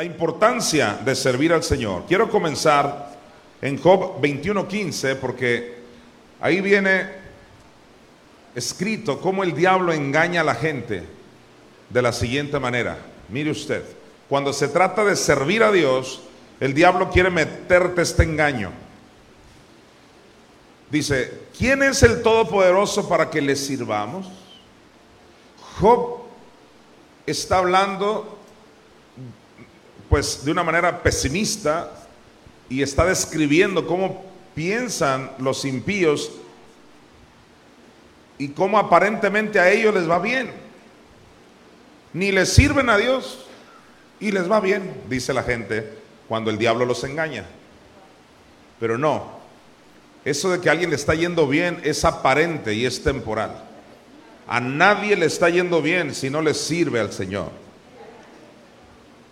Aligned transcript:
La 0.00 0.06
importancia 0.06 0.98
de 1.04 1.14
servir 1.14 1.52
al 1.52 1.62
Señor. 1.62 2.04
Quiero 2.08 2.30
comenzar 2.30 3.18
en 3.60 3.76
Job 3.76 4.18
21:15 4.18 5.14
porque 5.16 5.74
ahí 6.40 6.62
viene 6.62 7.06
escrito 8.54 9.20
cómo 9.20 9.42
el 9.42 9.54
diablo 9.54 9.92
engaña 9.92 10.40
a 10.40 10.44
la 10.44 10.54
gente 10.54 11.04
de 11.90 12.00
la 12.00 12.14
siguiente 12.14 12.58
manera. 12.58 12.96
Mire 13.28 13.50
usted, 13.50 13.84
cuando 14.26 14.54
se 14.54 14.68
trata 14.68 15.04
de 15.04 15.16
servir 15.16 15.62
a 15.62 15.70
Dios, 15.70 16.22
el 16.60 16.72
diablo 16.72 17.10
quiere 17.10 17.28
meterte 17.28 18.00
este 18.00 18.22
engaño. 18.22 18.70
Dice, 20.90 21.42
¿quién 21.58 21.82
es 21.82 22.02
el 22.02 22.22
Todopoderoso 22.22 23.06
para 23.06 23.28
que 23.28 23.42
le 23.42 23.54
sirvamos? 23.54 24.26
Job 25.78 26.22
está 27.26 27.58
hablando 27.58 28.39
pues 30.10 30.44
de 30.44 30.50
una 30.50 30.64
manera 30.64 31.02
pesimista 31.02 31.90
y 32.68 32.82
está 32.82 33.06
describiendo 33.06 33.86
cómo 33.86 34.24
piensan 34.54 35.30
los 35.38 35.64
impíos 35.64 36.32
y 38.36 38.48
cómo 38.48 38.78
aparentemente 38.78 39.60
a 39.60 39.70
ellos 39.70 39.94
les 39.94 40.10
va 40.10 40.18
bien. 40.18 40.50
Ni 42.12 42.32
les 42.32 42.52
sirven 42.52 42.90
a 42.90 42.98
Dios 42.98 43.46
y 44.18 44.32
les 44.32 44.50
va 44.50 44.60
bien, 44.60 44.92
dice 45.08 45.32
la 45.32 45.44
gente, 45.44 45.88
cuando 46.28 46.50
el 46.50 46.58
diablo 46.58 46.84
los 46.84 47.04
engaña. 47.04 47.46
Pero 48.80 48.98
no, 48.98 49.38
eso 50.24 50.50
de 50.50 50.60
que 50.60 50.68
a 50.68 50.72
alguien 50.72 50.90
le 50.90 50.96
está 50.96 51.14
yendo 51.14 51.46
bien 51.46 51.80
es 51.84 52.04
aparente 52.04 52.74
y 52.74 52.84
es 52.84 53.04
temporal. 53.04 53.64
A 54.48 54.58
nadie 54.58 55.14
le 55.14 55.26
está 55.26 55.48
yendo 55.50 55.80
bien 55.80 56.14
si 56.14 56.30
no 56.30 56.42
le 56.42 56.54
sirve 56.54 56.98
al 56.98 57.12
Señor. 57.12 57.69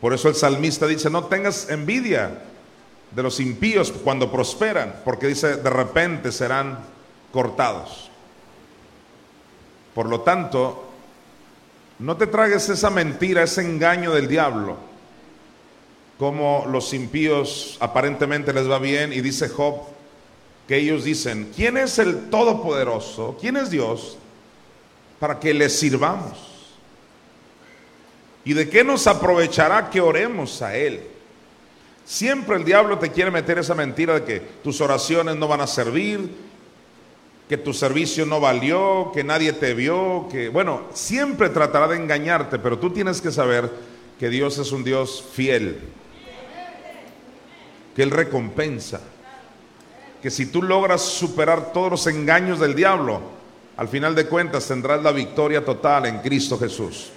Por 0.01 0.13
eso 0.13 0.29
el 0.29 0.35
salmista 0.35 0.87
dice, 0.87 1.11
no 1.11 1.25
tengas 1.25 1.69
envidia 1.71 2.43
de 3.11 3.23
los 3.23 3.41
impíos 3.41 3.93
cuando 3.93 4.31
prosperan, 4.31 5.01
porque 5.05 5.27
dice, 5.27 5.57
de 5.57 5.71
repente 5.71 6.31
serán 6.31 6.79
cortados. 7.33 8.11
Por 9.95 10.09
lo 10.09 10.21
tanto, 10.21 10.85
no 11.99 12.17
te 12.17 12.27
tragues 12.29 12.69
esa 12.69 12.91
mentira, 12.91 13.43
ese 13.43 13.63
engaño 13.63 14.13
del 14.13 14.29
diablo, 14.29 14.77
como 16.19 16.67
los 16.71 16.95
impíos 16.95 17.77
aparentemente 17.81 18.53
les 18.53 18.71
va 18.71 18.79
bien 18.79 19.13
y 19.13 19.21
dice 19.21 19.49
Job 19.49 19.81
que 20.69 20.77
ellos 20.77 21.03
dicen, 21.05 21.51
¿quién 21.57 21.79
es 21.79 21.99
el 21.99 22.29
Todopoderoso? 22.29 23.39
¿Quién 23.41 23.57
es 23.57 23.71
Dios? 23.71 24.19
Para 25.19 25.41
que 25.41 25.55
le 25.55 25.71
sirvamos. 25.71 26.48
¿Y 28.49 28.55
de 28.55 28.67
qué 28.71 28.83
nos 28.83 29.07
aprovechará 29.07 29.91
que 29.91 30.01
oremos 30.01 30.63
a 30.63 30.75
Él? 30.75 31.03
Siempre 32.07 32.57
el 32.57 32.65
diablo 32.65 32.99
te 32.99 33.11
quiere 33.11 33.31
meter 33.31 33.59
esa 33.59 33.75
mentira 33.75 34.15
de 34.15 34.25
que 34.25 34.41
tus 34.41 34.81
oraciones 34.81 35.37
no 35.37 35.47
van 35.47 35.61
a 35.61 35.67
servir, 35.67 36.31
que 37.47 37.59
tu 37.59 37.75
servicio 37.75 38.25
no 38.25 38.41
valió, 38.41 39.11
que 39.13 39.23
nadie 39.23 39.53
te 39.53 39.75
vio, 39.75 40.29
que 40.33 40.49
bueno, 40.49 40.85
siempre 40.95 41.51
tratará 41.51 41.89
de 41.89 41.97
engañarte, 41.97 42.59
pero 42.59 42.79
tú 42.79 42.89
tienes 42.89 43.21
que 43.21 43.31
saber 43.31 43.71
que 44.19 44.31
Dios 44.31 44.57
es 44.57 44.73
un 44.73 44.83
Dios 44.83 45.23
fiel, 45.31 45.81
que 47.95 48.03
Él 48.03 48.11
recompensa, 48.11 49.03
que 50.23 50.31
si 50.31 50.47
tú 50.47 50.63
logras 50.63 51.03
superar 51.03 51.75
todos 51.75 51.91
los 51.91 52.07
engaños 52.07 52.61
del 52.61 52.75
diablo, 52.75 53.21
al 53.77 53.89
final 53.89 54.15
de 54.15 54.27
cuentas 54.27 54.67
tendrás 54.67 55.03
la 55.03 55.13
victoria 55.13 55.63
total 55.63 56.07
en 56.07 56.21
Cristo 56.21 56.59
Jesús. 56.59 57.13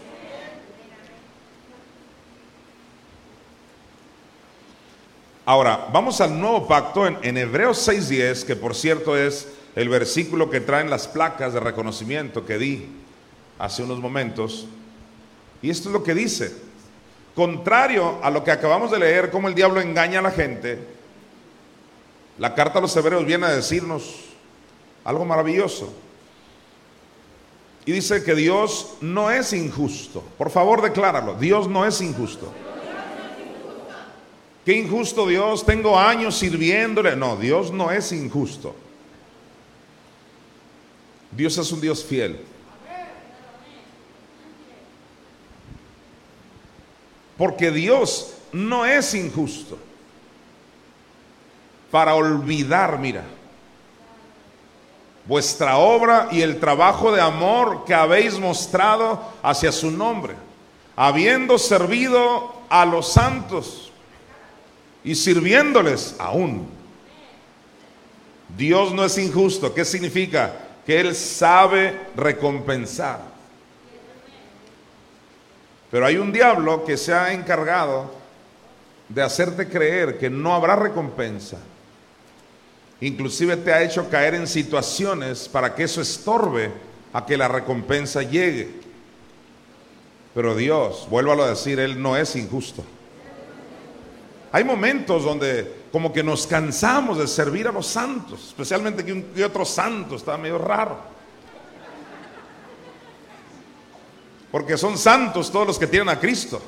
Ahora, 5.51 5.89
vamos 5.91 6.21
al 6.21 6.39
nuevo 6.39 6.65
pacto 6.65 7.05
en, 7.05 7.37
Hebreos 7.37 7.85
6.10, 7.85 8.45
que 8.45 8.55
por 8.55 8.73
cierto 8.73 9.17
es 9.17 9.49
el 9.75 9.89
versículo 9.89 10.49
que 10.49 10.61
traen 10.61 10.89
las 10.89 11.09
placas 11.09 11.51
de 11.51 11.59
reconocimiento 11.59 12.45
que 12.45 12.57
di 12.57 12.87
hace 13.59 13.83
unos 13.83 13.99
momentos. 13.99 14.65
Y 15.61 15.69
esto 15.69 15.89
es 15.89 15.93
lo 15.93 16.03
que 16.03 16.13
dice. 16.13 16.55
Contrario 17.35 18.19
a 18.23 18.29
lo 18.29 18.45
que 18.45 18.51
acabamos 18.51 18.91
de 18.91 18.99
leer, 18.99 19.29
cómo 19.29 19.49
el 19.49 19.53
diablo 19.53 19.81
engaña 19.81 20.19
a 20.19 20.21
la 20.21 20.31
gente, 20.31 20.79
la 22.37 22.55
carta 22.55 22.79
a 22.79 22.81
los 22.81 22.95
hebreos 22.95 23.25
viene 23.25 23.47
a 23.47 23.51
decirnos 23.53 24.21
algo 25.03 25.25
maravilloso. 25.25 25.91
Y 27.85 27.91
dice 27.91 28.23
que 28.23 28.35
Dios 28.35 28.93
no 29.01 29.29
es 29.29 29.51
injusto. 29.51 30.23
Por 30.37 30.49
favor, 30.49 30.81
decláralo. 30.81 31.33
Dios 31.33 31.67
no 31.67 31.85
es 31.85 31.99
injusto. 31.99 32.53
Qué 34.65 34.73
injusto 34.73 35.25
Dios, 35.25 35.65
tengo 35.65 35.97
años 35.97 36.35
sirviéndole. 36.37 37.15
No, 37.15 37.35
Dios 37.35 37.71
no 37.71 37.91
es 37.91 38.11
injusto. 38.11 38.75
Dios 41.31 41.57
es 41.57 41.71
un 41.71 41.81
Dios 41.81 42.03
fiel. 42.03 42.39
Porque 47.37 47.71
Dios 47.71 48.35
no 48.51 48.85
es 48.85 49.15
injusto. 49.15 49.79
Para 51.89 52.13
olvidar, 52.13 52.99
mira, 52.99 53.23
vuestra 55.25 55.77
obra 55.77 56.29
y 56.31 56.41
el 56.41 56.59
trabajo 56.59 57.11
de 57.11 57.19
amor 57.19 57.83
que 57.83 57.95
habéis 57.95 58.37
mostrado 58.37 59.21
hacia 59.41 59.71
su 59.71 59.89
nombre, 59.89 60.35
habiendo 60.95 61.57
servido 61.57 62.53
a 62.69 62.85
los 62.85 63.11
santos 63.11 63.90
y 65.03 65.15
sirviéndoles 65.15 66.15
aún. 66.19 66.67
Dios 68.57 68.93
no 68.93 69.05
es 69.05 69.17
injusto. 69.17 69.73
¿Qué 69.73 69.85
significa? 69.85 70.53
Que 70.85 70.99
Él 70.99 71.15
sabe 71.15 71.97
recompensar. 72.15 73.21
Pero 75.89 76.05
hay 76.05 76.17
un 76.17 76.31
diablo 76.31 76.85
que 76.85 76.97
se 76.97 77.13
ha 77.13 77.33
encargado 77.33 78.11
de 79.09 79.21
hacerte 79.21 79.67
creer 79.67 80.17
que 80.17 80.29
no 80.29 80.53
habrá 80.53 80.75
recompensa. 80.75 81.57
Inclusive 83.01 83.57
te 83.57 83.73
ha 83.73 83.83
hecho 83.83 84.09
caer 84.09 84.35
en 84.35 84.47
situaciones 84.47 85.49
para 85.49 85.73
que 85.75 85.83
eso 85.83 86.01
estorbe 86.01 86.71
a 87.11 87.25
que 87.25 87.35
la 87.35 87.47
recompensa 87.47 88.21
llegue. 88.21 88.69
Pero 90.33 90.55
Dios, 90.55 91.07
vuelvo 91.09 91.33
a 91.33 91.49
decir, 91.49 91.79
Él 91.79 92.01
no 92.01 92.15
es 92.15 92.35
injusto. 92.35 92.85
Hay 94.51 94.63
momentos 94.63 95.23
donde 95.23 95.85
como 95.91 96.11
que 96.11 96.23
nos 96.23 96.45
cansamos 96.45 97.17
de 97.17 97.27
servir 97.27 97.67
a 97.67 97.71
los 97.71 97.87
santos, 97.87 98.47
especialmente 98.49 99.03
que, 99.05 99.13
un, 99.13 99.23
que 99.23 99.45
otro 99.45 99.63
santo 99.63 100.15
está 100.15 100.37
medio 100.37 100.57
raro. 100.57 100.97
Porque 104.51 104.77
son 104.77 104.97
santos 104.97 105.49
todos 105.49 105.67
los 105.67 105.79
que 105.79 105.87
tienen 105.87 106.09
a 106.09 106.19
Cristo. 106.19 106.61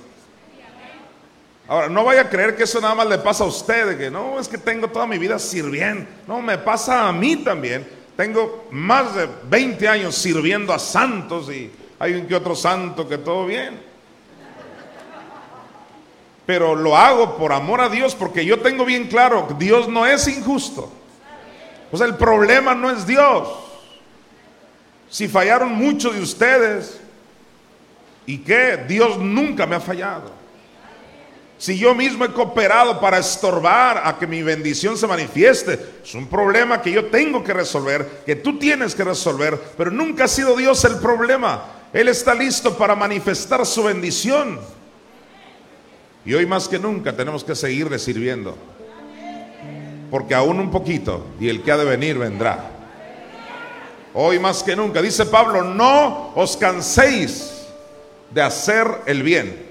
Ahora, 1.67 1.89
no 1.89 2.05
vaya 2.05 2.21
a 2.21 2.29
creer 2.29 2.55
que 2.55 2.63
eso 2.63 2.79
nada 2.79 2.95
más 2.95 3.07
le 3.07 3.18
pasa 3.18 3.44
a 3.44 3.47
usted, 3.47 3.97
que 3.97 4.09
no, 4.09 4.39
es 4.39 4.47
que 4.47 4.57
tengo 4.57 4.88
toda 4.88 5.06
mi 5.06 5.18
vida 5.18 5.38
sirviendo. 5.38 6.06
No, 6.27 6.41
me 6.41 6.57
pasa 6.57 7.07
a 7.07 7.12
mí 7.12 7.38
también. 7.38 7.86
Tengo 8.15 8.68
más 8.71 9.15
de 9.15 9.27
20 9.50 9.88
años 9.88 10.15
sirviendo 10.15 10.74
a 10.74 10.79
santos 10.79 11.50
y 11.50 11.69
hay 12.00 12.13
un 12.13 12.27
que 12.27 12.36
otro 12.36 12.56
santo 12.56 13.07
que 13.07 13.18
todo 13.18 13.45
bien 13.45 13.93
pero 16.45 16.75
lo 16.75 16.98
hago 16.98 17.38
por 17.38 17.54
amor 17.54 17.81
a 17.81 17.90
Dios 17.90 18.16
porque 18.16 18.45
yo 18.45 18.60
tengo 18.60 18.86
bien 18.86 19.07
claro, 19.07 19.48
Dios 19.57 19.88
no 19.88 20.06
es 20.06 20.28
injusto. 20.28 20.92
O 21.92 21.98
sea, 21.98 22.07
el 22.07 22.16
problema 22.16 22.74
no 22.74 22.90
es 22.90 23.06
Dios. 23.06 23.48
Si 25.10 25.28
fallaron 25.28 25.74
muchos 25.74 26.16
de 26.16 26.22
ustedes, 26.22 27.00
¿y 28.25 28.40
qué? 28.40 28.84
Dios 28.88 29.19
nunca 29.19 29.68
me 29.68 29.75
ha 29.75 29.80
fallado. 29.80 30.44
Si 31.63 31.78
yo 31.78 31.95
mismo 31.95 32.25
he 32.25 32.34
cooperado 32.34 33.00
para 33.00 33.19
estorbar 33.19 34.01
a 34.04 34.18
que 34.18 34.28
mi 34.28 34.42
bendición 34.44 34.98
se 34.98 35.07
manifieste, 35.07 35.80
es 36.04 36.13
un 36.13 36.28
problema 36.28 36.81
que 36.81 36.92
yo 36.92 37.06
tengo 37.06 37.44
que 37.44 37.54
resolver, 37.54 38.24
que 38.25 38.36
tú 38.36 38.60
tienes 38.60 38.96
que 38.96 39.04
resolver, 39.04 39.57
pero 39.78 39.92
nunca 39.92 40.25
ha 40.25 40.28
sido 40.28 40.57
Dios 40.57 40.84
el 40.84 40.98
problema. 40.98 41.63
Él 41.94 42.10
está 42.10 42.34
listo 42.34 42.75
para 42.75 42.96
manifestar 42.96 43.66
su 43.66 43.84
bendición. 43.84 44.60
Y 46.25 46.34
hoy 46.34 46.46
más 46.46 46.68
que 46.68 46.80
nunca 46.80 47.16
tenemos 47.16 47.44
que 47.44 47.56
seguirle 47.56 48.00
sirviendo. 48.00 48.58
Porque 50.10 50.36
aún 50.36 50.60
un 50.60 50.72
poquito 50.72 51.25
y 51.40 51.50
el 51.50 51.64
que 51.64 51.72
ha 51.72 51.78
de 51.78 51.86
venir 51.86 52.18
vendrá. 52.18 52.70
Hoy 54.14 54.38
más 54.40 54.62
que 54.62 54.75
nunca, 54.75 55.02
dice 55.02 55.25
Pablo, 55.25 55.64
no 55.64 56.34
os 56.36 56.56
canséis 56.56 57.66
de 58.30 58.42
hacer 58.42 58.88
el 59.06 59.24
bien. 59.24 59.66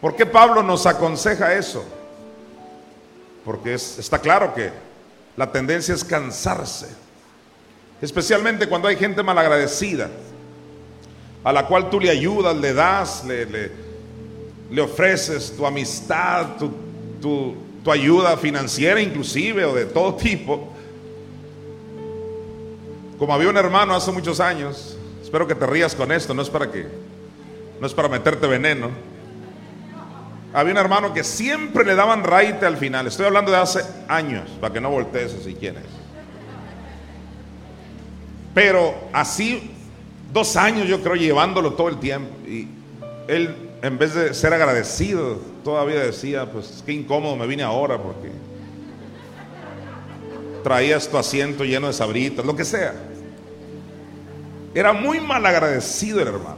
¿Por 0.00 0.14
qué 0.14 0.26
Pablo 0.26 0.62
nos 0.62 0.84
aconseja 0.84 1.54
eso? 1.54 1.84
Porque 3.44 3.74
está 3.74 4.18
claro 4.18 4.54
que 4.54 4.70
la 5.36 5.50
tendencia 5.50 5.94
es 5.94 6.04
cansarse. 6.04 6.88
Especialmente 8.00 8.68
cuando 8.68 8.88
hay 8.88 8.96
gente 8.96 9.22
malagradecida, 9.22 10.10
a 11.42 11.52
la 11.52 11.66
cual 11.66 11.88
tú 11.88 12.00
le 12.00 12.10
ayudas, 12.10 12.54
le 12.56 12.74
das, 12.74 13.24
le, 13.24 13.46
le, 13.46 13.72
ofreces 14.80 15.54
tu 15.56 15.66
amistad, 15.66 16.56
tu, 16.58 17.54
tu 17.84 17.92
ayuda 17.92 18.36
financiera 18.36 19.00
inclusive 19.00 19.64
o 19.64 19.74
de 19.74 19.84
todo 19.84 20.14
tipo. 20.14 20.72
Como 23.18 23.32
había 23.32 23.48
un 23.48 23.56
hermano 23.56 23.94
hace 23.94 24.10
muchos 24.10 24.40
años, 24.40 24.96
espero 25.22 25.46
que 25.46 25.54
te 25.54 25.66
rías 25.66 25.94
con 25.94 26.10
esto, 26.10 26.34
no 26.34 26.42
es 26.42 26.50
para 26.50 26.70
que, 26.72 26.86
no 27.80 27.86
es 27.86 27.92
para 27.92 28.08
meterte 28.08 28.46
veneno. 28.46 28.90
Había 30.52 30.72
un 30.72 30.78
hermano 30.78 31.12
que 31.12 31.24
siempre 31.24 31.84
le 31.84 31.94
daban 31.94 32.22
raite 32.22 32.64
al 32.64 32.76
final. 32.76 33.06
Estoy 33.06 33.26
hablando 33.26 33.50
de 33.50 33.58
hace 33.58 33.80
años, 34.08 34.48
para 34.60 34.72
que 34.72 34.80
no 34.80 34.88
voltees 34.88 35.34
si 35.44 35.54
quieres. 35.54 35.82
Pero 38.54 38.94
así, 39.12 39.72
dos 40.32 40.56
años 40.56 40.86
yo 40.86 41.02
creo 41.02 41.16
llevándolo 41.16 41.72
todo 41.72 41.88
el 41.88 41.98
tiempo. 41.98 42.30
Y 42.46 42.68
él, 43.26 43.54
en 43.84 43.98
vez 43.98 44.14
de 44.14 44.32
ser 44.32 44.54
agradecido, 44.54 45.38
todavía 45.62 46.00
decía, 46.00 46.50
pues 46.50 46.82
qué 46.86 46.92
incómodo 46.92 47.36
me 47.36 47.46
vine 47.46 47.62
ahora 47.62 48.02
porque 48.02 48.30
traías 50.62 51.06
tu 51.06 51.18
asiento 51.18 51.66
lleno 51.66 51.88
de 51.88 51.92
sabritas, 51.92 52.46
lo 52.46 52.56
que 52.56 52.64
sea. 52.64 52.94
Era 54.74 54.94
muy 54.94 55.20
mal 55.20 55.44
agradecido 55.44 56.22
el 56.22 56.28
hermano. 56.28 56.56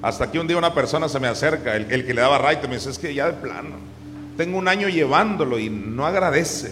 Hasta 0.00 0.30
que 0.30 0.38
un 0.38 0.46
día 0.46 0.56
una 0.56 0.72
persona 0.72 1.08
se 1.08 1.18
me 1.18 1.26
acerca, 1.26 1.74
el, 1.74 2.06
que 2.06 2.14
le 2.14 2.20
daba 2.20 2.38
right, 2.48 2.62
me 2.68 2.76
dice, 2.76 2.90
es 2.90 3.00
que 3.00 3.12
ya 3.12 3.26
de 3.26 3.32
plano, 3.32 3.74
tengo 4.36 4.58
un 4.58 4.68
año 4.68 4.88
llevándolo 4.88 5.58
y 5.58 5.68
no 5.68 6.06
agradece. 6.06 6.70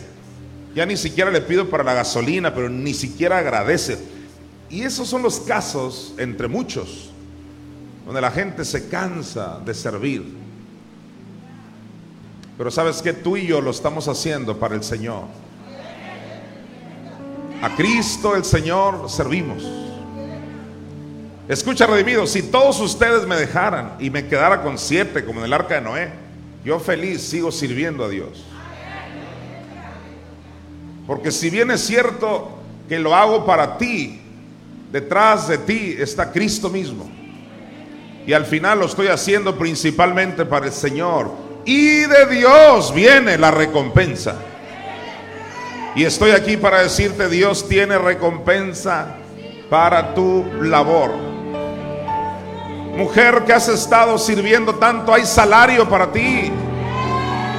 Ya 0.76 0.86
ni 0.86 0.96
siquiera 0.96 1.32
le 1.32 1.40
pido 1.40 1.68
para 1.68 1.82
la 1.82 1.92
gasolina, 1.92 2.54
pero 2.54 2.68
ni 2.68 2.94
siquiera 2.94 3.38
agradece. 3.38 3.98
Y 4.70 4.82
esos 4.82 5.08
son 5.08 5.22
los 5.22 5.40
casos, 5.40 6.14
entre 6.18 6.46
muchos, 6.46 7.10
donde 8.06 8.20
la 8.20 8.30
gente 8.30 8.64
se 8.64 8.88
cansa 8.88 9.58
de 9.64 9.74
servir. 9.74 10.24
Pero 12.56 12.70
sabes 12.70 13.02
que 13.02 13.12
tú 13.12 13.36
y 13.36 13.48
yo 13.48 13.60
lo 13.60 13.72
estamos 13.72 14.06
haciendo 14.06 14.56
para 14.58 14.76
el 14.76 14.84
Señor. 14.84 15.24
A 17.60 17.74
Cristo 17.74 18.36
el 18.36 18.44
Señor 18.44 19.10
servimos. 19.10 19.68
Escucha, 21.48 21.86
redimido, 21.86 22.26
si 22.26 22.44
todos 22.44 22.80
ustedes 22.80 23.26
me 23.26 23.34
dejaran 23.34 23.96
y 23.98 24.08
me 24.08 24.26
quedara 24.26 24.62
con 24.62 24.78
siete, 24.78 25.24
como 25.24 25.40
en 25.40 25.46
el 25.46 25.52
arca 25.52 25.74
de 25.74 25.80
Noé, 25.80 26.10
yo 26.64 26.78
feliz 26.78 27.22
sigo 27.22 27.50
sirviendo 27.50 28.04
a 28.04 28.08
Dios. 28.08 28.44
Porque 31.08 31.32
si 31.32 31.50
bien 31.50 31.70
es 31.72 31.80
cierto 31.82 32.50
que 32.88 32.98
lo 32.98 33.14
hago 33.14 33.44
para 33.44 33.78
ti, 33.78 34.20
detrás 34.92 35.48
de 35.48 35.58
ti 35.58 35.96
está 35.98 36.30
Cristo 36.30 36.68
mismo. 36.70 37.16
Y 38.26 38.32
al 38.32 38.44
final 38.44 38.80
lo 38.80 38.86
estoy 38.86 39.06
haciendo 39.06 39.56
principalmente 39.56 40.44
para 40.44 40.66
el 40.66 40.72
Señor. 40.72 41.30
Y 41.64 42.00
de 42.00 42.26
Dios 42.26 42.92
viene 42.92 43.38
la 43.38 43.52
recompensa. 43.52 44.36
Y 45.94 46.04
estoy 46.04 46.32
aquí 46.32 46.56
para 46.56 46.82
decirte, 46.82 47.28
Dios 47.28 47.68
tiene 47.68 47.96
recompensa 47.98 49.16
para 49.70 50.14
tu 50.14 50.44
labor. 50.60 51.12
Mujer 52.96 53.44
que 53.46 53.52
has 53.52 53.68
estado 53.68 54.18
sirviendo 54.18 54.74
tanto, 54.74 55.14
hay 55.14 55.24
salario 55.24 55.88
para 55.88 56.10
ti. 56.10 56.50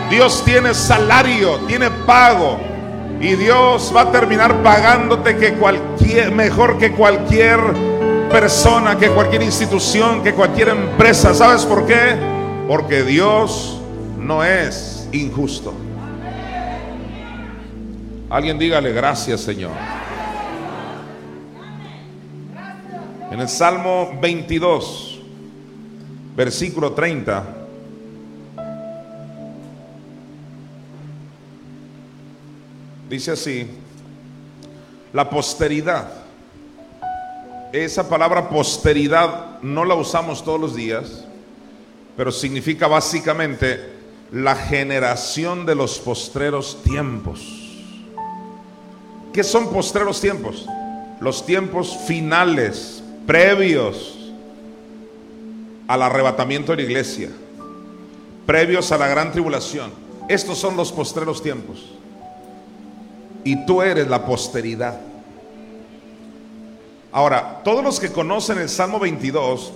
Dios 0.09 0.43
tiene 0.43 0.73
salario, 0.73 1.59
tiene 1.67 1.89
pago. 2.05 2.59
Y 3.21 3.35
Dios 3.35 3.91
va 3.95 4.01
a 4.01 4.11
terminar 4.11 4.61
pagándote 4.61 5.37
que 5.37 5.53
cualquier, 5.53 6.31
mejor 6.31 6.77
que 6.77 6.91
cualquier 6.91 7.59
persona, 8.29 8.97
que 8.97 9.09
cualquier 9.09 9.43
institución, 9.43 10.23
que 10.23 10.33
cualquier 10.33 10.69
empresa. 10.69 11.33
¿Sabes 11.33 11.65
por 11.65 11.85
qué? 11.85 12.15
Porque 12.67 13.03
Dios 13.03 13.79
no 14.17 14.43
es 14.43 15.07
injusto. 15.11 15.73
Alguien 18.29 18.59
dígale 18.59 18.91
gracias, 18.91 19.41
Señor. 19.41 19.71
En 23.31 23.39
el 23.39 23.49
Salmo 23.49 24.17
22, 24.21 25.21
versículo 26.35 26.91
30. 26.91 27.43
Dice 33.09 33.31
así, 33.31 33.67
la 35.13 35.29
posteridad. 35.29 36.16
Esa 37.73 38.07
palabra 38.07 38.49
posteridad 38.49 39.61
no 39.61 39.83
la 39.83 39.95
usamos 39.95 40.43
todos 40.43 40.59
los 40.59 40.75
días, 40.75 41.25
pero 42.15 42.31
significa 42.31 42.87
básicamente 42.87 43.97
la 44.31 44.55
generación 44.55 45.65
de 45.65 45.75
los 45.75 45.99
postreros 45.99 46.81
tiempos. 46.83 47.41
¿Qué 49.33 49.43
son 49.43 49.71
postreros 49.71 50.21
tiempos? 50.21 50.65
Los 51.19 51.45
tiempos 51.45 51.97
finales, 52.07 53.03
previos 53.25 54.17
al 55.87 56.01
arrebatamiento 56.01 56.71
de 56.71 56.77
la 56.77 56.83
iglesia, 56.83 57.29
previos 58.45 58.91
a 58.91 58.97
la 58.97 59.07
gran 59.07 59.31
tribulación. 59.31 59.91
Estos 60.29 60.57
son 60.57 60.75
los 60.77 60.91
postreros 60.91 61.43
tiempos. 61.43 61.85
Y 63.43 63.65
tú 63.65 63.81
eres 63.81 64.07
la 64.07 64.25
posteridad. 64.25 64.99
Ahora, 67.17 67.61
todos 67.63 67.83
los 67.83 67.99
que 67.99 68.11
conocen 68.11 68.59
el 68.59 68.69
Salmo 68.69 68.99
22, 68.99 69.73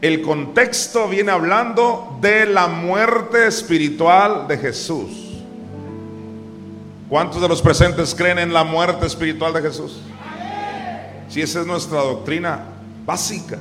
el 0.00 0.22
contexto 0.22 1.06
viene 1.06 1.32
hablando 1.32 2.16
de 2.22 2.46
la 2.46 2.66
muerte 2.66 3.46
espiritual 3.46 4.48
de 4.48 4.56
Jesús. 4.56 5.10
¿Cuántos 7.10 7.42
de 7.42 7.46
los 7.46 7.60
presentes 7.60 8.14
creen 8.14 8.38
en 8.38 8.54
la 8.54 8.64
muerte 8.64 9.04
espiritual 9.04 9.52
de 9.52 9.60
Jesús? 9.60 10.00
Si 11.28 11.42
esa 11.42 11.60
es 11.60 11.66
nuestra 11.66 11.98
doctrina 11.98 12.60
básica. 13.04 13.58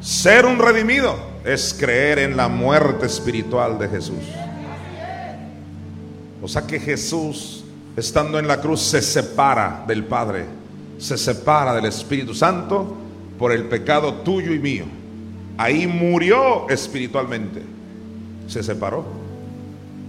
Ser 0.00 0.44
un 0.44 0.58
redimido 0.58 1.14
es 1.44 1.72
creer 1.72 2.18
en 2.18 2.36
la 2.36 2.48
muerte 2.48 3.06
espiritual 3.06 3.78
de 3.78 3.88
Jesús. 3.88 4.24
O 6.42 6.48
sea 6.48 6.62
que 6.62 6.80
Jesús, 6.80 7.62
estando 7.96 8.40
en 8.40 8.48
la 8.48 8.60
cruz, 8.60 8.80
se 8.80 9.00
separa 9.00 9.84
del 9.86 10.02
Padre, 10.02 10.57
se 10.98 11.16
separa 11.16 11.74
del 11.74 11.86
Espíritu 11.86 12.34
Santo 12.34 12.96
por 13.38 13.52
el 13.52 13.64
pecado 13.64 14.14
tuyo 14.14 14.52
y 14.52 14.58
mío. 14.58 14.84
Ahí 15.56 15.86
murió 15.86 16.68
espiritualmente. 16.68 17.62
Se 18.48 18.62
separó. 18.62 19.04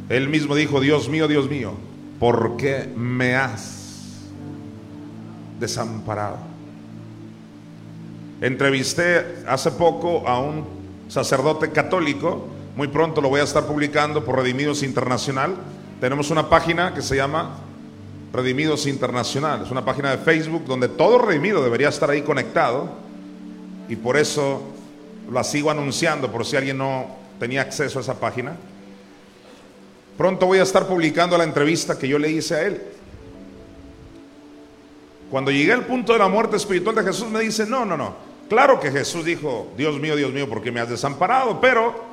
Él 0.10 0.28
mismo 0.28 0.56
dijo, 0.56 0.82
Dios 0.82 1.08
mío, 1.08 1.28
Dios 1.28 1.50
mío, 1.50 1.74
¿por 2.20 2.58
qué 2.58 2.92
me 2.96 3.36
has 3.36 4.24
desamparado? 5.60 6.38
Entrevisté 8.42 9.44
hace 9.48 9.72
poco 9.72 10.28
a 10.28 10.40
un 10.40 10.64
sacerdote 11.08 11.72
católico, 11.72 12.48
muy 12.76 12.88
pronto 12.88 13.22
lo 13.22 13.30
voy 13.30 13.42
a 13.42 13.44
estar 13.44 13.66
publicando 13.66 14.24
por 14.24 14.38
Redimidos 14.38 14.84
Internacional. 14.84 15.56
Tenemos 16.00 16.32
una 16.32 16.50
página 16.50 16.94
que 16.94 17.02
se 17.02 17.18
llama 17.18 17.58
Redimidos 18.32 18.86
Internacional, 18.86 19.64
es 19.64 19.72
una 19.72 19.84
página 19.84 20.12
de 20.12 20.18
Facebook 20.20 20.66
donde 20.66 20.88
todo 20.88 21.18
redimido 21.18 21.64
debería 21.64 21.90
estar 21.90 22.10
ahí 22.12 22.22
conectado 22.22 22.90
y 23.88 23.96
por 23.96 24.18
eso 24.18 24.62
la 25.32 25.44
sigo 25.44 25.72
anunciando 25.72 26.32
por 26.32 26.46
si 26.46 26.56
alguien 26.56 26.78
no 26.78 27.08
tenía 27.40 27.62
acceso 27.62 27.98
a 27.98 28.02
esa 28.04 28.20
página. 28.20 28.56
Pronto 30.18 30.46
voy 30.46 30.60
a 30.60 30.64
estar 30.64 30.86
publicando 30.86 31.38
la 31.38 31.44
entrevista 31.44 31.98
que 31.98 32.08
yo 32.08 32.20
le 32.20 32.30
hice 32.30 32.56
a 32.56 32.62
él. 32.64 32.82
Cuando 35.32 35.50
llegué 35.50 35.74
al 35.74 35.86
punto 35.86 36.14
de 36.14 36.20
la 36.20 36.28
muerte 36.28 36.58
espiritual 36.58 36.96
de 36.96 37.04
Jesús, 37.04 37.30
me 37.30 37.40
dice, 37.40 37.66
no, 37.66 37.86
no, 37.86 37.96
no. 37.96 38.16
Claro 38.50 38.80
que 38.80 38.92
Jesús 38.92 39.26
dijo, 39.26 39.72
Dios 39.78 40.00
mío, 40.00 40.16
Dios 40.16 40.32
mío, 40.34 40.50
¿por 40.50 40.62
qué 40.62 40.72
me 40.72 40.80
has 40.80 40.90
desamparado? 40.90 41.62
Pero 41.62 42.04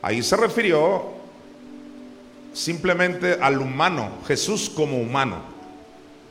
ahí 0.00 0.22
se 0.22 0.36
refirió 0.36 1.21
simplemente 2.52 3.38
al 3.40 3.60
humano, 3.60 4.10
Jesús 4.26 4.70
como 4.70 5.00
humano. 5.00 5.52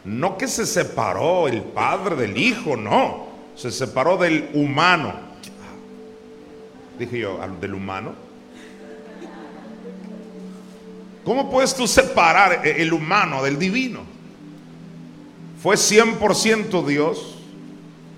No 0.04 0.38
que 0.38 0.48
se 0.48 0.66
separó 0.66 1.48
el 1.48 1.62
Padre 1.62 2.16
del 2.16 2.38
Hijo, 2.38 2.76
no. 2.76 3.28
Se 3.56 3.72
separó 3.72 4.18
del 4.18 4.50
humano. 4.54 5.14
Dije 6.98 7.20
yo, 7.20 7.40
¿del 7.60 7.74
humano? 7.74 8.14
¿Cómo 11.24 11.52
puedes 11.52 11.76
tú 11.76 11.88
separar 11.88 12.66
el 12.66 12.94
humano 12.94 13.44
del 13.44 13.60
divino? 13.60 14.02
Fue 15.62 15.76
100% 15.76 16.86
Dios, 16.86 17.36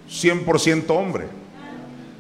100% 0.10 0.90
hombre. 0.90 1.28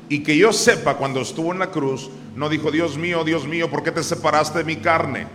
Y 0.09 0.23
que 0.23 0.37
yo 0.37 0.51
sepa, 0.51 0.97
cuando 0.97 1.21
estuvo 1.21 1.53
en 1.53 1.59
la 1.59 1.71
cruz, 1.71 2.09
no 2.35 2.49
dijo, 2.49 2.71
Dios 2.71 2.97
mío, 2.97 3.23
Dios 3.23 3.47
mío, 3.47 3.69
¿por 3.69 3.83
qué 3.83 3.91
te 3.91 4.03
separaste 4.03 4.59
de 4.59 4.63
mi 4.65 4.75
carne? 4.75 5.27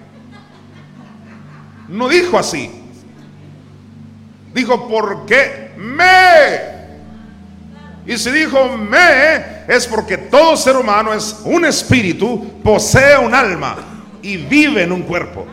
No 1.88 2.08
dijo 2.08 2.38
así. 2.38 2.70
Dijo, 4.54 4.88
¿por 4.88 5.26
qué 5.26 5.72
me? 5.76 6.78
Y 8.06 8.16
si 8.16 8.30
dijo 8.30 8.76
me, 8.76 9.66
es 9.68 9.86
porque 9.86 10.16
todo 10.16 10.56
ser 10.56 10.76
humano 10.76 11.12
es 11.12 11.42
un 11.44 11.66
espíritu, 11.66 12.60
posee 12.64 13.18
un 13.18 13.34
alma 13.34 13.76
y 14.22 14.38
vive 14.38 14.82
en 14.82 14.92
un 14.92 15.02
cuerpo. 15.02 15.46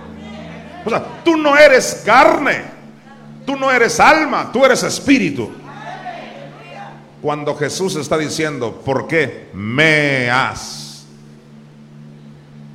O 0.85 0.89
sea, 0.89 1.03
tú 1.25 1.35
no 1.35 1.57
eres 1.57 2.03
carne, 2.05 2.61
tú 3.45 3.57
no 3.57 3.69
eres 3.71 3.99
alma, 3.99 4.51
tú 4.53 4.63
eres 4.63 4.83
espíritu. 4.83 5.51
Cuando 7.21 7.55
Jesús 7.55 7.95
está 7.97 8.17
diciendo, 8.17 8.81
¿por 8.85 9.07
qué 9.07 9.49
me 9.53 10.29
has? 10.29 11.05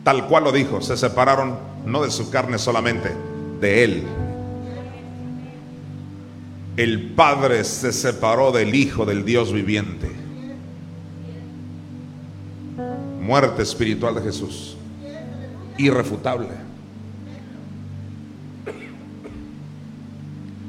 Tal 0.05 0.27
cual 0.27 0.45
lo 0.45 0.53
dijo, 0.53 0.83
se 0.83 0.97
separaron 0.97 1.59
no 1.87 2.03
de 2.03 2.11
su 2.11 2.31
carne 2.31 2.59
solamente, 2.59 3.13
de 3.61 3.85
él. 3.85 4.03
El 6.77 7.11
Padre 7.11 7.65
se 7.65 7.93
separó 7.93 8.53
del 8.53 8.75
Hijo 8.75 9.05
del 9.05 9.25
Dios 9.25 9.53
viviente. 9.53 10.11
Muerte 13.21 13.63
espiritual 13.63 14.15
de 14.15 14.23
Jesús 14.23 14.77
irrefutable. 15.81 16.49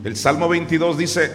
El 0.04 0.16
Salmo 0.16 0.50
22 0.50 0.98
dice 0.98 1.32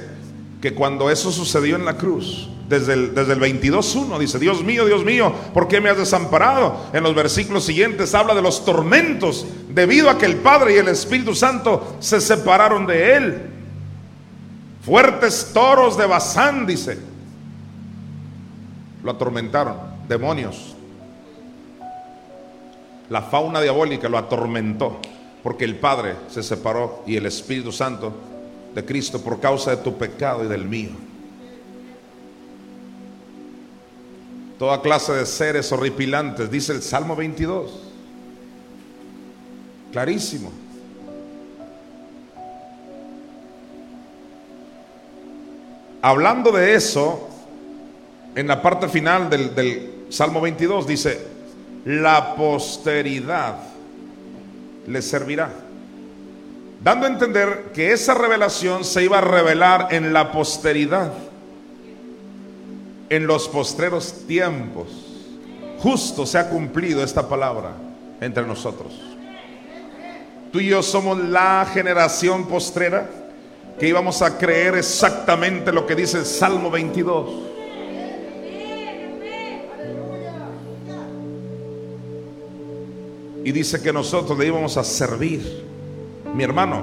que 0.61 0.75
cuando 0.75 1.11
eso 1.11 1.31
sucedió 1.31 1.77
en 1.77 1.85
la 1.85 1.97
cruz, 1.97 2.49
desde 2.69 2.95
el, 2.95 3.15
desde 3.15 3.35
el 3.35 3.41
22.1 3.41 4.19
dice, 4.19 4.41
Dios 4.41 4.65
mío, 4.65 4.87
Dios 4.87 5.05
mío, 5.05 5.33
¿por 5.55 5.69
qué 5.69 5.81
me 5.81 5.89
has 5.89 5.99
desamparado? 5.99 6.87
En 6.93 7.05
los 7.05 7.15
versículos 7.15 7.65
siguientes 7.65 8.13
habla 8.15 8.35
de 8.35 8.43
los 8.43 8.65
tormentos 8.65 9.47
debido 9.77 10.09
a 10.09 10.17
que 10.17 10.25
el 10.25 10.37
Padre 10.37 10.73
y 10.73 10.79
el 10.79 10.89
Espíritu 10.89 11.35
Santo 11.35 11.99
se 12.01 12.19
separaron 12.19 12.87
de 12.87 13.15
él. 13.15 13.43
Fuertes 14.83 15.51
toros 15.53 15.99
de 15.99 16.07
Bazán, 16.07 16.65
dice. 16.65 16.99
Lo 19.05 19.11
atormentaron, 19.11 19.77
demonios. 20.09 20.75
La 23.11 23.21
fauna 23.21 23.61
diabólica 23.61 24.09
lo 24.09 24.17
atormentó 24.17 24.99
porque 25.43 25.67
el 25.67 25.77
Padre 25.77 26.15
se 26.29 26.43
separó 26.43 27.03
y 27.07 27.17
el 27.17 27.27
Espíritu 27.27 27.71
Santo 27.71 28.15
de 28.75 28.83
Cristo 28.83 29.21
por 29.21 29.41
causa 29.41 29.73
de 29.73 29.83
tu 29.83 29.99
pecado 29.99 30.43
y 30.43 30.49
del 30.49 30.65
mío. 30.65 30.93
Toda 34.59 34.81
clase 34.81 35.13
de 35.13 35.27
seres 35.27 35.71
horripilantes, 35.71 36.51
dice 36.51 36.73
el 36.73 36.81
Salmo 36.81 37.15
22. 37.15 37.86
Clarísimo. 39.97 40.53
Hablando 46.03 46.53
de 46.53 46.75
eso, 46.75 47.31
en 48.35 48.47
la 48.47 48.61
parte 48.61 48.91
final 48.91 49.31
del, 49.31 49.55
del 49.55 50.05
Salmo 50.11 50.43
22 50.43 50.87
dice, 50.87 51.19
la 51.87 52.35
posteridad 52.35 53.57
le 54.87 55.01
servirá. 55.01 55.49
Dando 56.85 57.07
a 57.07 57.09
entender 57.09 57.71
que 57.73 57.93
esa 57.93 58.13
revelación 58.13 58.85
se 58.85 59.03
iba 59.03 59.17
a 59.17 59.23
revelar 59.23 59.89
en 59.93 60.13
la 60.13 60.31
posteridad, 60.31 61.11
en 63.09 63.27
los 63.27 63.49
postreros 63.49 64.27
tiempos. 64.27 64.89
Justo 65.79 66.27
se 66.27 66.37
ha 66.37 66.51
cumplido 66.51 67.03
esta 67.03 67.27
palabra 67.27 67.73
entre 68.21 68.47
nosotros. 68.47 69.06
Tú 70.53 70.61
y 70.61 70.69
yo 70.69 70.83
somos 70.83 71.19
la 71.19 71.67
generación 71.73 72.47
postrera 72.47 73.09
que 73.79 73.89
íbamos 73.89 74.23
a 74.23 74.39
creer 74.39 74.77
exactamente 74.77 75.73
lo 75.73 75.87
que 75.87 75.95
dice 75.95 76.19
el 76.19 76.27
Salmo 76.27 76.71
22. 76.71 77.47
y 83.47 83.53
dice 83.53 83.81
que 83.81 83.93
nosotros 83.93 84.37
le 84.37 84.49
íbamos 84.49 84.77
a 84.77 84.83
servir. 84.83 85.63
Mi 86.35 86.43
hermano, 86.43 86.83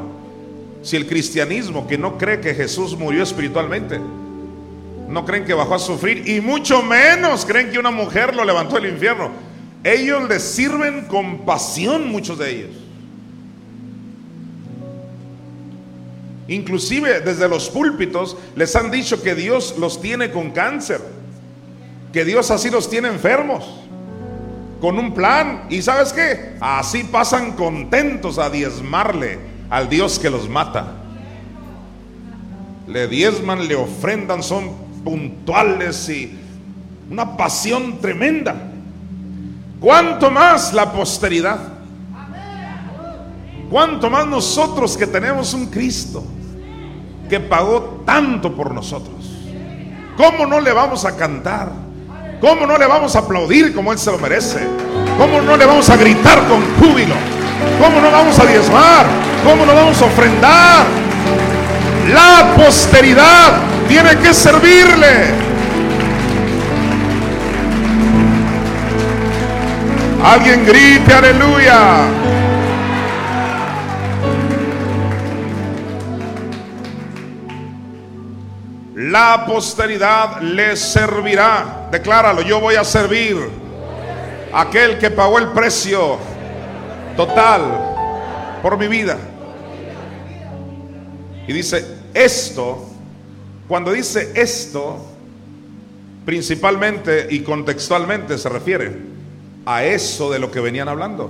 si 0.82 0.96
el 0.96 1.05
cristianismo 1.05 1.86
que 1.86 1.98
no 1.98 2.17
cree 2.17 2.39
que 2.39 2.55
Jesús 2.55 2.98
murió 2.98 3.22
espiritualmente, 3.22 4.00
no 5.10 5.25
creen 5.25 5.43
que 5.43 5.53
bajó 5.53 5.75
a 5.75 5.79
sufrir 5.79 6.25
y 6.25 6.39
mucho 6.39 6.82
menos 6.82 7.46
creen 7.46 7.70
que 7.70 7.79
una 7.79 7.91
mujer 7.91 8.34
lo 8.34 8.46
levantó 8.46 8.75
del 8.75 8.93
infierno. 8.93 9.29
Ellos 9.84 10.29
le 10.29 10.39
sirven 10.39 11.01
con 11.08 11.39
pasión, 11.39 12.08
muchos 12.08 12.39
de 12.39 12.51
ellos. 12.51 12.83
Inclusive 16.48 17.22
desde 17.22 17.48
los 17.48 17.70
púlpitos 17.70 18.36
les 18.56 18.76
han 18.76 18.92
dicho 18.92 19.22
que 19.22 19.34
Dios 19.34 19.76
los 19.78 20.02
tiene 20.02 20.32
con 20.32 20.52
cáncer, 20.52 21.00
que 22.12 22.26
Dios 22.26 22.52
así 22.52 22.70
los 22.70 22.90
tiene 22.90 23.08
enfermos 23.08 23.80
con 24.82 25.00
un 25.00 25.14
plan. 25.14 25.64
¿Y 25.70 25.82
sabes 25.82 26.12
qué? 26.12 26.58
Así 26.60 27.06
pasan 27.06 27.54
contentos 27.54 28.38
a 28.38 28.50
diezmarle 28.50 29.40
al 29.70 29.88
Dios 29.88 30.20
que 30.20 30.30
los 30.30 30.50
mata. 30.50 30.96
Le 32.88 33.08
diezman, 33.08 33.66
le 33.66 33.76
ofrendan, 33.76 34.44
son 34.44 34.74
puntuales 35.06 36.10
y 36.10 36.38
una 37.10 37.38
pasión 37.38 38.00
tremenda. 38.02 38.56
¿Cuánto 39.80 40.30
más 40.30 40.74
la 40.74 40.92
posteridad? 40.92 41.60
¿Cuánto 43.70 44.10
más 44.10 44.28
nosotros 44.28 44.98
que 44.98 45.08
tenemos 45.08 45.54
un 45.54 45.68
Cristo 45.68 46.26
que 47.34 47.40
pagó 47.40 48.04
tanto 48.06 48.56
por 48.56 48.72
nosotros? 48.75 49.16
¿Cómo 50.16 50.46
no 50.46 50.62
le 50.62 50.72
vamos 50.72 51.04
a 51.04 51.18
cantar? 51.18 51.70
¿Cómo 52.40 52.68
no 52.68 52.78
le 52.78 52.86
vamos 52.86 53.16
a 53.16 53.20
aplaudir 53.20 53.74
como 53.74 53.92
Él 53.92 53.98
se 53.98 54.12
lo 54.12 54.20
merece? 54.20 54.60
¿Cómo 55.18 55.42
no 55.42 55.58
le 55.58 55.66
vamos 55.66 55.90
a 55.90 55.98
gritar 55.98 56.48
con 56.48 56.62
júbilo? 56.75 57.16
¿Cómo 57.82 58.02
no 58.02 58.12
vamos 58.12 58.38
a 58.38 58.46
diezmar? 58.46 59.08
¿Cómo 59.44 59.66
no 59.66 59.74
vamos 59.74 60.00
a 60.00 60.06
ofrendar? 60.06 60.86
La 62.13 62.54
posteridad 62.56 63.54
tiene 63.88 64.16
que 64.18 64.32
servirle. 64.32 65.34
Alguien 70.24 70.68
grite 70.68 71.13
aleluya. 71.16 72.33
La 79.04 79.46
posteridad 79.46 80.40
le 80.42 80.78
servirá. 80.78 81.90
Decláralo, 81.92 82.42
yo 82.42 82.62
voy 82.62 82.76
a 82.76 82.86
servir 82.86 83.36
aquel 84.54 84.98
que 84.98 85.10
pagó 85.10 85.40
el 85.40 85.50
precio 85.50 86.18
total 87.18 88.60
por 88.62 88.78
mi 88.78 88.88
vida. 88.88 89.18
Y 91.46 91.52
dice, 91.52 91.86
esto, 92.14 92.86
cuando 93.68 93.92
dice 93.92 94.32
esto, 94.36 95.06
principalmente 96.26 97.28
y 97.30 97.42
contextualmente 97.42 98.38
se 98.38 98.48
refiere 98.48 99.00
a 99.66 99.84
eso 99.84 100.32
de 100.32 100.40
lo 100.40 100.50
que 100.50 100.62
venían 100.62 100.88
hablando. 100.88 101.30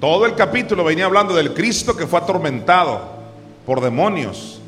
Todo 0.00 0.26
el 0.26 0.34
capítulo 0.34 0.82
venía 0.82 1.04
hablando 1.04 1.32
del 1.32 1.54
Cristo 1.54 1.96
que 1.96 2.08
fue 2.08 2.18
atormentado 2.18 3.02
por 3.64 3.80
demonios 3.80 4.59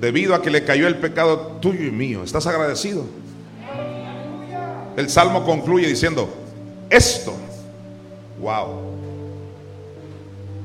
debido 0.00 0.34
a 0.34 0.42
que 0.42 0.50
le 0.50 0.64
cayó 0.64 0.86
el 0.86 0.98
pecado 0.98 1.58
tuyo 1.60 1.86
y 1.86 1.90
mío. 1.90 2.22
¿Estás 2.22 2.46
agradecido? 2.46 3.04
El 4.96 5.10
salmo 5.10 5.44
concluye 5.44 5.88
diciendo, 5.88 6.28
esto, 6.90 7.34
wow. 8.40 8.94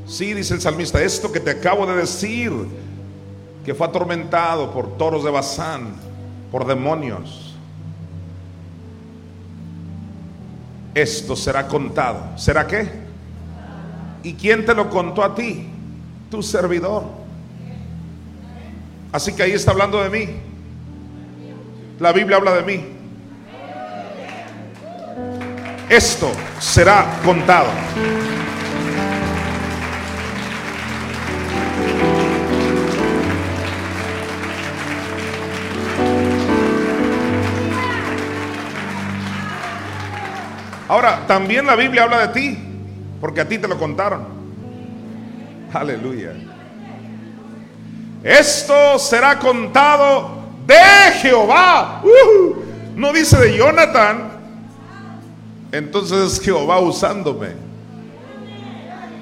Sí, 0.06 0.34
dice 0.34 0.54
el 0.54 0.62
salmista, 0.62 1.02
esto 1.02 1.32
que 1.32 1.40
te 1.40 1.52
acabo 1.52 1.86
de 1.86 1.96
decir, 1.96 2.52
que 3.66 3.74
fue 3.74 3.88
atormentado 3.88 4.72
por 4.72 4.98
toros 4.98 5.24
de 5.24 5.32
Bazán, 5.32 5.94
por 6.52 6.66
demonios. 6.66 7.56
Esto 10.94 11.36
será 11.36 11.68
contado. 11.68 12.38
¿Será 12.38 12.66
qué? 12.68 12.90
¿Y 14.24 14.34
quién 14.34 14.66
te 14.66 14.74
lo 14.74 14.90
contó 14.90 15.24
a 15.24 15.34
ti? 15.34 15.68
Tu 16.30 16.42
servidor. 16.44 17.19
Así 19.12 19.34
que 19.34 19.44
ahí 19.44 19.52
está 19.52 19.72
hablando 19.72 20.02
de 20.02 20.10
mí. 20.10 20.36
La 22.00 22.12
Biblia 22.12 22.38
habla 22.38 22.54
de 22.56 22.64
mí. 22.64 23.00
esto 25.90 26.32
será 26.60 27.20
contado. 27.26 27.68
Ahora, 40.88 41.28
también 41.28 41.66
la 41.66 41.76
Biblia 41.76 42.04
habla 42.04 42.28
de 42.28 42.34
ti, 42.34 42.58
porque 43.22 43.42
a 43.42 43.48
ti 43.48 43.58
te 43.58 43.68
lo 43.68 43.78
contaron. 43.78 44.28
Aleluya. 45.72 46.49
Esto 48.24 49.00
será 49.00 49.40
contado 49.40 50.30
de 50.66 51.12
Jehová. 51.22 52.02
No 52.96 53.14
dice 53.14 53.38
de 53.38 53.58
Jonathan. 53.58 54.32
Entonces 55.72 56.34
es 56.34 56.42
Jehová 56.42 56.80
usándome 56.80 57.50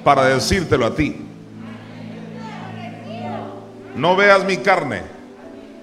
para 0.04 0.26
decírtelo 0.26 0.86
a 0.86 0.96
ti. 0.96 1.22
No 3.96 4.16
veas 4.16 4.46
mi 4.46 4.58
carne. 4.58 5.02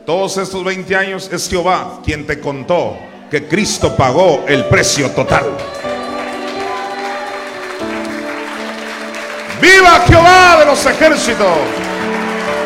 Todos 0.06 0.36
estos 0.36 0.62
20 0.64 0.96
años 0.96 1.30
es 1.32 1.48
Jehová 1.48 2.00
quien 2.04 2.26
te 2.26 2.40
contó 2.40 2.96
que 3.30 3.48
Cristo 3.48 3.96
pagó 3.96 4.44
el 4.46 4.66
precio 4.66 5.10
total. 5.10 5.46
Viva 9.60 10.00
Jehová 10.06 10.58
de 10.60 10.66
los 10.66 10.86
ejércitos, 10.86 11.58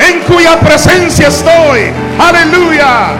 en 0.08 0.20
cuya 0.20 0.58
presencia 0.60 1.28
estoy. 1.28 1.90
Aleluya. 2.18 3.12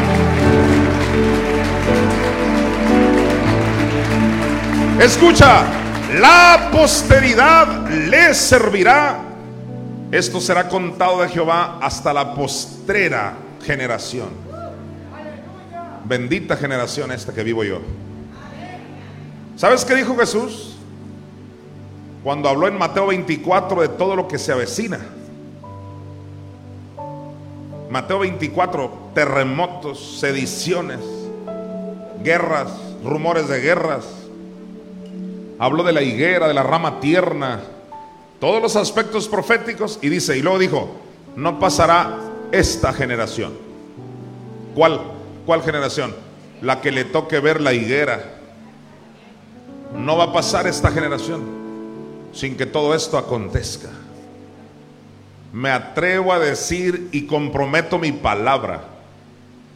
Escucha, 5.01 5.63
la 6.19 6.71
posteridad 6.73 7.89
le 7.89 8.35
servirá. 8.35 9.21
Esto 10.11 10.41
será 10.41 10.69
contado 10.69 11.23
de 11.23 11.29
Jehová 11.29 11.79
hasta 11.81 12.13
la 12.13 12.35
postrera 12.35 13.35
generación. 13.65 14.29
Bendita 16.05 16.57
generación 16.57 17.13
esta 17.13 17.35
que 17.35 17.43
vivo 17.43 17.63
yo. 17.63 17.81
¿Sabes 19.57 19.85
qué 19.85 19.95
dijo 19.95 20.17
Jesús? 20.17 20.77
Cuando 22.25 22.49
habló 22.49 22.67
en 22.67 22.79
Mateo 22.79 23.09
24 23.09 23.83
de 23.83 23.89
todo 23.89 24.17
lo 24.17 24.27
que 24.27 24.39
se 24.39 24.53
avecina. 24.53 24.99
Mateo 27.91 28.19
24, 28.19 29.11
terremotos, 29.15 30.19
sediciones, 30.21 31.01
guerras, 32.23 32.71
rumores 33.03 33.49
de 33.49 33.61
guerras. 33.61 34.05
Habló 35.59 35.83
de 35.83 35.93
la 35.93 36.03
higuera, 36.03 36.49
de 36.49 36.55
la 36.55 36.63
rama 36.63 37.01
tierna, 37.01 37.61
todos 38.41 38.61
los 38.61 38.77
aspectos 38.77 39.27
proféticos 39.27 39.99
y 40.03 40.11
dice, 40.11 40.37
y 40.37 40.43
luego 40.43 40.59
dijo, 40.59 40.97
no 41.35 41.59
pasará 41.59 42.19
esta 42.53 42.93
generación. 42.93 43.55
¿Cuál? 44.75 45.01
¿Cuál 45.47 45.63
generación? 45.63 46.15
La 46.61 46.81
que 46.81 46.93
le 46.93 47.05
toque 47.05 47.41
ver 47.41 47.61
la 47.61 47.73
higuera. 47.73 48.35
No 49.97 50.17
va 50.19 50.25
a 50.25 50.33
pasar 50.33 50.67
esta 50.67 50.91
generación 50.91 51.43
sin 52.33 52.57
que 52.57 52.67
todo 52.67 52.95
esto 52.95 53.17
acontezca 53.17 53.89
me 55.53 55.71
atrevo 55.71 56.33
a 56.33 56.39
decir 56.39 57.09
y 57.13 57.27
comprometo 57.27 57.99
mi 57.99 58.13
palabra, 58.13 58.85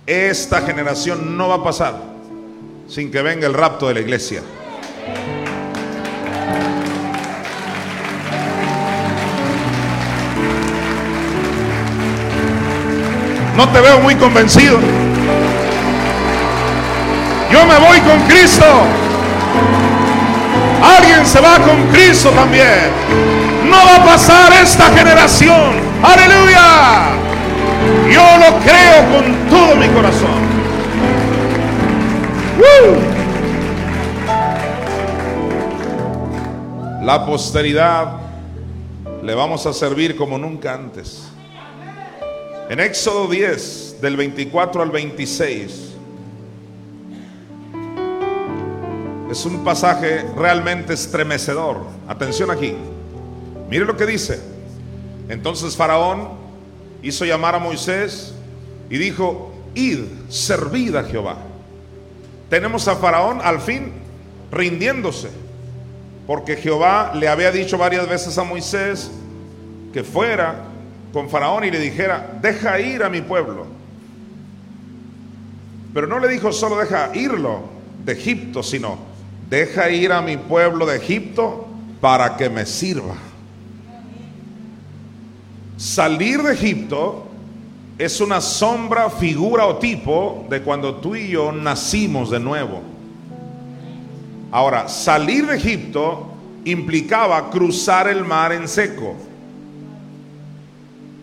esta 0.07 0.63
generación 0.63 1.37
no 1.37 1.49
va 1.49 1.57
a 1.57 1.65
pasar 1.65 2.13
sin 2.89 3.11
que 3.11 3.23
venga 3.23 3.47
el 3.47 3.55
rapto 3.55 3.89
de 3.89 3.95
la 3.95 4.01
iglesia. 4.01 4.43
No 13.57 13.69
te 13.69 13.81
veo 13.81 14.01
muy 14.01 14.15
convencido. 14.17 14.79
Yo 17.51 17.67
me 17.67 17.79
voy 17.79 18.01
con 18.01 18.21
Cristo. 18.27 18.65
Alguien 20.99 21.25
se 21.25 21.41
va 21.41 21.59
con 21.59 21.87
Cristo 21.93 22.31
también 22.31 23.32
no 23.73 23.79
va 23.87 23.97
a 23.97 24.05
pasar 24.05 24.53
esta 24.63 24.91
generación. 24.91 25.73
Aleluya. 26.03 27.17
Yo 28.13 28.25
lo 28.39 28.59
creo 28.61 28.97
con 29.13 29.49
todo 29.49 29.77
mi 29.77 29.89
corazón. 29.89 30.53
La 37.03 37.27
posteridad 37.27 38.19
le 39.23 39.35
vamos 39.35 39.67
a 39.67 39.73
servir 39.73 40.17
como 40.17 40.39
nunca 40.39 40.75
antes. 40.75 41.29
En 42.69 42.79
Éxodo 42.79 43.27
10, 43.27 44.01
del 44.01 44.17
24 44.17 44.83
al 44.83 44.91
26, 44.91 45.93
es 49.31 49.47
un 49.47 49.65
pasaje 49.65 50.25
realmente 50.37 50.93
estremecedor. 50.93 51.79
Atención 52.07 52.51
aquí. 52.51 52.77
Mire 53.73 53.87
lo 53.87 53.97
que 53.97 54.05
dice. 54.05 54.39
Entonces 55.31 55.79
Faraón 55.79 56.29
hizo 57.03 57.25
llamar 57.25 57.55
a 57.55 57.59
Moisés 57.59 58.35
y 58.91 58.99
dijo, 58.99 59.51
id, 59.75 60.01
servid 60.29 60.95
a 60.95 61.05
Jehová. 61.05 61.39
Tenemos 62.51 62.87
a 62.87 62.97
Faraón 62.97 63.41
al 63.43 63.63
fin 63.63 63.93
rindiéndose, 64.51 65.31
porque 66.27 66.57
Jehová 66.57 67.13
le 67.15 67.29
había 67.29 67.51
dicho 67.51 67.79
varias 67.79 68.07
veces 68.07 68.37
a 68.37 68.45
Moisés 68.45 69.11
que 69.95 70.05
fuera 70.05 70.65
con 71.15 71.31
Faraón 71.31 71.65
y 71.65 71.71
le 71.71 71.81
dijera, 71.81 72.41
deja 72.43 72.79
ir 72.79 73.03
a 73.03 73.09
mi 73.09 73.23
pueblo. 73.23 73.65
Pero 75.95 76.07
no 76.07 76.19
le 76.19 76.29
dijo 76.29 76.53
solo 76.53 76.77
deja 76.77 77.11
irlo 77.15 77.63
de 78.05 78.13
Egipto, 78.13 78.63
sino 78.63 78.99
deja 79.49 79.89
ir 79.89 80.13
a 80.13 80.21
mi 80.21 80.37
pueblo 80.37 80.85
de 80.85 80.99
Egipto 80.99 81.69
para 82.03 82.37
que 82.37 82.51
me 82.51 82.67
sirva. 82.67 83.32
Salir 85.83 86.41
de 86.45 86.53
Egipto 86.53 87.25
es 87.99 88.21
una 88.21 88.41
sombra, 88.41 89.11
figura 89.11 89.67
o 89.67 89.79
tipo 89.79 90.47
de 90.49 90.63
cuando 90.63 90.95
tú 90.95 91.17
y 91.17 91.31
yo 91.31 91.51
nacimos 91.51 92.31
de 92.31 92.39
nuevo. 92.39 92.81
Ahora, 94.53 94.89
salir 94.89 95.45
de 95.45 95.57
Egipto 95.57 96.29
implicaba 96.65 97.51
cruzar 97.51 98.07
el 98.07 98.25
mar 98.25 98.53
en 98.53 98.69
seco. 98.69 99.17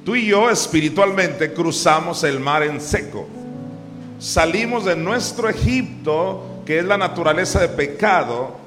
Tú 0.04 0.18
y 0.18 0.26
yo 0.26 0.50
espiritualmente 0.50 1.54
cruzamos 1.54 2.26
el 2.26 2.42
mar 2.42 2.62
en 2.62 2.82
seco. 2.82 3.30
Salimos 4.20 4.84
de 4.84 4.98
nuestro 4.98 5.48
Egipto, 5.48 6.64
que 6.66 6.80
es 6.80 6.86
la 6.86 6.98
naturaleza 6.98 7.62
de 7.62 7.70
pecado. 7.70 8.58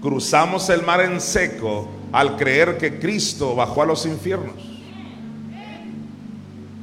Cruzamos 0.00 0.70
el 0.70 0.82
mar 0.82 1.02
en 1.02 1.20
seco 1.20 1.97
al 2.12 2.36
creer 2.36 2.78
que 2.78 2.98
Cristo 2.98 3.54
bajó 3.54 3.82
a 3.82 3.86
los 3.86 4.06
infiernos 4.06 4.54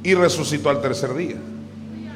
y 0.02 0.14
resucitó 0.14 0.70
al 0.70 0.80
tercer 0.80 1.14
día 1.14 1.36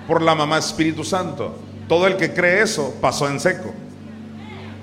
por 0.07 0.23
la 0.23 0.35
mamá 0.35 0.59
Espíritu 0.59 1.05
Santo. 1.05 1.55
Todo 1.88 2.07
el 2.07 2.16
que 2.16 2.33
cree 2.33 2.62
eso 2.62 2.94
pasó 3.01 3.29
en 3.29 3.40
seco. 3.40 3.73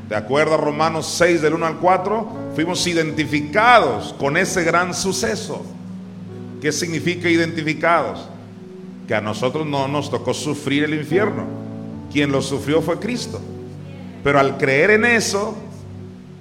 De 0.10 0.16
acuerdo 0.16 0.56
a 0.56 0.58
Romanos 0.58 1.08
6 1.18 1.42
del 1.42 1.54
1 1.54 1.66
al 1.66 1.78
4, 1.78 2.30
fuimos 2.56 2.86
identificados 2.88 4.14
con 4.14 4.38
ese 4.38 4.64
gran 4.64 4.94
suceso. 4.94 5.66
¿Qué 6.62 6.72
significa 6.72 7.30
identificados? 7.30 8.28
Que 9.08 9.16
a 9.16 9.22
nosotros 9.22 9.66
no 9.66 9.88
nos 9.88 10.10
tocó 10.10 10.34
sufrir 10.34 10.86
el 10.86 10.94
infierno. 10.94 11.46
Quien 12.12 12.32
lo 12.32 12.42
sufrió 12.42 12.82
fue 12.82 13.00
Cristo. 13.00 13.40
Pero 14.24 14.40
al 14.40 14.58
creer 14.58 14.92
en 14.92 15.06
eso, 15.06 15.58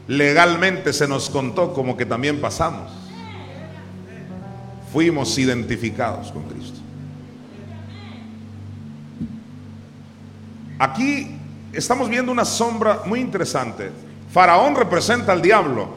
legalmente 0.09 0.92
se 0.92 1.09
nos 1.09 1.29
contó 1.31 1.73
como 1.73 1.97
que 1.97 2.07
también 2.07 2.40
pasamos. 2.40 2.92
Fuimos 4.92 5.37
identificados 5.38 6.31
con 6.33 6.45
Cristo. 6.45 6.81
Aquí 10.79 11.37
estamos 11.73 12.09
viendo 12.09 12.31
una 12.31 12.45
sombra 12.45 13.03
muy 13.05 13.21
interesante. 13.21 13.90
Faraón 14.33 14.75
representa 14.75 15.33
al 15.33 15.42
diablo. 15.42 15.88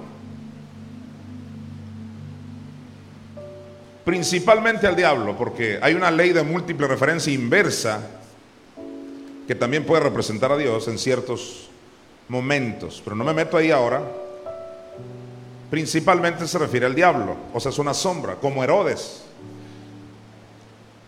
Principalmente 4.05 4.87
al 4.87 4.95
diablo, 4.95 5.37
porque 5.37 5.77
hay 5.81 5.93
una 5.93 6.09
ley 6.09 6.33
de 6.33 6.41
múltiple 6.41 6.87
referencia 6.87 7.31
inversa 7.31 8.01
que 9.47 9.53
también 9.53 9.85
puede 9.85 10.01
representar 10.01 10.51
a 10.51 10.57
Dios 10.57 10.87
en 10.87 10.97
ciertos 10.97 11.68
momentos, 12.29 13.01
pero 13.03 13.15
no 13.15 13.23
me 13.23 13.33
meto 13.33 13.57
ahí 13.57 13.71
ahora. 13.71 14.01
Principalmente 15.69 16.47
se 16.47 16.57
refiere 16.57 16.85
al 16.85 16.95
diablo, 16.95 17.35
o 17.53 17.59
sea, 17.59 17.71
es 17.71 17.79
una 17.79 17.93
sombra, 17.93 18.35
como 18.35 18.63
Herodes. 18.63 19.23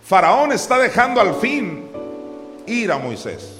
Faraón 0.06 0.52
está 0.52 0.78
dejando 0.78 1.22
al 1.22 1.36
fin 1.36 1.90
ir 2.66 2.92
a 2.92 2.98
Moisés. 2.98 3.60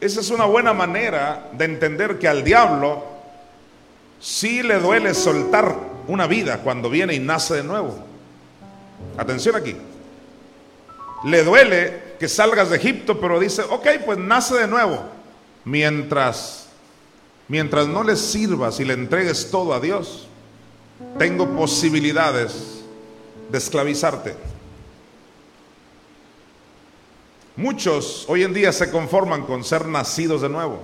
esa 0.00 0.20
es 0.20 0.30
una 0.30 0.46
buena 0.46 0.72
manera 0.72 1.50
de 1.52 1.64
entender 1.64 2.18
que 2.18 2.26
al 2.26 2.42
diablo 2.42 3.04
sí 4.18 4.62
le 4.62 4.80
duele 4.80 5.14
soltar 5.14 5.76
una 6.08 6.26
vida 6.26 6.58
cuando 6.58 6.90
viene 6.90 7.14
y 7.14 7.20
nace 7.20 7.56
de 7.56 7.64
nuevo. 7.64 7.96
Atención 9.16 9.54
aquí. 9.54 9.76
Le 11.24 11.44
duele 11.44 12.11
que 12.22 12.28
salgas 12.28 12.70
de 12.70 12.76
Egipto, 12.76 13.20
pero 13.20 13.40
dice, 13.40 13.62
ok, 13.62 13.84
pues 14.06 14.16
nace 14.16 14.54
de 14.54 14.68
nuevo. 14.68 14.96
Mientras, 15.64 16.68
mientras 17.48 17.88
no 17.88 18.04
le 18.04 18.14
sirvas 18.14 18.78
y 18.78 18.84
le 18.84 18.94
entregues 18.94 19.50
todo 19.50 19.74
a 19.74 19.80
Dios, 19.80 20.28
tengo 21.18 21.48
posibilidades 21.48 22.84
de 23.50 23.58
esclavizarte. 23.58 24.36
Muchos 27.56 28.24
hoy 28.28 28.44
en 28.44 28.54
día 28.54 28.70
se 28.70 28.88
conforman 28.88 29.42
con 29.42 29.64
ser 29.64 29.86
nacidos 29.86 30.42
de 30.42 30.48
nuevo. 30.48 30.80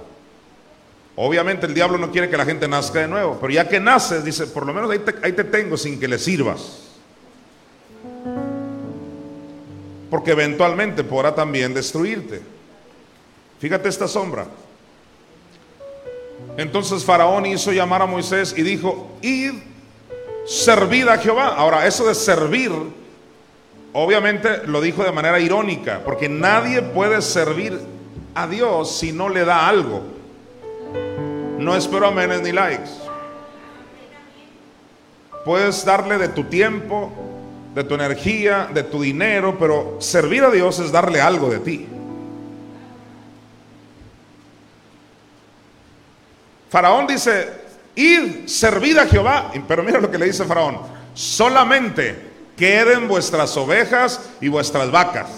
Obviamente 1.15 1.67
el 1.67 1.75
diablo 1.75 1.99
no 1.99 2.11
quiere 2.11 2.29
que 2.29 2.37
la 2.37 2.47
gente 2.47 2.67
nazca 2.67 2.99
de 2.99 3.07
nuevo, 3.07 3.39
pero 3.41 3.53
ya 3.53 3.69
que 3.69 3.79
naces, 3.79 4.25
dice, 4.25 4.49
por 4.49 4.67
lo 4.67 4.75
menos 4.75 4.91
ahí 4.91 4.99
te, 4.99 5.15
ahí 5.23 5.33
te 5.35 5.45
tengo 5.45 5.77
sin 5.77 6.01
que 6.01 6.09
le 6.09 6.19
sirvas. 6.19 6.88
Porque 10.11 10.33
eventualmente 10.33 11.05
podrá 11.05 11.35
también 11.35 11.75
destruirte. 11.75 12.41
Fíjate 13.59 13.89
esta 13.89 14.09
sombra. 14.09 14.47
Entonces 16.57 17.05
Faraón 17.05 17.47
hizo 17.47 17.73
llamar 17.73 18.03
a 18.03 18.07
Moisés 18.07 18.55
y 18.57 18.63
dijo, 18.63 19.11
id, 19.23 19.55
servid 20.47 21.09
a 21.09 21.19
Jehová. 21.19 21.49
Ahora, 21.49 21.87
eso 21.87 22.07
de 22.07 22.15
servir 22.15 22.71
Obviamente 23.93 24.67
lo 24.67 24.81
dijo 24.81 25.03
de 25.03 25.13
manera 25.13 25.41
irónica, 25.41 26.03
porque 26.05 26.29
nadie 26.29 26.83
puede 26.83 27.23
servir 27.23 27.81
a 28.35 28.47
Dios 28.47 28.97
si 28.97 29.13
no 29.13 29.29
le 29.29 29.45
da 29.45 29.67
algo. 29.67 30.03
No 31.59 31.75
espero 31.75 32.07
amenes 32.07 32.43
ni 32.43 32.53
likes. 32.53 32.91
Puedes 35.45 35.85
darle 35.85 36.19
de 36.19 36.29
tu 36.29 36.45
tiempo, 36.45 37.11
de 37.79 37.85
tu 37.85 37.95
energía, 37.95 38.69
de 38.75 38.83
tu 38.83 39.03
dinero, 39.03 39.57
pero 39.57 39.99
servir 40.01 40.43
a 40.43 40.51
Dios 40.51 40.81
es 40.81 40.91
darle 40.91 41.21
algo 41.21 41.49
de 41.49 41.61
ti. 41.61 41.87
Faraón 46.69 47.07
dice, 47.07 47.53
id, 47.95 48.49
servid 48.49 48.99
a 48.99 49.07
Jehová. 49.07 49.53
Pero 49.69 49.85
mira 49.85 50.01
lo 50.01 50.11
que 50.11 50.19
le 50.19 50.27
dice 50.27 50.45
Faraón, 50.45 50.81
solamente 51.15 52.19
queden 52.57 53.07
vuestras 53.07 53.57
ovejas 53.57 54.29
y 54.41 54.49
vuestras 54.49 54.91
vacas. 54.91 55.29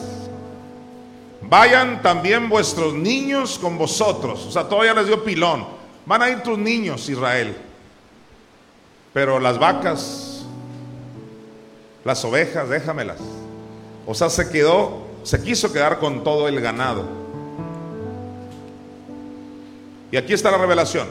Vayan 1.42 2.00
también 2.00 2.48
vuestros 2.48 2.94
niños 2.94 3.58
con 3.58 3.76
vosotros. 3.76 4.46
O 4.46 4.50
sea, 4.50 4.66
todavía 4.66 4.94
les 4.94 5.08
dio 5.08 5.22
pilón. 5.22 5.66
Van 6.06 6.22
a 6.22 6.30
ir 6.30 6.40
tus 6.42 6.56
niños, 6.56 7.06
Israel. 7.10 7.54
Pero 9.12 9.38
las 9.38 9.58
vacas, 9.58 10.29
las 12.10 12.24
ovejas, 12.24 12.68
déjamelas. 12.68 13.18
O 14.04 14.16
sea, 14.16 14.28
se 14.30 14.50
quedó, 14.50 15.06
se 15.22 15.40
quiso 15.40 15.72
quedar 15.72 16.00
con 16.00 16.24
todo 16.24 16.48
el 16.48 16.60
ganado. 16.60 17.04
Y 20.10 20.16
aquí 20.16 20.32
está 20.32 20.50
la 20.50 20.58
revelación. 20.58 21.06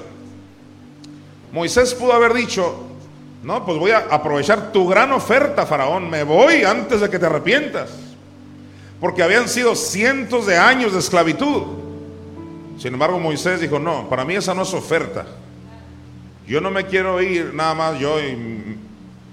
Moisés 1.54 1.96
pudo 1.96 2.12
haber 2.12 2.34
dicho, 2.34 2.76
no, 3.44 3.66
pues 3.66 3.78
voy 3.78 3.92
a 3.92 4.08
aprovechar 4.12 4.74
tu 4.74 4.90
gran 4.90 5.14
oferta, 5.14 5.66
Faraón. 5.66 6.10
Me 6.10 6.24
voy 6.24 6.64
antes 6.64 7.00
de 7.00 7.10
que 7.10 7.18
te 7.18 7.28
arrepientas. 7.28 7.92
Porque 9.00 9.24
habían 9.24 9.48
sido 9.48 9.76
cientos 9.76 10.48
de 10.48 10.58
años 10.58 10.92
de 10.92 11.00
esclavitud. 11.00 11.64
Sin 12.78 12.92
embargo, 12.92 13.20
Moisés 13.20 13.62
dijo, 13.62 13.80
no, 13.80 14.10
para 14.10 14.26
mí 14.26 14.36
esa 14.36 14.54
no 14.54 14.64
es 14.64 14.74
oferta. 14.74 15.26
Yo 16.46 16.60
no 16.60 16.70
me 16.70 16.88
quiero 16.88 17.22
ir 17.22 17.54
nada 17.54 17.74
más 17.74 18.00
yo 18.00 18.20
y 18.20 18.36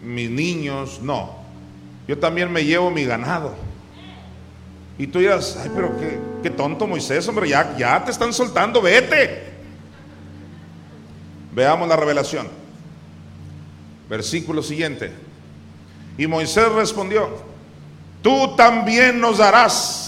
mis 0.05 0.31
niños, 0.31 1.01
no. 1.03 1.46
Yo 2.07 2.19
también 2.19 2.51
me 2.53 2.65
llevo 2.65 2.91
mi 2.91 3.05
ganado. 3.05 3.55
Y 4.99 5.07
tú 5.07 5.19
dirás, 5.19 5.59
ay, 5.63 5.71
pero 5.75 5.97
qué, 5.99 6.19
qué 6.43 6.51
tonto 6.51 6.87
Moisés, 6.87 7.27
hombre, 7.29 7.49
ya, 7.49 7.77
ya 7.77 8.03
te 8.05 8.11
están 8.11 8.33
soltando, 8.33 8.81
vete. 8.81 9.55
Veamos 11.53 11.89
la 11.89 11.97
revelación. 11.97 12.49
Versículo 14.09 14.63
siguiente. 14.63 15.13
Y 16.17 16.27
Moisés 16.27 16.71
respondió, 16.73 17.29
tú 18.23 18.57
también 18.57 19.21
nos 19.21 19.39
darás 19.39 20.07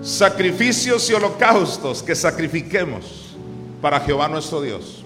sacrificios 0.00 1.08
y 1.10 1.14
holocaustos 1.14 2.02
que 2.02 2.14
sacrifiquemos 2.14 3.36
para 3.82 4.00
Jehová 4.00 4.28
nuestro 4.28 4.62
Dios. 4.62 5.03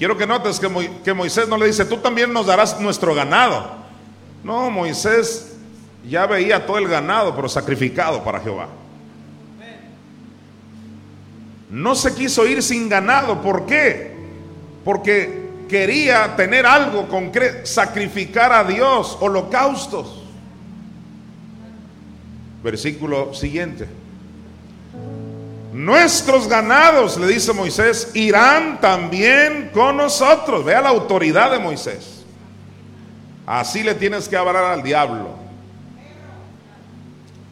Quiero 0.00 0.16
que 0.16 0.26
notes 0.26 0.58
que, 0.58 1.14
Moisés 1.14 1.46
no 1.46 1.56
le 1.56 1.66
dice, 1.66 1.84
tú 1.84 1.98
también 1.98 2.32
nos 2.32 2.46
darás 2.46 2.80
nuestro 2.80 3.14
ganado. 3.14 3.70
No, 4.42 4.68
Moisés 4.68 5.56
ya 6.08 6.26
veía 6.26 6.66
todo 6.66 6.78
el 6.78 6.88
ganado, 6.88 7.36
pero 7.36 7.48
sacrificado 7.48 8.24
para 8.24 8.40
Jehová. 8.40 8.66
No 11.70 11.94
se 11.94 12.12
quiso 12.16 12.44
ir 12.46 12.64
sin 12.64 12.88
ganado. 12.88 13.40
¿Por 13.40 13.66
qué? 13.66 14.10
porque 14.84 15.48
quería 15.68 16.34
tener 16.36 16.66
algo 16.66 17.06
concreto, 17.08 17.66
sacrificar 17.66 18.52
a 18.52 18.64
Dios, 18.64 19.16
holocaustos. 19.20 20.22
Versículo 22.62 23.32
siguiente. 23.34 23.86
Nuestros 25.72 26.48
ganados, 26.48 27.16
le 27.16 27.28
dice 27.28 27.52
Moisés, 27.52 28.10
irán 28.14 28.80
también 28.80 29.70
con 29.72 29.96
nosotros. 29.96 30.64
Vea 30.64 30.80
la 30.80 30.88
autoridad 30.88 31.52
de 31.52 31.60
Moisés. 31.60 32.24
Así 33.46 33.82
le 33.82 33.94
tienes 33.94 34.28
que 34.28 34.36
hablar 34.36 34.64
al 34.64 34.82
diablo. 34.82 35.38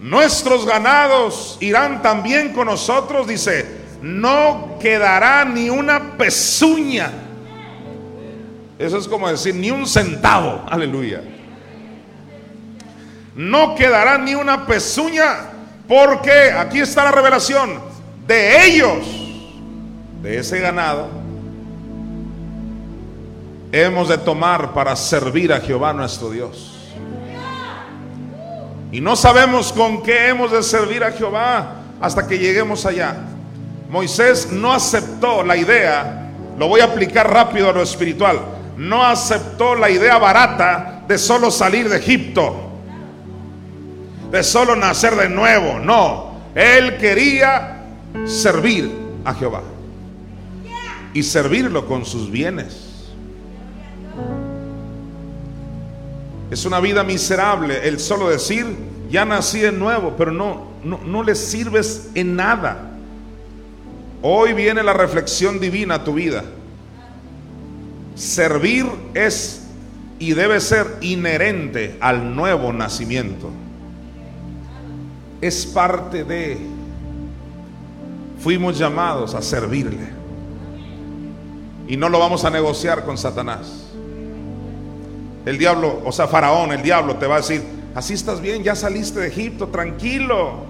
Nuestros 0.00 0.66
ganados 0.66 1.58
irán 1.60 2.02
también 2.02 2.52
con 2.52 2.66
nosotros, 2.66 3.26
dice, 3.26 3.66
no 4.02 4.78
quedará 4.80 5.44
ni 5.44 5.70
una 5.70 6.16
pezuña. 6.16 7.12
Eso 8.78 8.98
es 8.98 9.08
como 9.08 9.28
decir, 9.28 9.54
ni 9.54 9.70
un 9.70 9.86
centavo. 9.86 10.64
Aleluya. 10.68 11.22
No 13.36 13.76
quedará 13.76 14.18
ni 14.18 14.34
una 14.34 14.66
pezuña 14.66 15.50
porque 15.86 16.52
aquí 16.52 16.80
está 16.80 17.04
la 17.04 17.12
revelación 17.12 17.87
de 18.28 18.66
ellos, 18.66 19.06
de 20.20 20.38
ese 20.38 20.60
ganado, 20.60 21.08
hemos 23.72 24.10
de 24.10 24.18
tomar 24.18 24.74
para 24.74 24.94
servir 24.96 25.50
a 25.50 25.60
Jehová 25.60 25.94
nuestro 25.94 26.30
Dios. 26.30 26.74
Y 28.92 29.00
no 29.00 29.16
sabemos 29.16 29.72
con 29.72 30.02
qué 30.02 30.28
hemos 30.28 30.52
de 30.52 30.62
servir 30.62 31.02
a 31.02 31.12
Jehová 31.12 31.76
hasta 32.02 32.26
que 32.26 32.38
lleguemos 32.38 32.84
allá. 32.84 33.16
Moisés 33.88 34.52
no 34.52 34.74
aceptó 34.74 35.42
la 35.42 35.56
idea, 35.56 36.30
lo 36.58 36.68
voy 36.68 36.82
a 36.82 36.84
aplicar 36.84 37.32
rápido 37.32 37.70
a 37.70 37.72
lo 37.72 37.82
espiritual, 37.82 38.40
no 38.76 39.04
aceptó 39.06 39.74
la 39.74 39.88
idea 39.88 40.18
barata 40.18 41.02
de 41.08 41.16
solo 41.16 41.50
salir 41.50 41.88
de 41.88 41.96
Egipto, 41.96 42.72
de 44.30 44.42
solo 44.42 44.76
nacer 44.76 45.16
de 45.16 45.30
nuevo, 45.30 45.78
no, 45.78 46.32
él 46.54 46.98
quería 46.98 47.77
servir 48.26 48.90
a 49.24 49.34
Jehová 49.34 49.62
y 51.14 51.22
servirlo 51.22 51.86
con 51.86 52.04
sus 52.04 52.30
bienes. 52.30 52.88
Es 56.50 56.64
una 56.64 56.80
vida 56.80 57.04
miserable 57.04 57.86
el 57.86 58.00
solo 58.00 58.28
decir, 58.28 58.66
ya 59.10 59.24
nací 59.24 59.60
de 59.60 59.72
nuevo, 59.72 60.14
pero 60.16 60.32
no, 60.32 60.68
no, 60.84 61.00
no 61.04 61.22
le 61.22 61.34
sirves 61.34 62.10
en 62.14 62.36
nada. 62.36 62.90
Hoy 64.22 64.52
viene 64.52 64.82
la 64.82 64.92
reflexión 64.92 65.60
divina 65.60 65.96
a 65.96 66.04
tu 66.04 66.14
vida. 66.14 66.44
Servir 68.14 68.86
es 69.14 69.66
y 70.18 70.32
debe 70.32 70.60
ser 70.60 70.98
inherente 71.00 71.96
al 72.00 72.34
nuevo 72.34 72.72
nacimiento. 72.72 73.50
Es 75.40 75.66
parte 75.66 76.24
de... 76.24 76.77
Fuimos 78.40 78.78
llamados 78.78 79.34
a 79.34 79.42
servirle. 79.42 80.08
Y 81.88 81.96
no 81.96 82.08
lo 82.08 82.18
vamos 82.18 82.44
a 82.44 82.50
negociar 82.50 83.04
con 83.04 83.16
Satanás. 83.16 83.90
El 85.46 85.56
diablo, 85.58 86.02
o 86.04 86.12
sea, 86.12 86.28
Faraón, 86.28 86.72
el 86.72 86.82
diablo 86.82 87.16
te 87.16 87.26
va 87.26 87.36
a 87.36 87.38
decir, 87.38 87.62
así 87.94 88.14
estás 88.14 88.40
bien, 88.40 88.62
ya 88.62 88.74
saliste 88.74 89.20
de 89.20 89.28
Egipto, 89.28 89.68
tranquilo. 89.68 90.66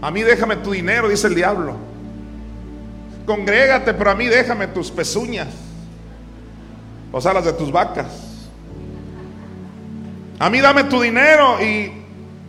A 0.00 0.10
mí 0.10 0.22
déjame 0.22 0.56
tu 0.56 0.72
dinero, 0.72 1.08
dice 1.08 1.28
el 1.28 1.34
diablo 1.34 1.92
congrégate, 3.26 3.94
pero 3.94 4.10
a 4.10 4.14
mí 4.14 4.26
déjame 4.26 4.68
tus 4.68 4.90
pezuñas, 4.90 5.48
o 7.10 7.20
sea, 7.20 7.32
las 7.32 7.44
de 7.44 7.52
tus 7.52 7.70
vacas. 7.70 8.06
A 10.38 10.50
mí 10.50 10.60
dame 10.60 10.84
tu 10.84 11.00
dinero 11.00 11.62
y 11.62 11.92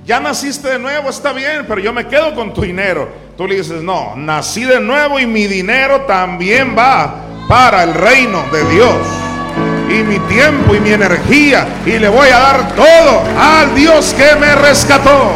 ya 0.06 0.20
naciste 0.20 0.70
de 0.70 0.80
nuevo, 0.80 1.10
está 1.10 1.32
bien, 1.32 1.66
pero 1.68 1.80
yo 1.80 1.94
me 1.94 2.08
quedo 2.08 2.34
con 2.34 2.54
tu 2.54 2.62
dinero. 2.62 3.08
Tú 3.38 3.48
le 3.48 3.56
dices, 3.56 3.82
no, 3.82 4.14
nací 4.16 4.64
de 4.64 4.80
nuevo 4.80 5.20
y 5.20 5.26
mi 5.26 5.48
dinero 5.48 6.02
también 6.02 6.76
va 6.78 7.16
para 7.48 7.84
el 7.84 7.96
reino 7.96 8.44
de 8.52 8.64
Dios. 8.70 8.96
Y 9.90 10.04
mi 10.04 10.20
tiempo 10.20 10.76
y 10.76 10.80
mi 10.80 10.92
energía. 10.92 11.68
Y 11.84 11.98
le 11.98 12.10
voy 12.10 12.30
a 12.30 12.40
dar 12.40 12.76
todo 12.76 13.24
al 13.40 13.74
Dios 13.74 14.14
que 14.16 14.36
me 14.40 14.54
rescató. 14.56 15.32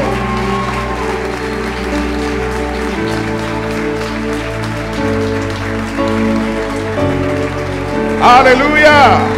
Aleluya. 8.21 9.36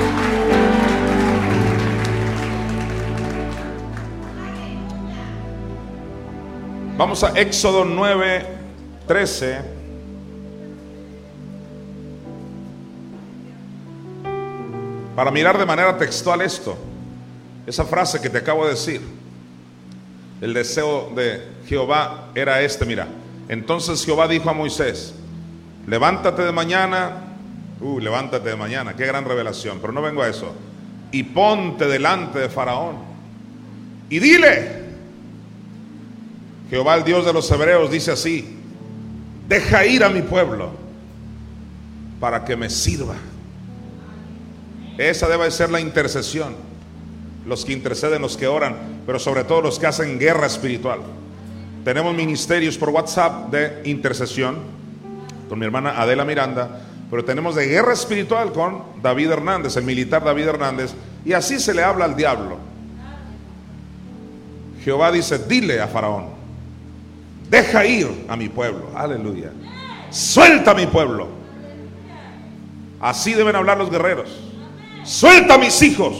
Vamos 7.00 7.24
a 7.24 7.30
Éxodo 7.40 7.86
9, 7.86 8.46
13. 9.08 9.62
Para 15.16 15.32
mirar 15.32 15.58
de 15.58 15.66
manera 15.66 15.98
textual 15.98 16.42
esto, 16.42 16.78
esa 17.66 17.86
frase 17.86 18.20
que 18.20 18.30
te 18.30 18.40
acabo 18.40 18.66
de 18.66 18.72
decir. 18.72 19.00
El 20.42 20.54
deseo 20.54 21.10
de 21.16 21.42
Jehová 21.70 22.32
era 22.36 22.60
este, 22.60 22.84
mira. 22.84 23.08
Entonces 23.48 24.04
Jehová 24.04 24.28
dijo 24.28 24.50
a 24.50 24.54
Moisés, 24.54 25.16
levántate 25.88 26.42
de 26.42 26.52
mañana, 26.52 27.12
uh, 27.80 27.98
levántate 28.02 28.50
de 28.50 28.58
mañana, 28.58 28.98
qué 28.98 29.06
gran 29.06 29.24
revelación, 29.24 29.78
pero 29.80 29.94
no 29.94 30.02
vengo 30.02 30.22
a 30.22 30.28
eso. 30.28 30.54
Y 31.14 31.24
ponte 31.24 31.86
delante 31.88 32.40
de 32.40 32.50
Faraón. 32.50 32.98
Y 34.10 34.20
dile, 34.20 34.88
Jehová 36.70 36.96
el 36.96 37.04
Dios 37.04 37.26
de 37.26 37.34
los 37.34 37.50
hebreos 37.50 37.90
dice 37.90 38.12
así, 38.12 38.58
deja 39.48 39.86
ir 39.86 40.04
a 40.04 40.10
mi 40.10 40.22
pueblo 40.22 40.72
para 42.20 42.46
que 42.46 42.56
me 42.56 42.70
sirva. 42.70 43.16
Esa 44.98 45.28
debe 45.28 45.50
ser 45.50 45.70
la 45.70 45.80
intercesión. 45.80 46.56
Los 47.46 47.66
que 47.66 47.72
interceden, 47.74 48.22
los 48.22 48.38
que 48.38 48.48
oran, 48.48 48.76
pero 49.06 49.18
sobre 49.18 49.44
todo 49.44 49.62
los 49.62 49.80
que 49.80 49.88
hacen 49.88 50.20
guerra 50.20 50.46
espiritual. 50.46 51.00
Tenemos 51.84 52.14
ministerios 52.14 52.78
por 52.78 52.90
WhatsApp 52.90 53.50
de 53.50 53.82
intercesión 53.90 54.58
con 55.48 55.58
mi 55.58 55.66
hermana 55.66 56.00
Adela 56.00 56.26
Miranda, 56.26 56.82
pero 57.10 57.26
tenemos 57.26 57.56
de 57.56 57.66
guerra 57.66 57.94
espiritual 57.94 58.52
con 58.52 58.84
David 59.02 59.32
Hernández, 59.32 59.76
el 59.78 59.84
militar 59.84 60.24
David 60.24 60.50
Hernández, 60.50 60.94
y 61.26 61.34
así 61.34 61.60
se 61.60 61.74
le 61.74 61.82
habla 61.82 62.06
al 62.06 62.16
diablo. 62.16 62.58
Jehová 64.84 65.12
dice, 65.12 65.40
dile 65.40 65.82
a 65.82 65.88
Faraón, 65.88 66.38
Deja 67.50 67.86
ir 67.86 68.26
a 68.30 68.36
mi 68.36 68.48
pueblo. 68.48 68.92
Aleluya. 68.96 69.52
Suelta 70.12 70.72
a 70.72 70.74
mi 70.76 70.86
pueblo. 70.86 71.28
Así 73.02 73.34
deben 73.34 73.56
hablar 73.56 73.78
los 73.78 73.90
guerreros. 73.90 74.30
Suelta 75.04 75.56
a 75.56 75.58
mis 75.58 75.82
hijos. 75.82 76.16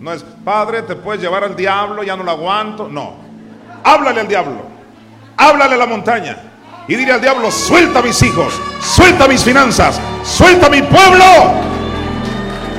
No 0.00 0.12
es, 0.12 0.24
padre, 0.44 0.82
te 0.82 0.96
puedes 0.96 1.20
llevar 1.20 1.44
al 1.44 1.54
diablo, 1.54 2.02
ya 2.02 2.16
no 2.16 2.24
lo 2.24 2.30
aguanto. 2.30 2.88
No. 2.88 3.14
Háblale 3.84 4.20
al 4.20 4.28
diablo. 4.28 4.62
Háblale 5.36 5.74
a 5.74 5.78
la 5.78 5.86
montaña. 5.86 6.36
Y 6.88 6.96
dile 6.96 7.12
al 7.12 7.20
diablo, 7.20 7.50
suelta 7.50 8.00
a 8.00 8.02
mis 8.02 8.20
hijos. 8.22 8.54
Suelta 8.80 9.28
mis 9.28 9.44
finanzas. 9.44 10.00
Suelta 10.24 10.66
a 10.66 10.70
mi 10.70 10.82
pueblo. 10.82 11.24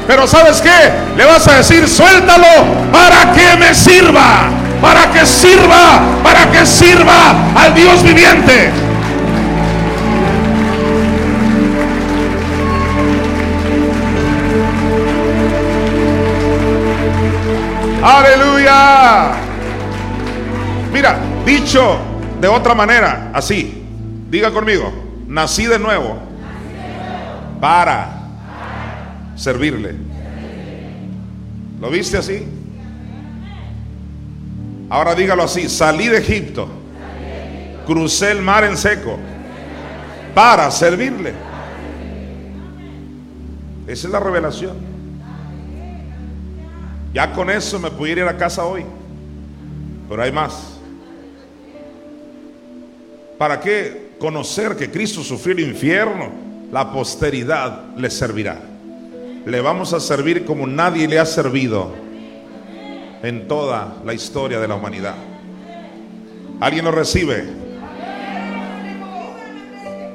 Pero 0.08 0.28
¿sabes 0.28 0.60
qué? 0.60 0.92
Le 1.16 1.24
vas 1.24 1.48
a 1.48 1.58
decir, 1.58 1.88
suéltalo 1.88 2.48
para 2.92 3.32
que 3.32 3.56
me 3.58 3.74
sirva 3.76 4.50
para 4.82 5.12
que 5.12 5.26
sirva, 5.26 6.22
para 6.24 6.50
que 6.52 6.66
sirva 6.66 7.52
al 7.56 7.74
Dios 7.74 8.04
viviente. 8.04 8.72
Aleluya. 18.02 19.32
Mira, 20.94 21.20
dicho 21.46 22.00
de 22.40 22.48
otra 22.48 22.74
manera, 22.74 23.32
así, 23.34 23.84
diga 24.30 24.52
conmigo, 24.52 24.92
nací 25.28 25.66
de 25.66 25.78
nuevo 25.78 26.18
para 27.60 28.10
servirle. 29.36 29.96
¿Lo 31.82 31.90
viste 31.90 32.18
así? 32.18 32.59
Ahora 34.90 35.14
dígalo 35.14 35.44
así, 35.44 35.70
salí 35.70 36.08
de 36.08 36.18
Egipto, 36.18 36.68
crucé 37.86 38.32
el 38.32 38.42
mar 38.42 38.64
en 38.64 38.76
seco 38.76 39.20
para 40.34 40.72
servirle. 40.72 41.34
Esa 43.86 44.08
es 44.08 44.12
la 44.12 44.20
revelación. 44.20 44.78
Ya 47.14 47.34
con 47.34 47.50
eso 47.52 47.80
me 47.80 47.92
pudiera 47.92 48.22
ir 48.22 48.28
a 48.28 48.38
casa 48.38 48.66
hoy, 48.66 48.84
pero 50.08 50.24
hay 50.24 50.32
más. 50.32 50.80
¿Para 53.38 53.60
qué 53.60 54.10
conocer 54.20 54.76
que 54.76 54.90
Cristo 54.90 55.24
sufrió 55.24 55.54
el 55.54 55.62
infierno? 55.62 56.30
La 56.72 56.92
posteridad 56.92 57.96
le 57.96 58.10
servirá. 58.10 58.60
Le 59.46 59.62
vamos 59.62 59.94
a 59.94 60.00
servir 60.00 60.46
como 60.46 60.68
nadie 60.68 61.08
le 61.08 61.20
ha 61.20 61.26
servido 61.26 62.09
en 63.24 63.48
toda 63.48 63.98
la 64.06 64.14
historia 64.14 64.60
de 64.60 64.68
la 64.68 64.76
humanidad. 64.76 65.16
¿Alguien 66.60 66.86
lo 66.86 66.92
recibe? 66.92 67.46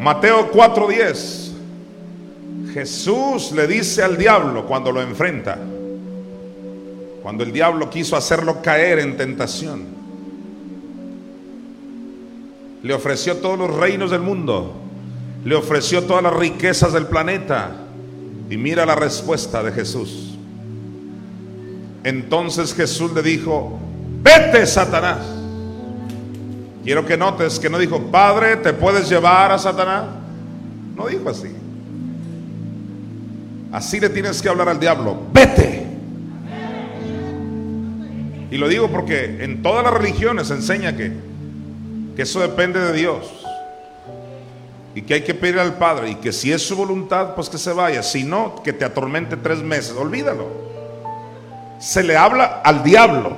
Mateo 0.00 0.50
4:10. 0.50 1.52
Jesús 2.72 3.52
le 3.52 3.66
dice 3.66 4.02
al 4.02 4.16
diablo 4.16 4.66
cuando 4.66 4.90
lo 4.90 5.00
enfrenta, 5.00 5.58
cuando 7.22 7.44
el 7.44 7.52
diablo 7.52 7.88
quiso 7.88 8.16
hacerlo 8.16 8.60
caer 8.60 8.98
en 8.98 9.16
tentación, 9.16 9.86
le 12.82 12.92
ofreció 12.92 13.36
todos 13.36 13.58
los 13.58 13.74
reinos 13.74 14.10
del 14.10 14.20
mundo, 14.20 14.74
le 15.44 15.54
ofreció 15.54 16.02
todas 16.04 16.22
las 16.22 16.34
riquezas 16.34 16.92
del 16.92 17.06
planeta. 17.06 17.80
Y 18.50 18.58
mira 18.58 18.84
la 18.84 18.94
respuesta 18.94 19.62
de 19.62 19.72
Jesús. 19.72 20.33
Entonces 22.04 22.74
Jesús 22.74 23.12
le 23.14 23.22
dijo, 23.22 23.78
vete 24.22 24.66
Satanás. 24.66 25.20
Quiero 26.84 27.06
que 27.06 27.16
notes 27.16 27.58
que 27.58 27.70
no 27.70 27.78
dijo, 27.78 27.98
Padre, 28.10 28.56
¿te 28.56 28.74
puedes 28.74 29.08
llevar 29.08 29.50
a 29.50 29.58
Satanás? 29.58 30.04
No 30.94 31.06
dijo 31.06 31.30
así. 31.30 31.50
Así 33.72 33.98
le 33.98 34.10
tienes 34.10 34.40
que 34.42 34.50
hablar 34.50 34.68
al 34.68 34.78
diablo, 34.78 35.16
vete. 35.32 35.86
Y 38.50 38.58
lo 38.58 38.68
digo 38.68 38.88
porque 38.90 39.42
en 39.42 39.62
todas 39.62 39.82
las 39.82 39.94
religiones 39.94 40.48
se 40.48 40.54
enseña 40.54 40.94
que, 40.94 41.10
que 42.14 42.22
eso 42.22 42.38
depende 42.40 42.80
de 42.80 42.92
Dios. 42.92 43.24
Y 44.94 45.02
que 45.02 45.14
hay 45.14 45.22
que 45.22 45.34
pedir 45.34 45.58
al 45.58 45.78
Padre. 45.78 46.10
Y 46.10 46.14
que 46.16 46.32
si 46.32 46.52
es 46.52 46.62
su 46.62 46.76
voluntad, 46.76 47.34
pues 47.34 47.48
que 47.48 47.58
se 47.58 47.72
vaya. 47.72 48.02
Si 48.02 48.22
no, 48.22 48.62
que 48.62 48.72
te 48.74 48.84
atormente 48.84 49.36
tres 49.36 49.60
meses. 49.60 49.94
Olvídalo 49.98 50.73
se 51.84 52.02
le 52.02 52.16
habla 52.16 52.62
al 52.64 52.82
diablo, 52.82 53.36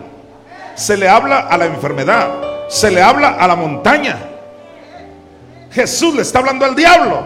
se 0.77 0.97
le 0.97 1.09
habla 1.09 1.49
a 1.49 1.59
la 1.59 1.67
enfermedad, 1.67 2.69
se 2.69 2.93
le 2.93 3.03
habla 3.03 3.31
a 3.31 3.49
la 3.49 3.57
montaña. 3.57 4.19
Jesús 5.73 6.15
le 6.15 6.23
está 6.23 6.39
hablando 6.39 6.65
al 6.65 6.77
diablo. 6.77 7.25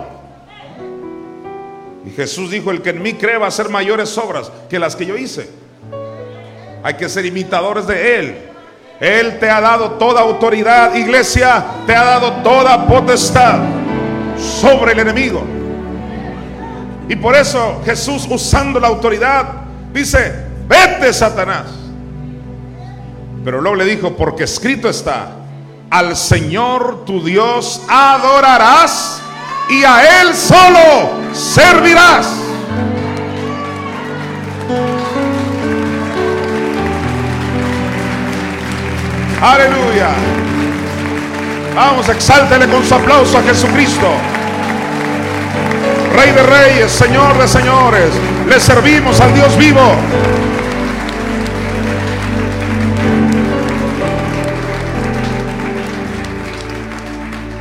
Y 2.07 2.11
Jesús 2.11 2.51
dijo, 2.51 2.71
el 2.71 2.81
que 2.81 2.91
en 2.91 3.03
mí 3.03 3.13
cree 3.13 3.37
va 3.37 3.45
a 3.45 3.49
hacer 3.49 3.69
mayores 3.69 4.17
obras 4.17 4.51
que 4.71 4.79
las 4.79 4.97
que 4.97 5.05
yo 5.05 5.15
hice. 5.15 5.51
Hay 6.83 6.95
que 6.95 7.07
ser 7.11 7.27
imitadores 7.27 7.87
de 7.87 8.19
Él. 8.19 8.39
Él 8.99 9.39
te 9.39 9.51
ha 9.51 9.61
dado 9.61 9.93
toda 9.93 10.23
autoridad, 10.23 10.95
iglesia, 10.95 11.63
te 11.87 11.95
ha 11.95 12.03
dado 12.03 12.33
toda 12.43 12.87
potestad 12.87 13.59
sobre 14.39 14.93
el 14.93 15.01
enemigo. 15.01 15.45
Y 17.11 17.17
por 17.17 17.37
eso 17.37 17.83
Jesús 17.85 18.27
usando 18.31 18.81
la 18.81 18.89
autoridad 18.89 19.45
dice, 19.93 20.50
vete 20.71 21.13
Satanás. 21.13 21.67
Pero 23.45 23.61
luego 23.61 23.77
le 23.77 23.85
dijo, 23.85 24.17
porque 24.17 24.45
escrito 24.45 24.89
está, 24.89 25.33
al 25.91 26.17
Señor 26.17 27.05
tu 27.05 27.25
Dios 27.25 27.83
adorarás 27.89 29.21
y 29.69 29.83
a 29.83 30.23
Él 30.23 30.35
solo 30.35 31.11
servirás. 31.33 32.29
Aleluya. 39.43 40.11
Vamos, 41.75 42.09
exáltele 42.11 42.69
con 42.69 42.85
su 42.85 42.95
aplauso 42.95 43.39
a 43.39 43.43
Jesucristo. 43.43 44.07
Rey 46.15 46.31
de 46.33 46.43
reyes, 46.43 46.93
Señor 46.93 47.39
de 47.39 47.49
señores. 47.49 48.11
Le 48.47 48.61
servimos 48.61 49.19
al 49.21 49.33
Dios 49.33 49.57
vivo. 49.57 49.95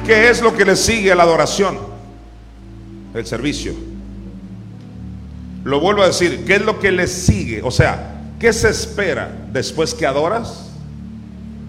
¿Qué 0.10 0.28
es 0.28 0.42
lo 0.42 0.56
que 0.56 0.66
le 0.66 0.76
sigue 0.76 1.12
a 1.12 1.16
la 1.16 1.22
adoración? 1.22 1.78
El 3.14 3.28
servicio. 3.28 3.76
Lo 5.64 5.80
vuelvo 5.80 6.02
a 6.02 6.08
decir, 6.08 6.46
¿qué 6.48 6.56
es 6.56 6.64
lo 6.64 6.80
que 6.80 6.92
le 6.92 7.06
sigue? 7.06 7.62
O 7.62 7.70
sea, 7.70 8.20
¿qué 8.40 8.52
se 8.52 8.70
espera 8.70 9.32
después 9.52 9.94
que 9.94 10.08
adoras? 10.08 10.72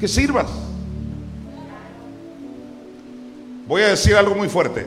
Que 0.01 0.09
sirvas. 0.09 0.47
Voy 3.69 3.83
a 3.83 3.89
decir 3.89 4.17
algo 4.17 4.35
muy 4.35 4.49
fuerte. 4.49 4.87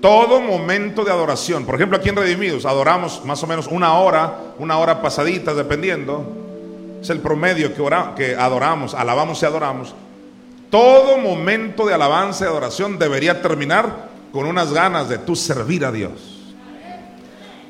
Todo 0.00 0.40
momento 0.40 1.04
de 1.04 1.10
adoración, 1.10 1.66
por 1.66 1.74
ejemplo 1.74 1.98
aquí 1.98 2.08
en 2.08 2.16
Redimidos, 2.16 2.64
adoramos 2.64 3.22
más 3.26 3.42
o 3.42 3.46
menos 3.46 3.66
una 3.66 3.98
hora, 3.98 4.34
una 4.58 4.78
hora 4.78 5.02
pasadita, 5.02 5.52
dependiendo. 5.52 6.24
Es 7.02 7.10
el 7.10 7.18
promedio 7.18 7.74
que, 7.74 7.82
que 8.16 8.34
adoramos, 8.34 8.94
alabamos 8.94 9.42
y 9.42 9.44
adoramos. 9.44 9.94
Todo 10.70 11.18
momento 11.18 11.86
de 11.86 11.94
alabanza 11.94 12.44
y 12.44 12.48
adoración 12.48 12.98
debería 12.98 13.40
terminar 13.40 14.08
con 14.32 14.46
unas 14.46 14.72
ganas 14.72 15.08
de 15.08 15.18
tú 15.18 15.36
servir 15.36 15.84
a 15.84 15.92
Dios. 15.92 16.36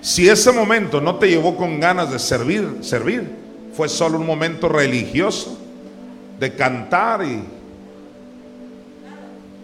Si 0.00 0.28
ese 0.28 0.52
momento 0.52 1.00
no 1.00 1.16
te 1.16 1.28
llevó 1.28 1.56
con 1.56 1.80
ganas 1.80 2.10
de 2.10 2.18
servir, 2.18 2.78
servir, 2.80 3.28
fue 3.74 3.88
solo 3.88 4.18
un 4.18 4.26
momento 4.26 4.68
religioso, 4.68 5.58
de 6.38 6.54
cantar 6.54 7.24
y, 7.24 7.42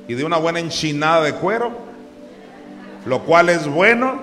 y 0.09 0.15
de 0.15 0.25
una 0.25 0.39
buena 0.39 0.59
enchinada 0.59 1.23
de 1.23 1.35
cuero, 1.35 1.73
lo 3.07 3.21
cual 3.21 3.49
es 3.49 3.67
bueno, 3.67 4.21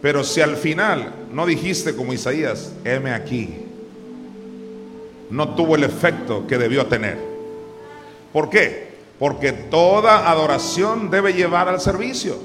pero 0.00 0.24
si 0.24 0.40
al 0.40 0.56
final 0.56 1.12
no 1.32 1.46
dijiste 1.46 1.94
como 1.94 2.12
Isaías, 2.12 2.72
heme 2.84 3.12
aquí, 3.12 3.66
no 5.30 5.54
tuvo 5.54 5.76
el 5.76 5.84
efecto 5.84 6.46
que 6.46 6.58
debió 6.58 6.86
tener. 6.86 7.31
¿Por 8.32 8.48
qué? 8.48 8.92
Porque 9.18 9.52
toda 9.52 10.30
adoración 10.30 11.10
debe 11.10 11.32
llevar 11.34 11.68
al 11.68 11.80
servicio. 11.80 12.36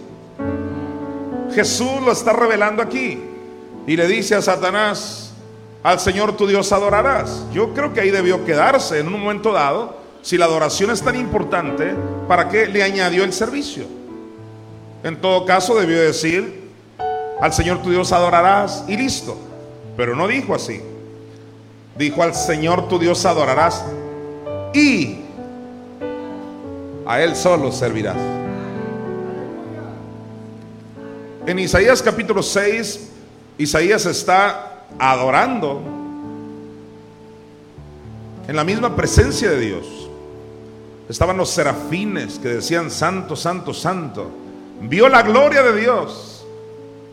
Jesús 1.53 2.01
lo 2.03 2.11
está 2.11 2.33
revelando 2.33 2.83
aquí 2.83 3.19
y 3.87 3.95
le 3.95 4.07
dice 4.07 4.35
a 4.35 4.41
Satanás, 4.41 5.33
al 5.81 5.99
Señor 5.99 6.35
tu 6.35 6.45
Dios 6.45 6.71
adorarás. 6.71 7.45
Yo 7.53 7.73
creo 7.73 7.93
que 7.93 8.01
ahí 8.01 8.11
debió 8.11 8.43
quedarse 8.43 8.99
en 8.99 9.07
un 9.07 9.21
momento 9.21 9.53
dado. 9.53 9.97
Si 10.21 10.37
la 10.37 10.45
adoración 10.45 10.91
es 10.91 11.01
tan 11.01 11.15
importante, 11.15 11.95
¿para 12.27 12.49
qué 12.49 12.67
le 12.67 12.83
añadió 12.83 13.23
el 13.23 13.31
servicio? 13.31 13.85
En 15.03 15.21
todo 15.21 15.45
caso 15.45 15.79
debió 15.79 16.01
decir, 16.01 16.69
al 17.39 17.53
Señor 17.53 17.81
tu 17.81 17.91
Dios 17.91 18.11
adorarás 18.11 18.83
y 18.87 18.97
listo. 18.97 19.37
Pero 19.95 20.15
no 20.15 20.27
dijo 20.27 20.53
así. 20.53 20.81
Dijo 21.97 22.21
al 22.21 22.35
Señor 22.35 22.89
tu 22.89 22.99
Dios 22.99 23.25
adorarás 23.25 23.85
y 24.73 25.21
a 27.07 27.21
Él 27.21 27.35
solo 27.35 27.71
servirás. 27.71 28.17
En 31.45 31.57
Isaías 31.57 32.01
capítulo 32.01 32.43
6, 32.43 33.09
Isaías 33.57 34.05
está 34.05 34.83
adorando 34.99 35.81
en 38.47 38.55
la 38.55 38.65
misma 38.65 38.95
presencia 38.95 39.49
de 39.49 39.59
Dios. 39.59 39.85
Estaban 41.07 41.37
los 41.37 41.49
serafines 41.49 42.37
que 42.39 42.49
decían, 42.49 42.91
Santo, 42.91 43.37
Santo, 43.37 43.73
Santo. 43.73 44.29
Vio 44.81 45.07
la 45.07 45.23
gloria 45.23 45.63
de 45.63 45.79
Dios. 45.79 46.45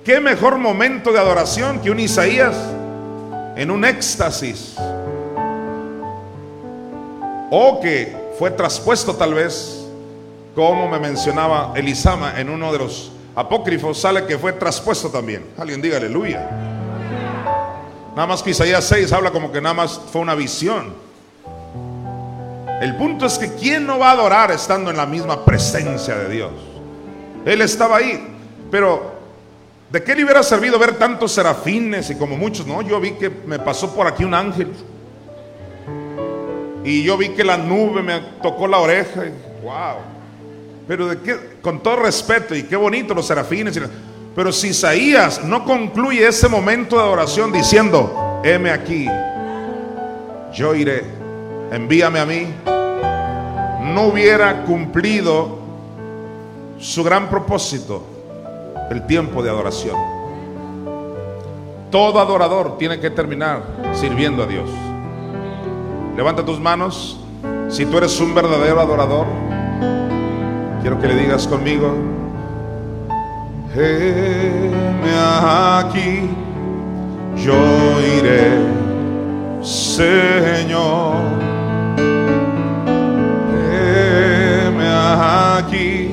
¿Qué 0.05 0.21
mejor 0.21 0.59
momento 0.59 1.13
de 1.13 1.21
adoración 1.21 1.79
que 1.79 1.93
un 1.93 2.01
Isaías 2.01 2.57
en 3.55 3.71
un 3.71 3.85
éxtasis? 3.85 4.75
O 7.51 7.81
que 7.81 8.17
fue 8.37 8.51
traspuesto 8.51 9.15
tal 9.15 9.35
vez, 9.35 9.84
como 10.55 10.89
me 10.89 10.99
mencionaba 10.99 11.73
Elisama 11.75 12.39
en 12.39 12.49
uno 12.49 12.73
de 12.73 12.79
los 12.79 13.13
apócrifo 13.35 13.93
sale 13.93 14.25
que 14.27 14.39
fue 14.39 14.53
traspuesto 14.53 15.11
también. 15.11 15.47
Alguien 15.59 15.83
diga 15.83 15.97
aleluya. 15.97 16.49
Nada 18.15 18.27
más 18.29 18.43
que 18.43 18.51
Isaías 18.51 18.85
6 18.85 19.13
habla 19.13 19.31
como 19.33 19.51
que 19.51 19.61
nada 19.61 19.75
más 19.75 20.01
fue 20.13 20.21
una 20.21 20.35
visión. 20.35 20.95
El 22.81 22.97
punto 22.97 23.27
es 23.27 23.39
que 23.39 23.53
¿quién 23.55 23.87
no 23.87 23.99
va 23.99 24.11
a 24.11 24.13
adorar 24.13 24.51
estando 24.53 24.91
en 24.91 24.97
la 24.97 25.07
misma 25.07 25.45
presencia 25.45 26.17
de 26.17 26.29
Dios? 26.29 26.53
Él 27.45 27.61
estaba 27.61 27.97
ahí, 27.97 28.37
pero 28.71 29.15
¿de 29.91 30.03
qué 30.03 30.15
le 30.15 30.25
hubiera 30.25 30.43
servido 30.43 30.79
ver 30.79 30.97
tantos 30.97 31.33
serafines 31.33 32.11
y 32.11 32.15
como 32.17 32.37
muchos? 32.37 32.67
No, 32.67 32.83
yo 32.83 33.01
vi 33.01 33.13
que 33.13 33.31
me 33.31 33.59
pasó 33.59 33.95
por 33.95 34.07
aquí 34.07 34.25
un 34.25 34.35
ángel. 34.35 34.73
Y 36.85 37.03
yo 37.03 37.17
vi 37.17 37.31
que 37.31 37.43
la 37.43 37.57
nube 37.57 38.03
me 38.03 38.21
tocó 38.43 38.67
la 38.67 38.79
oreja. 38.79 39.25
Y, 39.25 39.65
wow. 39.65 40.14
Pero 40.87 41.11
con 41.63 41.83
todo 41.83 41.97
respeto, 41.97 42.55
y 42.55 42.65
qué 42.65 42.77
bonito 42.77 43.15
los 43.15 43.27
serafines. 43.27 43.81
Pero 44.35 44.53
si 44.53 44.69
Isaías 44.69 45.45
no 45.45 45.65
concluye 45.65 46.27
ese 46.27 46.49
momento 46.49 46.97
de 46.97 47.03
adoración 47.03 47.53
diciendo, 47.53 48.41
heme 48.45 48.71
aquí, 48.71 49.09
yo 50.53 50.75
iré, 50.75 51.05
envíame 51.71 52.21
a 52.21 52.27
mí, 52.27 52.47
no 53.95 54.09
hubiera 54.09 54.65
cumplido 54.65 55.59
su 56.79 57.03
gran 57.03 57.31
propósito, 57.31 58.05
el 58.91 59.07
tiempo 59.07 59.43
de 59.43 59.51
adoración. 59.51 59.97
Todo 61.91 62.19
adorador 62.19 62.77
tiene 62.77 62.99
que 62.99 63.09
terminar 63.09 63.63
sirviendo 63.95 64.43
a 64.43 64.47
Dios. 64.47 64.69
Levanta 66.17 66.45
tus 66.45 66.61
manos 66.61 67.21
si 67.69 67.87
tú 67.87 67.99
eres 67.99 68.19
un 68.21 68.35
verdadero 68.35 68.81
adorador. 68.81 69.27
Quiero 70.85 71.01
que 71.01 71.09
le 71.09 71.15
digas 71.15 71.47
conmigo, 71.47 71.95
heme 73.75 75.15
aquí, 75.19 76.29
yo 77.37 77.57
iré, 78.19 78.59
Señor. 79.63 81.23
Heme 83.73 84.87
aquí, 85.57 86.11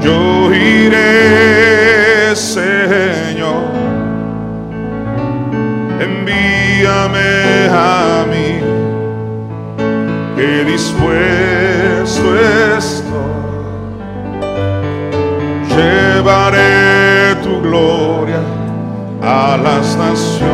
yo 0.00 0.52
iré, 0.52 2.34
Señor. 2.34 3.70
Envíame 6.00 7.68
a 7.70 8.26
mí, 8.28 8.58
que 10.34 10.64
dispuesto 10.64 12.34
estoy 12.36 12.99
a 19.30 19.56
las 19.56 19.96
naciones. 19.96 20.50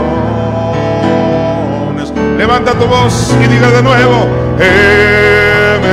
Levanta 2.37 2.73
tu 2.73 2.87
voz 2.87 3.35
y 3.43 3.47
diga 3.49 3.71
de 3.71 3.83
nuevo, 3.83 4.29
heme 4.59 5.91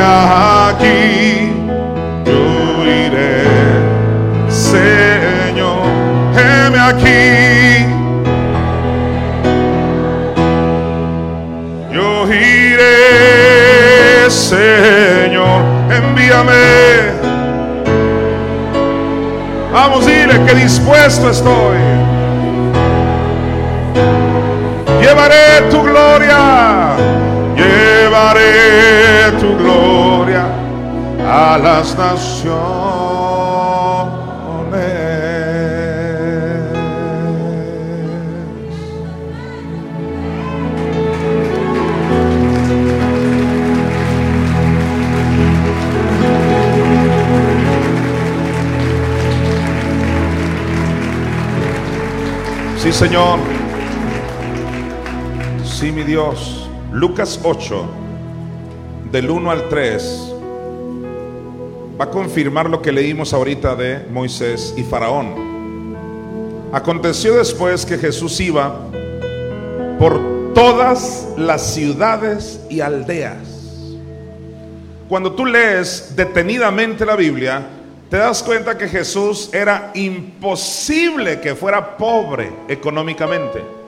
aquí, 0.69 1.54
yo 2.26 2.84
iré, 2.84 3.46
Señor, 4.50 5.84
heme 6.36 6.80
aquí. 6.91 7.86
Yo 11.93 12.28
iré, 12.28 14.30
Señor, 14.30 15.62
envíame 15.89 16.84
Vamos, 19.74 20.06
dile 20.06 20.39
que 20.46 20.54
dispuesto 20.54 21.32
estoy. 21.32 21.92
Llevaré 25.04 25.69
tu 25.69 25.83
gloria, 25.83 26.95
llevaré 27.58 29.31
tu 29.37 29.58
gloria 29.58 30.45
a 31.27 31.58
las 31.58 31.97
naciones. 31.97 32.63
Sí, 52.77 52.93
Señor. 52.93 53.63
Sí, 55.84 55.92
mi 55.92 56.04
Dios. 56.04 56.69
Lucas 56.94 57.42
8, 57.44 57.86
del 59.12 59.29
1 59.29 59.52
al 59.52 59.67
3, 59.67 60.34
va 62.00 62.06
a 62.06 62.10
confirmar 62.10 62.69
lo 62.69 62.81
que 62.81 62.94
leímos 62.94 63.34
ahorita 63.34 63.75
de 63.75 64.08
Moisés 64.10 64.73
y 64.77 64.84
Faraón. 64.84 65.34
Aconteció 66.71 67.36
después 67.36 67.86
que 67.86 67.98
Jesús 67.98 68.40
iba 68.40 68.79
por 70.00 70.54
todas 70.54 71.27
las 71.36 71.73
ciudades 71.73 72.62
y 72.69 72.79
aldeas 72.79 73.40
cuando 75.10 75.34
tú 75.34 75.46
lees 75.46 76.13
detenidamente 76.15 77.06
la 77.06 77.17
Biblia, 77.17 77.62
te 78.10 78.15
das 78.15 78.42
cuenta 78.42 78.77
que 78.77 78.88
Jesús 78.88 79.50
era 79.52 79.92
imposible 79.96 81.42
que 81.42 81.56
fuera 81.56 81.98
pobre 81.98 82.50
económicamente. 82.69 83.83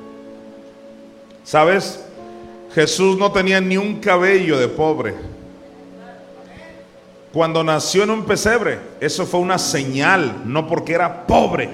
¿Sabes? 1.45 2.03
Jesús 2.73 3.17
no 3.17 3.31
tenía 3.31 3.61
ni 3.61 3.77
un 3.77 4.01
cabello 4.01 4.59
de 4.59 4.67
pobre. 4.67 5.15
Cuando 7.31 7.63
nació 7.63 8.03
en 8.03 8.09
un 8.09 8.25
pesebre, 8.25 8.79
eso 8.99 9.25
fue 9.25 9.39
una 9.39 9.57
señal, 9.57 10.41
no 10.43 10.67
porque 10.67 10.93
era 10.93 11.25
pobre. 11.25 11.69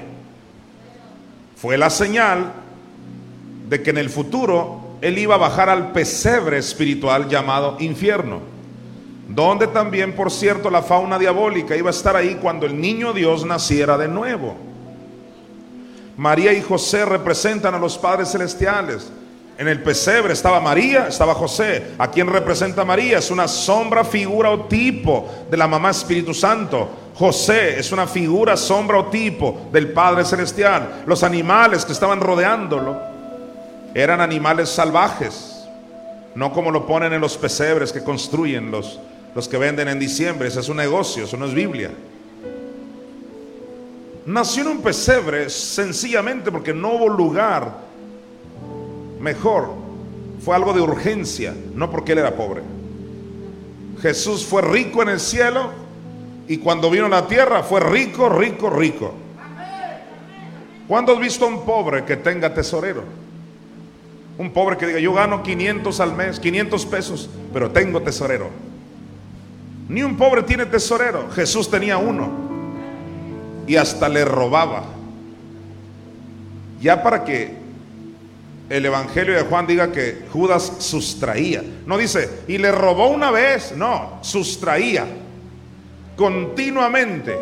Fue 1.55 1.76
la 1.78 1.89
señal 1.89 2.51
de 3.67 3.82
que 3.82 3.89
en 3.89 3.97
el 3.97 4.11
futuro 4.11 4.97
él 5.01 5.17
iba 5.17 5.34
a 5.34 5.39
bajar 5.39 5.69
al 5.69 5.91
pesebre 5.91 6.59
espiritual 6.59 7.28
llamado 7.28 7.78
infierno 7.80 8.51
donde 9.36 9.67
también, 9.67 10.13
por 10.13 10.30
cierto, 10.30 10.69
la 10.69 10.82
fauna 10.82 11.17
diabólica 11.17 11.76
iba 11.76 11.89
a 11.89 11.91
estar 11.91 12.15
ahí 12.17 12.38
cuando 12.41 12.65
el 12.65 12.80
niño 12.80 13.13
Dios 13.13 13.45
naciera 13.45 13.97
de 13.97 14.09
nuevo. 14.09 14.57
María 16.17 16.51
y 16.51 16.61
José 16.61 17.05
representan 17.05 17.74
a 17.74 17.80
los 17.80 17.97
padres 17.97 18.30
celestiales. 18.32 19.09
En 19.62 19.68
el 19.68 19.84
pesebre 19.84 20.34
estaba 20.34 20.59
María, 20.59 21.07
estaba 21.07 21.36
José. 21.36 21.91
¿A 21.99 22.09
quién 22.09 22.26
representa 22.26 22.84
María? 22.84 23.20
Es 23.20 23.30
una 23.30 23.47
sombra, 23.47 24.03
figura 24.03 24.49
o 24.49 24.62
tipo 24.62 25.30
de 25.51 25.55
la 25.55 25.68
mamá 25.68 25.91
Espíritu 25.91 26.34
Santo. 26.34 26.89
José 27.14 27.80
es 27.80 27.91
una 27.91 28.07
figura, 28.07 28.57
sombra 28.57 28.97
o 28.97 29.05
tipo 29.12 29.70
del 29.72 29.91
Padre 29.91 30.26
Celestial. 30.26 31.03
Los 31.05 31.22
animales 31.22 31.86
que 31.86 31.91
estaban 31.91 32.20
rodeándolo 32.22 32.99
eran 33.93 34.20
animales 34.20 34.68
salvajes, 34.68 35.64
no 36.34 36.51
como 36.51 36.72
lo 36.72 36.88
ponen 36.88 37.14
en 37.14 37.22
los 37.22 37.38
pesebres 37.38 37.91
que 37.91 38.03
construyen 38.03 38.72
los, 38.72 38.99
los 39.36 39.47
que 39.47 39.59
venden 39.59 39.89
en 39.89 39.99
diciembre. 39.99 40.47
Ese 40.47 40.62
es 40.62 40.70
un 40.70 40.78
negocio, 40.78 41.26
eso 41.26 41.38
no 41.38 41.45
es 41.45 41.53
Biblia. 41.53 41.91
Nació 44.26 44.64
en 44.64 44.70
un 44.70 44.82
pesebre 44.82 45.51
sencillamente 45.51 46.51
porque 46.51 46.74
no 46.74 46.93
hubo 46.93 47.09
lugar 47.09 47.90
mejor. 49.22 49.74
Fue 50.43 50.55
algo 50.55 50.74
de 50.74 50.82
urgencia, 50.82 51.55
no 51.76 51.91
porque 51.91 52.13
él 52.13 52.17
era 52.17 52.36
pobre. 52.36 52.61
Jesús 54.01 54.45
fue 54.45 54.63
rico 54.63 55.03
en 55.03 55.09
el 55.09 55.19
cielo 55.19 55.69
y 56.47 56.57
cuando 56.57 56.89
vino 56.89 57.05
a 57.05 57.09
la 57.09 57.28
tierra 57.28 57.61
fue 57.61 57.80
rico, 57.80 58.28
rico, 58.28 58.69
rico. 58.69 59.13
¿Cuándo 60.88 61.13
has 61.13 61.19
visto 61.19 61.45
a 61.45 61.47
un 61.47 61.63
pobre 61.63 62.03
que 62.03 62.17
tenga 62.17 62.53
tesorero? 62.53 63.03
Un 64.38 64.51
pobre 64.51 64.78
que 64.78 64.88
diga, 64.88 64.99
yo 64.99 65.13
gano 65.13 65.43
500 65.43 65.99
al 65.99 66.15
mes, 66.15 66.39
500 66.39 66.86
pesos, 66.88 67.30
pero 67.53 67.69
tengo 67.69 68.01
tesorero. 68.01 68.49
Ni 69.88 70.03
un 70.03 70.17
pobre 70.17 70.43
tiene 70.43 70.65
tesorero. 70.65 71.30
Jesús 71.32 71.69
tenía 71.69 71.97
uno. 71.97 72.30
Y 73.67 73.76
hasta 73.76 74.09
le 74.09 74.26
robaba. 74.26 74.86
Ya 76.82 77.03
para 77.03 77.24
que 77.24 77.61
el 78.72 78.86
Evangelio 78.86 79.36
de 79.36 79.41
Juan 79.41 79.67
diga 79.67 79.91
que 79.91 80.26
Judas 80.32 80.78
sustraía. 80.80 81.61
No 81.86 81.97
dice, 81.97 82.43
y 82.47 82.57
le 82.57 82.72
robó 82.72 83.09
una 83.09 83.30
vez. 83.30 83.76
No, 83.76 84.19
sustraía. 84.22 85.05
Continuamente. 86.15 87.38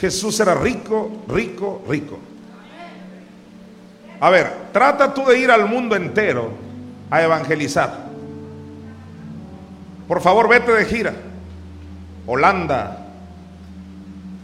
Jesús 0.00 0.40
era 0.40 0.54
rico, 0.56 1.22
rico, 1.28 1.84
rico. 1.88 2.18
A 4.18 4.30
ver, 4.30 4.52
trata 4.72 5.14
tú 5.14 5.24
de 5.26 5.38
ir 5.38 5.50
al 5.52 5.68
mundo 5.68 5.94
entero 5.94 6.50
a 7.08 7.22
evangelizar. 7.22 8.08
Por 10.08 10.20
favor, 10.20 10.48
vete 10.48 10.72
de 10.72 10.84
gira. 10.86 11.14
Holanda, 12.26 13.06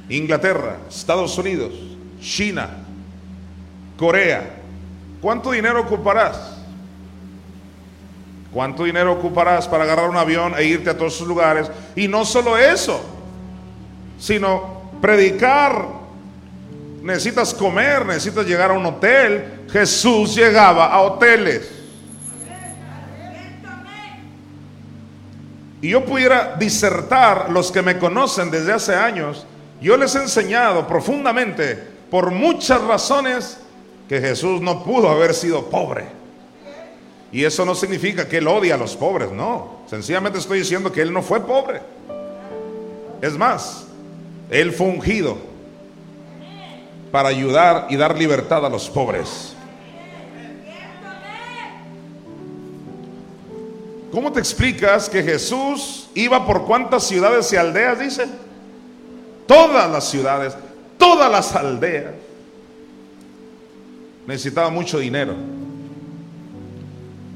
Inglaterra, 0.09 0.77
Estados 0.89 1.37
Unidos, 1.39 1.73
China, 2.21 2.84
Corea. 3.97 4.57
¿Cuánto 5.21 5.53
dinero 5.53 5.81
ocuparás? 5.81 6.59
¿Cuánto 8.53 8.85
dinero 8.85 9.13
ocuparás 9.13 9.67
para 9.67 9.85
agarrar 9.85 10.09
un 10.09 10.17
avión 10.17 10.55
e 10.57 10.65
irte 10.65 10.91
a 10.91 10.97
todos 10.97 11.15
esos 11.15 11.27
lugares? 11.27 11.71
Y 11.97 12.07
no 12.07 12.25
solo 12.25 12.57
eso, 12.57 13.01
sino 14.19 14.91
predicar. 15.01 15.87
Necesitas 17.03 17.53
comer, 17.53 18.07
necesitas 18.07 18.47
llegar 18.47 18.71
a 18.71 18.75
un 18.75 18.87
hotel. 18.87 19.65
Jesús 19.71 20.35
llegaba 20.37 20.87
a 20.87 21.01
hoteles. 21.01 21.75
y 25.85 25.91
yo 25.91 26.03
pudiera 26.03 26.57
disertar, 26.59 27.51
los 27.51 27.71
que 27.71 27.83
me 27.83 27.99
conocen 27.99 28.51
desde 28.51 28.73
hace 28.73 28.95
años, 28.95 29.45
yo 29.83 29.99
les 29.99 30.15
he 30.15 30.23
enseñado 30.23 30.87
profundamente, 30.87 31.77
por 32.11 32.31
muchas 32.31 32.81
razones, 32.81 33.59
que 34.15 34.21
Jesús 34.21 34.61
no 34.61 34.85
pudo 34.85 35.09
haber 35.09 35.35
sido 35.35 35.69
pobre. 35.69 36.05
Y 37.33 37.43
eso 37.43 37.65
no 37.65 37.75
significa 37.75 38.29
que 38.29 38.39
Él 38.39 38.47
odia 38.47 38.77
a 38.77 38.79
los 38.79 38.95
pobres, 38.95 39.33
no. 39.33 39.81
Sencillamente 39.89 40.39
estoy 40.39 40.61
diciendo 40.61 40.93
que 40.93 41.03
Él 41.03 41.13
no 41.13 41.21
fue 41.21 41.45
pobre. 41.45 41.81
Es 43.21 43.37
más, 43.37 43.87
Él 44.51 44.73
fue 44.73 44.87
ungido 44.87 45.37
para 47.11 47.31
ayudar 47.31 47.89
y 47.91 47.97
dar 47.97 48.17
libertad 48.17 48.65
a 48.65 48.69
los 48.69 48.89
pobres. 48.89 49.57
¿Cómo 54.13 54.31
te 54.31 54.39
explicas 54.39 55.09
que 55.09 55.25
Jesús 55.25 56.09
iba 56.15 56.47
por 56.47 56.67
cuántas 56.67 57.03
ciudades 57.03 57.53
y 57.53 57.57
aldeas, 57.57 57.99
dice? 57.99 58.29
Todas 59.49 59.91
las 59.91 60.09
ciudades, 60.09 60.57
todas 60.99 61.29
las 61.33 61.57
aldeas. 61.57 62.24
Necesitaba 64.27 64.71
mucho 64.71 64.99
dinero. 64.99 65.35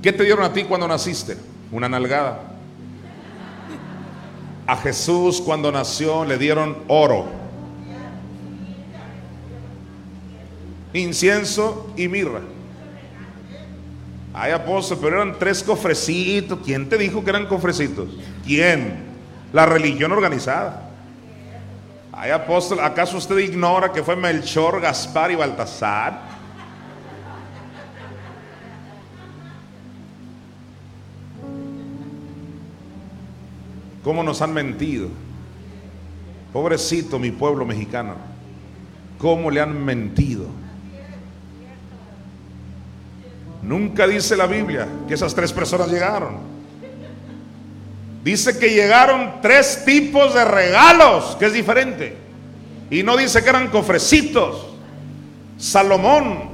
¿Qué 0.02 0.12
te 0.12 0.24
dieron 0.24 0.44
a 0.44 0.52
ti 0.52 0.64
cuando 0.64 0.88
naciste? 0.88 1.36
Una 1.70 1.88
nalgada. 1.88 2.40
A 4.66 4.76
Jesús 4.76 5.40
cuando 5.40 5.72
nació 5.72 6.24
le 6.24 6.36
dieron 6.36 6.76
oro, 6.88 7.26
incienso 10.92 11.90
y 11.96 12.06
mirra. 12.08 12.40
Ay, 14.34 14.52
apóstol, 14.52 14.98
pero 15.00 15.22
eran 15.22 15.38
tres 15.38 15.62
cofrecitos. 15.62 16.60
¿Quién 16.64 16.88
te 16.88 16.98
dijo 16.98 17.24
que 17.24 17.30
eran 17.30 17.46
cofrecitos? 17.46 18.08
¿Quién? 18.46 19.04
La 19.52 19.66
religión 19.66 20.12
organizada. 20.12 20.90
Ay, 22.12 22.30
apóstol, 22.30 22.80
¿acaso 22.80 23.16
usted 23.16 23.38
ignora 23.38 23.92
que 23.92 24.02
fue 24.02 24.16
Melchor, 24.16 24.80
Gaspar 24.80 25.30
y 25.30 25.34
Baltasar? 25.34 26.27
¿Cómo 34.02 34.22
nos 34.22 34.40
han 34.42 34.52
mentido? 34.52 35.08
Pobrecito 36.52 37.18
mi 37.18 37.30
pueblo 37.30 37.64
mexicano. 37.64 38.14
¿Cómo 39.18 39.50
le 39.50 39.60
han 39.60 39.84
mentido? 39.84 40.46
Nunca 43.62 44.06
dice 44.06 44.36
la 44.36 44.46
Biblia 44.46 44.86
que 45.06 45.14
esas 45.14 45.34
tres 45.34 45.52
personas 45.52 45.90
llegaron. 45.90 46.36
Dice 48.22 48.58
que 48.58 48.70
llegaron 48.70 49.40
tres 49.42 49.84
tipos 49.84 50.34
de 50.34 50.44
regalos, 50.44 51.36
que 51.38 51.46
es 51.46 51.52
diferente. 51.52 52.16
Y 52.90 53.02
no 53.02 53.16
dice 53.16 53.42
que 53.42 53.50
eran 53.50 53.68
cofrecitos. 53.68 54.66
Salomón, 55.58 56.48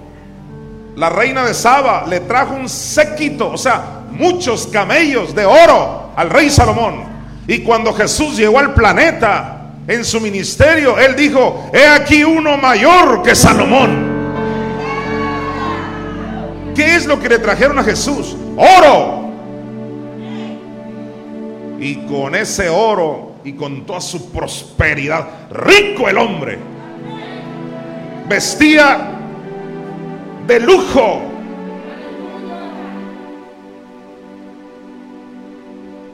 la 0.97 1.11
reina 1.11 1.45
de 1.45 1.55
Saba, 1.55 2.07
le 2.09 2.21
trajo 2.21 2.55
un 2.55 2.69
séquito, 2.69 3.51
o 3.51 3.59
sea, 3.59 4.03
muchos 4.11 4.67
camellos 4.67 5.35
de 5.35 5.45
oro 5.45 6.11
al 6.17 6.31
rey 6.31 6.51
Salomón. 6.51 7.14
Y 7.47 7.59
cuando 7.59 7.93
Jesús 7.93 8.37
llegó 8.37 8.59
al 8.59 8.75
planeta 8.75 9.73
en 9.87 10.05
su 10.05 10.21
ministerio, 10.21 10.99
él 10.99 11.15
dijo, 11.15 11.71
he 11.73 11.87
aquí 11.87 12.25
uno 12.25 12.57
mayor 12.57 13.23
que 13.23 13.35
Salomón. 13.35 14.15
¿Qué 16.75 16.97
es 16.97 17.07
lo 17.07 17.21
que 17.21 17.29
le 17.29 17.39
trajeron 17.39 17.79
a 17.79 17.85
Jesús? 17.85 18.37
Oro. 18.57 19.25
Y 21.79 21.97
con 22.07 22.35
ese 22.35 22.69
oro 22.69 23.35
y 23.45 23.53
con 23.53 23.85
toda 23.85 24.01
su 24.01 24.33
prosperidad, 24.33 25.29
rico 25.51 26.09
el 26.09 26.17
hombre, 26.17 26.59
vestía 28.29 29.11
de 30.47 30.61
lujo. 30.61 31.34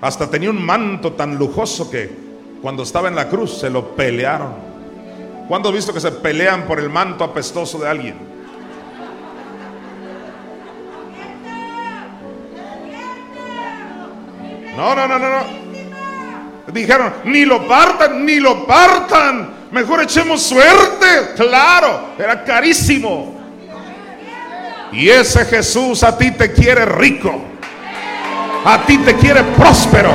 Hasta 0.01 0.30
tenía 0.30 0.51
un 0.51 0.64
manto 0.64 1.12
tan 1.12 1.36
lujoso 1.36 1.90
que 1.90 2.11
cuando 2.62 2.82
estaba 2.82 3.09
en 3.09 3.14
la 3.14 3.28
cruz 3.28 3.59
se 3.59 3.68
lo 3.68 3.94
pelearon. 3.94 4.55
¿Cuándo 5.48 5.68
has 5.68 5.74
visto 5.74 5.92
que 5.92 6.01
se 6.01 6.12
pelean 6.12 6.62
por 6.66 6.78
el 6.78 6.88
manto 6.88 7.24
apestoso 7.24 7.78
de 7.78 7.88
alguien? 7.88 8.14
No, 14.76 14.94
no, 14.94 15.07
no, 15.07 15.18
no, 15.18 15.28
no. 15.28 15.61
Dijeron, 16.72 17.12
ni 17.24 17.44
lo 17.44 17.66
partan, 17.66 18.24
ni 18.24 18.40
lo 18.40 18.66
partan. 18.66 19.51
Mejor 19.70 20.03
echemos 20.03 20.42
suerte. 20.42 21.34
Claro, 21.36 22.14
era 22.18 22.42
carísimo. 22.44 23.34
Y 24.92 25.09
ese 25.09 25.44
Jesús 25.44 26.03
a 26.03 26.16
ti 26.16 26.30
te 26.30 26.53
quiere 26.53 26.84
rico. 26.86 27.51
A 28.64 28.84
ti 28.86 28.98
te 28.98 29.14
quiere 29.16 29.42
próspero. 29.56 30.11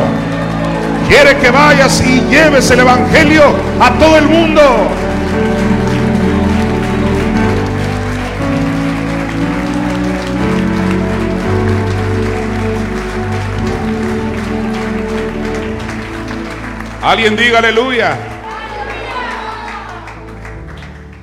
Quiere 1.07 1.37
que 1.37 1.49
vayas 1.49 2.01
y 2.01 2.21
lleves 2.29 2.69
el 2.71 2.79
Evangelio 2.79 3.43
a 3.79 3.91
todo 3.97 4.17
el 4.17 4.25
mundo. 4.27 4.61
Alguien 17.01 17.35
diga 17.35 17.59
aleluya. 17.59 18.17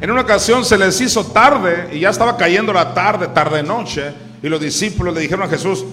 En 0.01 0.11
una 0.11 0.23
ocasión 0.23 0.65
se 0.65 0.79
les 0.79 1.01
hizo 1.01 1.27
tarde 1.27 1.89
y 1.93 2.01
ya 2.01 2.11
estaba 2.11 2.37
cayendo 2.37 2.73
la 2.73 2.95
tarde, 2.95 3.29
tarde 3.29 3.63
noche, 3.63 4.13
y 4.43 4.49
los 4.49 4.61
discípulos 4.61 5.15
le 5.15 5.21
dijeron 5.21 5.45
a 5.45 5.49
Jesús, 5.49 5.85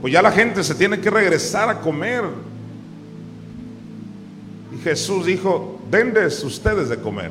pues 0.00 0.12
ya 0.12 0.22
la 0.22 0.32
gente 0.32 0.64
se 0.64 0.74
tiene 0.74 1.00
que 1.00 1.10
regresar 1.10 1.68
a 1.68 1.80
comer. 1.80 2.24
Y 4.74 4.78
Jesús 4.82 5.26
dijo, 5.26 5.80
denles 5.90 6.42
ustedes 6.42 6.88
de 6.88 6.96
comer. 6.98 7.30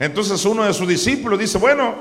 Entonces 0.00 0.44
uno 0.44 0.64
de 0.64 0.72
sus 0.72 0.88
discípulos 0.88 1.38
dice, 1.38 1.58
bueno, 1.58 1.94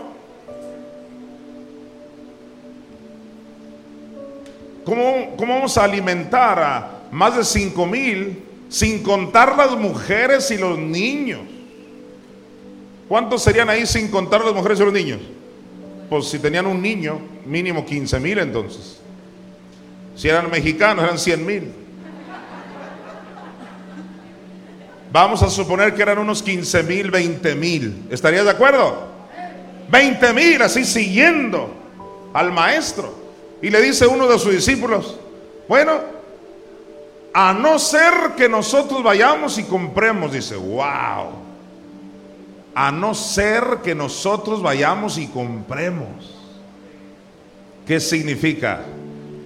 ¿cómo, 4.86 5.36
cómo 5.36 5.56
vamos 5.56 5.78
a 5.78 5.84
alimentar 5.84 6.60
a 6.60 6.92
más 7.12 7.36
de 7.36 7.44
cinco 7.44 7.86
mil 7.86 8.44
sin 8.70 9.02
contar 9.02 9.58
las 9.58 9.72
mujeres 9.72 10.52
y 10.52 10.58
los 10.58 10.78
niños? 10.78 11.42
¿Cuántos 13.10 13.42
serían 13.42 13.70
ahí 13.70 13.86
sin 13.86 14.10
contar 14.10 14.46
las 14.46 14.54
mujeres 14.54 14.80
y 14.80 14.84
los 14.84 14.94
niños? 14.94 15.20
Pues 16.10 16.30
si 16.30 16.39
tenían 16.39 16.66
un 16.66 16.82
niño, 16.82 17.20
mínimo 17.45 17.86
15 17.86 18.20
mil 18.20 18.39
entonces. 18.39 18.99
Si 20.16 20.30
eran 20.30 20.49
mexicanos, 20.49 21.03
eran 21.03 21.20
100 21.20 21.45
mil. 21.45 21.74
Vamos 25.12 25.41
a 25.43 25.49
suponer 25.49 25.93
que 25.93 26.01
eran 26.01 26.20
unos 26.20 26.41
15 26.43 26.84
mil, 26.84 27.12
20 27.12 27.55
mil. 27.55 28.08
¿Estarías 28.10 28.45
de 28.45 28.51
acuerdo? 28.51 29.08
20 29.89 30.34
mil, 30.34 30.62
así 30.62 30.86
siguiendo 30.86 31.74
al 32.34 32.51
maestro. 32.51 33.14
Y 33.62 33.70
le 33.70 33.82
dice 33.82 34.05
uno 34.05 34.28
de 34.28 34.39
sus 34.39 34.51
discípulos, 34.51 35.20
bueno, 35.68 35.99
a 37.34 37.53
no 37.53 37.80
ser 37.80 38.14
que 38.38 38.47
nosotros 38.47 39.03
vayamos 39.03 39.58
y 39.58 39.64
compremos, 39.64 40.32
dice, 40.32 40.55
wow 40.55 41.47
a 42.80 42.92
no 42.92 43.16
ser 43.16 43.80
que 43.84 43.96
nosotros 43.96 44.62
vayamos 44.62 45.18
y 45.18 45.26
compremos. 45.26 46.36
¿Qué 47.88 48.00
significa? 48.00 48.82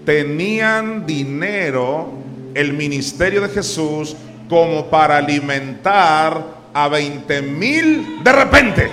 Tenían 0.06 1.06
dinero 1.06 2.12
el 2.54 2.74
ministerio 2.74 3.40
de 3.40 3.48
Jesús 3.48 4.18
como 4.50 4.88
para 4.88 5.16
alimentar 5.16 6.44
a 6.74 6.90
20 6.90 7.42
mil 7.44 8.22
de 8.22 8.32
repente. 8.34 8.92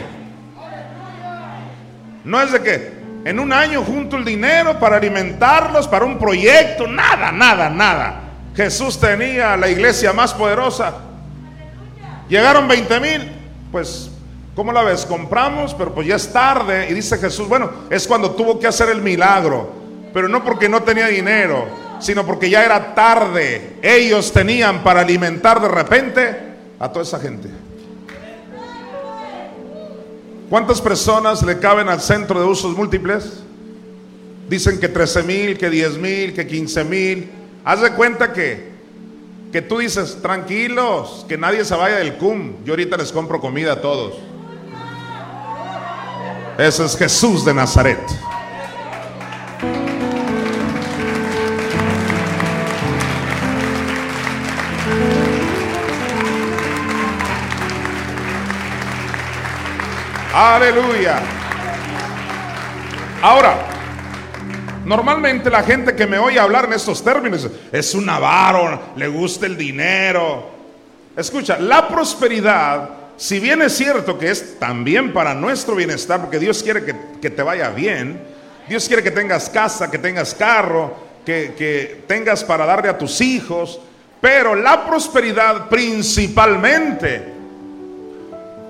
No 2.23 2.41
es 2.41 2.53
de 2.53 2.63
que 2.63 2.93
en 3.25 3.41
un 3.41 3.53
año 3.53 3.83
junto 3.83 4.17
el 4.17 4.25
dinero 4.25 4.79
para 4.79 4.99
alimentarlos, 4.99 5.89
para 5.89 6.05
un 6.05 6.17
proyecto, 6.17 6.87
nada, 6.87 7.33
nada, 7.33 7.69
nada. 7.69 8.21
Jesús 8.55 9.01
tenía 9.01 9.57
la 9.57 9.69
iglesia 9.69 10.13
más 10.13 10.33
poderosa. 10.33 10.95
Llegaron 12.29 12.69
20 12.69 13.01
mil, 13.01 13.33
pues 13.73 14.13
¿Cómo 14.59 14.73
la 14.73 14.83
ves? 14.83 15.07
Compramos, 15.07 15.73
pero 15.73 15.95
pues 15.95 16.09
ya 16.09 16.17
es 16.17 16.33
tarde. 16.33 16.89
Y 16.91 16.95
dice 16.95 17.17
Jesús, 17.17 17.49
bueno, 17.49 17.71
es 17.91 18.09
cuando 18.09 18.33
tuvo 18.33 18.59
que 18.59 18.67
hacer 18.67 18.89
el 18.89 19.01
milagro. 19.01 19.71
Pero 20.13 20.29
no 20.29 20.43
porque 20.43 20.69
no 20.69 20.83
tenía 20.83 21.07
dinero, 21.07 21.69
sino 22.01 22.27
porque 22.27 22.51
ya 22.51 22.65
era 22.65 22.93
tarde. 22.93 23.77
Ellos 23.81 24.33
tenían 24.33 24.83
para 24.83 25.03
alimentar 25.03 25.63
de 25.63 25.69
repente 25.69 26.37
a 26.77 26.91
toda 26.91 27.05
esa 27.05 27.21
gente. 27.21 27.49
¿Cuántas 30.51 30.81
personas 30.81 31.41
le 31.45 31.61
caben 31.61 31.89
al 31.89 32.01
centro 32.01 32.41
de 32.41 32.47
usos 32.47 32.77
múltiples? 32.77 33.45
Dicen 34.49 34.81
que 34.81 34.89
13 34.89 35.23
mil, 35.23 35.57
que 35.57 35.71
10 35.71 35.99
mil, 35.99 36.35
que 36.35 36.49
15 36.49 36.83
mil. 36.83 37.31
Haz 37.65 37.81
de 37.81 37.93
cuenta 37.93 38.33
que, 38.33 38.71
que 39.53 39.63
tú 39.63 39.79
dices, 39.79 40.19
tranquilos, 40.21 41.25
que 41.29 41.39
nadie 41.39 41.65
se 41.65 41.77
vaya 41.77 41.99
del 41.99 42.17
CUM. 42.17 42.65
Yo 42.65 42.73
ahorita 42.73 42.97
les 42.97 43.13
compro 43.13 43.41
comida 43.41 43.75
a 43.75 43.81
todos. 43.81 44.28
Ese 46.59 46.85
es 46.85 46.97
Jesús 46.97 47.45
de 47.45 47.55
Nazaret. 47.55 48.01
Aleluya. 60.35 61.21
Ahora, 63.23 63.59
normalmente 64.85 65.49
la 65.51 65.63
gente 65.63 65.95
que 65.95 66.09
me 66.09 66.19
oye 66.19 66.41
hablar 66.41 66.65
en 66.65 66.73
estos 66.73 67.05
términos 67.05 67.49
es 67.71 67.95
un 67.95 68.11
avaro, 68.11 68.95
le 68.97 69.07
gusta 69.07 69.47
el 69.47 69.57
dinero. 69.57 70.51
Escucha, 71.17 71.57
la 71.61 71.87
prosperidad 71.87 72.98
si 73.19 73.41
bien 73.41 73.61
es 73.63 73.77
cierto 73.77 74.17
que 74.17 74.31
es 74.31 74.61
también 74.61 75.13
para 75.13 75.35
nuestro 75.35 75.75
bienestar, 75.75 76.21
porque 76.21 76.39
Dios 76.39 76.63
quiere 76.63 76.85
que, 77.21 77.31
te 77.31 77.43
vaya 77.43 77.71
bien, 77.71 78.23
Dios 78.69 78.87
quiere 78.87 79.03
que 79.03 79.11
tengas 79.11 79.51
casa, 79.51 79.91
que 79.91 79.99
tengas 79.99 80.35
carro, 80.35 80.95
que, 81.27 81.53
que 81.59 82.05
tengas 82.07 82.45
para 82.45 82.65
darle 82.65 82.89
a 82.89 82.97
tus 82.97 83.21
hijos, 83.21 83.81
pero 84.21 84.55
la 84.55 84.87
prosperidad 84.87 85.69
principalmente, 85.69 87.25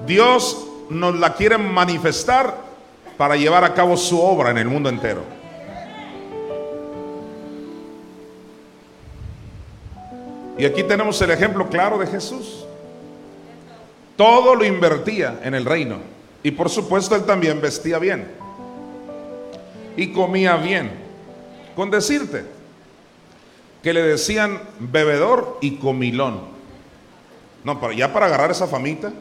Dios 0.07 0.67
nos 0.89 1.15
la 1.17 1.35
quiere 1.35 1.59
manifestar 1.59 2.55
para 3.19 3.37
llevar 3.37 3.65
a 3.65 3.75
cabo 3.75 3.99
su 3.99 4.19
obra 4.19 4.51
en 4.51 4.57
el 4.57 4.69
mundo 4.69 4.89
entero. 4.89 5.25
Y 10.57 10.65
aquí 10.65 10.83
tenemos 10.85 11.21
el 11.21 11.33
ejemplo 11.33 11.69
claro 11.69 11.99
de 11.99 12.07
Jesús. 12.07 12.65
Todo 14.19 14.57
lo 14.57 14.65
invertía 14.65 15.39
en 15.45 15.55
el 15.55 15.65
reino. 15.65 15.99
Y 16.43 16.51
por 16.51 16.69
supuesto 16.71 17.15
él 17.15 17.23
también 17.23 17.61
vestía 17.61 18.01
bien. 18.01 18.29
Y 19.97 20.13
comía 20.13 20.57
bien. 20.57 20.91
Con 21.77 21.89
decirte 21.89 22.45
que 23.81 23.93
le 23.93 24.03
decían 24.03 24.61
bebedor 24.81 25.59
y 25.61 25.77
comilón. 25.77 26.41
No, 27.63 27.81
para, 27.81 27.95
ya 27.95 28.13
para 28.13 28.27
agarrar 28.27 28.51
esa 28.51 28.67
famita. 28.67 29.13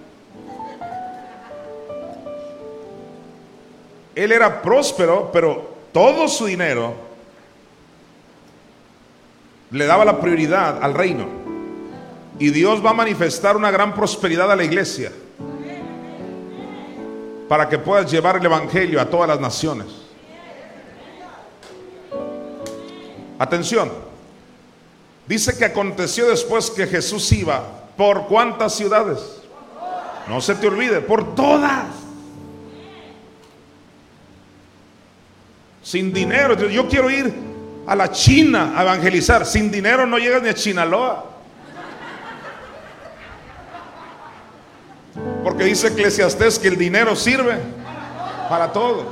Él 4.16 4.32
era 4.32 4.64
próspero, 4.64 5.30
pero 5.32 5.76
todo 5.94 6.28
su 6.28 6.48
dinero 6.48 6.96
le 9.70 9.86
daba 9.86 10.04
la 10.06 10.20
prioridad 10.20 10.84
al 10.84 10.96
reino. 10.96 11.47
Y 12.40 12.50
Dios 12.52 12.86
va 12.86 12.92
a 12.92 12.94
manifestar 12.94 13.58
una 13.58 13.72
gran 13.72 13.94
prosperidad 13.94 14.52
a 14.52 14.56
la 14.56 14.64
iglesia 14.64 15.12
para 17.48 17.68
que 17.68 17.78
puedas 17.78 18.12
llevar 18.12 18.38
el 18.38 18.46
Evangelio 18.46 19.02
a 19.02 19.06
todas 19.06 19.28
las 19.28 19.40
naciones. 19.40 19.88
Atención, 23.40 23.92
dice 25.28 25.58
que 25.58 25.66
aconteció 25.66 26.28
después 26.28 26.70
que 26.72 26.88
Jesús 26.88 27.32
iba 27.32 27.64
por 27.96 28.28
cuántas 28.28 28.76
ciudades. 28.76 29.42
No 30.28 30.42
se 30.42 30.56
te 30.56 30.68
olvide, 30.68 31.02
por 31.02 31.36
todas. 31.36 31.86
Sin 35.82 36.12
dinero. 36.12 36.56
Yo 36.68 36.88
quiero 36.88 37.10
ir 37.10 37.34
a 37.88 37.96
la 37.96 38.12
China 38.12 38.74
a 38.76 38.84
evangelizar. 38.84 39.46
Sin 39.46 39.72
dinero 39.72 40.06
no 40.06 40.18
llegas 40.18 40.44
ni 40.44 40.50
a 40.50 40.54
Chinaloa. 40.54 41.37
Porque 45.48 45.64
dice 45.64 45.88
Eclesiastés 45.88 46.60
que 46.60 46.68
el 46.68 46.78
dinero 46.78 47.16
sirve 47.16 47.58
para 48.50 48.74
todo. 48.74 49.06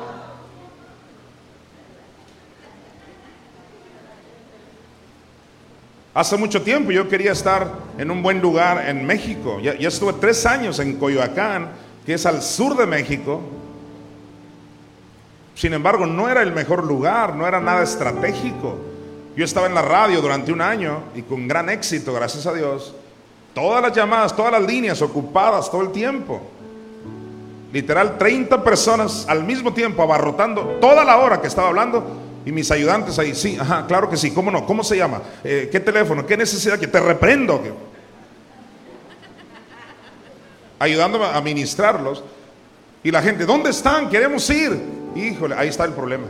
Hace 6.13 6.35
mucho 6.35 6.61
tiempo 6.61 6.91
yo 6.91 7.07
quería 7.07 7.31
estar 7.31 7.71
en 7.97 8.11
un 8.11 8.21
buen 8.21 8.41
lugar 8.41 8.85
en 8.85 9.05
México. 9.05 9.61
Ya, 9.61 9.71
estuve 9.87 10.11
tres 10.11 10.45
años 10.45 10.79
en 10.79 10.97
Coyoacán, 10.97 11.69
que 12.05 12.15
es 12.15 12.25
al 12.25 12.41
sur 12.41 12.75
de 12.75 12.85
México. 12.85 13.39
Sin 15.55 15.71
embargo, 15.71 16.05
no 16.05 16.27
era 16.27 16.41
el 16.41 16.51
mejor 16.51 16.83
lugar, 16.83 17.33
no 17.33 17.47
era 17.47 17.61
nada 17.61 17.81
estratégico. 17.81 18.77
Yo 19.37 19.45
estaba 19.45 19.67
en 19.67 19.73
la 19.73 19.83
radio 19.83 20.21
durante 20.21 20.51
un 20.51 20.59
año 20.59 21.01
y 21.15 21.21
con 21.21 21.47
gran 21.47 21.69
éxito, 21.69 22.11
gracias 22.11 22.45
a 22.45 22.51
Dios. 22.53 22.93
Todas 23.55 23.81
las 23.81 23.93
llamadas, 23.93 24.35
todas 24.35 24.51
las 24.51 24.63
líneas 24.63 25.01
ocupadas 25.01 25.71
todo 25.71 25.81
el 25.81 25.93
tiempo. 25.93 26.41
Literal, 27.71 28.17
30 28.17 28.61
personas 28.61 29.25
al 29.29 29.45
mismo 29.45 29.73
tiempo 29.73 30.03
abarrotando 30.03 30.77
toda 30.81 31.05
la 31.05 31.17
hora 31.17 31.39
que 31.39 31.47
estaba 31.47 31.69
hablando. 31.69 32.05
Y 32.45 32.51
mis 32.51 32.69
ayudantes 32.69 33.17
ahí, 33.17 33.33
sí, 33.33 33.57
ajá, 33.59 33.87
claro 33.87 34.09
que 34.09 34.17
sí, 34.17 34.31
¿cómo 34.31 34.51
no? 34.51 34.65
¿Cómo 34.65 34.83
se 34.83 34.97
llama? 34.97 35.21
Eh, 35.41 35.69
¿Qué 35.71 35.79
teléfono? 35.79 36.25
¿Qué 36.27 36.35
necesidad? 36.35 36.77
Que 36.77 36.87
te 36.87 36.99
reprendo. 36.99 37.63
Ayudándome 40.77 41.25
a 41.25 41.39
ministrarlos. 41.39 42.25
Y 43.05 43.09
la 43.09 43.21
gente, 43.21 43.45
¿dónde 43.45 43.69
están? 43.69 44.09
Queremos 44.09 44.49
ir. 44.49 44.77
Híjole, 45.15 45.55
ahí 45.55 45.69
está 45.69 45.85
el 45.85 45.93
problema. 45.93 46.25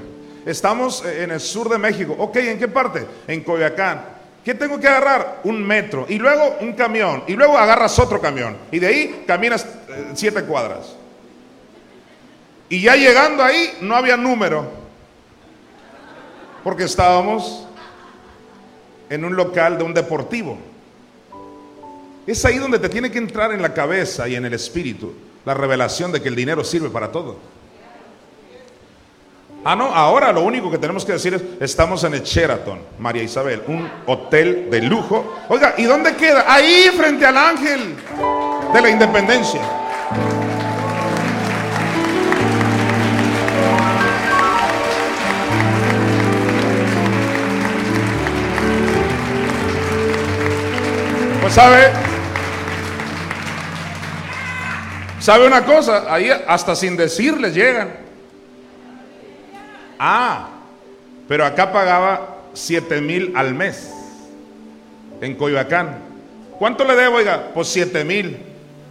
Estamos 0.45 1.03
eh, 1.03 1.23
en 1.23 1.31
el 1.31 1.39
sur 1.39 1.69
de 1.69 1.79
México. 1.79 2.15
Ok, 2.19 2.35
¿en 2.35 2.59
qué 2.59 2.67
parte? 2.67 3.03
En 3.27 3.43
Coyoacán. 3.43 4.14
¿Qué 4.45 4.53
tengo 4.53 4.79
que 4.79 4.87
agarrar? 4.87 5.41
Un 5.43 5.65
metro. 5.65 6.05
Y 6.07 6.19
luego 6.19 6.57
un 6.61 6.73
camión. 6.73 7.23
Y 7.25 7.33
luego 7.33 7.57
agarras 7.57 7.97
otro 7.97 8.21
camión. 8.21 8.55
Y 8.71 8.77
de 8.77 8.87
ahí 8.87 9.23
caminas 9.25 9.65
eh, 9.89 10.11
siete 10.13 10.43
cuadras. 10.43 10.95
Y 12.69 12.81
ya 12.81 12.95
llegando 12.95 13.43
ahí 13.43 13.75
no 13.81 13.95
había 13.95 14.15
número. 14.15 14.67
Porque 16.63 16.83
estábamos 16.83 17.67
en 19.09 19.25
un 19.25 19.35
local 19.35 19.79
de 19.79 19.83
un 19.83 19.95
deportivo. 19.95 20.59
Es 22.27 22.45
ahí 22.45 22.59
donde 22.59 22.77
te 22.77 22.89
tiene 22.89 23.11
que 23.11 23.17
entrar 23.17 23.51
en 23.51 23.63
la 23.63 23.73
cabeza 23.73 24.27
y 24.27 24.35
en 24.35 24.45
el 24.45 24.53
espíritu 24.53 25.13
la 25.43 25.55
revelación 25.55 26.11
de 26.11 26.21
que 26.21 26.29
el 26.29 26.35
dinero 26.35 26.63
sirve 26.63 26.89
para 26.89 27.11
todo. 27.11 27.37
Ah, 29.67 29.75
no, 29.75 29.85
ahora 29.85 30.31
lo 30.31 30.43
único 30.43 30.69
que 30.69 30.77
tenemos 30.77 31.03
que 31.03 31.13
decir 31.13 31.33
es, 31.33 31.41
estamos 31.59 32.03
en 32.03 32.13
el 32.13 32.21
Sheraton, 32.21 32.79
María 32.99 33.23
Isabel, 33.23 33.63
un 33.65 33.89
hotel 34.05 34.69
de 34.69 34.79
lujo. 34.83 35.39
Oiga, 35.49 35.73
¿y 35.75 35.85
dónde 35.85 36.15
queda? 36.15 36.45
Ahí 36.47 36.91
frente 36.95 37.25
al 37.25 37.35
ángel 37.35 37.95
de 38.71 38.81
la 38.83 38.89
independencia. 38.91 39.61
Pues 51.41 51.53
sabe, 51.55 51.91
sabe 55.19 55.47
una 55.47 55.65
cosa, 55.65 56.03
ahí 56.07 56.29
hasta 56.29 56.75
sin 56.75 56.95
decirles 56.95 57.55
llegan. 57.55 58.04
Ah, 60.07 60.49
pero 61.27 61.43
acá 61.43 61.71
pagaba 61.73 62.37
7 62.53 63.01
mil 63.01 63.33
al 63.35 63.55
mes 63.55 63.89
en 65.19 65.33
Coyoacán. 65.33 65.97
¿Cuánto 66.59 66.83
le 66.83 66.95
debo, 66.95 67.15
oiga? 67.15 67.49
Pues 67.55 67.69
7 67.69 68.05
mil. 68.05 68.37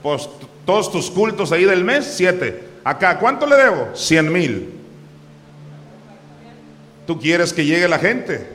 Pues 0.03 0.29
todos 0.67 0.91
tus 0.91 1.13
cultos 1.13 1.53
ahí 1.53 1.65
del 1.67 1.85
mes, 1.85 2.15
7. 2.17 2.65
Acá, 2.83 3.21
¿cuánto 3.21 3.47
le 3.47 3.55
debo? 3.55 3.91
100 3.95 4.33
mil. 4.33 4.75
¿Tú 7.07 7.21
quieres 7.21 7.53
que 7.53 7.65
llegue 7.65 7.87
la 7.87 8.01
gente? 8.01 8.49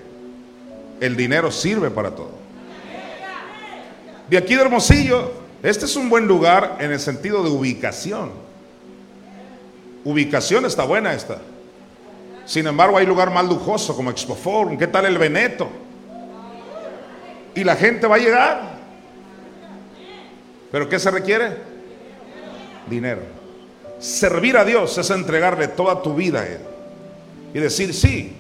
El 1.00 1.16
dinero 1.16 1.54
sirve 1.54 1.90
para 1.90 2.12
todo. 2.12 2.34
De 4.30 4.38
aquí 4.38 4.56
de 4.56 4.64
Hermosillo, 4.64 5.32
este 5.64 5.86
es 5.86 5.96
un 5.96 6.10
buen 6.10 6.28
lugar 6.28 6.76
en 6.82 6.92
el 6.92 7.00
sentido 7.00 7.42
de 7.42 7.52
ubicación. 7.52 8.32
Ubicación 10.04 10.66
está 10.66 10.84
buena 10.84 11.14
esta. 11.14 11.40
Sin 12.50 12.66
embargo, 12.66 12.98
hay 12.98 13.06
lugar 13.06 13.30
más 13.30 13.46
lujoso 13.46 13.96
como 13.96 14.10
Expo 14.10 14.34
Forum. 14.34 14.76
¿Qué 14.76 14.88
tal 14.88 15.06
el 15.06 15.20
Veneto? 15.20 15.70
Y 17.54 17.64
la 17.64 17.76
gente 17.76 18.08
va 18.08 18.16
a 18.16 18.18
llegar. 18.18 18.62
¿Pero 20.72 20.90
qué 20.90 20.98
se 20.98 21.12
requiere? 21.12 21.58
Dinero. 22.90 23.22
Servir 24.00 24.58
a 24.58 24.66
Dios 24.66 24.98
es 24.98 25.12
entregarle 25.12 25.68
toda 25.68 26.02
tu 26.02 26.16
vida 26.16 26.40
a 26.40 26.48
Él. 26.48 26.62
Y 27.54 27.60
decir, 27.60 27.94
sí, 27.94 28.36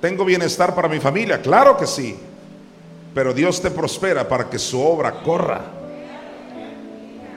tengo 0.00 0.24
bienestar 0.24 0.72
para 0.72 0.86
mi 0.86 1.00
familia. 1.00 1.42
Claro 1.42 1.76
que 1.76 1.88
sí. 1.88 2.16
Pero 3.12 3.34
Dios 3.34 3.60
te 3.60 3.72
prospera 3.72 4.28
para 4.28 4.48
que 4.48 4.60
su 4.60 4.80
obra 4.80 5.20
corra. 5.24 5.62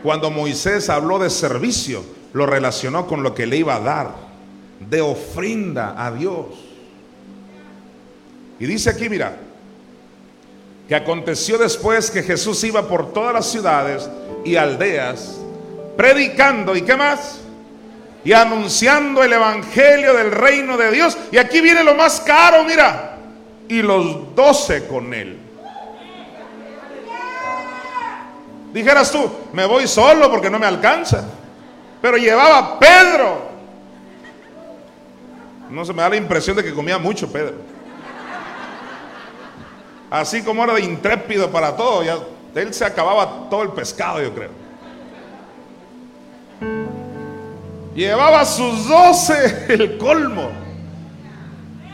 Cuando 0.03 0.29
Moisés 0.29 0.87
habló 0.87 1.17
de 1.17 1.31
servicio, 1.31 2.05
lo 2.33 2.45
relacionó 2.45 3.07
con 3.07 3.23
lo 3.23 3.33
que 3.33 3.47
le 3.47 3.57
iba 3.57 3.73
a 3.73 3.79
dar 3.79 4.30
de 4.89 5.01
ofrenda 5.01 5.95
a 5.97 6.11
Dios. 6.11 6.47
Y 8.59 8.65
dice 8.65 8.91
aquí, 8.91 9.09
mira, 9.09 9.37
que 10.87 10.95
aconteció 10.95 11.57
después 11.57 12.11
que 12.11 12.23
Jesús 12.23 12.63
iba 12.63 12.87
por 12.87 13.13
todas 13.13 13.33
las 13.33 13.49
ciudades 13.49 14.09
y 14.43 14.55
aldeas, 14.55 15.39
predicando, 15.95 16.75
¿y 16.75 16.81
qué 16.81 16.95
más? 16.95 17.39
Y 18.23 18.33
anunciando 18.33 19.23
el 19.23 19.33
Evangelio 19.33 20.13
del 20.13 20.31
reino 20.31 20.77
de 20.77 20.91
Dios. 20.91 21.17
Y 21.31 21.37
aquí 21.37 21.61
viene 21.61 21.83
lo 21.83 21.95
más 21.95 22.21
caro, 22.21 22.63
mira, 22.63 23.17
y 23.67 23.81
los 23.81 24.35
doce 24.35 24.85
con 24.85 25.13
él. 25.13 25.39
Dijeras 28.73 29.11
tú, 29.11 29.29
me 29.53 29.65
voy 29.65 29.87
solo 29.87 30.29
porque 30.29 30.49
no 30.49 30.59
me 30.59 30.65
alcanza. 30.65 31.23
Pero 32.01 32.17
llevaba 32.17 32.79
Pedro, 32.79 33.50
no 35.71 35.85
se 35.85 35.93
me 35.93 36.01
da 36.01 36.09
la 36.09 36.17
impresión 36.17 36.55
de 36.57 36.63
que 36.63 36.73
comía 36.73 36.97
mucho 36.97 37.31
Pedro. 37.31 37.55
Así 40.09 40.43
como 40.43 40.63
era 40.63 40.73
de 40.73 40.81
intrépido 40.81 41.49
para 41.49 41.75
todo, 41.75 42.03
él 42.53 42.73
se 42.73 42.83
acababa 42.83 43.49
todo 43.49 43.63
el 43.63 43.69
pescado, 43.69 44.21
yo 44.21 44.33
creo. 44.33 44.49
Llevaba 47.95 48.43
sus 48.43 48.87
doce, 48.87 49.65
el 49.73 49.97
colmo. 49.97 50.49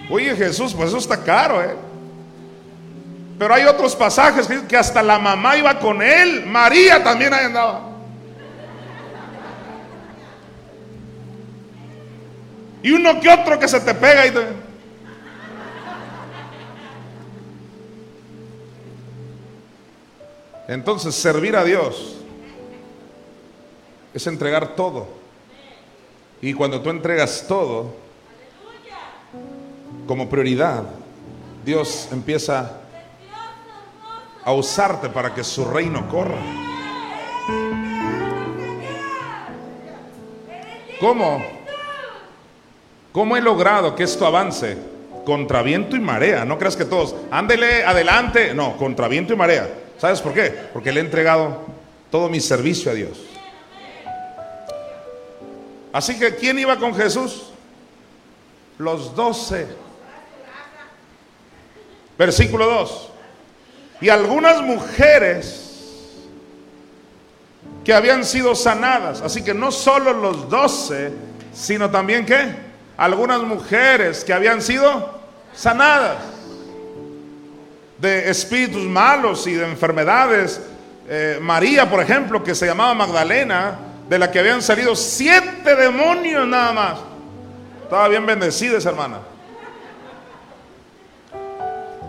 Oye 0.09 0.35
Jesús, 0.35 0.73
pues 0.73 0.89
eso 0.89 0.97
está 0.97 1.23
caro, 1.23 1.61
¿eh? 1.61 1.75
Pero 3.37 3.53
hay 3.53 3.65
otros 3.65 3.95
pasajes 3.95 4.47
que, 4.47 4.65
que 4.65 4.77
hasta 4.77 5.03
la 5.03 5.19
mamá 5.19 5.55
iba 5.57 5.77
con 5.77 6.01
él, 6.01 6.43
María 6.47 7.03
también 7.03 7.31
ahí 7.33 7.45
andaba. 7.45 7.86
Y 12.83 12.91
uno 12.91 13.19
que 13.19 13.29
otro 13.29 13.59
que 13.59 13.67
se 13.67 13.79
te 13.79 13.93
pega 13.93 14.27
y 14.27 14.31
te... 14.31 14.67
Entonces, 20.67 21.15
servir 21.15 21.55
a 21.55 21.63
Dios 21.63 22.17
es 24.13 24.27
entregar 24.27 24.75
todo. 24.75 25.07
Y 26.41 26.53
cuando 26.53 26.81
tú 26.81 26.89
entregas 26.89 27.45
todo 27.47 27.93
como 30.05 30.29
prioridad, 30.29 30.83
Dios 31.65 32.09
empieza 32.11 32.81
a 34.43 34.53
usarte 34.53 35.09
para 35.09 35.33
que 35.33 35.43
su 35.43 35.65
reino 35.65 36.07
corra. 36.09 36.37
¿Cómo? 40.99 41.56
¿Cómo 43.17 43.35
he 43.35 43.41
logrado 43.41 43.95
que 43.95 44.03
esto 44.03 44.27
avance? 44.27 44.77
Contra 45.25 45.63
viento 45.63 45.95
y 45.95 45.99
marea. 45.99 46.45
No 46.45 46.59
creas 46.59 46.77
que 46.77 46.85
todos, 46.85 47.15
ándele 47.31 47.83
adelante. 47.83 48.53
No, 48.53 48.77
contra 48.77 49.07
viento 49.07 49.33
y 49.33 49.35
marea. 49.35 49.67
¿Sabes 49.97 50.21
por 50.21 50.35
qué? 50.35 50.51
Porque 50.71 50.91
le 50.91 50.99
he 50.99 51.03
entregado 51.03 51.65
todo 52.11 52.29
mi 52.29 52.39
servicio 52.39 52.91
a 52.91 52.93
Dios. 52.93 53.17
Así 55.91 56.19
que, 56.19 56.35
¿quién 56.35 56.59
iba 56.59 56.77
con 56.77 56.93
Jesús? 56.93 57.49
Los 58.77 59.15
doce. 59.15 59.65
Versículo 62.19 62.67
2. 62.67 63.09
Y 64.01 64.09
algunas 64.09 64.61
mujeres 64.61 66.19
que 67.83 67.95
habían 67.95 68.23
sido 68.23 68.53
sanadas. 68.53 69.21
Así 69.21 69.43
que 69.43 69.55
no 69.55 69.71
solo 69.71 70.13
los 70.13 70.47
doce, 70.47 71.11
sino 71.51 71.89
también 71.89 72.23
qué? 72.23 72.66
Algunas 72.97 73.41
mujeres 73.41 74.23
que 74.23 74.33
habían 74.33 74.61
sido 74.61 75.17
sanadas 75.53 76.17
de 77.99 78.29
espíritus 78.29 78.83
malos 78.83 79.45
y 79.47 79.53
de 79.53 79.65
enfermedades. 79.65 80.61
Eh, 81.07 81.39
María, 81.41 81.89
por 81.89 82.01
ejemplo, 82.01 82.43
que 82.43 82.55
se 82.55 82.65
llamaba 82.65 82.93
Magdalena, 82.93 83.79
de 84.09 84.19
la 84.19 84.31
que 84.31 84.39
habían 84.39 84.61
salido 84.61 84.95
siete 84.95 85.75
demonios 85.75 86.47
nada 86.47 86.73
más. 86.73 86.99
Estaba 87.83 88.07
bien 88.07 88.25
bendecida 88.25 88.77
esa 88.77 88.89
hermana. 88.89 89.19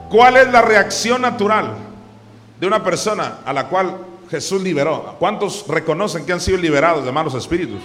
¿Cuál 0.09 0.39
es 0.39 0.51
la 0.51 0.63
reacción 0.63 1.21
natural 1.21 1.75
de 2.59 2.67
una 2.67 2.83
persona 2.83 3.39
a 3.45 3.53
la 3.53 3.69
cual 3.69 3.99
Jesús 4.31 4.63
liberó? 4.63 5.17
¿Cuántos 5.19 5.67
reconocen 5.69 6.25
que 6.25 6.33
han 6.33 6.41
sido 6.41 6.59
liberados 6.59 7.05
de 7.05 7.13
malos 7.13 7.35
espíritus? 7.35 7.81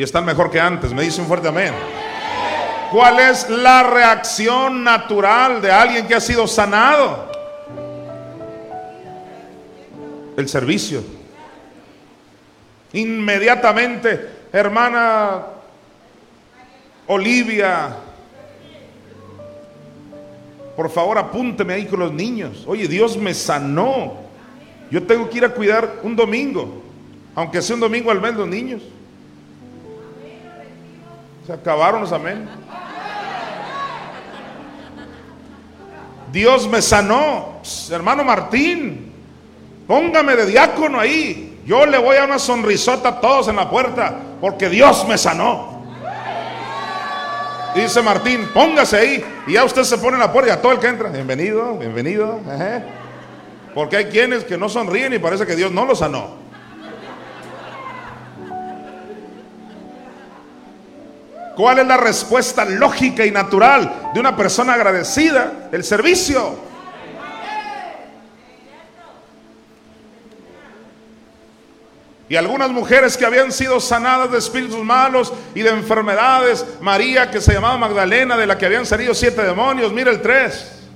Y 0.00 0.02
están 0.02 0.24
mejor 0.24 0.50
que 0.50 0.58
antes. 0.58 0.94
Me 0.94 1.02
dice 1.02 1.20
un 1.20 1.26
fuerte 1.26 1.48
amén. 1.48 1.74
¿Cuál 2.90 3.20
es 3.20 3.50
la 3.50 3.82
reacción 3.82 4.82
natural 4.82 5.60
de 5.60 5.70
alguien 5.70 6.08
que 6.08 6.14
ha 6.14 6.20
sido 6.20 6.48
sanado? 6.48 7.30
El 10.38 10.48
servicio. 10.48 11.04
Inmediatamente, 12.94 14.26
hermana 14.50 15.42
Olivia, 17.06 17.94
por 20.76 20.88
favor 20.88 21.18
apúnteme 21.18 21.74
ahí 21.74 21.84
con 21.84 22.00
los 22.00 22.10
niños. 22.10 22.64
Oye, 22.66 22.88
Dios 22.88 23.18
me 23.18 23.34
sanó. 23.34 24.14
Yo 24.90 25.02
tengo 25.02 25.28
que 25.28 25.36
ir 25.36 25.44
a 25.44 25.50
cuidar 25.50 25.96
un 26.02 26.16
domingo, 26.16 26.82
aunque 27.34 27.60
sea 27.60 27.74
un 27.74 27.80
domingo 27.80 28.10
al 28.10 28.22
mes 28.22 28.32
los 28.32 28.48
niños. 28.48 28.80
Se 31.46 31.52
acabaron 31.52 32.02
los 32.02 32.12
amén. 32.12 32.48
Dios 36.32 36.68
me 36.68 36.80
sanó. 36.80 37.60
Hermano 37.90 38.24
Martín, 38.24 39.12
póngame 39.86 40.36
de 40.36 40.46
diácono 40.46 41.00
ahí. 41.00 41.60
Yo 41.66 41.86
le 41.86 41.98
voy 41.98 42.16
a 42.16 42.24
una 42.24 42.38
sonrisota 42.38 43.08
a 43.08 43.20
todos 43.20 43.48
en 43.48 43.56
la 43.56 43.68
puerta 43.68 44.16
porque 44.40 44.68
Dios 44.68 45.06
me 45.06 45.18
sanó. 45.18 45.80
Dice 47.74 48.02
Martín, 48.02 48.48
póngase 48.52 48.96
ahí. 48.96 49.24
Y 49.46 49.52
ya 49.52 49.64
usted 49.64 49.84
se 49.84 49.98
pone 49.98 50.14
en 50.14 50.20
la 50.20 50.32
puerta 50.32 50.50
y 50.50 50.52
a 50.52 50.60
todo 50.60 50.72
el 50.72 50.78
que 50.78 50.88
entra, 50.88 51.08
bienvenido, 51.08 51.76
bienvenido. 51.76 52.40
Porque 53.74 53.96
hay 53.96 54.04
quienes 54.06 54.44
que 54.44 54.58
no 54.58 54.68
sonríen 54.68 55.12
y 55.12 55.18
parece 55.18 55.46
que 55.46 55.54
Dios 55.54 55.70
no 55.70 55.84
lo 55.84 55.94
sanó. 55.94 56.39
¿Cuál 61.60 61.80
es 61.80 61.86
la 61.86 61.98
respuesta 61.98 62.64
lógica 62.64 63.26
y 63.26 63.30
natural 63.30 64.12
de 64.14 64.20
una 64.20 64.34
persona 64.34 64.72
agradecida? 64.72 65.68
El 65.70 65.84
servicio. 65.84 66.58
Y 72.30 72.36
algunas 72.36 72.70
mujeres 72.70 73.14
que 73.14 73.26
habían 73.26 73.52
sido 73.52 73.78
sanadas 73.78 74.32
de 74.32 74.38
espíritus 74.38 74.82
malos 74.82 75.34
y 75.54 75.60
de 75.60 75.68
enfermedades, 75.68 76.64
María 76.80 77.30
que 77.30 77.42
se 77.42 77.52
llamaba 77.52 77.76
Magdalena, 77.76 78.38
de 78.38 78.46
la 78.46 78.56
que 78.56 78.64
habían 78.64 78.86
salido 78.86 79.12
siete 79.12 79.42
demonios, 79.42 79.92
mira 79.92 80.10
el 80.10 80.22
tres. 80.22 80.88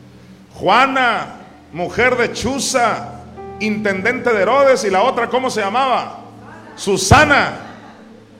Juana, 0.55 1.41
mujer 1.75 2.17
de 2.17 2.33
Chuza, 2.33 3.21
intendente 3.61 4.33
de 4.33 4.41
Herodes, 4.41 4.83
y 4.85 4.89
la 4.89 5.03
otra, 5.03 5.29
¿cómo 5.29 5.51
se 5.51 5.61
llamaba? 5.61 6.21
Susana 6.75 7.74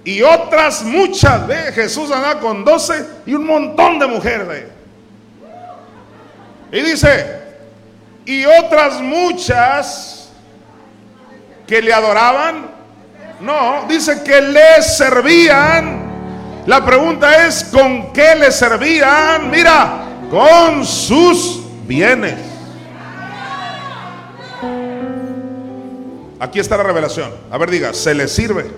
y 0.05 0.23
otras 0.23 0.83
muchas. 0.83 1.47
Ve, 1.47 1.73
Jesús 1.73 2.11
andaba 2.11 2.39
con 2.39 2.65
doce 2.65 3.05
y 3.27 3.35
un 3.35 3.47
montón 3.47 3.99
de 3.99 4.07
mujeres. 4.07 4.65
Y 6.71 6.81
dice, 6.81 7.43
y 8.27 8.45
otras 8.45 9.01
muchas 9.01 10.29
que 11.67 11.81
le 11.81 11.93
adoraban. 11.93 12.67
No, 13.41 13.87
dice 13.89 14.23
que 14.23 14.41
le 14.41 14.83
servían. 14.83 16.03
La 16.67 16.85
pregunta 16.85 17.47
es, 17.47 17.65
¿con 17.65 18.13
qué 18.13 18.35
le 18.35 18.51
servían? 18.51 19.51
Mira, 19.51 20.05
con 20.31 20.85
sus 20.85 21.63
bienes. 21.87 22.39
Aquí 26.41 26.59
está 26.59 26.77
la 26.77 26.83
revelación. 26.83 27.31
A 27.51 27.57
ver, 27.59 27.71
diga, 27.71 27.95
se 27.95 28.15
le 28.15 28.29
sirve 28.29 28.71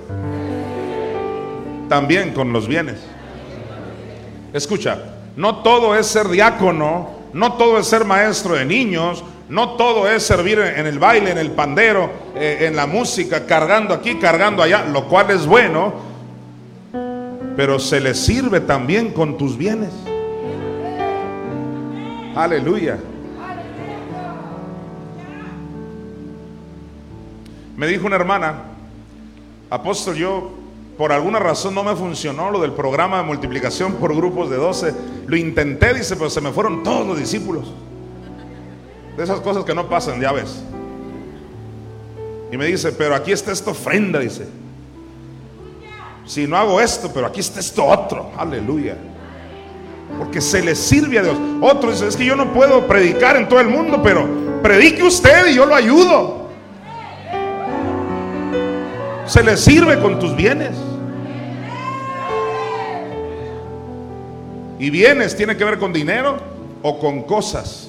también 1.88 2.32
con 2.32 2.52
los 2.52 2.68
bienes. 2.68 3.00
Escucha, 4.52 4.98
no 5.36 5.56
todo 5.56 5.94
es 5.96 6.06
ser 6.06 6.28
diácono, 6.28 7.10
no 7.32 7.54
todo 7.54 7.78
es 7.78 7.86
ser 7.86 8.04
maestro 8.04 8.54
de 8.54 8.64
niños, 8.64 9.22
no 9.48 9.70
todo 9.76 10.10
es 10.10 10.22
servir 10.22 10.58
en 10.58 10.86
el 10.86 10.98
baile, 10.98 11.30
en 11.30 11.38
el 11.38 11.52
pandero, 11.52 12.10
eh, 12.34 12.58
en 12.62 12.74
la 12.74 12.86
música, 12.86 13.46
cargando 13.46 13.94
aquí, 13.94 14.16
cargando 14.16 14.62
allá, 14.62 14.84
lo 14.84 15.06
cual 15.08 15.30
es 15.30 15.46
bueno, 15.46 15.92
pero 17.56 17.78
se 17.78 18.00
le 18.00 18.14
sirve 18.14 18.60
también 18.60 19.12
con 19.12 19.38
tus 19.38 19.56
bienes. 19.56 19.92
Aleluya. 22.34 22.98
Me 27.76 27.86
dijo 27.86 28.06
una 28.06 28.16
hermana, 28.16 28.54
apóstol, 29.68 30.16
yo 30.16 30.65
por 30.96 31.12
alguna 31.12 31.38
razón 31.38 31.74
no 31.74 31.84
me 31.84 31.94
funcionó 31.94 32.50
lo 32.50 32.60
del 32.60 32.72
programa 32.72 33.18
de 33.18 33.24
multiplicación 33.24 33.94
por 33.94 34.14
grupos 34.16 34.48
de 34.48 34.56
12. 34.56 34.94
Lo 35.26 35.36
intenté, 35.36 35.92
dice, 35.92 36.16
pero 36.16 36.30
se 36.30 36.40
me 36.40 36.50
fueron 36.52 36.82
todos 36.82 37.06
los 37.06 37.18
discípulos. 37.18 37.70
De 39.14 39.22
esas 39.22 39.40
cosas 39.40 39.64
que 39.64 39.74
no 39.74 39.88
pasan, 39.88 40.20
ya 40.20 40.32
ves. 40.32 40.62
Y 42.50 42.56
me 42.56 42.66
dice, 42.66 42.92
pero 42.92 43.14
aquí 43.14 43.32
está 43.32 43.52
esta 43.52 43.72
ofrenda, 43.72 44.20
dice. 44.20 44.46
Si 46.24 46.46
no 46.46 46.56
hago 46.56 46.80
esto, 46.80 47.10
pero 47.12 47.26
aquí 47.26 47.40
está 47.40 47.60
esto 47.60 47.84
otro. 47.84 48.30
Aleluya. 48.36 48.96
Porque 50.18 50.40
se 50.40 50.62
le 50.62 50.74
sirve 50.74 51.18
a 51.18 51.22
Dios. 51.22 51.36
Otro 51.60 51.90
dice, 51.90 52.08
es 52.08 52.16
que 52.16 52.24
yo 52.24 52.36
no 52.36 52.54
puedo 52.54 52.86
predicar 52.86 53.36
en 53.36 53.48
todo 53.48 53.60
el 53.60 53.68
mundo, 53.68 54.00
pero 54.02 54.26
predique 54.62 55.02
usted 55.02 55.48
y 55.48 55.54
yo 55.56 55.66
lo 55.66 55.74
ayudo 55.74 56.45
se 59.26 59.42
le 59.42 59.56
sirve 59.56 60.00
con 60.00 60.18
tus 60.18 60.34
bienes. 60.34 60.76
Y 64.78 64.90
bienes 64.90 65.36
tiene 65.36 65.56
que 65.56 65.64
ver 65.64 65.78
con 65.78 65.92
dinero 65.92 66.36
o 66.82 66.98
con 66.98 67.22
cosas. 67.22 67.88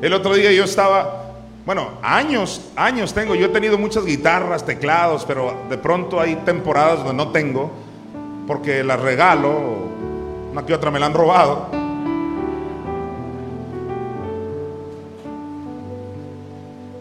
El 0.00 0.12
otro 0.12 0.34
día 0.34 0.52
yo 0.52 0.62
estaba, 0.62 1.32
bueno, 1.66 1.88
años, 2.02 2.70
años 2.76 3.12
tengo, 3.12 3.34
yo 3.34 3.46
he 3.46 3.48
tenido 3.48 3.76
muchas 3.76 4.04
guitarras, 4.04 4.64
teclados, 4.64 5.24
pero 5.26 5.54
de 5.68 5.76
pronto 5.76 6.20
hay 6.20 6.36
temporadas 6.36 6.98
donde 6.98 7.14
no 7.14 7.32
tengo, 7.32 7.72
porque 8.46 8.84
las 8.84 9.00
regalo, 9.00 9.52
una 10.52 10.64
que 10.64 10.72
otra 10.72 10.92
me 10.92 11.00
la 11.00 11.06
han 11.06 11.14
robado. 11.14 11.77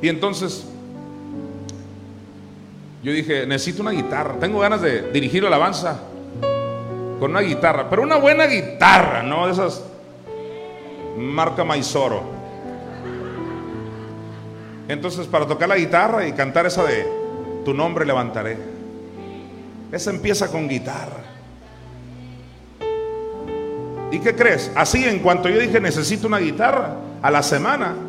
Y 0.02 0.10
entonces 0.10 0.66
yo 3.04 3.12
dije, 3.12 3.45
necesito 3.45 3.82
una 3.82 3.91
guitarra, 3.91 4.36
tengo 4.39 4.60
ganas 4.60 4.82
de 4.82 5.12
dirigir 5.12 5.43
la 5.43 5.50
alabanza 5.50 6.00
con 7.20 7.32
una 7.32 7.41
guitarra, 7.41 7.89
pero 7.89 8.04
una 8.04 8.18
buena 8.18 8.45
guitarra, 8.45 9.24
no 9.24 9.48
de 9.48 9.54
esas 9.54 9.84
marca 11.18 11.64
Maizoro. 11.64 12.24
Entonces 14.88 15.28
para 15.28 15.45
tocar 15.45 15.68
la 15.68 15.78
guitarra 15.78 16.28
y 16.28 16.34
cantar 16.34 16.66
esa 16.66 16.84
de 16.84 17.06
Tu 17.66 17.74
nombre 17.74 18.06
levantaré. 18.06 18.58
Esa 19.91 20.12
empieza 20.12 20.50
con 20.50 20.68
guitarra. 20.68 21.24
¿Y 24.12 24.20
qué 24.20 24.36
crees? 24.36 24.72
Así 24.76 25.04
en 25.04 25.20
cuanto 25.20 25.50
yo 25.50 25.60
dije 25.60 25.82
necesito 25.82 26.28
una 26.28 26.39
guitarra, 26.39 26.95
a 27.22 27.32
la 27.32 27.43
semana 27.43 28.07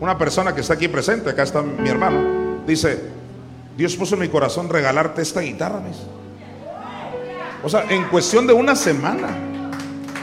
una 0.00 0.18
persona 0.18 0.54
que 0.54 0.60
está 0.60 0.74
aquí 0.74 0.88
presente, 0.88 1.30
acá 1.30 1.42
está 1.42 1.62
mi 1.62 1.88
hermano, 1.88 2.62
dice, 2.66 3.02
Dios 3.76 3.94
puso 3.96 4.14
en 4.14 4.22
mi 4.22 4.28
corazón 4.28 4.68
regalarte 4.68 5.22
esta 5.22 5.40
guitarra, 5.40 5.80
mis. 5.80 5.96
O 7.62 7.68
sea, 7.68 7.84
en 7.88 8.04
cuestión 8.04 8.46
de 8.46 8.52
una 8.52 8.76
semana. 8.76 9.28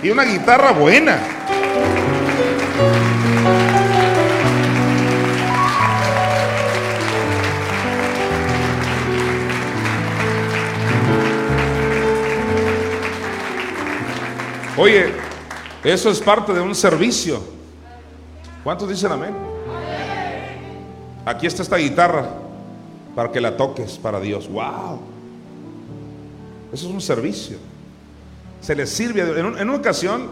Y 0.01 0.09
una 0.09 0.23
guitarra 0.23 0.71
buena. 0.71 1.19
Oye, 14.75 15.13
eso 15.83 16.09
es 16.09 16.19
parte 16.19 16.53
de 16.53 16.59
un 16.59 16.73
servicio. 16.75 17.41
¿Cuántos 18.63 18.89
dicen 18.89 19.11
amén? 19.11 19.52
Aquí 21.25 21.47
está 21.47 21.63
esta 21.63 21.77
guitarra 21.77 22.27
para 23.15 23.31
que 23.31 23.39
la 23.39 23.55
toques 23.55 23.97
para 23.97 24.19
Dios. 24.19 24.49
¡Wow! 24.49 24.99
Eso 26.73 26.87
es 26.87 26.93
un 26.93 27.01
servicio. 27.01 27.57
Se 28.61 28.75
le 28.75 28.85
sirve 28.87 29.21
a 29.21 29.25
Dios. 29.25 29.37
En, 29.37 29.69
una 29.69 29.77
ocasión, 29.77 30.29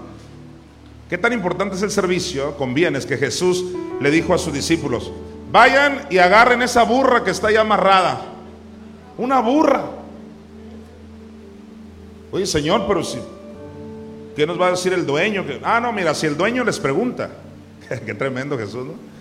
¿qué 1.10 1.18
tan 1.18 1.34
importante 1.34 1.76
es 1.76 1.82
el 1.82 1.92
servicio 1.92 2.58
con 2.58 2.74
bienes 2.74 3.06
que 3.06 3.18
Jesús 3.18 3.64
le 4.02 4.12
dijo 4.12 4.34
a 4.34 4.38
sus 4.38 4.54
discípulos? 4.54 5.12
Vayan 5.52 6.08
y 6.10 6.18
agarren 6.18 6.62
esa 6.62 6.84
burra 6.84 7.24
que 7.24 7.32
está 7.32 7.50
ahí 7.50 7.56
amarrada. 7.56 8.22
Una 9.18 9.39
burra. 9.39 9.84
Oye, 12.32 12.46
Señor, 12.46 12.86
pero 12.88 13.04
si, 13.04 13.20
¿qué 14.36 14.48
nos 14.48 14.60
va 14.60 14.68
a 14.68 14.72
decir 14.72 14.94
el 14.94 15.06
dueño? 15.06 15.46
Ah, 15.64 15.80
no, 15.80 15.92
mira, 15.92 16.14
si 16.16 16.26
el 16.26 16.38
dueño 16.38 16.64
les 16.64 16.80
pregunta, 16.80 17.30
qué 18.06 18.14
tremendo 18.14 18.58
Jesús, 18.58 18.86
¿no? 18.86 19.12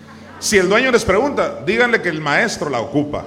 Si 0.40 0.56
el 0.56 0.70
dueño 0.70 0.90
les 0.90 1.04
pregunta, 1.04 1.62
díganle 1.66 2.00
que 2.00 2.08
el 2.08 2.22
maestro 2.22 2.70
la 2.70 2.80
ocupa. 2.80 3.24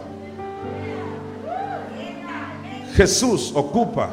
Jesús 2.96 3.52
ocupa 3.54 4.10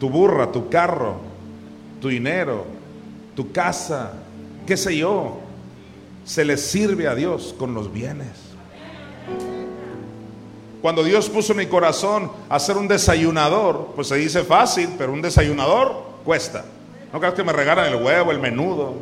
tu 0.00 0.10
burra, 0.10 0.50
tu 0.50 0.68
carro, 0.68 1.16
tu 2.00 2.08
dinero, 2.08 2.64
tu 3.36 3.52
casa, 3.52 4.14
qué 4.66 4.76
sé 4.76 4.96
yo, 4.96 5.38
se 6.24 6.44
le 6.44 6.56
sirve 6.56 7.06
a 7.06 7.14
Dios 7.14 7.54
con 7.56 7.72
los 7.72 7.92
bienes. 7.92 8.48
Cuando 10.82 11.04
Dios 11.04 11.28
puso 11.28 11.54
mi 11.54 11.66
corazón 11.66 12.32
hacer 12.48 12.76
un 12.76 12.88
desayunador, 12.88 13.92
pues 13.94 14.08
se 14.08 14.16
dice 14.16 14.42
fácil, 14.42 14.90
pero 14.98 15.12
un 15.12 15.22
desayunador 15.22 16.02
cuesta. 16.24 16.64
No 17.12 17.20
creas 17.20 17.34
que 17.34 17.44
me 17.44 17.52
regalan 17.52 17.92
el 17.92 18.02
huevo, 18.02 18.32
el 18.32 18.40
menudo, 18.40 18.94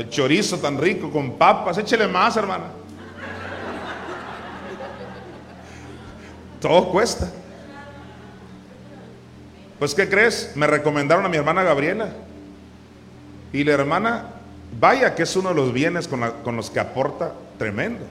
el 0.00 0.08
chorizo 0.08 0.58
tan 0.58 0.78
rico 0.78 1.10
con 1.10 1.32
papas. 1.32 1.76
Échele 1.76 2.08
más, 2.08 2.34
hermana. 2.34 2.64
Todo 6.58 6.88
cuesta. 6.88 7.30
Pues, 9.78 9.94
¿qué 9.94 10.08
crees? 10.08 10.52
Me 10.54 10.66
recomendaron 10.66 11.24
a 11.26 11.28
mi 11.28 11.36
hermana 11.36 11.62
Gabriela. 11.62 12.08
Y 13.52 13.62
la 13.62 13.72
hermana, 13.72 14.24
vaya 14.78 15.14
que 15.14 15.24
es 15.24 15.36
uno 15.36 15.50
de 15.50 15.54
los 15.54 15.72
bienes 15.72 16.08
con, 16.08 16.20
con 16.42 16.56
los 16.56 16.70
que 16.70 16.80
aporta 16.80 17.34
tremendo. 17.58 18.06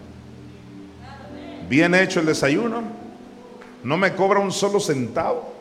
Bien 1.67 1.95
hecho 1.95 2.19
el 2.19 2.27
desayuno. 2.27 2.83
No 3.83 3.97
me 3.97 4.13
cobra 4.13 4.39
un 4.39 4.51
solo 4.51 4.79
centavo. 4.79 5.53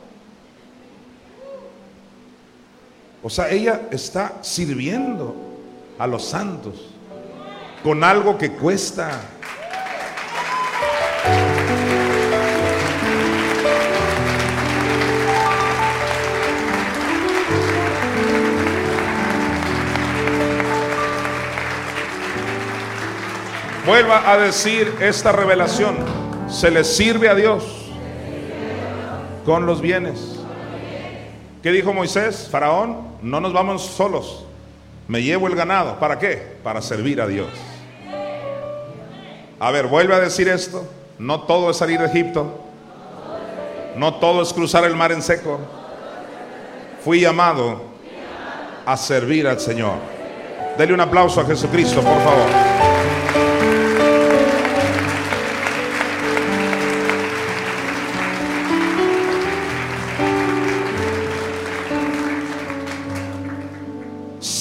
O 3.22 3.31
sea, 3.31 3.49
ella 3.51 3.89
está 3.91 4.35
sirviendo 4.43 5.47
a 5.99 6.07
los 6.07 6.24
santos 6.24 6.74
con 7.82 8.05
algo 8.05 8.38
que 8.38 8.53
cuesta. 8.53 9.20
Vuelva 23.86 24.30
a 24.30 24.36
decir 24.36 24.94
esta 25.01 25.32
revelación. 25.32 25.96
Se 26.49 26.70
le 26.70 26.84
sirve 26.84 27.28
a 27.28 27.34
Dios 27.34 27.64
con 29.46 29.64
los 29.64 29.80
bienes. 29.80 30.40
¿Qué 31.62 31.72
dijo 31.72 31.94
Moisés? 31.94 32.49
Faraón, 32.51 32.99
no 33.22 33.40
nos 33.40 33.53
vamos 33.55 33.82
solos. 33.82 34.47
Me 35.09 35.22
llevo 35.22 35.46
el 35.46 35.56
ganado. 35.56 35.98
¿Para 35.98 36.18
qué? 36.18 36.59
Para 36.62 36.82
servir 36.82 37.20
a 37.20 37.26
Dios. 37.26 37.48
A 39.59 39.70
ver, 39.70 39.86
vuelve 39.86 40.14
a 40.14 40.20
decir 40.20 40.48
esto. 40.48 40.86
No 41.18 41.42
todo 41.42 41.70
es 41.70 41.78
salir 41.78 41.98
de 41.98 42.06
Egipto. 42.06 42.61
No 43.96 44.14
todo 44.16 44.42
es 44.42 44.52
cruzar 44.52 44.84
el 44.84 44.94
mar 44.94 45.11
en 45.11 45.22
seco. 45.22 45.59
Fui 47.02 47.20
llamado 47.20 47.82
a 48.84 48.96
servir 48.96 49.48
al 49.48 49.59
Señor. 49.59 49.94
Dele 50.76 50.94
un 50.94 51.00
aplauso 51.00 51.40
a 51.40 51.44
Jesucristo, 51.44 52.00
por 52.02 52.22
favor. 52.22 52.67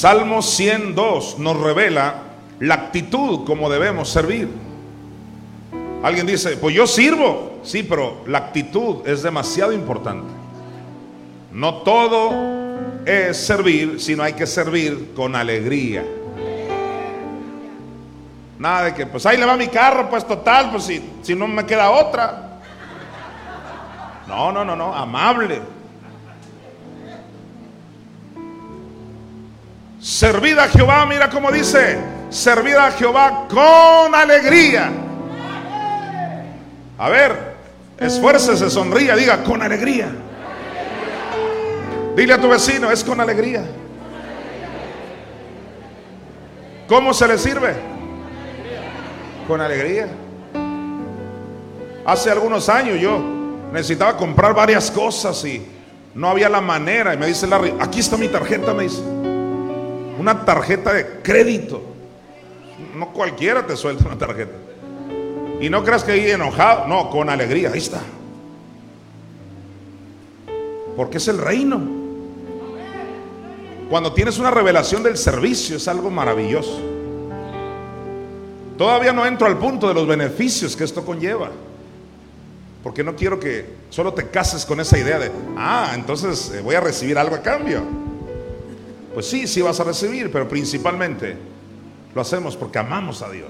Salmo 0.08 0.42
102 0.42 1.38
nos 1.38 1.60
revela 1.60 2.16
la 2.62 2.76
actitud 2.76 3.44
como 3.46 3.70
debemos 3.70 4.08
servir. 4.08 4.48
Alguien 6.02 6.26
dice, 6.26 6.56
pues 6.56 6.74
yo 6.74 6.88
sirvo. 6.88 7.60
Sí, 7.62 7.84
pero 7.84 8.22
la 8.26 8.38
actitud 8.38 9.06
es 9.06 9.22
demasiado 9.22 9.74
importante. 9.74 10.30
No 11.52 11.82
todo 11.82 12.32
es 13.06 13.36
servir, 13.36 14.00
sino 14.00 14.24
hay 14.24 14.32
que 14.32 14.48
servir 14.48 15.12
con 15.14 15.36
alegría. 15.36 16.06
Nada 18.60 18.86
de 18.86 18.94
que, 18.94 19.08
pues 19.08 19.26
ahí 19.26 19.36
le 19.36 19.46
va 19.46 19.58
mi 19.58 19.68
carro, 19.68 20.10
pues 20.10 20.26
total, 20.26 20.72
pues 20.72 20.84
si, 20.84 21.04
si 21.22 21.36
no 21.36 21.50
me 21.50 21.66
queda 21.66 21.92
otra. 21.92 22.62
No, 24.26 24.54
no, 24.54 24.64
no, 24.64 24.74
no, 24.74 24.96
amable. 24.96 25.60
Servid 30.00 30.58
a 30.60 30.68
Jehová, 30.68 31.06
mira 31.08 31.30
cómo 31.30 31.52
dice, 31.52 31.98
servid 32.30 32.76
a 32.76 32.92
Jehová 32.92 33.48
con 33.50 34.14
alegría. 34.14 34.92
A 37.00 37.10
ver, 37.10 37.56
esfuércese, 38.00 38.70
sonría, 38.70 39.16
diga 39.16 39.44
con 39.44 39.62
alegría. 39.62 40.10
Dile 42.16 42.34
a 42.34 42.42
tu 42.42 42.48
vecino, 42.48 42.92
es 42.92 43.04
con 43.04 43.20
alegría. 43.20 43.64
¿Cómo 46.88 47.14
se 47.14 47.28
le 47.28 47.38
sirve? 47.38 47.76
Con 49.48 49.62
alegría. 49.62 50.08
Hace 52.06 52.32
algunos 52.32 52.70
años 52.70 53.00
yo 53.00 53.20
necesitaba 53.74 54.16
comprar 54.16 54.54
varias 54.54 54.90
cosas 54.90 55.44
y 55.44 55.66
no 56.14 56.30
había 56.30 56.50
la 56.50 56.62
manera. 56.62 57.14
Y 57.14 57.18
me 57.18 57.28
dice 57.28 57.46
Larry, 57.48 57.74
aquí 57.80 58.00
está 58.00 58.16
mi 58.16 58.30
tarjeta, 58.30 58.74
me 58.74 58.84
dice 58.84 59.17
una 60.20 60.46
tarjeta 60.46 60.94
de 60.94 61.22
crédito. 61.22 61.82
No 62.96 63.12
cualquiera 63.12 63.66
te 63.66 63.76
suelta 63.76 64.06
una 64.06 64.18
tarjeta. 64.18 64.54
Y 65.60 65.70
no 65.70 65.84
creas 65.84 66.04
que 66.04 66.12
ahí 66.12 66.30
enojado, 66.30 66.88
no, 66.88 67.10
con 67.10 67.30
alegría, 67.30 67.72
ahí 67.72 67.80
está. 67.80 68.02
Porque 70.96 71.18
es 71.18 71.28
el 71.28 71.38
reino. 71.38 71.82
Cuando 73.90 74.14
tienes 74.14 74.38
una 74.38 74.52
revelación 74.52 75.02
del 75.02 75.18
servicio 75.18 75.78
es 75.78 75.88
algo 75.88 76.10
maravilloso. 76.10 76.80
Todavía 78.78 79.12
no 79.12 79.26
entro 79.26 79.48
al 79.48 79.58
punto 79.58 79.88
de 79.88 79.94
los 79.94 80.06
beneficios 80.06 80.76
que 80.76 80.84
esto 80.84 81.04
conlleva. 81.04 81.50
Porque 82.84 83.04
no 83.04 83.16
quiero 83.16 83.40
que 83.40 83.66
solo 83.90 84.14
te 84.14 84.30
cases 84.30 84.66
con 84.66 84.80
esa 84.80 84.98
idea 84.98 85.18
de, 85.18 85.32
ah, 85.58 85.92
entonces 85.96 86.52
eh, 86.54 86.62
voy 86.62 86.76
a 86.76 86.80
recibir 86.80 87.18
algo 87.18 87.36
a 87.36 87.42
cambio. 87.42 88.07
Pues 89.18 89.32
sí, 89.32 89.48
sí 89.48 89.64
vas 89.64 89.80
a 89.80 89.84
recibir, 89.84 90.32
pero 90.32 90.48
principalmente 90.48 91.36
lo 92.14 92.22
hacemos 92.22 92.56
porque 92.56 92.78
amamos 92.78 93.24
a 93.24 93.32
Dios. 93.32 93.50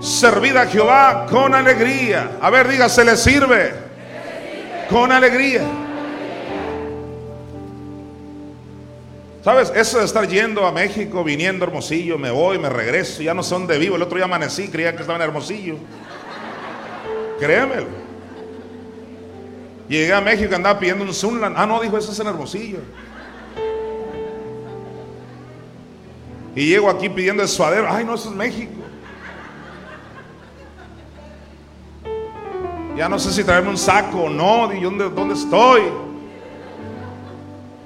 Servid 0.00 0.56
a 0.56 0.64
Jehová 0.64 1.26
con 1.28 1.54
alegría. 1.54 2.38
A 2.40 2.48
ver, 2.48 2.68
diga, 2.68 2.88
se 2.88 3.04
le 3.04 3.18
sirve 3.18 3.74
con 4.88 5.12
alegría. 5.12 5.62
¿Sabes? 9.44 9.70
Eso 9.76 9.98
de 9.98 10.06
estar 10.06 10.26
yendo 10.26 10.64
a 10.64 10.72
México, 10.72 11.22
viniendo 11.22 11.66
Hermosillo, 11.66 12.16
me 12.16 12.30
voy, 12.30 12.58
me 12.58 12.70
regreso, 12.70 13.20
ya 13.20 13.34
no 13.34 13.42
sé 13.42 13.56
dónde 13.56 13.76
vivo. 13.76 13.96
El 13.96 14.02
otro 14.04 14.16
día 14.16 14.24
amanecí, 14.24 14.68
creía 14.68 14.96
que 14.96 15.02
estaba 15.02 15.18
en 15.18 15.24
Hermosillo. 15.24 15.74
Créemelo. 17.38 18.09
Llegué 19.90 20.12
a 20.12 20.20
México, 20.20 20.54
andaba 20.54 20.78
pidiendo 20.78 21.02
un 21.02 21.12
Sunland. 21.12 21.56
Ah, 21.58 21.66
no, 21.66 21.80
dijo, 21.80 21.98
eso 21.98 22.12
es 22.12 22.20
en 22.20 22.28
Hermosillo. 22.28 22.78
Y 26.54 26.66
llego 26.66 26.88
aquí 26.88 27.08
pidiendo 27.08 27.42
el 27.42 27.48
suadero. 27.48 27.88
Ay, 27.90 28.04
no, 28.04 28.14
eso 28.14 28.28
es 28.28 28.36
México. 28.36 28.70
Ya 32.96 33.08
no 33.08 33.18
sé 33.18 33.32
si 33.32 33.42
traerme 33.42 33.70
un 33.70 33.76
saco 33.76 34.22
o 34.22 34.30
no. 34.30 34.68
¿Dónde, 34.68 35.10
¿Dónde 35.10 35.34
estoy? 35.34 35.82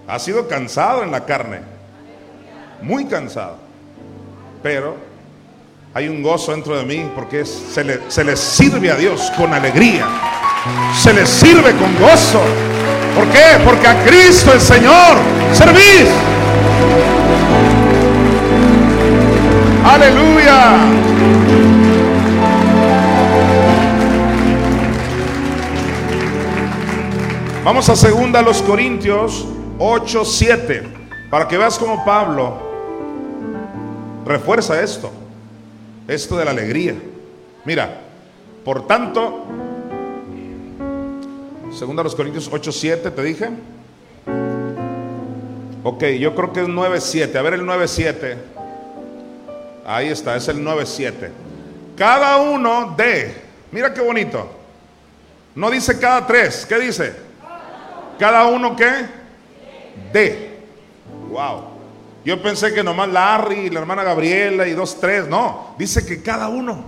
Ha 0.06 0.18
sido 0.18 0.46
cansado 0.46 1.04
en 1.04 1.10
la 1.10 1.24
carne. 1.24 1.62
Muy 2.82 3.06
cansado. 3.06 3.56
Pero 4.62 4.98
hay 5.94 6.08
un 6.08 6.22
gozo 6.22 6.52
dentro 6.52 6.76
de 6.76 6.84
mí 6.84 7.10
porque 7.14 7.44
se, 7.44 7.84
le, 7.84 8.00
se 8.08 8.36
sirve 8.36 8.90
a 8.90 8.96
Dios 8.96 9.30
con 9.36 9.54
alegría 9.54 10.06
se 10.94 11.12
les 11.12 11.28
sirve 11.28 11.72
con 11.76 11.94
gozo. 11.98 12.40
¿Por 13.14 13.28
qué? 13.28 13.58
Porque 13.64 13.86
a 13.86 14.02
Cristo 14.04 14.52
el 14.52 14.60
Señor 14.60 15.16
servís. 15.52 16.08
Aleluya. 19.84 20.76
Vamos 27.64 27.88
a 27.88 27.96
segunda 27.96 28.42
los 28.42 28.62
Corintios 28.62 29.46
8, 29.78 30.24
7. 30.24 30.82
Para 31.30 31.48
que 31.48 31.56
veas 31.56 31.78
cómo 31.78 32.04
Pablo 32.04 32.58
refuerza 34.26 34.80
esto. 34.80 35.10
Esto 36.08 36.36
de 36.36 36.44
la 36.44 36.50
alegría. 36.50 36.94
Mira, 37.64 38.00
por 38.64 38.86
tanto, 38.86 39.44
Segunda 41.74 42.04
los 42.04 42.14
Corintios 42.14 42.48
8, 42.52 42.70
7, 42.70 43.10
te 43.10 43.22
dije. 43.22 43.50
Ok, 45.82 46.04
yo 46.20 46.34
creo 46.34 46.52
que 46.52 46.62
es 46.62 46.68
9, 46.68 47.00
7. 47.00 47.36
A 47.36 47.42
ver 47.42 47.54
el 47.54 47.66
9, 47.66 47.88
7. 47.88 48.36
Ahí 49.84 50.08
está, 50.08 50.36
es 50.36 50.46
el 50.48 50.62
9, 50.62 50.86
7. 50.86 51.32
cada 51.96 52.36
uno 52.36 52.94
de, 52.96 53.34
mira 53.72 53.92
qué 53.92 54.00
bonito, 54.00 54.48
no 55.54 55.70
dice 55.70 55.98
cada 55.98 56.26
tres, 56.26 56.64
¿qué 56.66 56.78
dice? 56.78 57.14
Cada 58.18 58.46
uno 58.46 58.74
qué? 58.74 59.06
De. 60.12 60.58
Wow. 61.28 61.73
Yo 62.24 62.40
pensé 62.40 62.72
que 62.72 62.82
nomás 62.82 63.08
Larry, 63.10 63.68
la 63.68 63.80
hermana 63.80 64.02
Gabriela 64.02 64.66
y 64.66 64.72
dos, 64.72 64.98
tres. 64.98 65.28
No, 65.28 65.74
dice 65.78 66.06
que 66.06 66.22
cada 66.22 66.48
uno. 66.48 66.82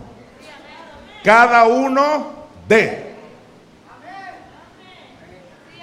Cada 1.23 1.67
uno 1.67 2.33
de. 2.67 3.15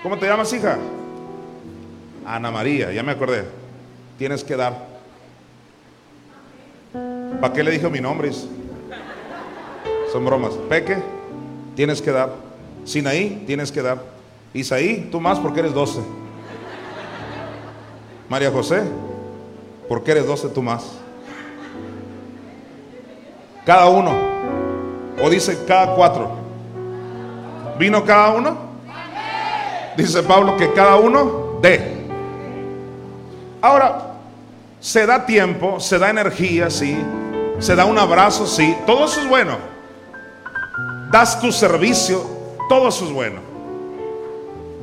¿Cómo 0.01 0.17
te 0.17 0.25
llamas, 0.25 0.51
hija? 0.53 0.77
Ana 2.25 2.49
María, 2.49 2.91
ya 2.91 3.03
me 3.03 3.11
acordé. 3.11 3.45
Tienes 4.17 4.43
que 4.43 4.55
dar. 4.55 4.93
¿Para 7.39 7.53
qué 7.53 7.63
le 7.63 7.71
dijo 7.71 7.89
mi 7.89 8.01
nombre? 8.01 8.31
Son 10.11 10.25
bromas. 10.25 10.53
Peque, 10.67 10.97
tienes 11.75 12.01
que 12.01 12.11
dar. 12.11 12.33
Sinaí, 12.85 13.43
tienes 13.45 13.71
que 13.71 13.81
dar. 13.81 14.01
Isaí, 14.53 15.09
tú 15.11 15.19
más 15.19 15.39
porque 15.39 15.59
eres 15.59 15.73
doce. 15.73 15.99
María 18.29 18.51
José, 18.51 18.83
porque 19.87 20.11
eres 20.11 20.25
doce 20.25 20.47
tú 20.49 20.61
más. 20.61 20.83
Cada 23.65 23.87
uno. 23.87 24.13
O 25.21 25.29
dice 25.29 25.57
cada 25.67 25.95
cuatro. 25.95 26.31
¿Vino 27.77 28.03
cada 28.03 28.29
uno? 28.31 28.57
Dice 29.95 30.23
Pablo 30.23 30.57
que 30.57 30.73
cada 30.73 30.95
uno 30.95 31.59
de. 31.61 32.03
Ahora, 33.61 34.13
se 34.79 35.05
da 35.05 35.25
tiempo, 35.25 35.79
se 35.79 35.97
da 35.97 36.09
energía, 36.09 36.69
sí. 36.69 36.97
Se 37.59 37.75
da 37.75 37.85
un 37.85 37.97
abrazo, 37.97 38.45
sí. 38.45 38.75
Todo 38.85 39.05
eso 39.05 39.21
es 39.21 39.29
bueno. 39.29 39.57
Das 41.11 41.39
tu 41.39 41.51
servicio, 41.51 42.25
todo 42.67 42.89
eso 42.89 43.05
es 43.05 43.11
bueno. 43.11 43.39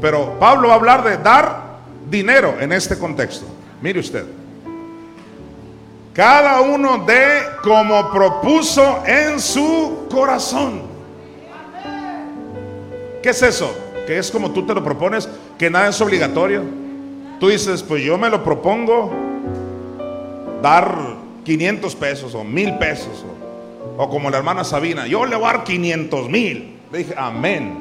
Pero 0.00 0.38
Pablo 0.38 0.68
va 0.68 0.74
a 0.74 0.76
hablar 0.76 1.04
de 1.04 1.18
dar 1.18 1.62
dinero 2.08 2.54
en 2.60 2.72
este 2.72 2.98
contexto. 2.98 3.44
Mire 3.82 4.00
usted. 4.00 4.39
Cada 6.12 6.60
uno 6.60 7.04
de 7.04 7.40
como 7.62 8.10
propuso 8.10 9.02
en 9.06 9.38
su 9.38 10.08
corazón. 10.10 10.82
¿Qué 13.22 13.30
es 13.30 13.42
eso? 13.42 13.72
Que 14.06 14.18
es 14.18 14.30
como 14.30 14.50
tú 14.50 14.66
te 14.66 14.74
lo 14.74 14.82
propones, 14.82 15.28
que 15.58 15.70
nada 15.70 15.88
es 15.88 16.00
obligatorio. 16.00 16.62
Tú 17.38 17.48
dices, 17.48 17.82
pues 17.82 18.02
yo 18.02 18.18
me 18.18 18.28
lo 18.28 18.42
propongo 18.42 19.10
dar 20.60 21.16
500 21.44 21.94
pesos 21.94 22.34
o 22.34 22.42
mil 22.42 22.76
pesos. 22.78 23.24
O, 23.96 24.02
o 24.02 24.10
como 24.10 24.30
la 24.30 24.38
hermana 24.38 24.64
Sabina, 24.64 25.06
yo 25.06 25.24
le 25.24 25.36
voy 25.36 25.48
a 25.48 25.52
dar 25.52 25.64
500 25.64 26.28
mil. 26.28 26.76
Le 26.90 26.98
dije, 26.98 27.14
amén. 27.16 27.78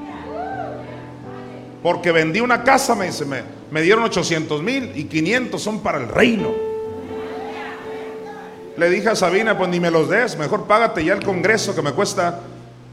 Porque 1.81 2.11
vendí 2.11 2.41
una 2.41 2.63
casa, 2.63 2.93
me 2.93 3.07
dice, 3.07 3.25
me, 3.25 3.41
me 3.71 3.81
dieron 3.81 4.03
800 4.03 4.61
mil 4.61 4.91
y 4.95 5.05
500 5.05 5.61
son 5.61 5.79
para 5.79 5.97
el 5.97 6.09
reino. 6.09 6.68
Le 8.79 8.89
dije 8.89 9.09
a 9.09 9.15
Sabina, 9.15 9.57
pues 9.57 9.69
ni 9.69 9.77
me 9.81 9.91
los 9.91 10.07
des, 10.07 10.37
mejor 10.37 10.63
págate 10.63 11.03
ya 11.03 11.11
el 11.11 11.21
congreso 11.21 11.75
que 11.75 11.81
me 11.81 11.91
cuesta 11.91 12.39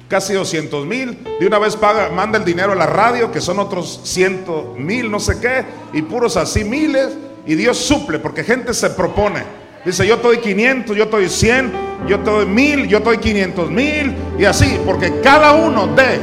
casi 0.09 0.35
200 0.35 0.85
mil. 0.85 1.23
De 1.39 1.47
una 1.47 1.61
vez 1.61 1.77
paga, 1.77 2.09
manda 2.09 2.39
el 2.39 2.45
dinero 2.45 2.73
a 2.73 2.75
la 2.75 2.87
radio, 2.87 3.31
que 3.31 3.41
son 3.41 3.61
otros 3.61 4.01
100 4.03 4.47
mil, 4.79 5.09
no 5.09 5.21
sé 5.21 5.39
qué, 5.39 5.65
y 5.93 6.03
puros 6.03 6.37
así 6.37 6.65
miles. 6.65 7.17
Y 7.47 7.55
Dios 7.55 7.79
suple, 7.79 8.19
porque 8.19 8.43
gente 8.43 8.75
se 8.75 8.91
propone. 8.91 9.45
Dice, 9.85 10.05
yo 10.05 10.17
te 10.17 10.27
doy 10.27 10.39
500, 10.39 10.97
yo 10.97 11.07
te 11.07 11.19
doy 11.19 11.29
100, 11.29 11.73
yo 12.09 12.19
te 12.19 12.31
doy 12.33 12.47
mil, 12.47 12.89
yo 12.89 12.99
te 12.99 13.05
doy 13.05 13.19
500 13.19 13.71
mil, 13.71 14.13
y 14.41 14.45
así, 14.45 14.81
porque 14.85 15.21
cada 15.21 15.53
uno 15.53 15.87
de 15.87 16.19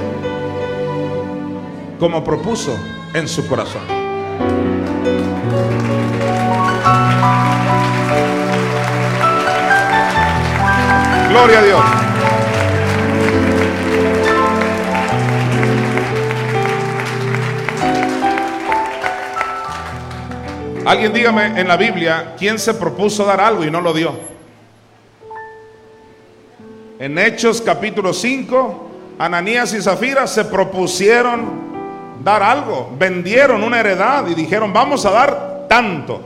como 1.99 2.21
propuso 2.21 2.77
en 3.13 3.29
su 3.29 3.47
corazón. 3.47 4.03
Gloria 11.33 11.59
a 11.59 11.63
Dios. 11.63 11.81
Alguien 20.85 21.11
dígame 21.11 21.59
en 21.59 21.67
la 21.67 21.75
Biblia 21.75 22.35
quién 22.37 22.59
se 22.59 22.75
propuso 22.75 23.25
dar 23.25 23.41
algo 23.41 23.65
y 23.65 23.71
no 23.71 23.81
lo 23.81 23.93
dio. 23.93 24.13
En 26.99 27.17
Hechos 27.17 27.61
capítulo 27.61 28.13
5, 28.13 28.91
Ananías 29.17 29.73
y 29.73 29.81
Zafira 29.81 30.27
se 30.27 30.45
propusieron 30.45 31.63
dar 32.23 32.43
algo, 32.43 32.95
vendieron 32.99 33.63
una 33.63 33.79
heredad 33.79 34.27
y 34.27 34.35
dijeron, 34.35 34.71
vamos 34.71 35.03
a 35.07 35.09
dar 35.09 35.65
tanto. 35.67 36.21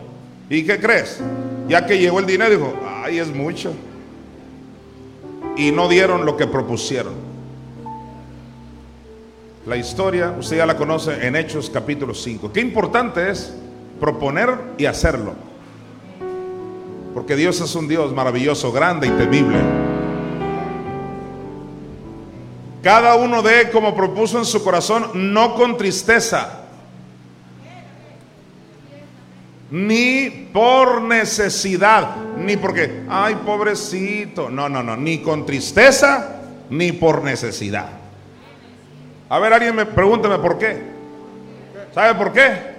¿Y 0.50 0.66
qué 0.66 0.78
crees? 0.82 1.22
Ya 1.70 1.86
que 1.86 1.98
llegó 1.98 2.20
el 2.20 2.26
dinero, 2.26 2.52
dijo, 2.52 2.74
ay, 3.06 3.20
es 3.20 3.34
mucho. 3.34 3.74
Y 5.58 5.72
no 5.72 5.88
dieron 5.90 6.26
lo 6.26 6.38
que 6.38 6.48
propusieron. 6.48 7.14
La 9.66 9.76
historia, 9.76 10.34
usted 10.40 10.58
ya 10.58 10.66
la 10.66 10.78
conoce 10.78 11.28
en 11.28 11.36
Hechos 11.36 11.70
capítulo 11.70 12.14
5. 12.14 12.54
Qué 12.54 12.62
importante 12.62 13.30
es 13.30 13.54
proponer 14.00 14.58
y 14.78 14.86
hacerlo. 14.86 15.34
Porque 17.14 17.36
Dios 17.36 17.60
es 17.60 17.76
un 17.76 17.88
Dios 17.88 18.14
maravilloso, 18.14 18.72
grande 18.72 19.08
y 19.08 19.12
temible. 19.12 19.58
Cada 22.84 23.16
uno 23.16 23.42
de 23.42 23.70
como 23.72 23.96
propuso 23.96 24.38
en 24.38 24.46
su 24.46 24.64
corazón, 24.64 25.34
no 25.34 25.56
con 25.56 25.76
tristeza, 25.76 26.67
ni 29.72 30.50
por 30.54 31.02
necesidad, 31.02 32.16
ni 32.38 32.58
porque, 32.58 33.04
ay, 33.10 33.36
pobrecito, 33.46 34.50
no, 34.50 34.70
no, 34.70 34.82
no, 34.82 34.96
ni 34.96 35.20
con 35.20 35.46
tristeza, 35.46 36.42
ni 36.70 36.94
por 36.94 37.24
necesidad. 37.24 37.88
A 39.30 39.40
ver, 39.40 39.54
alguien 39.54 39.76
me 39.76 39.86
pregúnteme 39.86 40.38
por 40.40 40.58
qué. 40.58 40.82
¿Sabe 41.94 42.16
por 42.16 42.32
qué? 42.32 42.78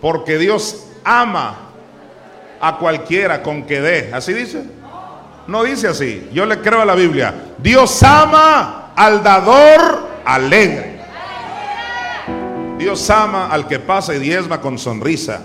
Porque 0.00 0.38
Dios 0.38 0.86
ama 1.04 1.70
a 2.60 2.78
cualquiera 2.78 3.42
con 3.42 3.64
que 3.64 3.80
dé. 3.80 4.10
¿Así 4.12 4.32
dice? 4.32 4.64
No 5.46 5.62
dice 5.64 5.88
así. 5.88 6.30
Yo 6.32 6.46
le 6.46 6.60
creo 6.60 6.80
a 6.80 6.84
la 6.84 6.94
Biblia. 6.94 7.34
Dios 7.58 8.02
ama 8.02 8.92
al 8.96 9.22
dador 9.22 10.08
alegre. 10.24 11.00
Dios 12.78 13.10
ama 13.10 13.48
al 13.48 13.66
que 13.66 13.78
pasa 13.78 14.14
y 14.14 14.18
diezma 14.18 14.60
con 14.60 14.78
sonrisa. 14.78 15.42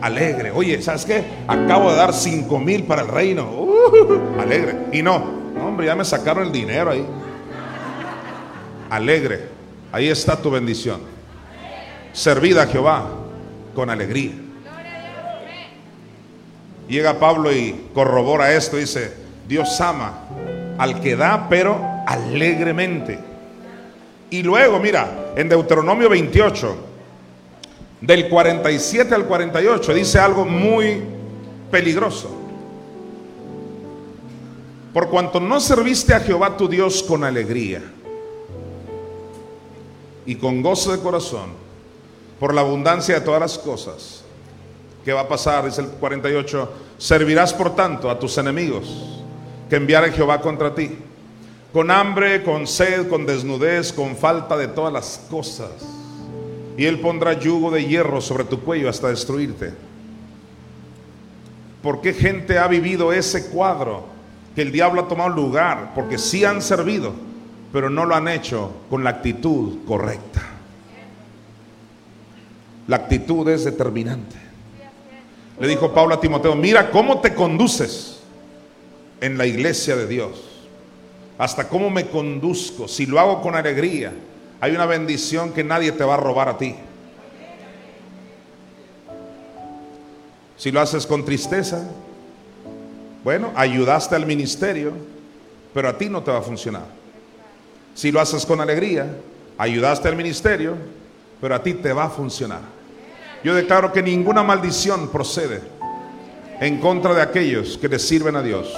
Alegre. 0.00 0.50
Oye, 0.50 0.80
¿sabes 0.82 1.04
qué? 1.04 1.24
Acabo 1.46 1.90
de 1.90 1.96
dar 1.96 2.12
cinco 2.12 2.58
mil 2.58 2.84
para 2.84 3.02
el 3.02 3.08
reino. 3.08 3.50
Uh, 3.50 4.40
alegre. 4.40 4.76
Y 4.92 5.02
no, 5.02 5.16
hombre, 5.60 5.86
ya 5.86 5.94
me 5.94 6.04
sacaron 6.04 6.46
el 6.46 6.52
dinero 6.52 6.90
ahí. 6.90 7.04
Alegre. 8.90 9.48
Ahí 9.92 10.08
está 10.08 10.36
tu 10.36 10.50
bendición. 10.50 11.00
Servida 12.12 12.62
a 12.62 12.66
Jehová 12.66 13.06
con 13.74 13.90
alegría. 13.90 14.32
Llega 16.88 17.18
Pablo 17.18 17.52
y 17.52 17.88
corrobora 17.92 18.54
esto, 18.54 18.76
dice, 18.78 19.12
Dios 19.46 19.78
ama 19.80 20.24
al 20.78 21.00
que 21.00 21.16
da, 21.16 21.48
pero 21.48 21.78
alegremente. 22.06 23.18
Y 24.30 24.42
luego, 24.42 24.78
mira, 24.78 25.32
en 25.36 25.48
Deuteronomio 25.48 26.08
28, 26.08 26.87
del 28.00 28.28
47 28.28 29.14
al 29.14 29.26
48, 29.26 29.94
dice 29.94 30.18
algo 30.18 30.44
muy 30.44 31.02
peligroso. 31.70 32.30
Por 34.92 35.08
cuanto 35.10 35.40
no 35.40 35.60
serviste 35.60 36.14
a 36.14 36.20
Jehová 36.20 36.56
tu 36.56 36.68
Dios 36.68 37.02
con 37.02 37.24
alegría 37.24 37.82
y 40.24 40.36
con 40.36 40.62
gozo 40.62 40.92
de 40.92 40.98
corazón, 40.98 41.50
por 42.40 42.54
la 42.54 42.60
abundancia 42.60 43.16
de 43.16 43.20
todas 43.20 43.40
las 43.40 43.58
cosas, 43.58 44.22
¿qué 45.04 45.12
va 45.12 45.22
a 45.22 45.28
pasar? 45.28 45.64
Dice 45.64 45.80
el 45.80 45.88
48, 45.88 46.72
servirás 46.98 47.52
por 47.52 47.74
tanto 47.74 48.10
a 48.10 48.18
tus 48.18 48.38
enemigos 48.38 49.20
que 49.68 49.76
enviare 49.76 50.12
Jehová 50.12 50.40
contra 50.40 50.74
ti, 50.74 50.98
con 51.72 51.90
hambre, 51.90 52.42
con 52.42 52.66
sed, 52.66 53.08
con 53.08 53.26
desnudez, 53.26 53.92
con 53.92 54.16
falta 54.16 54.56
de 54.56 54.68
todas 54.68 54.92
las 54.92 55.20
cosas. 55.30 55.97
Y 56.78 56.86
él 56.86 57.00
pondrá 57.00 57.32
yugo 57.32 57.72
de 57.72 57.84
hierro 57.84 58.20
sobre 58.20 58.44
tu 58.44 58.60
cuello 58.60 58.88
hasta 58.88 59.08
destruirte. 59.08 59.72
¿Por 61.82 62.00
qué 62.00 62.14
gente 62.14 62.56
ha 62.56 62.68
vivido 62.68 63.12
ese 63.12 63.50
cuadro? 63.50 64.06
Que 64.54 64.62
el 64.62 64.70
diablo 64.70 65.02
ha 65.02 65.08
tomado 65.08 65.30
lugar, 65.30 65.92
porque 65.94 66.18
sí 66.18 66.44
han 66.44 66.62
servido, 66.62 67.12
pero 67.72 67.90
no 67.90 68.04
lo 68.04 68.14
han 68.14 68.28
hecho 68.28 68.70
con 68.88 69.02
la 69.02 69.10
actitud 69.10 69.84
correcta. 69.86 70.40
La 72.86 72.96
actitud 72.96 73.48
es 73.48 73.64
determinante. 73.64 74.36
Le 75.60 75.66
dijo 75.66 75.92
Pablo 75.92 76.14
a 76.14 76.20
Timoteo, 76.20 76.54
mira 76.54 76.92
cómo 76.92 77.20
te 77.20 77.34
conduces 77.34 78.20
en 79.20 79.36
la 79.36 79.46
iglesia 79.46 79.96
de 79.96 80.06
Dios. 80.06 80.44
hasta 81.38 81.68
cómo 81.68 81.88
me 81.88 82.08
conduzco, 82.08 82.88
si 82.88 83.06
lo 83.06 83.20
hago 83.20 83.40
con 83.40 83.54
alegría, 83.54 84.12
hay 84.60 84.72
una 84.74 84.86
bendición 84.86 85.52
que 85.52 85.62
nadie 85.62 85.92
te 85.92 86.04
va 86.04 86.14
a 86.14 86.16
robar 86.16 86.48
a 86.48 86.58
ti. 86.58 86.74
Si 90.56 90.72
lo 90.72 90.80
haces 90.80 91.06
con 91.06 91.24
tristeza, 91.24 91.88
bueno, 93.22 93.52
ayudaste 93.54 94.16
al 94.16 94.26
ministerio, 94.26 94.92
pero 95.72 95.88
a 95.88 95.96
ti 95.96 96.08
no 96.08 96.22
te 96.22 96.32
va 96.32 96.38
a 96.38 96.42
funcionar. 96.42 96.86
Si 97.94 98.10
lo 98.10 98.20
haces 98.20 98.44
con 98.44 98.60
alegría, 98.60 99.06
ayudaste 99.56 100.08
al 100.08 100.16
ministerio, 100.16 100.74
pero 101.40 101.54
a 101.54 101.62
ti 101.62 101.74
te 101.74 101.92
va 101.92 102.04
a 102.04 102.10
funcionar. 102.10 102.60
Yo 103.44 103.54
declaro 103.54 103.92
que 103.92 104.02
ninguna 104.02 104.42
maldición 104.42 105.08
procede 105.10 105.62
en 106.60 106.80
contra 106.80 107.14
de 107.14 107.22
aquellos 107.22 107.78
que 107.78 107.88
les 107.88 108.06
sirven 108.06 108.34
a 108.34 108.42
Dios. 108.42 108.72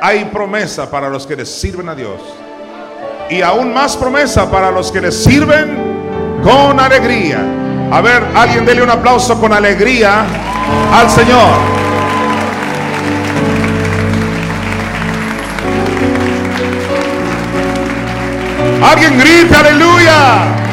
Hay 0.00 0.26
promesa 0.26 0.88
para 0.88 1.08
los 1.08 1.26
que 1.26 1.34
les 1.34 1.48
sirven 1.48 1.88
a 1.88 1.96
Dios. 1.96 2.20
Y 3.28 3.42
aún 3.42 3.74
más 3.74 3.96
promesa 3.96 4.50
para 4.50 4.70
los 4.70 4.92
que 4.92 5.00
les 5.00 5.24
sirven 5.24 5.76
con 6.42 6.78
alegría. 6.78 7.40
A 7.90 8.00
ver, 8.00 8.22
alguien 8.34 8.64
dele 8.64 8.82
un 8.82 8.90
aplauso 8.90 9.40
con 9.40 9.52
alegría 9.52 10.24
al 10.92 11.10
Señor. 11.10 11.76
Alguien 18.82 19.18
grita 19.18 19.60
aleluya. 19.60 20.66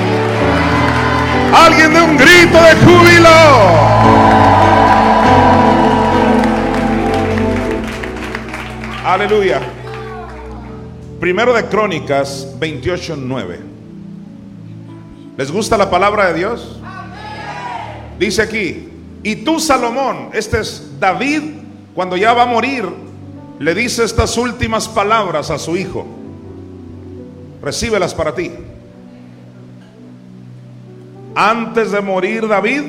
Alguien 1.66 1.93
de 1.93 2.01
un 2.01 2.18
grito 2.18 2.62
de 2.62 2.76
júbilo. 2.86 3.30
Aleluya. 9.06 9.60
Primero 11.24 11.54
de 11.54 11.64
Crónicas 11.68 12.50
28:9. 12.60 13.58
¿Les 15.38 15.50
gusta 15.50 15.78
la 15.78 15.90
palabra 15.90 16.28
de 16.28 16.40
Dios? 16.40 16.82
Dice 18.20 18.42
aquí, 18.42 18.90
y 19.24 19.38
tú 19.38 19.58
Salomón, 19.58 20.32
este 20.34 20.60
es 20.60 21.00
David, 21.00 21.44
cuando 21.96 22.18
ya 22.18 22.34
va 22.34 22.44
a 22.44 22.46
morir, 22.46 22.84
le 23.58 23.74
dice 23.74 24.04
estas 24.04 24.38
últimas 24.38 24.90
palabras 24.90 25.50
a 25.50 25.58
su 25.58 25.78
hijo. 25.78 26.06
Recíbelas 27.62 28.14
para 28.14 28.36
ti. 28.36 28.52
Antes 31.36 31.92
de 31.92 32.02
morir 32.02 32.50
David, 32.50 32.82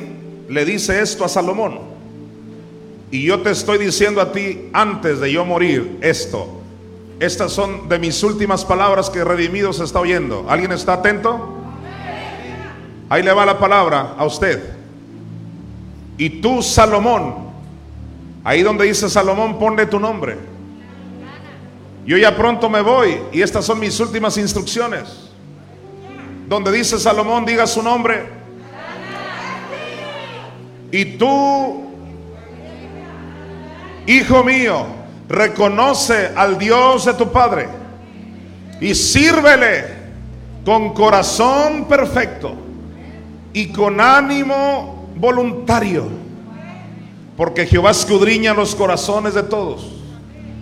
le 0.49 0.65
dice 0.65 1.01
esto 1.01 1.25
a 1.25 1.29
Salomón. 1.29 1.79
Y 3.13 3.23
yo 3.23 3.43
te 3.43 3.53
estoy 3.53 3.79
diciendo 3.79 4.21
a 4.21 4.33
ti, 4.33 4.71
antes 4.73 5.21
de 5.21 5.31
yo 5.31 5.45
morir, 5.45 5.99
esto. 6.01 6.64
Estas 7.21 7.53
son 7.53 7.89
de 7.89 7.99
mis 7.99 8.23
últimas 8.23 8.65
palabras 8.65 9.09
que 9.09 9.23
Redimido 9.23 9.73
se 9.73 9.85
está 9.85 10.01
oyendo. 10.01 10.47
¿Alguien 10.49 10.73
está 10.73 10.95
atento? 10.95 11.55
Ahí 13.09 13.23
le 13.23 13.33
va 13.33 13.47
la 13.47 13.59
palabra 13.59 14.15
a 14.19 14.25
usted. 14.25 14.63
Y 16.17 16.41
tú, 16.41 16.63
Salomón, 16.63 17.51
ahí 18.43 18.63
donde 18.63 18.87
dice 18.87 19.09
Salomón, 19.09 19.59
ponle 19.59 19.87
tu 19.87 20.01
nombre. 20.01 20.39
Yo 22.07 22.19
ya 22.19 22.37
pronto 22.37 22.69
me 22.69 22.83
voy 22.83 23.19
y 23.33 23.41
estas 23.41 23.65
son 23.65 23.81
mis 23.81 23.99
últimas 24.01 24.37
instrucciones. 24.37 25.31
Donde 26.49 26.71
dice 26.71 26.99
Salomón, 26.99 27.45
diga 27.45 27.67
su 27.67 27.83
nombre. 27.83 28.29
Y 30.91 31.17
tú, 31.17 31.85
hijo 34.07 34.45
mío, 34.45 34.87
reconoce 35.29 36.31
al 36.35 36.59
Dios 36.59 37.05
de 37.05 37.15
tu 37.15 37.31
Padre 37.31 37.69
y 38.81 38.95
sírvele 38.95 39.85
con 40.65 40.93
corazón 40.93 41.87
perfecto 41.87 42.55
y 43.53 43.69
con 43.69 44.01
ánimo 44.01 45.09
voluntario. 45.17 46.09
Porque 47.37 47.67
Jehová 47.67 47.91
escudriña 47.91 48.55
los 48.55 48.75
corazones 48.75 49.35
de 49.35 49.43
todos 49.43 49.87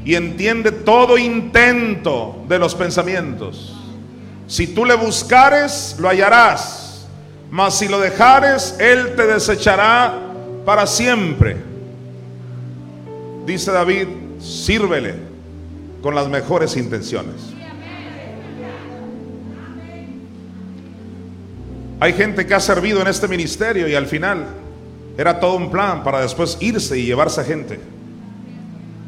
y 0.04 0.14
entiende 0.14 0.72
todo 0.72 1.18
intento 1.18 2.44
de 2.48 2.58
los 2.58 2.74
pensamientos. 2.74 3.76
Si 4.46 4.66
tú 4.66 4.84
le 4.84 4.94
buscares, 4.94 5.96
lo 5.98 6.08
hallarás, 6.08 7.06
mas 7.50 7.78
si 7.78 7.88
lo 7.88 8.00
dejares, 8.00 8.76
Él 8.78 9.14
te 9.16 9.26
desechará 9.26 10.18
para 10.64 10.86
siempre. 10.86 11.56
Dice 13.46 13.70
David, 13.70 14.06
sírvele 14.42 15.14
con 16.02 16.14
las 16.14 16.28
mejores 16.28 16.76
intenciones. 16.76 17.52
Hay 22.00 22.12
gente 22.14 22.44
que 22.46 22.54
ha 22.54 22.60
servido 22.60 23.00
en 23.00 23.06
este 23.06 23.28
ministerio 23.28 23.86
y 23.86 23.94
al 23.94 24.06
final 24.06 24.44
era 25.16 25.38
todo 25.38 25.54
un 25.54 25.70
plan 25.70 26.02
para 26.02 26.20
después 26.20 26.58
irse 26.60 26.98
y 26.98 27.06
llevarse 27.06 27.40
a 27.40 27.44
gente. 27.44 27.78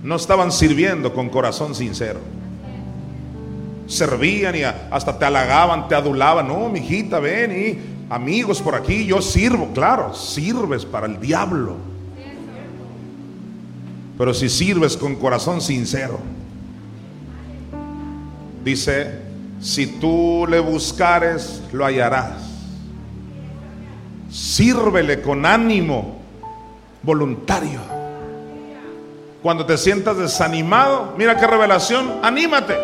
No 0.05 0.14
estaban 0.16 0.53
sirviendo 0.53 1.12
con 1.12 1.28
corazón 1.28 1.74
sincero. 1.74 2.20
Servían 3.89 4.55
y 4.55 4.62
hasta 4.62 5.18
te 5.18 5.24
halagaban, 5.24 5.89
te 5.89 5.97
adulaban. 5.97 6.47
No, 6.47 6.68
mi 6.68 6.78
hijita, 6.78 7.18
ven 7.18 7.51
y 7.51 7.78
amigos 8.09 8.62
por 8.62 8.76
aquí, 8.76 9.07
yo 9.07 9.20
sirvo. 9.20 9.72
Claro, 9.74 10.14
sirves 10.14 10.85
para 10.85 11.07
el 11.07 11.18
diablo. 11.18 11.93
Pero 14.17 14.33
si 14.33 14.49
sirves 14.49 14.97
con 14.97 15.17
corazón 15.17 15.61
sincero, 15.61 16.21
dice, 18.65 19.21
si 19.61 19.87
tú 19.87 20.47
le 20.49 20.61
buscares, 20.61 21.62
lo 21.73 21.85
hallarás. 21.85 22.43
Sírvele 24.31 25.21
con 25.21 25.45
ánimo 25.47 26.19
voluntario. 27.03 27.81
Cuando 29.43 29.67
te 29.67 29.77
sientas 29.77 30.17
desanimado, 30.17 31.15
mira 31.19 31.37
qué 31.37 31.47
revelación, 31.47 32.21
anímate. 32.23 32.77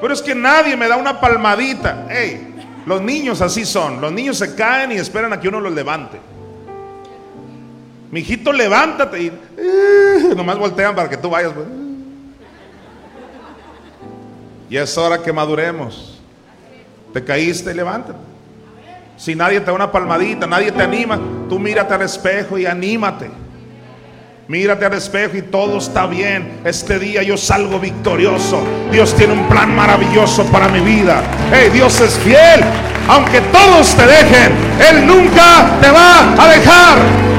Pero 0.00 0.12
es 0.12 0.20
que 0.20 0.34
nadie 0.34 0.76
me 0.76 0.88
da 0.88 0.96
una 0.96 1.20
palmadita. 1.20 2.06
Hey, 2.10 2.54
los 2.86 3.00
niños 3.00 3.40
así 3.40 3.64
son. 3.64 4.00
Los 4.00 4.12
niños 4.12 4.36
se 4.38 4.54
caen 4.54 4.92
y 4.92 4.96
esperan 4.96 5.32
a 5.32 5.40
que 5.40 5.48
uno 5.48 5.60
los 5.60 5.72
levante. 5.72 6.20
Hijito, 8.16 8.52
levántate. 8.52 9.22
Y 9.22 9.28
uh, 9.28 10.34
nomás 10.34 10.58
voltean 10.58 10.94
para 10.94 11.08
que 11.08 11.16
tú 11.16 11.30
vayas. 11.30 11.52
Pues. 11.52 11.66
Y 14.70 14.76
es 14.76 14.96
hora 14.96 15.22
que 15.22 15.32
maduremos. 15.32 16.20
Te 17.12 17.22
caíste, 17.22 17.74
levántate. 17.74 18.18
Si 19.16 19.34
nadie 19.34 19.60
te 19.60 19.66
da 19.66 19.72
una 19.72 19.92
palmadita, 19.92 20.46
nadie 20.46 20.72
te 20.72 20.82
anima, 20.82 21.20
tú 21.48 21.58
mírate 21.58 21.94
al 21.94 22.02
espejo 22.02 22.58
y 22.58 22.66
anímate. 22.66 23.30
Mírate 24.48 24.84
al 24.84 24.94
espejo 24.94 25.36
y 25.36 25.42
todo 25.42 25.78
está 25.78 26.06
bien. 26.06 26.60
Este 26.64 26.98
día 26.98 27.22
yo 27.22 27.36
salgo 27.36 27.78
victorioso. 27.78 28.62
Dios 28.90 29.14
tiene 29.14 29.32
un 29.32 29.48
plan 29.48 29.74
maravilloso 29.74 30.44
para 30.46 30.68
mi 30.68 30.80
vida. 30.80 31.22
Hey, 31.50 31.70
Dios 31.72 31.98
es 32.00 32.18
fiel. 32.18 32.60
Aunque 33.08 33.40
todos 33.40 33.94
te 33.94 34.06
dejen, 34.06 34.52
Él 34.90 35.06
nunca 35.06 35.78
te 35.80 35.90
va 35.90 36.34
a 36.42 36.48
dejar. 36.48 37.33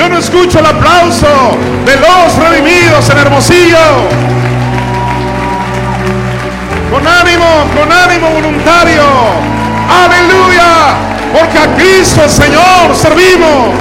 Yo 0.00 0.08
no 0.08 0.16
escucho 0.16 0.60
el 0.60 0.64
aplauso 0.64 1.26
de 1.84 1.94
los 1.96 2.34
redimidos 2.38 3.10
en 3.10 3.18
Hermosillo. 3.18 3.76
Con 6.90 7.06
ánimo, 7.06 7.44
con 7.78 7.92
ánimo 7.92 8.30
voluntario. 8.30 9.02
Aleluya. 9.90 10.96
Porque 11.38 11.58
a 11.58 11.76
Cristo 11.76 12.24
el 12.24 12.30
Señor 12.30 12.96
servimos. 12.96 13.74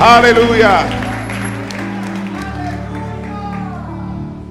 Aleluya. 0.00 0.82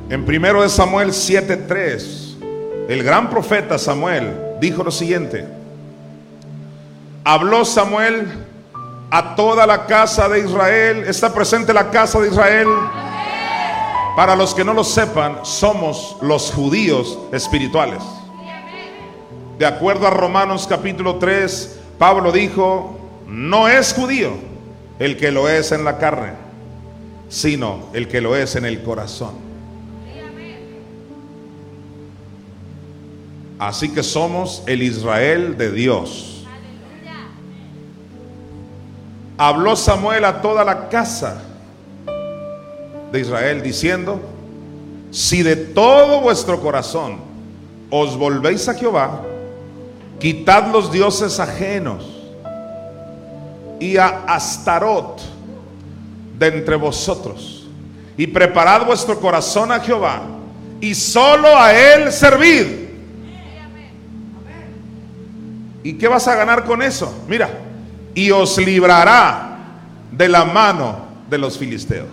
En 0.09 0.25
primero 0.25 0.61
de 0.61 0.67
Samuel 0.67 1.13
7:3, 1.13 2.35
el 2.89 3.01
gran 3.01 3.29
profeta 3.29 3.77
Samuel 3.77 4.57
dijo 4.59 4.83
lo 4.83 4.91
siguiente: 4.91 5.56
Habló 7.29 7.65
Samuel 7.65 8.25
a 9.11 9.35
toda 9.35 9.67
la 9.67 9.85
casa 9.85 10.29
de 10.29 10.39
Israel. 10.39 11.03
¿Está 11.05 11.33
presente 11.33 11.73
la 11.73 11.91
casa 11.91 12.21
de 12.21 12.29
Israel? 12.29 12.69
Para 14.15 14.33
los 14.33 14.55
que 14.55 14.63
no 14.63 14.73
lo 14.73 14.85
sepan, 14.85 15.39
somos 15.43 16.15
los 16.21 16.53
judíos 16.53 17.19
espirituales. 17.33 18.01
De 19.59 19.65
acuerdo 19.65 20.07
a 20.07 20.09
Romanos 20.09 20.67
capítulo 20.67 21.17
3, 21.17 21.77
Pablo 21.97 22.31
dijo, 22.31 22.97
no 23.27 23.67
es 23.67 23.93
judío 23.93 24.31
el 24.97 25.17
que 25.17 25.29
lo 25.29 25.49
es 25.49 25.73
en 25.73 25.83
la 25.83 25.97
carne, 25.97 26.31
sino 27.27 27.89
el 27.91 28.07
que 28.07 28.21
lo 28.21 28.37
es 28.37 28.55
en 28.55 28.63
el 28.63 28.81
corazón. 28.83 29.33
Así 33.59 33.93
que 33.93 34.01
somos 34.01 34.63
el 34.65 34.81
Israel 34.81 35.57
de 35.57 35.71
Dios. 35.73 36.36
Habló 39.37 39.75
Samuel 39.75 40.25
a 40.25 40.41
toda 40.41 40.63
la 40.63 40.89
casa 40.89 41.41
de 43.11 43.19
Israel 43.19 43.61
diciendo, 43.61 44.19
si 45.11 45.43
de 45.43 45.55
todo 45.55 46.21
vuestro 46.21 46.59
corazón 46.59 47.19
os 47.89 48.17
volvéis 48.17 48.67
a 48.67 48.73
Jehová, 48.73 49.21
quitad 50.19 50.67
los 50.71 50.91
dioses 50.91 51.39
ajenos 51.39 52.05
y 53.79 53.97
a 53.97 54.25
Astarot 54.27 55.21
de 56.37 56.47
entre 56.47 56.75
vosotros 56.75 57.67
y 58.17 58.27
preparad 58.27 58.85
vuestro 58.85 59.19
corazón 59.19 59.71
a 59.71 59.79
Jehová 59.79 60.23
y 60.81 60.95
solo 60.95 61.47
a 61.55 61.73
él 61.73 62.11
servid. 62.11 62.87
¿Y 65.83 65.93
qué 65.93 66.07
vas 66.07 66.27
a 66.27 66.35
ganar 66.35 66.65
con 66.65 66.81
eso? 66.81 67.23
Mira, 67.29 67.49
y 68.17 68.31
os 68.31 68.57
librará 68.57 69.59
de 70.11 70.27
la 70.27 70.43
mano 70.43 71.05
de 71.29 71.37
los 71.37 71.55
filisteos. 71.55 72.07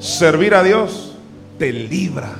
Servir 0.00 0.52
a 0.52 0.64
Dios 0.64 1.16
te 1.56 1.72
libra. 1.72 2.30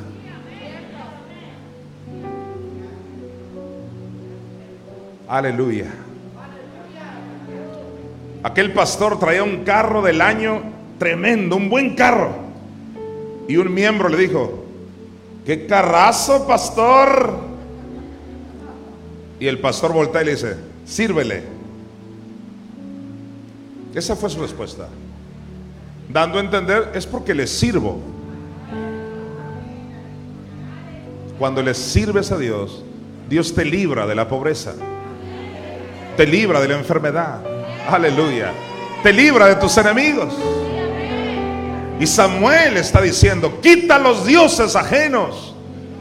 Aleluya. 5.28 5.87
Aquel 8.43 8.73
pastor 8.73 9.20
traía 9.20 9.45
un 9.45 9.62
carro 9.62 10.03
del 10.03 10.20
año 10.20 10.61
tremendo, 10.99 11.55
un 11.55 11.70
buen 11.70 11.95
carro. 11.95 12.33
Y 13.47 13.57
un 13.59 13.73
miembro 13.73 14.09
le 14.09 14.16
dijo, 14.16 14.65
qué 15.45 15.69
carrazo, 15.69 16.49
pastor. 16.49 17.33
Y 19.39 19.47
el 19.47 19.61
pastor 19.61 19.93
voltea 19.93 20.23
y 20.23 20.24
le 20.24 20.31
dice, 20.33 20.66
sírvele. 20.87 21.45
Esa 23.95 24.15
fue 24.15 24.31
su 24.31 24.41
respuesta. 24.41 24.89
Dando 26.09 26.39
a 26.39 26.41
entender, 26.41 26.93
es 26.95 27.07
porque 27.07 27.35
le 27.35 27.47
sirvo. 27.47 28.01
Cuando 31.39 31.63
le 31.63 31.75
sirves 31.75 32.31
a 32.33 32.39
Dios, 32.39 32.85
Dios 33.29 33.55
te 33.55 33.65
libra 33.65 34.07
de 34.07 34.15
la 34.15 34.29
pobreza. 34.29 34.75
Te 36.17 36.27
libra 36.27 36.61
de 36.61 36.69
la 36.69 36.79
enfermedad. 36.79 37.41
Aleluya. 37.89 38.53
Te 39.03 39.13
libra 39.13 39.47
de 39.47 39.57
tus 39.57 39.77
enemigos. 39.77 40.35
Y 41.99 42.07
Samuel 42.07 42.77
está 42.77 43.01
diciendo, 43.01 43.61
quita 43.61 43.99
los 43.99 44.27
dioses 44.27 44.77
ajenos 44.77 45.55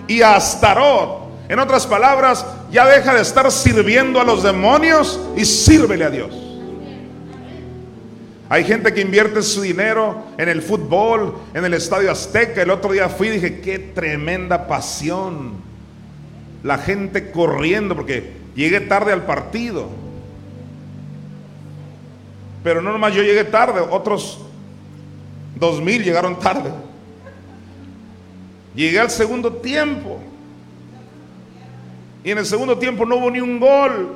y 0.08 0.22
a 0.22 0.36
Astarot. 0.36 1.26
En 1.48 1.60
otras 1.60 1.88
palabras, 1.88 2.46
ya 2.76 2.86
deja 2.86 3.14
de 3.14 3.22
estar 3.22 3.50
sirviendo 3.54 4.20
a 4.20 4.26
los 4.26 4.44
demonios 4.44 5.18
y 5.38 5.46
sírvele 5.46 6.04
a 6.04 6.10
Dios. 6.10 6.36
Hay 8.50 8.66
gente 8.66 8.94
que 8.94 9.00
invierte 9.00 9.42
su 9.44 9.62
dinero 9.62 10.26
en 10.38 10.50
el 10.50 10.62
fútbol, 10.62 11.38
en 11.54 11.64
el 11.64 11.74
Estadio 11.74 12.12
Azteca. 12.12 12.62
El 12.62 12.72
otro 12.72 12.92
día 12.92 13.08
fui 13.08 13.30
y 13.30 13.32
dije, 13.32 13.62
qué 13.62 13.80
tremenda 13.80 14.68
pasión. 14.68 15.54
La 16.64 16.78
gente 16.78 17.32
corriendo 17.32 17.96
porque 17.96 18.34
llegué 18.58 18.82
tarde 18.82 19.14
al 19.14 19.26
partido. 19.26 19.88
Pero 22.62 22.82
no 22.82 22.92
nomás 22.92 23.14
yo 23.14 23.24
llegué 23.24 23.46
tarde, 23.46 23.80
otros 23.90 24.40
dos 25.58 25.82
mil 25.82 26.04
llegaron 26.04 26.38
tarde. 26.38 26.72
Llegué 28.76 29.00
al 29.00 29.10
segundo 29.10 29.54
tiempo. 29.54 30.20
Y 32.26 32.32
en 32.32 32.40
el 32.40 32.46
segundo 32.48 32.76
tiempo 32.80 33.06
no 33.06 33.18
hubo 33.18 33.30
ni 33.30 33.40
un 33.40 33.60
gol. 33.60 34.16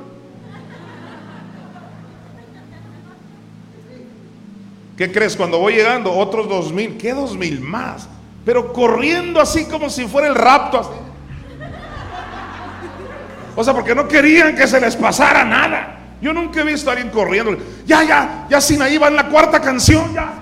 ¿Qué 4.96 5.12
crees? 5.12 5.36
Cuando 5.36 5.60
voy 5.60 5.74
llegando, 5.74 6.12
otros 6.12 6.48
dos 6.48 6.72
mil, 6.72 6.98
¿qué 6.98 7.14
dos 7.14 7.36
mil 7.36 7.60
más? 7.60 8.08
Pero 8.44 8.72
corriendo 8.72 9.40
así 9.40 9.64
como 9.64 9.88
si 9.88 10.08
fuera 10.08 10.26
el 10.26 10.34
rapto. 10.34 10.92
O 13.54 13.62
sea, 13.62 13.72
porque 13.72 13.94
no 13.94 14.08
querían 14.08 14.56
que 14.56 14.66
se 14.66 14.80
les 14.80 14.96
pasara 14.96 15.44
nada. 15.44 15.98
Yo 16.20 16.32
nunca 16.32 16.62
he 16.62 16.64
visto 16.64 16.90
a 16.90 16.94
alguien 16.94 17.10
corriendo. 17.10 17.56
Ya, 17.86 18.02
ya, 18.02 18.46
ya 18.50 18.60
sin 18.60 18.82
ahí 18.82 18.98
va 18.98 19.06
en 19.06 19.16
la 19.16 19.28
cuarta 19.28 19.60
canción, 19.60 20.12
ya. 20.12 20.32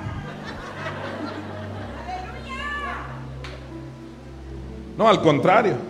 No, 4.96 5.06
al 5.06 5.20
contrario. 5.20 5.87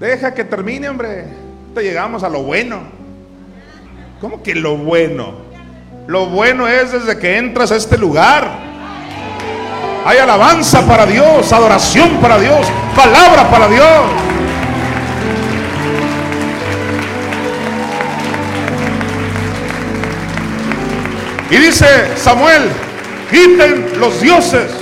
Deja 0.00 0.32
que 0.32 0.44
termine, 0.44 0.88
hombre. 0.88 1.26
Te 1.74 1.82
llegamos 1.82 2.22
a 2.22 2.30
lo 2.30 2.42
bueno. 2.42 2.80
¿Cómo 4.18 4.42
que 4.42 4.54
lo 4.54 4.78
bueno? 4.78 5.34
Lo 6.06 6.24
bueno 6.24 6.66
es 6.66 6.92
desde 6.92 7.18
que 7.18 7.36
entras 7.36 7.70
a 7.70 7.76
este 7.76 7.98
lugar. 7.98 8.48
Hay 10.06 10.16
alabanza 10.16 10.80
para 10.86 11.04
Dios, 11.04 11.52
adoración 11.52 12.16
para 12.16 12.38
Dios, 12.38 12.66
palabra 12.96 13.50
para 13.50 13.68
Dios. 13.68 13.86
Y 21.50 21.56
dice 21.58 22.16
Samuel, 22.16 22.70
quiten 23.30 24.00
los 24.00 24.18
dioses. 24.22 24.72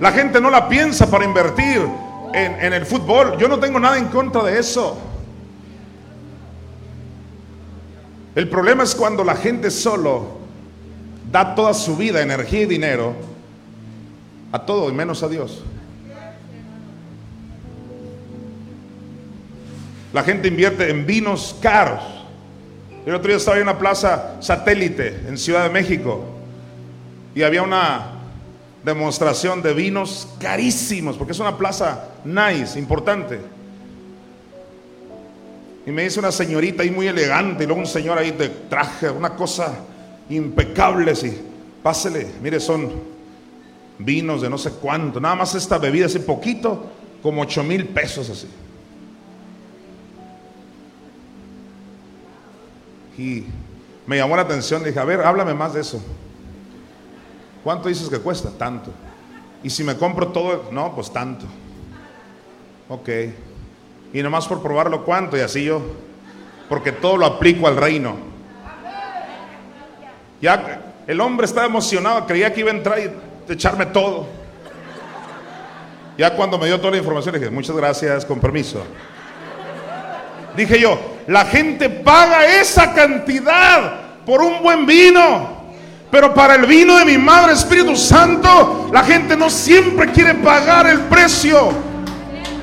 La 0.00 0.12
gente 0.12 0.40
no 0.40 0.50
la 0.50 0.68
piensa 0.68 1.10
para 1.10 1.24
invertir 1.24 2.05
en, 2.36 2.72
el 2.72 2.84
fútbol. 2.84 3.38
Yo 3.38 3.48
no 3.48 3.58
tengo 3.58 3.80
nada 3.80 3.96
en 3.96 4.08
contra 4.08 4.42
de 4.44 4.58
eso. 4.58 4.98
El 8.34 8.48
problema 8.48 8.84
es 8.84 8.94
cuando 8.94 9.24
la 9.24 9.34
gente 9.34 9.70
solo 9.70 10.36
da 11.32 11.54
toda 11.54 11.72
su 11.72 11.96
vida, 11.96 12.20
energía 12.20 12.62
y 12.62 12.66
dinero 12.66 13.14
a 14.52 14.58
todo 14.58 14.90
y 14.90 14.92
menos 14.92 15.22
a 15.22 15.28
Dios. 15.28 15.64
La 20.12 20.22
gente 20.22 20.48
invierte 20.48 20.90
en 20.90 21.06
vinos 21.06 21.56
caros. 21.60 22.02
El 23.06 23.14
otro 23.14 23.28
día 23.28 23.36
estaba 23.38 23.56
en 23.56 23.62
una 23.62 23.78
plaza 23.78 24.36
satélite 24.40 25.24
en 25.26 25.38
Ciudad 25.38 25.64
de 25.64 25.70
México 25.70 26.24
y 27.34 27.42
había 27.42 27.62
una 27.62 28.15
demostración 28.86 29.62
de 29.62 29.74
vinos 29.74 30.28
carísimos, 30.38 31.16
porque 31.16 31.32
es 31.32 31.40
una 31.40 31.58
plaza 31.58 32.04
nice, 32.24 32.78
importante. 32.78 33.40
Y 35.84 35.90
me 35.90 36.04
dice 36.04 36.20
una 36.20 36.30
señorita 36.30 36.84
ahí 36.84 36.90
muy 36.92 37.08
elegante, 37.08 37.64
y 37.64 37.66
luego 37.66 37.80
un 37.80 37.88
señor 37.88 38.16
ahí 38.16 38.30
de 38.30 38.48
traje, 38.48 39.10
una 39.10 39.30
cosa 39.30 39.74
impecable, 40.30 41.16
sí. 41.16 41.36
Pásele, 41.82 42.28
mire, 42.40 42.60
son 42.60 42.92
vinos 43.98 44.42
de 44.42 44.48
no 44.48 44.56
sé 44.56 44.70
cuánto, 44.70 45.18
nada 45.18 45.34
más 45.34 45.56
esta 45.56 45.78
bebida, 45.78 46.06
así 46.06 46.20
poquito, 46.20 46.86
como 47.24 47.42
ocho 47.42 47.64
mil 47.64 47.86
pesos 47.86 48.30
así. 48.30 48.46
Y 53.18 53.46
me 54.06 54.16
llamó 54.16 54.36
la 54.36 54.42
atención, 54.42 54.84
dije, 54.84 55.00
a 55.00 55.04
ver, 55.04 55.22
háblame 55.22 55.54
más 55.54 55.74
de 55.74 55.80
eso. 55.80 56.00
¿Cuánto 57.66 57.88
dices 57.88 58.08
que 58.08 58.20
cuesta? 58.20 58.48
Tanto. 58.56 58.92
Y 59.60 59.70
si 59.70 59.82
me 59.82 59.96
compro 59.96 60.28
todo, 60.28 60.68
no, 60.70 60.94
pues 60.94 61.12
tanto. 61.12 61.46
Ok. 62.88 63.08
Y 64.12 64.22
nomás 64.22 64.46
por 64.46 64.62
probarlo, 64.62 65.04
¿cuánto? 65.04 65.36
Y 65.36 65.40
así 65.40 65.64
yo, 65.64 65.82
porque 66.68 66.92
todo 66.92 67.16
lo 67.16 67.26
aplico 67.26 67.66
al 67.66 67.76
reino. 67.76 68.14
Ya 70.40 70.94
el 71.08 71.20
hombre 71.20 71.46
estaba 71.46 71.66
emocionado, 71.66 72.24
creía 72.24 72.54
que 72.54 72.60
iba 72.60 72.70
a 72.70 72.74
entrar 72.74 73.00
y 73.00 73.52
echarme 73.52 73.86
todo. 73.86 74.28
Ya 76.16 76.36
cuando 76.36 76.58
me 76.58 76.66
dio 76.66 76.78
toda 76.78 76.92
la 76.92 76.98
información, 76.98 77.34
dije, 77.34 77.50
muchas 77.50 77.74
gracias, 77.74 78.24
con 78.24 78.38
permiso. 78.38 78.84
Dije 80.56 80.78
yo, 80.78 81.00
la 81.26 81.44
gente 81.46 81.90
paga 81.90 82.46
esa 82.60 82.94
cantidad 82.94 84.22
por 84.24 84.40
un 84.40 84.62
buen 84.62 84.86
vino. 84.86 85.55
Pero 86.10 86.32
para 86.32 86.54
el 86.54 86.66
vino 86.66 86.96
de 86.96 87.04
mi 87.04 87.18
Madre 87.18 87.52
Espíritu 87.52 87.96
Santo, 87.96 88.88
la 88.92 89.02
gente 89.02 89.36
no 89.36 89.50
siempre 89.50 90.12
quiere 90.12 90.34
pagar 90.34 90.86
el 90.86 91.00
precio. 91.00 91.72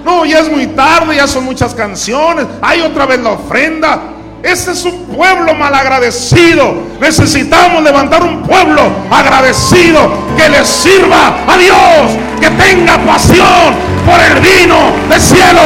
No, 0.06 0.26
ya 0.26 0.40
es 0.40 0.52
muy 0.52 0.68
tarde, 0.68 1.16
ya 1.16 1.28
son 1.28 1.46
muchas 1.46 1.74
canciones. 1.74 2.46
Hay 2.62 2.82
otra 2.82 3.06
vez 3.06 3.20
la 3.20 3.32
ofrenda. 3.32 4.02
Ese 4.42 4.72
es 4.72 4.84
un 4.84 5.06
pueblo 5.06 5.54
malagradecido. 5.54 6.74
Necesitamos 7.00 7.82
levantar 7.84 8.24
un 8.24 8.44
pueblo 8.44 8.82
agradecido 9.10 10.12
que 10.38 10.50
le 10.50 10.66
sirva 10.66 11.38
a 11.48 11.58
Dios, 11.58 12.18
que 12.42 12.50
tenga 12.50 12.98
pasión 13.06 13.74
por 14.06 14.20
el 14.20 14.42
vino 14.42 14.78
del 15.10 15.22
cielo. 15.22 15.62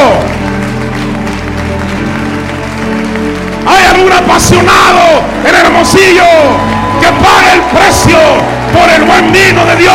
Hay 3.65 3.85
algún 3.85 4.11
apasionado 4.11 5.21
en 5.43 5.55
Hermosillo 5.55 6.76
que 7.11 7.53
el 7.53 7.61
precio 7.61 8.17
por 8.73 8.89
el 8.89 9.03
buen 9.03 9.31
vino 9.31 9.65
de 9.65 9.75
Dios. 9.77 9.93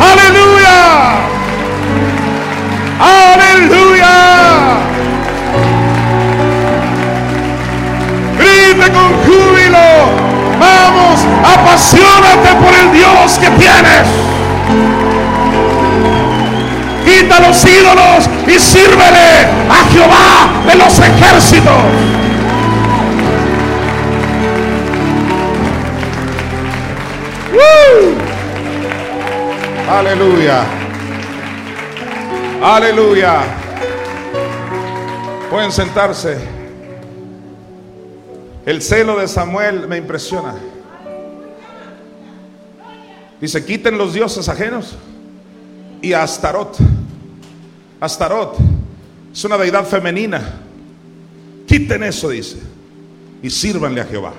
Aleluya. 0.00 0.78
Aleluya. 3.00 4.14
Grite 8.38 8.92
con 8.92 9.12
júbilo. 9.24 10.28
Vamos, 10.60 11.20
apasionate 11.44 12.54
por 12.62 12.74
el 12.74 12.92
Dios 12.92 13.38
que 13.38 13.50
tienes. 13.50 14.06
Quita 17.04 17.40
los 17.40 17.64
ídolos 17.64 18.28
y 18.46 18.58
sírvele 18.58 19.46
a 19.70 19.92
Jehová 19.92 20.48
de 20.66 20.74
los 20.74 20.98
ejércitos. 20.98 22.27
Aleluya. 29.88 30.64
Aleluya. 32.62 33.42
Pueden 35.50 35.72
sentarse. 35.72 36.38
El 38.66 38.82
celo 38.82 39.18
de 39.18 39.26
Samuel 39.26 39.88
me 39.88 39.96
impresiona. 39.96 40.54
Dice, 43.40 43.64
quiten 43.64 43.96
los 43.96 44.12
dioses 44.12 44.48
ajenos 44.48 44.96
y 46.02 46.12
a 46.12 46.22
Astarot. 46.22 46.76
Astarot 48.00 48.56
es 49.32 49.44
una 49.44 49.56
deidad 49.56 49.84
femenina. 49.84 50.60
Quiten 51.66 52.02
eso, 52.02 52.28
dice, 52.28 52.58
y 53.42 53.50
sírvanle 53.50 54.00
a 54.00 54.04
Jehová. 54.04 54.32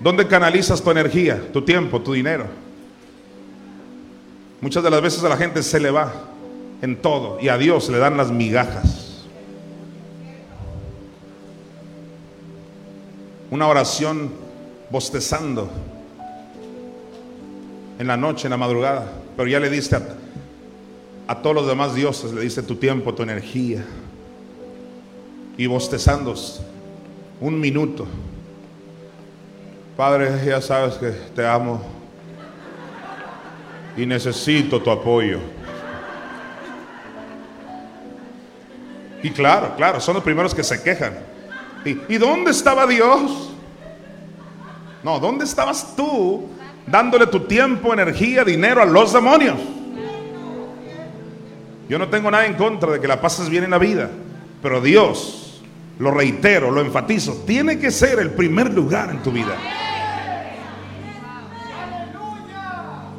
¿Dónde 0.00 0.26
canalizas 0.26 0.82
tu 0.82 0.90
energía, 0.90 1.52
tu 1.52 1.62
tiempo, 1.62 2.00
tu 2.00 2.14
dinero? 2.14 2.46
Muchas 4.62 4.82
de 4.82 4.90
las 4.90 5.02
veces 5.02 5.22
a 5.22 5.28
la 5.28 5.36
gente 5.36 5.62
se 5.62 5.78
le 5.78 5.90
va 5.90 6.12
en 6.80 6.96
todo 6.96 7.38
y 7.40 7.48
a 7.48 7.58
Dios 7.58 7.88
le 7.90 7.98
dan 7.98 8.16
las 8.16 8.30
migajas. 8.30 9.26
Una 13.50 13.66
oración 13.66 14.30
bostezando 14.90 15.68
en 17.98 18.06
la 18.06 18.16
noche, 18.16 18.46
en 18.46 18.50
la 18.50 18.56
madrugada, 18.56 19.12
pero 19.36 19.48
ya 19.48 19.60
le 19.60 19.68
diste 19.68 19.96
a, 21.26 21.42
todos 21.42 21.54
los 21.54 21.66
demás 21.66 21.94
dioses, 21.94 22.32
le 22.32 22.40
diste 22.40 22.62
tu 22.62 22.76
tiempo, 22.76 23.14
tu 23.14 23.22
energía 23.22 23.84
y 25.58 25.66
bostezando 25.66 26.34
un 27.40 27.60
minuto. 27.60 28.06
Padre, 29.96 30.44
ya 30.44 30.60
sabes 30.60 30.94
que 30.94 31.10
te 31.10 31.46
amo 31.46 31.82
y 33.96 34.06
necesito 34.06 34.80
tu 34.80 34.90
apoyo. 34.90 35.38
Y 39.22 39.30
claro, 39.30 39.74
claro, 39.76 40.00
son 40.00 40.14
los 40.14 40.24
primeros 40.24 40.54
que 40.54 40.64
se 40.64 40.82
quejan. 40.82 41.14
¿Y, 41.84 42.14
¿y 42.14 42.18
dónde 42.18 42.50
estaba 42.50 42.86
Dios? 42.86 43.50
No, 45.02 45.18
¿dónde 45.18 45.44
estabas 45.44 45.94
tú 45.96 46.48
dándole 46.86 47.26
tu 47.26 47.40
tiempo, 47.40 47.92
energía, 47.92 48.44
dinero 48.44 48.82
a 48.82 48.86
los 48.86 49.12
demonios? 49.12 49.58
Yo 51.88 51.98
no 51.98 52.08
tengo 52.08 52.30
nada 52.30 52.46
en 52.46 52.54
contra 52.54 52.92
de 52.92 53.00
que 53.00 53.08
la 53.08 53.20
pases 53.20 53.48
bien 53.48 53.64
en 53.64 53.70
la 53.70 53.78
vida, 53.78 54.08
pero 54.62 54.80
Dios, 54.80 55.39
lo 56.00 56.10
reitero, 56.10 56.70
lo 56.70 56.80
enfatizo, 56.80 57.44
tiene 57.46 57.78
que 57.78 57.90
ser 57.90 58.18
el 58.20 58.30
primer 58.30 58.72
lugar 58.72 59.10
en 59.10 59.22
tu 59.22 59.30
vida. 59.30 59.54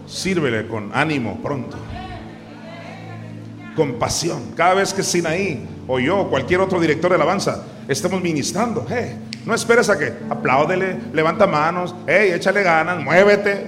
Sírvele 0.08 0.68
con 0.68 0.90
ánimo 0.92 1.40
pronto. 1.44 1.78
Con 3.76 4.00
pasión. 4.00 4.54
Cada 4.58 4.74
vez 4.74 4.94
que 4.96 5.04
Sinaí 5.04 5.64
o 5.88 6.00
yo 6.00 6.22
o 6.22 6.30
cualquier 6.30 6.60
otro 6.60 6.80
director 6.80 7.12
de 7.12 7.16
alabanza 7.16 7.64
estemos 7.88 8.20
ministrando, 8.20 8.88
no 9.46 9.54
esperes 9.54 9.90
a 9.92 9.98
que 9.98 10.14
apláudele, 10.30 10.98
levanta 11.14 11.46
manos, 11.46 11.96
hey, 12.08 12.32
échale 12.34 12.64
ganas, 12.64 13.00
muévete. 13.00 13.68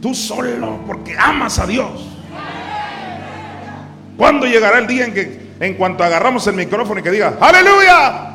Tú 0.00 0.14
solo, 0.14 0.78
porque 0.86 1.16
amas 1.18 1.58
a 1.58 1.66
Dios. 1.66 2.06
¿Cuándo 4.16 4.46
llegará 4.46 4.78
el 4.78 4.86
día 4.86 5.04
en 5.04 5.14
que, 5.14 5.37
en 5.60 5.74
cuanto 5.74 6.04
agarramos 6.04 6.46
el 6.46 6.54
micrófono 6.54 7.00
y 7.00 7.02
que 7.02 7.10
diga, 7.10 7.34
aleluya? 7.40 8.26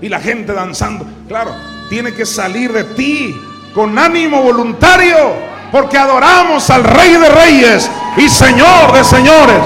Y 0.00 0.08
la 0.08 0.20
gente 0.20 0.52
danzando. 0.52 1.06
Claro, 1.28 1.54
tiene 1.88 2.12
que 2.12 2.26
salir 2.26 2.72
de 2.72 2.84
ti 2.84 3.40
con 3.74 3.98
ánimo 3.98 4.42
voluntario, 4.42 5.34
porque 5.70 5.98
adoramos 5.98 6.68
al 6.70 6.84
Rey 6.84 7.12
de 7.12 7.28
Reyes 7.28 7.90
y 8.16 8.28
Señor 8.28 8.92
de 8.92 9.04
Señores. 9.04 9.60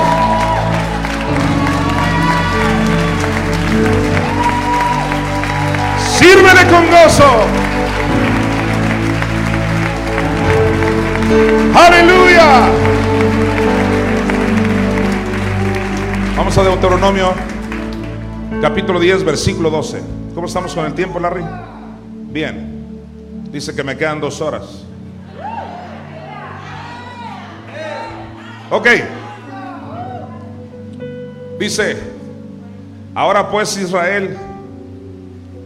Sírvele 6.19 6.67
con 6.67 6.91
gozo. 6.91 7.47
Aleluya. 11.75 12.90
Vamos 16.41 16.57
a 16.57 16.63
Deuteronomio 16.63 17.35
capítulo 18.63 18.99
10, 18.99 19.25
versículo 19.25 19.69
12. 19.69 20.01
¿Cómo 20.35 20.47
estamos 20.47 20.75
con 20.75 20.87
el 20.87 20.95
tiempo, 20.95 21.21
Larry? 21.21 21.45
Bien. 22.33 22.97
Dice 23.53 23.77
que 23.77 23.85
me 23.85 23.95
quedan 23.95 24.23
dos 24.23 24.41
horas. 24.41 24.87
Ok. 28.71 28.87
Dice, 31.59 31.99
ahora 33.15 33.51
pues 33.51 33.77
Israel, 33.77 34.35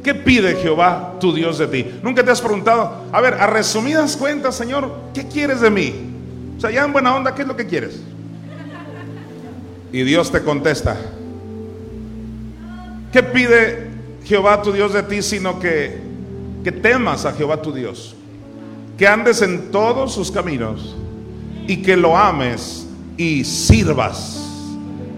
¿qué 0.03 0.13
pide 0.13 0.57
Jehová 0.57 1.13
tu 1.21 1.33
Dios 1.33 1.57
de 1.57 1.69
ti? 1.69 2.01
Nunca 2.03 2.25
te 2.25 2.33
has 2.33 2.41
preguntado, 2.41 3.05
a 3.13 3.21
ver, 3.21 3.35
a 3.35 3.47
resumidas 3.47 4.17
cuentas, 4.17 4.57
Señor, 4.57 4.93
¿qué 5.15 5.29
quieres 5.29 5.61
de 5.61 5.71
mí? 5.71 5.95
O 6.57 6.61
sea, 6.61 6.73
ya 6.73 6.85
en 6.85 6.93
buena 6.93 7.15
onda, 7.15 7.33
¿qué 7.33 7.43
es 7.43 7.49
lo 7.49 7.55
que 7.55 7.65
quieres? 7.65 8.01
Y 9.95 10.03
Dios 10.03 10.33
te 10.33 10.43
contesta, 10.43 10.97
¿qué 13.13 13.23
pide 13.23 13.93
Jehová 14.25 14.61
tu 14.61 14.73
Dios 14.73 14.93
de 14.93 15.05
ti 15.05 15.23
sino 15.23 15.61
que, 15.61 16.01
que 16.65 16.73
temas 16.73 17.25
a 17.27 17.33
Jehová 17.33 17.63
tu 17.63 17.73
Dios? 17.73 18.17
Que 18.99 19.07
andes 19.07 19.41
en 19.41 19.71
todos 19.71 20.13
sus 20.13 20.33
caminos 20.33 20.97
y 21.69 21.77
que 21.77 21.97
lo 21.97 22.17
ames 22.17 22.89
y 23.17 23.45
sirvas 23.45 24.45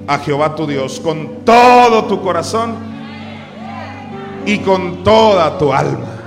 a 0.06 0.18
Jehová 0.18 0.54
tu 0.54 0.66
Dios 0.66 1.00
con 1.00 1.42
todo 1.46 2.04
tu 2.04 2.20
corazón 2.20 2.74
y 4.44 4.58
con 4.58 5.02
toda 5.02 5.56
tu 5.56 5.72
alma. 5.72 6.20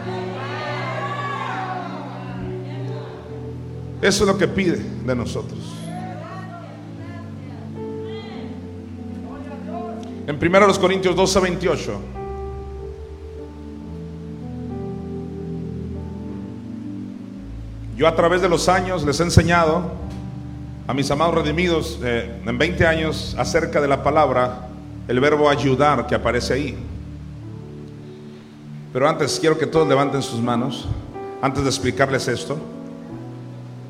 Eso 4.02 4.24
es 4.24 4.28
lo 4.28 4.40
que 4.40 4.48
pide 4.48 4.84
de 5.06 5.16
nosotros. 5.16 5.59
En 10.30 10.38
1 10.40 10.80
Corintios 10.80 11.16
12, 11.16 11.40
28. 11.40 12.00
Yo 17.98 18.08
a 18.08 18.16
través 18.16 18.40
de 18.40 18.48
los 18.48 18.70
años 18.70 19.04
les 19.04 19.20
he 19.20 19.24
enseñado 19.24 19.92
a 20.86 20.94
mis 20.94 21.10
amados 21.10 21.34
redimidos 21.34 22.00
eh, 22.04 22.42
en 22.46 22.58
20 22.60 22.86
años 22.86 23.36
acerca 23.40 23.82
de 23.82 23.88
la 23.88 24.04
palabra, 24.04 24.68
el 25.08 25.20
verbo 25.20 25.50
ayudar 25.50 26.06
que 26.06 26.14
aparece 26.14 26.54
ahí. 26.54 26.78
Pero 28.94 29.10
antes 29.10 29.40
quiero 29.40 29.58
que 29.58 29.66
todos 29.66 29.88
levanten 29.88 30.22
sus 30.22 30.40
manos, 30.40 30.88
antes 31.42 31.64
de 31.64 31.70
explicarles 31.72 32.28
esto. 32.28 32.56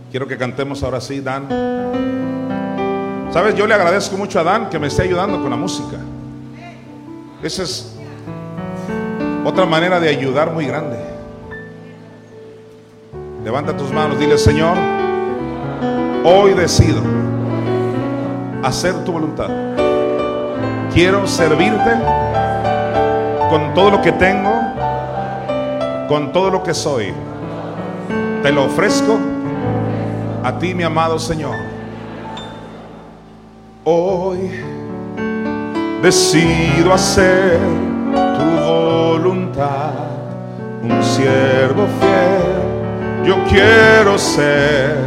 Quiero 0.10 0.26
que 0.26 0.38
cantemos 0.38 0.84
ahora 0.84 1.02
sí, 1.02 1.20
Dan. 1.20 1.50
Sabes, 3.34 3.56
yo 3.56 3.68
le 3.68 3.74
agradezco 3.74 4.16
mucho 4.16 4.40
a 4.40 4.44
Dan 4.44 4.70
que 4.70 4.80
me 4.80 4.88
esté 4.88 5.02
ayudando 5.02 5.42
con 5.42 5.50
la 5.50 5.58
música. 5.58 5.98
Esa 7.42 7.64
es 7.64 7.96
otra 9.46 9.66
manera 9.66 10.00
de 10.00 10.10
ayudar 10.10 10.52
muy 10.52 10.66
grande. 10.66 10.98
Levanta 13.46 13.76
tus 13.78 13.94
manos, 13.94 14.20
dile, 14.20 14.38
Señor, 14.38 14.76
hoy 16.26 16.54
decido 16.54 17.02
hacer 18.62 19.06
tu 19.06 19.14
voluntad. 19.14 19.50
Quiero 20.94 21.26
servirte 21.28 21.92
con 23.50 23.74
todo 23.74 23.92
lo 23.92 24.02
que 24.02 24.12
tengo, 24.12 24.52
con 26.10 26.34
todo 26.34 26.50
lo 26.50 26.62
que 26.62 26.74
soy. 26.74 27.14
Te 28.44 28.52
lo 28.52 28.66
ofrezco 28.66 29.18
a 30.44 30.60
ti, 30.60 30.74
mi 30.74 30.84
amado 30.84 31.18
Señor. 31.18 31.56
Hoy 33.86 34.52
decido 36.02 36.94
hacer 36.94 37.60
tu 38.38 38.66
voluntad, 38.66 39.94
un 40.82 41.04
siervo 41.04 41.88
fiel, 42.00 43.26
yo 43.26 43.36
quiero 43.50 44.18
ser 44.18 44.98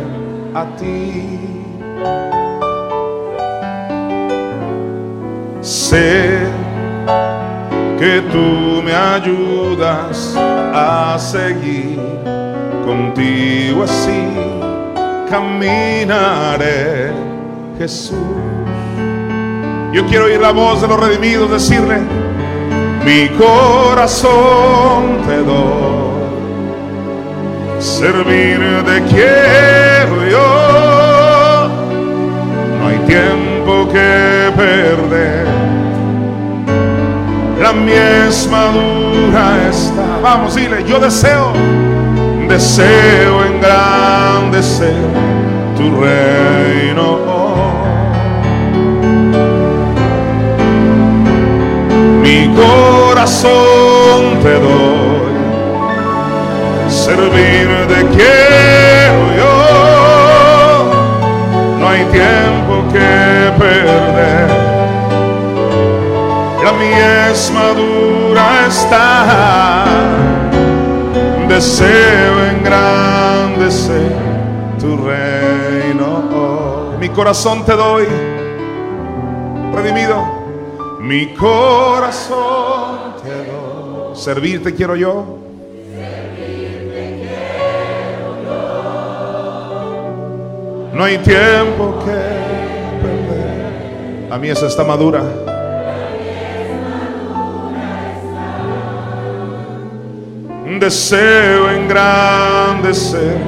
a 0.54 0.64
ti. 0.76 1.28
Sé 5.60 6.40
que 7.98 8.20
tú 8.32 8.82
me 8.82 8.92
ayudas 8.92 10.36
a 10.36 11.16
seguir 11.18 12.00
contigo 12.84 13.84
así. 13.84 14.28
Caminaré, 15.30 17.12
Jesús. 17.78 18.51
Yo 19.92 20.06
quiero 20.06 20.24
oír 20.24 20.40
la 20.40 20.52
voz 20.52 20.80
de 20.80 20.88
los 20.88 20.98
redimidos 20.98 21.50
decirle, 21.50 21.98
mi 23.04 23.28
corazón 23.36 25.18
te 25.26 25.36
doy, 25.36 26.22
servirte 27.78 29.02
quiero 29.10 30.28
yo, 30.30 31.68
no 32.78 32.88
hay 32.88 32.98
tiempo 33.06 33.86
que 33.92 34.50
perder, 34.56 35.46
la 37.60 37.72
mies 37.74 38.48
madura 38.50 39.68
está, 39.68 40.20
vamos, 40.22 40.54
dile, 40.54 40.84
yo 40.84 40.98
deseo, 41.00 41.52
deseo 42.48 43.44
engrandecer 43.44 44.96
tu 45.76 46.00
reino. 46.00 47.71
Corazón 52.54 54.38
te 54.42 54.54
doy, 54.54 55.32
servirte 56.88 58.06
quiero 58.16 59.22
yo, 59.36 59.56
no 61.78 61.88
hay 61.88 62.04
tiempo 62.06 62.84
que 62.92 63.52
perder, 63.58 64.48
la 66.64 66.72
mies 66.72 67.50
madura 67.52 68.66
está, 68.68 69.84
deseo 71.48 72.44
engrandecer 72.50 74.12
tu 74.78 74.96
reino, 74.96 76.92
mi 77.00 77.08
corazón 77.08 77.64
te 77.64 77.72
doy, 77.72 78.06
redimido 79.74 80.21
mi 81.02 81.34
corazón 81.34 83.16
te 83.22 83.44
doy. 83.50 84.14
Servirte 84.14 84.72
quiero 84.72 84.94
yo. 84.94 85.38
Servirte 85.92 87.18
quiero 87.20 88.42
yo. 88.44 88.60
No 90.94 91.02
hay 91.04 91.18
tiempo 91.18 91.98
que 92.04 92.12
perder. 93.02 94.28
La 94.30 94.38
mies 94.38 94.62
está 94.62 94.84
madura. 94.84 95.22
Deseo 100.78 101.70
engrandecer 101.70 103.38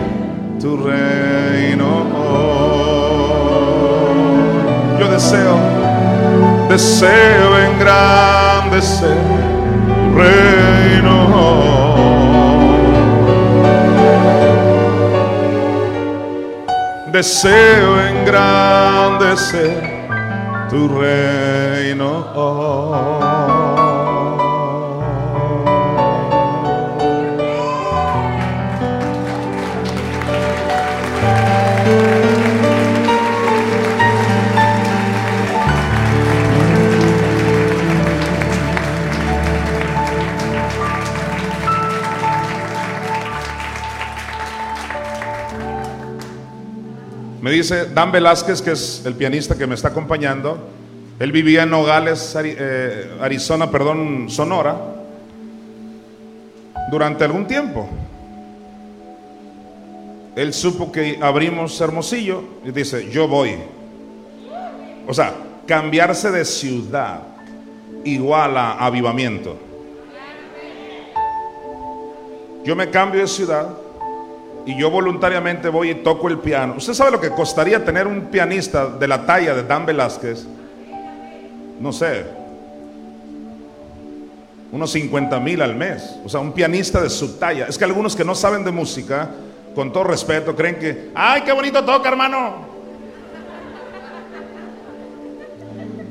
tu 0.60 0.76
reino. 0.76 2.04
Yo 5.00 5.08
deseo 5.08 5.83
deseo 6.68 7.58
engrandecer 7.58 9.16
reino. 10.14 11.14
Deseo 17.12 18.00
engrandecer 18.00 19.74
tu 20.68 20.88
reino. 20.88 22.12
Dice 47.54 47.86
Dan 47.86 48.12
Velázquez, 48.12 48.62
que 48.62 48.72
es 48.72 49.02
el 49.04 49.14
pianista 49.14 49.56
que 49.56 49.66
me 49.66 49.74
está 49.74 49.88
acompañando. 49.88 50.68
Él 51.18 51.32
vivía 51.32 51.62
en 51.62 51.70
Nogales, 51.70 52.36
eh, 52.42 53.16
Arizona, 53.20 53.70
perdón, 53.70 54.26
Sonora, 54.28 54.76
durante 56.90 57.24
algún 57.24 57.46
tiempo. 57.46 57.88
Él 60.34 60.52
supo 60.52 60.90
que 60.90 61.18
abrimos 61.22 61.80
Hermosillo 61.80 62.42
y 62.64 62.72
dice, 62.72 63.08
yo 63.10 63.28
voy. 63.28 63.56
O 65.06 65.14
sea, 65.14 65.34
cambiarse 65.66 66.30
de 66.30 66.44
ciudad 66.44 67.20
igual 68.04 68.56
a 68.56 68.72
avivamiento. 68.84 69.56
Yo 72.64 72.74
me 72.74 72.90
cambio 72.90 73.20
de 73.20 73.28
ciudad 73.28 73.83
y 74.66 74.76
yo 74.76 74.90
voluntariamente 74.90 75.68
voy 75.68 75.90
y 75.90 75.94
toco 75.96 76.28
el 76.28 76.38
piano. 76.38 76.74
¿Usted 76.76 76.94
sabe 76.94 77.10
lo 77.10 77.20
que 77.20 77.30
costaría 77.30 77.84
tener 77.84 78.06
un 78.06 78.26
pianista 78.26 78.86
de 78.86 79.06
la 79.06 79.26
talla 79.26 79.54
de 79.54 79.62
Dan 79.62 79.84
Velázquez? 79.84 80.46
No 81.80 81.92
sé, 81.92 82.24
unos 84.72 84.90
50 84.92 85.38
mil 85.40 85.60
al 85.60 85.74
mes. 85.74 86.16
O 86.24 86.28
sea, 86.28 86.40
un 86.40 86.52
pianista 86.52 87.00
de 87.02 87.10
su 87.10 87.36
talla. 87.36 87.66
Es 87.66 87.76
que 87.76 87.84
algunos 87.84 88.16
que 88.16 88.24
no 88.24 88.34
saben 88.34 88.64
de 88.64 88.70
música, 88.70 89.30
con 89.74 89.92
todo 89.92 90.04
respeto, 90.04 90.56
creen 90.56 90.76
que, 90.76 91.10
ay, 91.14 91.42
qué 91.42 91.52
bonito 91.52 91.84
toca, 91.84 92.08
hermano. 92.08 92.72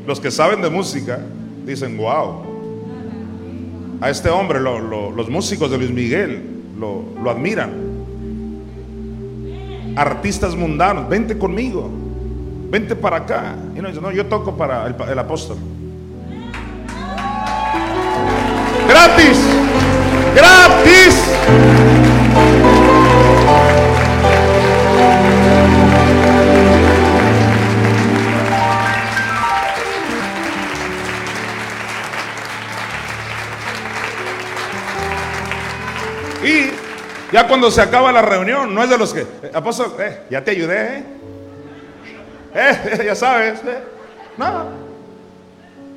Los 0.05 0.19
que 0.19 0.29
saben 0.29 0.61
de 0.61 0.69
música 0.69 1.19
dicen, 1.65 1.97
wow. 1.97 2.53
A 4.01 4.09
este 4.09 4.29
hombre, 4.29 4.59
los 4.59 5.29
músicos 5.29 5.71
de 5.71 5.77
Luis 5.77 5.91
Miguel 5.91 6.43
lo, 6.77 7.03
lo 7.21 7.31
admiran 7.31 7.92
artistas 9.95 10.55
mundanos, 10.55 11.07
vente 11.07 11.37
conmigo, 11.37 11.89
vente 12.69 12.95
para 12.95 13.17
acá. 13.17 13.55
Y 13.75 13.79
no 13.79 13.87
dice, 13.89 14.01
no, 14.01 14.11
yo 14.11 14.25
toco 14.25 14.55
para 14.55 14.87
el, 14.87 14.95
el 15.09 15.19
apóstol. 15.19 15.57
Gratis, 18.87 19.39
gratis. 20.35 21.92
Ya 37.33 37.47
cuando 37.47 37.71
se 37.71 37.81
acaba 37.81 38.11
la 38.11 38.21
reunión, 38.21 38.75
no 38.75 38.83
es 38.83 38.91
de 38.91 38.97
los 38.97 39.11
que, 39.11 39.21
eh, 39.21 39.51
apóstol, 39.55 39.95
eh, 39.97 40.19
ya 40.29 40.43
te 40.43 40.51
ayudé, 40.51 40.97
eh, 40.99 41.03
eh 42.53 43.03
ya 43.07 43.15
sabes, 43.15 43.59
eh. 43.65 43.79
no. 44.37 44.83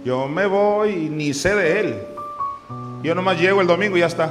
Yo 0.02 0.28
me 0.28 0.46
voy 0.46 0.90
y 0.92 1.08
ni 1.10 1.34
sé 1.34 1.54
de 1.54 1.80
él. 1.80 2.02
Yo 3.02 3.14
nomás 3.14 3.38
llego 3.38 3.60
el 3.60 3.66
domingo 3.66 3.98
y 3.98 4.00
ya 4.00 4.06
está. 4.06 4.30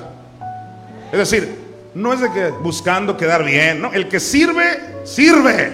Es 1.11 1.19
decir, 1.19 1.60
no 1.94 2.11
es 2.11 2.22
de 2.22 2.32
que 2.32 2.48
buscando 2.48 3.15
quedar 3.15 3.44
bien, 3.44 3.84
no. 3.84 3.94
El 3.94 4.10
que 4.10 4.19
sirve, 4.19 5.03
sirve. 5.03 5.73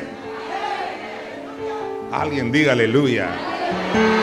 Alguien 2.12 2.52
diga 2.52 2.74
aleluya. 2.74 3.30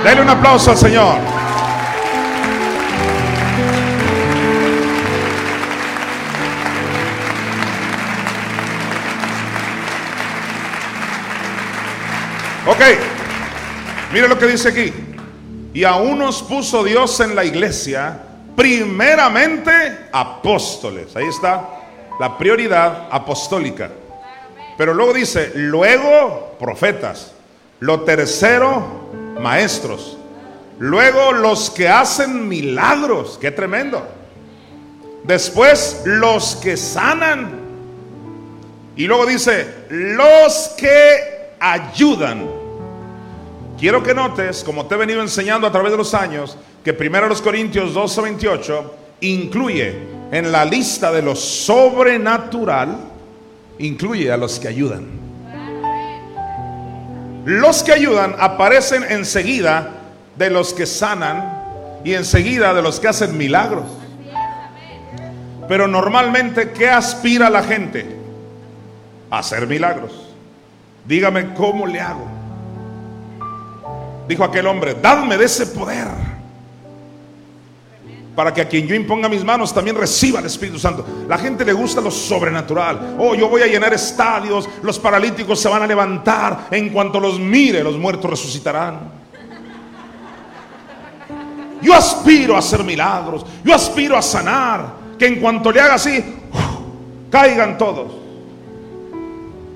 Dale 0.04 0.20
un 0.20 0.28
aplauso 0.28 0.72
al 0.72 0.76
Señor. 0.76 1.47
Ok, 12.70 12.80
mire 14.12 14.28
lo 14.28 14.38
que 14.38 14.46
dice 14.46 14.68
aquí. 14.68 14.92
Y 15.72 15.84
aún 15.84 16.18
nos 16.18 16.42
puso 16.42 16.84
Dios 16.84 17.18
en 17.20 17.34
la 17.34 17.42
iglesia, 17.42 18.20
primeramente 18.54 19.70
apóstoles. 20.12 21.16
Ahí 21.16 21.24
está 21.26 21.66
la 22.20 22.36
prioridad 22.36 23.08
apostólica. 23.10 23.90
Pero 24.76 24.92
luego 24.92 25.14
dice, 25.14 25.52
luego 25.54 26.58
profetas. 26.60 27.32
Lo 27.80 28.02
tercero, 28.02 29.12
maestros. 29.40 30.18
Luego 30.78 31.32
los 31.32 31.70
que 31.70 31.88
hacen 31.88 32.46
milagros. 32.46 33.38
Qué 33.40 33.50
tremendo. 33.50 34.06
Después 35.24 36.02
los 36.04 36.56
que 36.56 36.76
sanan. 36.76 37.60
Y 38.94 39.06
luego 39.06 39.24
dice, 39.24 39.86
los 39.88 40.74
que 40.76 41.54
ayudan. 41.60 42.57
Quiero 43.78 44.02
que 44.02 44.14
notes, 44.14 44.64
como 44.64 44.86
te 44.86 44.94
he 44.94 44.98
venido 44.98 45.22
enseñando 45.22 45.66
a 45.66 45.72
través 45.72 45.92
de 45.92 45.98
los 45.98 46.12
años, 46.14 46.56
que 46.84 46.92
1 46.92 47.42
Corintios 47.42 47.94
12, 47.94 48.20
28 48.22 48.94
incluye 49.20 49.96
en 50.30 50.52
la 50.52 50.64
lista 50.64 51.10
de 51.12 51.22
lo 51.22 51.34
sobrenatural, 51.34 52.98
incluye 53.78 54.30
a 54.30 54.36
los 54.36 54.58
que 54.58 54.68
ayudan. 54.68 55.06
Los 57.44 57.82
que 57.82 57.92
ayudan 57.92 58.34
aparecen 58.38 59.04
enseguida 59.04 59.90
de 60.36 60.50
los 60.50 60.74
que 60.74 60.86
sanan 60.86 61.58
y 62.04 62.14
enseguida 62.14 62.74
de 62.74 62.82
los 62.82 63.00
que 63.00 63.08
hacen 63.08 63.38
milagros. 63.38 63.86
Pero 65.66 65.86
normalmente, 65.86 66.72
¿qué 66.72 66.88
aspira 66.88 67.50
la 67.50 67.62
gente? 67.62 68.16
A 69.30 69.38
hacer 69.38 69.66
milagros. 69.66 70.12
Dígame 71.06 71.54
cómo 71.54 71.86
le 71.86 72.00
hago. 72.00 72.37
Dijo 74.28 74.44
aquel 74.44 74.66
hombre, 74.66 74.94
dadme 75.00 75.38
de 75.38 75.46
ese 75.46 75.66
poder. 75.68 76.06
Para 78.36 78.52
que 78.52 78.60
a 78.60 78.68
quien 78.68 78.86
yo 78.86 78.94
imponga 78.94 79.28
mis 79.28 79.42
manos 79.42 79.74
también 79.74 79.96
reciba 79.96 80.38
el 80.38 80.46
Espíritu 80.46 80.78
Santo. 80.78 81.04
La 81.26 81.38
gente 81.38 81.64
le 81.64 81.72
gusta 81.72 82.02
lo 82.02 82.10
sobrenatural. 82.10 83.16
Oh, 83.18 83.34
yo 83.34 83.48
voy 83.48 83.62
a 83.62 83.66
llenar 83.66 83.92
estadios, 83.94 84.68
los 84.82 84.98
paralíticos 84.98 85.58
se 85.58 85.68
van 85.68 85.82
a 85.82 85.86
levantar. 85.86 86.68
En 86.70 86.90
cuanto 86.90 87.18
los 87.18 87.40
mire, 87.40 87.82
los 87.82 87.96
muertos 87.96 88.30
resucitarán. 88.30 89.10
Yo 91.80 91.94
aspiro 91.94 92.54
a 92.54 92.58
hacer 92.58 92.84
milagros. 92.84 93.46
Yo 93.64 93.74
aspiro 93.74 94.16
a 94.16 94.22
sanar 94.22 94.86
que 95.18 95.26
en 95.26 95.40
cuanto 95.40 95.72
le 95.72 95.80
haga 95.80 95.94
así, 95.94 96.22
caigan 97.30 97.78
todos. 97.78 98.12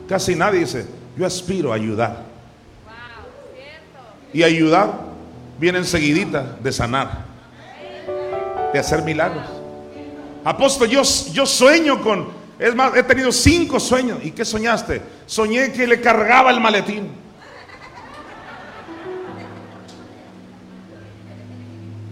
Casi 0.06 0.34
nadie 0.34 0.60
dice, 0.60 0.86
yo 1.16 1.24
aspiro 1.24 1.72
a 1.72 1.76
ayudar. 1.76 2.31
Y 4.32 4.42
ayudar 4.42 4.92
viene 5.58 5.78
enseguidita 5.78 6.56
de 6.62 6.72
sanar, 6.72 7.24
de 8.72 8.78
hacer 8.78 9.02
milagros. 9.02 9.44
Apóstol, 10.44 10.88
yo, 10.88 11.02
yo 11.32 11.46
sueño 11.46 12.02
con, 12.02 12.28
es 12.58 12.74
más, 12.74 12.96
he 12.96 13.02
tenido 13.02 13.30
cinco 13.30 13.78
sueños. 13.78 14.18
¿Y 14.22 14.32
qué 14.32 14.44
soñaste? 14.44 15.02
Soñé 15.26 15.72
que 15.72 15.86
le 15.86 16.00
cargaba 16.00 16.50
el 16.50 16.60
maletín. 16.60 17.08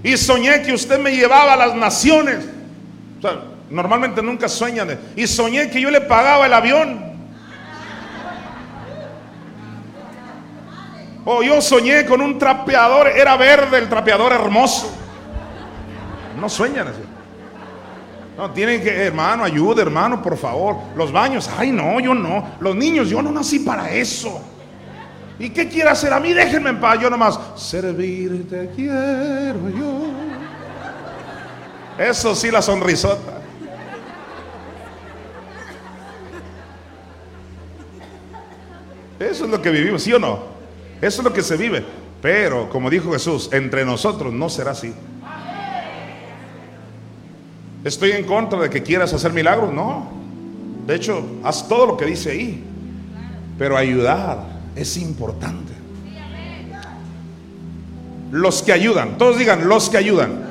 Y 0.03 0.17
soñé 0.17 0.63
que 0.63 0.73
usted 0.73 0.99
me 0.99 1.15
llevaba 1.15 1.55
a 1.55 1.57
las 1.57 1.75
naciones 1.75 2.39
normalmente 3.71 4.23
nunca 4.23 4.49
sueñan. 4.49 4.99
y 5.17 5.27
soñé 5.27 5.71
que 5.71 5.81
yo 5.81 5.91
le 5.91 6.01
pagaba 6.01 6.47
el 6.47 6.53
avión. 6.53 7.10
Oh, 11.25 11.43
yo 11.43 11.61
soñé 11.61 12.05
con 12.07 12.21
un 12.21 12.39
trapeador, 12.39 13.09
era 13.09 13.37
verde 13.37 13.79
el 13.79 13.89
trapeador 13.89 14.33
hermoso. 14.33 14.91
No 16.41 16.49
sueñan 16.49 16.89
así. 16.89 17.01
No, 18.37 18.51
tienen 18.53 18.83
que, 18.83 18.89
hermano, 18.89 19.45
ayude, 19.45 19.83
hermano, 19.83 20.23
por 20.23 20.37
favor. 20.37 20.77
Los 20.97 21.13
baños, 21.13 21.51
ay, 21.59 21.73
no, 21.73 22.01
yo 22.01 22.15
no. 22.15 22.53
Los 22.61 22.75
niños, 22.75 23.11
yo 23.11 23.21
no 23.21 23.31
nací 23.31 23.59
para 23.59 23.91
eso. 23.91 24.41
¿Y 25.39 25.51
qué 25.51 25.69
quiere 25.69 25.91
hacer 25.91 26.13
a 26.13 26.21
mí? 26.21 26.33
Déjenme 26.33 26.71
en 26.71 26.81
paz. 26.81 26.99
Yo 27.01 27.11
nomás, 27.11 27.39
servirte 27.57 28.71
quiero 28.75 29.69
yo. 29.71 30.07
Eso 31.99 32.35
sí, 32.35 32.51
la 32.51 32.63
sonrisota. 32.63 33.41
Eso 39.19 39.45
es 39.45 39.51
lo 39.51 39.61
que 39.61 39.69
vivimos, 39.69 40.03
¿sí 40.03 40.15
o 40.15 40.19
no? 40.19 40.50
Eso 41.01 41.21
es 41.21 41.25
lo 41.25 41.33
que 41.33 41.43
se 41.43 41.57
vive. 41.57 41.85
Pero, 42.21 42.69
como 42.69 42.91
dijo 42.91 43.13
Jesús, 43.13 43.49
entre 43.53 43.85
nosotros 43.85 44.33
no 44.33 44.49
será 44.49 44.73
así. 44.73 44.93
Estoy 47.83 48.13
en 48.13 48.25
contra 48.25 48.61
de 48.61 48.69
que 48.69 48.83
quieras 48.83 49.13
hacer 49.15 49.33
milagros, 49.33 49.73
no. 49.73 50.11
De 50.87 50.95
hecho, 50.97 51.25
haz 51.43 51.67
todo 51.67 51.87
lo 51.87 51.97
que 51.97 52.05
dice 52.05 52.31
ahí. 52.31 52.63
Pero 53.59 53.77
ayudar 53.77 54.45
es 54.77 54.97
importante. 54.99 55.73
Los 58.31 58.63
que 58.63 58.73
ayudan, 58.73 59.19
todos 59.19 59.39
digan, 59.39 59.69
los 59.69 59.89
que 59.89 59.97
ayudan. 59.97 60.51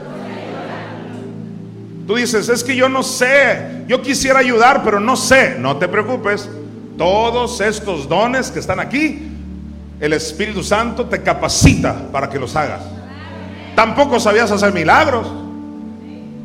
Tú 2.08 2.16
dices, 2.16 2.50
es 2.50 2.64
que 2.64 2.76
yo 2.76 2.90
no 2.90 3.04
sé, 3.04 3.84
yo 3.88 4.02
quisiera 4.02 4.40
ayudar, 4.40 4.84
pero 4.84 5.00
no 5.00 5.16
sé. 5.16 5.56
No 5.60 5.78
te 5.78 5.88
preocupes. 5.88 6.50
Todos 6.98 7.62
estos 7.62 8.10
dones 8.10 8.50
que 8.50 8.60
están 8.60 8.80
aquí, 8.80 9.29
el 10.00 10.14
Espíritu 10.14 10.64
Santo 10.64 11.06
te 11.06 11.22
capacita 11.22 12.10
para 12.12 12.30
que 12.30 12.40
los 12.40 12.56
hagas. 12.56 12.82
Tampoco 13.76 14.20
sabías 14.20 14.52
hacer 14.52 14.74
milagros. 14.74 15.28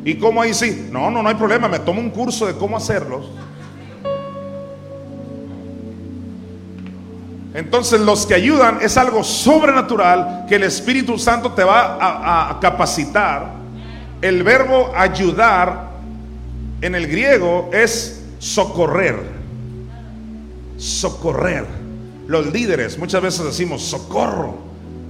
¿Y 0.03 0.15
cómo 0.15 0.41
ahí 0.41 0.53
sí? 0.53 0.89
No, 0.91 1.09
no, 1.09 1.23
no 1.23 1.29
hay 1.29 1.35
problema, 1.35 1.67
me 1.67 1.79
tomo 1.79 1.99
un 1.99 2.09
curso 2.09 2.45
de 2.45 2.53
cómo 2.53 2.77
hacerlos. 2.77 3.25
Entonces 7.53 8.01
los 8.01 8.25
que 8.25 8.33
ayudan 8.33 8.79
es 8.81 8.97
algo 8.97 9.23
sobrenatural 9.23 10.45
que 10.47 10.55
el 10.55 10.63
Espíritu 10.63 11.17
Santo 11.17 11.53
te 11.53 11.63
va 11.63 11.97
a, 11.99 12.51
a 12.51 12.59
capacitar 12.59 13.65
el 14.21 14.43
verbo 14.43 14.91
ayudar 14.95 15.89
en 16.81 16.95
el 16.95 17.07
griego 17.07 17.69
es 17.71 18.23
socorrer. 18.39 19.19
Socorrer. 20.77 21.84
Los 22.27 22.51
líderes 22.51 22.97
muchas 22.97 23.21
veces 23.21 23.45
decimos 23.45 23.83
socorro. 23.83 24.55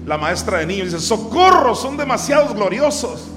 La 0.06 0.18
maestra 0.18 0.60
de 0.60 0.66
niños 0.68 0.92
dice 0.92 1.00
socorro, 1.00 1.76
son 1.76 1.98
demasiados 1.98 2.54
gloriosos. 2.54 3.30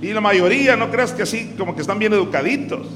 Y 0.00 0.12
la 0.12 0.20
mayoría, 0.20 0.76
no 0.76 0.90
creas 0.90 1.12
que 1.12 1.22
así, 1.22 1.54
como 1.56 1.74
que 1.74 1.80
están 1.80 1.98
bien 1.98 2.12
educaditos. 2.12 2.86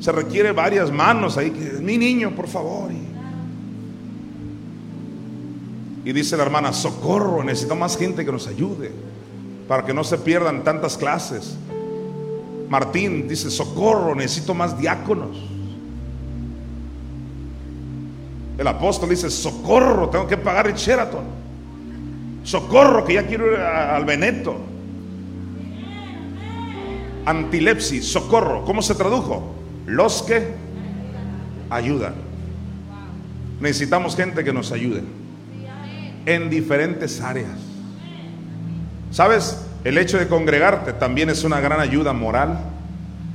Se 0.00 0.12
requiere 0.12 0.52
varias 0.52 0.90
manos 0.90 1.36
ahí. 1.36 1.50
Mi 1.80 1.98
niño, 1.98 2.34
por 2.34 2.48
favor. 2.48 2.90
Y 6.04 6.12
dice 6.12 6.36
la 6.36 6.44
hermana, 6.44 6.72
socorro, 6.72 7.42
necesito 7.42 7.74
más 7.74 7.96
gente 7.98 8.24
que 8.24 8.30
nos 8.30 8.46
ayude 8.46 8.92
para 9.66 9.84
que 9.84 9.92
no 9.92 10.04
se 10.04 10.18
pierdan 10.18 10.62
tantas 10.62 10.96
clases. 10.96 11.56
Martín 12.68 13.26
dice, 13.26 13.50
socorro, 13.50 14.14
necesito 14.14 14.54
más 14.54 14.78
diáconos. 14.78 15.55
El 18.58 18.66
apóstol 18.66 19.10
dice, 19.10 19.30
socorro, 19.30 20.08
tengo 20.08 20.26
que 20.26 20.36
pagar 20.36 20.66
el 20.66 20.74
Sheraton. 20.74 21.24
Socorro, 22.42 23.04
que 23.04 23.14
ya 23.14 23.26
quiero 23.26 23.52
ir 23.52 23.58
al 23.58 24.04
Veneto. 24.04 24.56
Antilepsis, 27.26 28.06
socorro. 28.06 28.64
¿Cómo 28.64 28.82
se 28.82 28.94
tradujo? 28.94 29.52
Los 29.84 30.22
que 30.22 30.54
ayudan. 31.68 32.14
Necesitamos 33.60 34.16
gente 34.16 34.44
que 34.44 34.52
nos 34.52 34.72
ayude 34.72 35.02
en 36.24 36.48
diferentes 36.48 37.20
áreas. 37.20 37.58
¿Sabes? 39.10 39.66
El 39.84 39.98
hecho 39.98 40.18
de 40.18 40.28
congregarte 40.28 40.92
también 40.92 41.30
es 41.30 41.44
una 41.44 41.60
gran 41.60 41.80
ayuda 41.80 42.12
moral, 42.12 42.58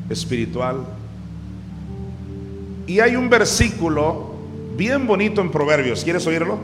espiritual. 0.10 0.86
Y 2.88 3.00
hay 3.00 3.16
un 3.16 3.30
versículo 3.30 4.31
bien 4.76 5.08
bonito 5.08 5.42
en 5.42 5.52
Proverbios. 5.52 6.04
¿Quieres 6.04 6.26
oírlo? 6.28 6.60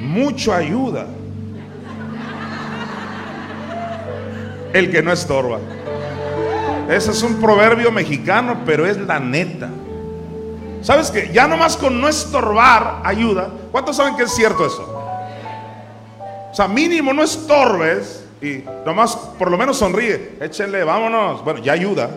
Mucho 0.00 0.52
ayuda. 0.52 1.06
El 4.72 4.90
que 4.90 5.02
no 5.02 5.12
estorba. 5.12 5.58
Ese 6.88 7.10
es 7.10 7.22
un 7.22 7.40
proverbio 7.40 7.90
mexicano, 7.90 8.62
pero 8.64 8.86
es 8.86 8.96
la 8.96 9.18
neta. 9.18 9.68
¿Sabes 10.82 11.10
que 11.10 11.30
Ya 11.32 11.46
nomás 11.46 11.76
con 11.76 12.00
no 12.00 12.08
estorbar 12.08 13.02
ayuda. 13.04 13.50
¿Cuántos 13.72 13.96
saben 13.96 14.16
que 14.16 14.22
es 14.22 14.32
cierto 14.32 14.64
eso? 14.64 14.94
O 16.50 16.54
sea, 16.54 16.68
mínimo 16.68 17.12
no 17.12 17.22
estorbes 17.22 18.24
y 18.40 18.62
nomás 18.86 19.16
por 19.16 19.50
lo 19.50 19.58
menos 19.58 19.76
sonríe. 19.76 20.36
Échenle, 20.40 20.84
vámonos. 20.84 21.44
Bueno, 21.44 21.60
ya 21.60 21.72
ayuda. 21.72 22.10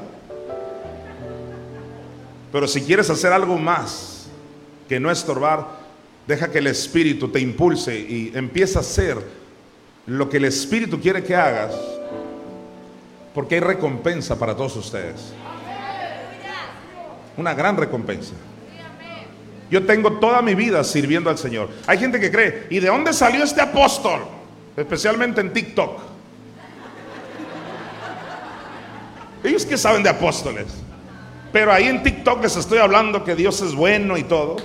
Pero 2.52 2.68
si 2.68 2.82
quieres 2.82 3.10
hacer 3.10 3.34
algo 3.34 3.58
más 3.58 4.11
que 4.92 5.00
no 5.00 5.10
estorbar, 5.10 5.68
deja 6.28 6.52
que 6.52 6.58
el 6.58 6.68
Espíritu 6.68 7.30
te 7.30 7.40
impulse 7.40 7.98
y 7.98 8.30
empieza 8.36 8.80
a 8.80 8.82
hacer 8.82 9.18
lo 10.06 10.28
que 10.28 10.36
el 10.36 10.44
Espíritu 10.44 11.00
quiere 11.00 11.24
que 11.24 11.34
hagas. 11.34 11.74
Porque 13.34 13.56
hay 13.56 13.62
recompensa 13.62 14.38
para 14.38 14.54
todos 14.54 14.76
ustedes. 14.76 15.32
Una 17.38 17.54
gran 17.54 17.78
recompensa. 17.78 18.34
Yo 19.70 19.86
tengo 19.86 20.20
toda 20.20 20.42
mi 20.42 20.56
vida 20.56 20.84
sirviendo 20.84 21.30
al 21.30 21.38
Señor. 21.38 21.70
Hay 21.88 21.98
gente 21.98 22.20
que 22.20 22.30
cree, 22.30 22.68
¿y 22.70 22.82
de 22.82 22.88
dónde 22.88 23.14
salió 23.14 23.46
este 23.46 23.62
apóstol? 23.62 24.20
Especialmente 24.76 25.40
en 25.40 25.54
TikTok. 25.54 26.02
Ellos 29.42 29.66
que 29.66 29.78
saben 29.78 30.04
de 30.04 30.10
apóstoles. 30.10 30.68
Pero 31.54 31.72
ahí 31.72 31.88
en 31.88 32.04
TikTok 32.04 32.44
les 32.44 32.58
estoy 32.58 32.80
hablando 32.80 33.24
que 33.24 33.36
Dios 33.36 33.62
es 33.62 33.74
bueno 33.74 34.18
y 34.18 34.24
todo. 34.26 34.58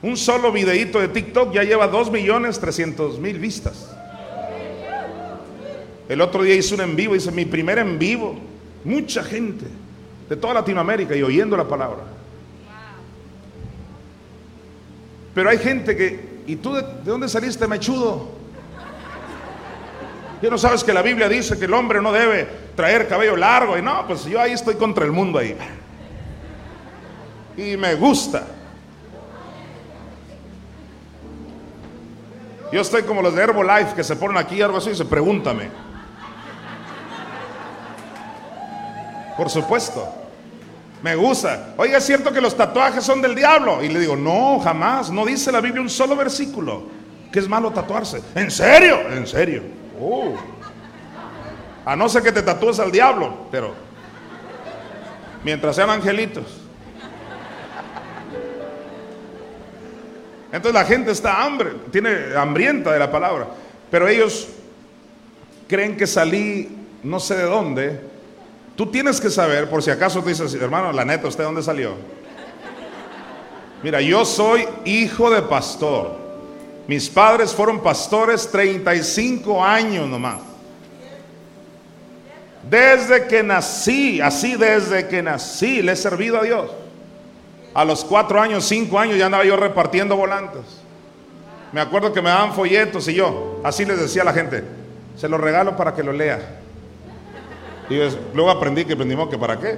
Un 0.00 0.16
solo 0.16 0.52
videíto 0.52 1.00
de 1.00 1.08
TikTok 1.08 1.52
ya 1.52 1.64
lleva 1.64 1.88
2 1.88 2.10
millones 2.12 2.60
300 2.60 3.18
mil 3.18 3.38
vistas. 3.38 3.90
El 6.08 6.20
otro 6.20 6.42
día 6.42 6.54
hice 6.54 6.74
un 6.74 6.80
en 6.80 6.96
vivo, 6.96 7.16
hice 7.16 7.32
mi 7.32 7.44
primer 7.44 7.78
en 7.78 7.98
vivo. 7.98 8.36
Mucha 8.84 9.24
gente 9.24 9.66
de 10.28 10.36
toda 10.36 10.54
Latinoamérica 10.54 11.16
y 11.16 11.22
oyendo 11.22 11.56
la 11.56 11.66
palabra. 11.66 12.04
Pero 15.34 15.50
hay 15.50 15.58
gente 15.58 15.96
que, 15.96 16.42
¿y 16.46 16.56
tú 16.56 16.74
de, 16.74 16.82
dónde 17.04 17.28
saliste, 17.28 17.66
mechudo? 17.66 18.38
¿Qué 20.40 20.48
no 20.48 20.56
sabes 20.56 20.84
que 20.84 20.92
la 20.92 21.02
Biblia 21.02 21.28
dice 21.28 21.58
que 21.58 21.64
el 21.64 21.74
hombre 21.74 22.00
no 22.00 22.12
debe 22.12 22.48
traer 22.76 23.08
cabello 23.08 23.36
largo? 23.36 23.76
Y 23.76 23.82
no, 23.82 24.06
pues 24.06 24.24
yo 24.24 24.40
ahí 24.40 24.52
estoy 24.52 24.76
contra 24.76 25.04
el 25.04 25.10
mundo 25.10 25.38
ahí. 25.38 25.56
Y 27.56 27.76
me 27.76 27.96
gusta. 27.96 28.46
Yo 32.72 32.80
estoy 32.80 33.02
como 33.02 33.22
los 33.22 33.34
de 33.34 33.42
Herbalife 33.42 33.94
que 33.94 34.04
se 34.04 34.16
ponen 34.16 34.36
aquí 34.36 34.60
algo 34.60 34.78
así 34.78 34.90
y 34.90 34.94
se 34.94 35.04
pregúntame. 35.04 35.70
Por 39.36 39.48
supuesto. 39.48 40.06
Me 41.02 41.14
gusta. 41.14 41.74
Oiga, 41.76 41.98
es 41.98 42.04
cierto 42.04 42.32
que 42.32 42.40
los 42.40 42.56
tatuajes 42.56 43.04
son 43.04 43.22
del 43.22 43.34
diablo. 43.34 43.82
Y 43.82 43.88
le 43.88 44.00
digo, 44.00 44.16
no, 44.16 44.58
jamás. 44.58 45.10
No 45.10 45.24
dice 45.24 45.52
la 45.52 45.60
Biblia 45.60 45.80
un 45.80 45.88
solo 45.88 46.16
versículo 46.16 46.98
que 47.32 47.38
es 47.38 47.48
malo 47.48 47.70
tatuarse. 47.70 48.22
¿En 48.34 48.50
serio? 48.50 49.00
En 49.10 49.26
serio. 49.26 49.62
Oh. 50.00 50.34
A 51.84 51.96
no 51.96 52.08
ser 52.08 52.22
que 52.22 52.32
te 52.32 52.42
tatúes 52.42 52.78
al 52.80 52.90
diablo, 52.90 53.46
pero 53.50 53.74
mientras 55.44 55.76
sean 55.76 55.90
angelitos. 55.90 56.67
Entonces 60.52 60.72
la 60.72 60.86
gente 60.86 61.10
está 61.10 61.44
hambre, 61.44 61.72
tiene 61.90 62.34
hambrienta 62.36 62.92
de 62.92 62.98
la 62.98 63.10
palabra. 63.10 63.48
Pero 63.90 64.08
ellos 64.08 64.48
creen 65.66 65.96
que 65.96 66.06
salí 66.06 66.68
no 67.02 67.20
sé 67.20 67.36
de 67.36 67.44
dónde. 67.44 68.00
Tú 68.76 68.86
tienes 68.86 69.20
que 69.20 69.30
saber, 69.30 69.68
por 69.68 69.82
si 69.82 69.90
acaso 69.90 70.22
te 70.22 70.30
dices, 70.30 70.54
hermano, 70.54 70.92
la 70.92 71.04
neta, 71.04 71.28
¿usted 71.28 71.44
dónde 71.44 71.62
salió? 71.62 71.94
Mira, 73.82 74.00
yo 74.00 74.24
soy 74.24 74.66
hijo 74.84 75.30
de 75.30 75.42
pastor. 75.42 76.16
Mis 76.86 77.08
padres 77.08 77.52
fueron 77.52 77.82
pastores 77.82 78.50
35 78.50 79.62
años 79.62 80.08
nomás. 80.08 80.40
Desde 82.68 83.26
que 83.26 83.42
nací, 83.42 84.20
así 84.20 84.54
desde 84.56 85.06
que 85.06 85.22
nací, 85.22 85.82
le 85.82 85.92
he 85.92 85.96
servido 85.96 86.38
a 86.38 86.42
Dios. 86.42 86.70
A 87.74 87.84
los 87.84 88.04
cuatro 88.04 88.40
años, 88.40 88.64
cinco 88.64 88.98
años 88.98 89.16
ya 89.16 89.26
andaba 89.26 89.44
yo 89.44 89.56
repartiendo 89.56 90.16
volantes. 90.16 90.62
Me 91.72 91.80
acuerdo 91.80 92.12
que 92.12 92.22
me 92.22 92.30
daban 92.30 92.54
folletos 92.54 93.06
y 93.08 93.14
yo, 93.14 93.60
así 93.62 93.84
les 93.84 94.00
decía 94.00 94.22
a 94.22 94.24
la 94.24 94.32
gente, 94.32 94.64
se 95.16 95.28
los 95.28 95.40
regalo 95.40 95.76
para 95.76 95.94
que 95.94 96.02
lo 96.02 96.12
lea. 96.12 96.60
Y 97.90 97.98
luego 98.34 98.50
aprendí 98.50 98.84
que 98.84 98.94
aprendimos 98.94 99.28
que 99.28 99.38
para 99.38 99.58
qué. 99.58 99.76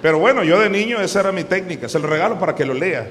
Pero 0.00 0.18
bueno, 0.18 0.44
yo 0.44 0.60
de 0.60 0.70
niño 0.70 1.00
esa 1.00 1.20
era 1.20 1.32
mi 1.32 1.44
técnica, 1.44 1.88
se 1.88 1.98
lo 1.98 2.06
regalo 2.06 2.38
para 2.38 2.54
que 2.54 2.64
lo 2.64 2.74
lea. 2.74 3.06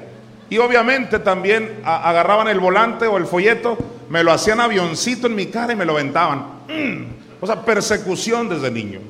Y 0.50 0.58
obviamente 0.60 1.20
también 1.20 1.82
agarraban 1.84 2.48
el 2.48 2.60
volante 2.60 3.06
o 3.06 3.18
el 3.18 3.26
folleto, 3.26 3.78
me 4.10 4.24
lo 4.24 4.32
hacían 4.32 4.62
avioncito 4.62 5.28
en 5.28 5.36
mi 5.36 5.48
cara 5.48 5.74
y 5.74 5.76
me 5.76 5.86
lo 5.86 5.94
aventaban. 5.94 6.40
Mm. 6.68 7.06
O 7.42 7.46
sea, 7.46 7.64
persecución 7.64 8.48
desde 8.48 8.72
niño. 8.72 9.02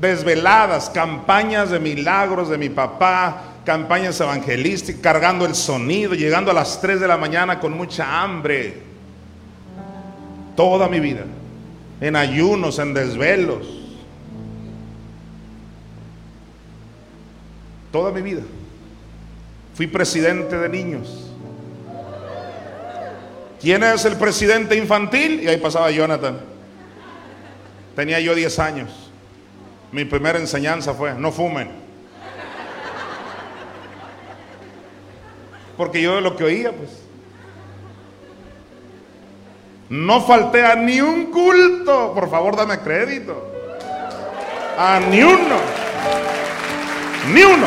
Desveladas, 0.00 0.90
campañas 0.90 1.70
de 1.70 1.80
milagros 1.80 2.48
de 2.48 2.58
mi 2.58 2.68
papá, 2.68 3.42
campañas 3.64 4.20
evangelísticas, 4.20 5.00
cargando 5.02 5.44
el 5.44 5.54
sonido, 5.54 6.14
llegando 6.14 6.50
a 6.50 6.54
las 6.54 6.80
3 6.80 7.00
de 7.00 7.08
la 7.08 7.16
mañana 7.16 7.58
con 7.58 7.76
mucha 7.76 8.22
hambre. 8.22 8.82
Toda 10.56 10.88
mi 10.88 11.00
vida. 11.00 11.24
En 12.00 12.16
ayunos, 12.16 12.78
en 12.78 12.94
desvelos. 12.94 13.78
toda 17.90 18.10
mi 18.12 18.22
vida. 18.22 18.42
Fui 19.74 19.86
presidente 19.86 20.56
de 20.56 20.68
niños. 20.68 21.32
¿Quién 23.60 23.82
es 23.82 24.04
el 24.04 24.16
presidente 24.16 24.76
infantil? 24.76 25.40
Y 25.42 25.48
ahí 25.48 25.56
pasaba 25.56 25.90
Jonathan. 25.90 26.38
Tenía 27.96 28.20
yo 28.20 28.34
10 28.34 28.58
años. 28.60 29.07
Mi 29.90 30.04
primera 30.04 30.38
enseñanza 30.38 30.92
fue, 30.92 31.14
no 31.14 31.32
fumen. 31.32 31.70
Porque 35.76 36.02
yo 36.02 36.16
de 36.16 36.20
lo 36.20 36.36
que 36.36 36.44
oía, 36.44 36.72
pues. 36.72 36.90
No 39.88 40.20
falté 40.20 40.66
a 40.66 40.74
ni 40.74 41.00
un 41.00 41.26
culto. 41.26 42.12
Por 42.14 42.28
favor, 42.28 42.56
dame 42.56 42.78
crédito. 42.80 43.50
A 44.76 45.00
ni 45.00 45.22
uno. 45.22 45.56
Ni 47.32 47.42
uno. 47.42 47.66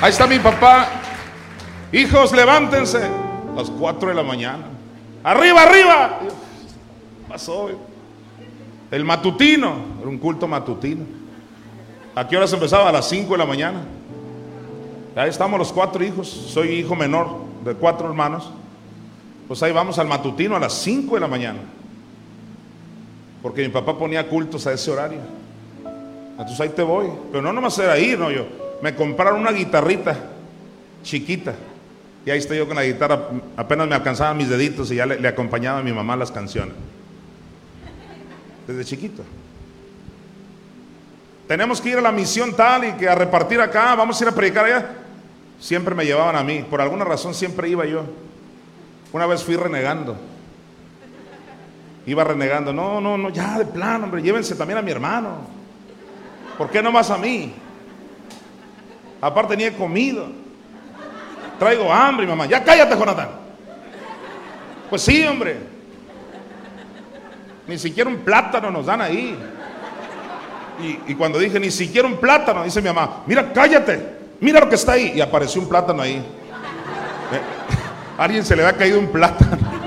Ahí 0.00 0.10
está 0.10 0.26
mi 0.26 0.38
papá. 0.38 0.88
Hijos, 1.92 2.32
levántense. 2.32 3.21
Las 3.56 3.70
4 3.70 4.08
de 4.08 4.14
la 4.14 4.22
mañana. 4.22 4.64
Arriba, 5.22 5.62
arriba. 5.62 6.20
Pasó. 7.28 7.70
El 8.90 9.04
matutino. 9.04 9.74
Era 10.00 10.08
un 10.08 10.18
culto 10.18 10.48
matutino. 10.48 11.04
¿A 12.14 12.26
qué 12.26 12.36
horas 12.36 12.52
empezaba? 12.52 12.88
A 12.88 12.92
las 12.92 13.08
5 13.08 13.32
de 13.32 13.38
la 13.38 13.46
mañana. 13.46 13.82
Ahí 15.14 15.28
estamos 15.28 15.58
los 15.58 15.72
cuatro 15.72 16.02
hijos. 16.04 16.28
Soy 16.28 16.68
hijo 16.70 16.94
menor 16.94 17.28
de 17.64 17.74
cuatro 17.74 18.08
hermanos. 18.08 18.50
Pues 19.48 19.62
ahí 19.62 19.72
vamos 19.72 19.98
al 19.98 20.08
matutino 20.08 20.56
a 20.56 20.60
las 20.60 20.72
5 20.72 21.14
de 21.14 21.20
la 21.20 21.28
mañana 21.28 21.58
porque 23.42 23.62
mi 23.62 23.68
papá 23.68 23.98
ponía 23.98 24.26
cultos 24.28 24.66
a 24.66 24.72
ese 24.72 24.90
horario. 24.90 25.18
Entonces 26.30 26.60
ahí 26.60 26.68
te 26.70 26.82
voy. 26.82 27.08
Pero 27.30 27.42
no 27.42 27.52
nomás 27.52 27.76
era 27.78 27.98
ir, 27.98 28.18
no 28.18 28.30
yo. 28.30 28.46
Me 28.80 28.94
compraron 28.94 29.40
una 29.40 29.50
guitarrita 29.50 30.16
chiquita. 31.02 31.54
Y 32.24 32.30
ahí 32.30 32.38
estoy 32.38 32.58
yo 32.58 32.66
con 32.66 32.76
la 32.76 32.84
guitarra. 32.84 33.28
Apenas 33.56 33.88
me 33.88 33.94
alcanzaban 33.94 34.36
mis 34.36 34.48
deditos 34.48 34.90
y 34.92 34.96
ya 34.96 35.06
le, 35.06 35.26
acompañaba 35.26 35.80
a 35.80 35.82
mi 35.82 35.92
mamá 35.92 36.16
las 36.16 36.30
canciones. 36.30 36.74
Desde 38.66 38.84
chiquito. 38.84 39.24
Tenemos 41.48 41.80
que 41.80 41.90
ir 41.90 41.98
a 41.98 42.00
la 42.00 42.12
misión 42.12 42.54
tal 42.54 42.84
y 42.84 42.92
que 42.92 43.08
a 43.08 43.14
repartir 43.14 43.60
acá, 43.60 43.94
vamos 43.96 44.20
a 44.20 44.24
ir 44.24 44.28
a 44.28 44.34
predicar 44.34 44.64
allá. 44.64 44.90
Siempre 45.58 45.94
me 45.94 46.04
llevaban 46.04 46.36
a 46.36 46.44
mí. 46.44 46.64
Por 46.68 46.80
alguna 46.80 47.04
razón 47.04 47.34
siempre 47.34 47.68
iba 47.68 47.84
yo. 47.84 48.04
Una 49.12 49.26
vez 49.26 49.42
fui 49.42 49.56
renegando. 49.56 50.16
Iba 52.06 52.24
renegando, 52.24 52.72
no, 52.72 53.00
no, 53.00 53.16
no, 53.16 53.30
ya 53.30 53.58
de 53.58 53.66
plano, 53.66 54.04
hombre, 54.04 54.22
llévense 54.22 54.56
también 54.56 54.78
a 54.78 54.82
mi 54.82 54.90
hermano. 54.90 55.46
¿Por 56.58 56.68
qué 56.68 56.82
no 56.82 56.90
más 56.90 57.10
a 57.10 57.18
mí? 57.18 57.54
Aparte 59.20 59.56
ni 59.56 59.64
he 59.64 59.72
comido. 59.72 60.41
Traigo 61.58 61.92
hambre, 61.92 62.26
mamá. 62.26 62.46
Ya 62.46 62.62
cállate, 62.62 62.96
Jonathan. 62.96 63.28
Pues 64.90 65.02
sí, 65.02 65.24
hombre. 65.24 65.56
Ni 67.66 67.78
siquiera 67.78 68.10
un 68.10 68.18
plátano 68.18 68.70
nos 68.70 68.86
dan 68.86 69.00
ahí. 69.00 69.38
Y, 71.06 71.14
cuando 71.14 71.38
dije, 71.38 71.60
ni 71.60 71.70
siquiera 71.70 72.08
un 72.08 72.16
plátano, 72.16 72.64
dice 72.64 72.80
mi 72.80 72.88
mamá, 72.88 73.22
mira, 73.26 73.52
cállate, 73.52 74.16
mira 74.40 74.58
lo 74.60 74.68
que 74.68 74.74
está 74.74 74.92
ahí. 74.92 75.12
Y 75.14 75.20
apareció 75.20 75.60
un 75.60 75.68
plátano 75.68 76.02
ahí. 76.02 76.16
Eh, 76.16 77.40
alguien 78.18 78.44
se 78.44 78.56
le 78.56 78.66
ha 78.66 78.72
caído 78.72 78.98
un 78.98 79.08
plátano. 79.08 79.58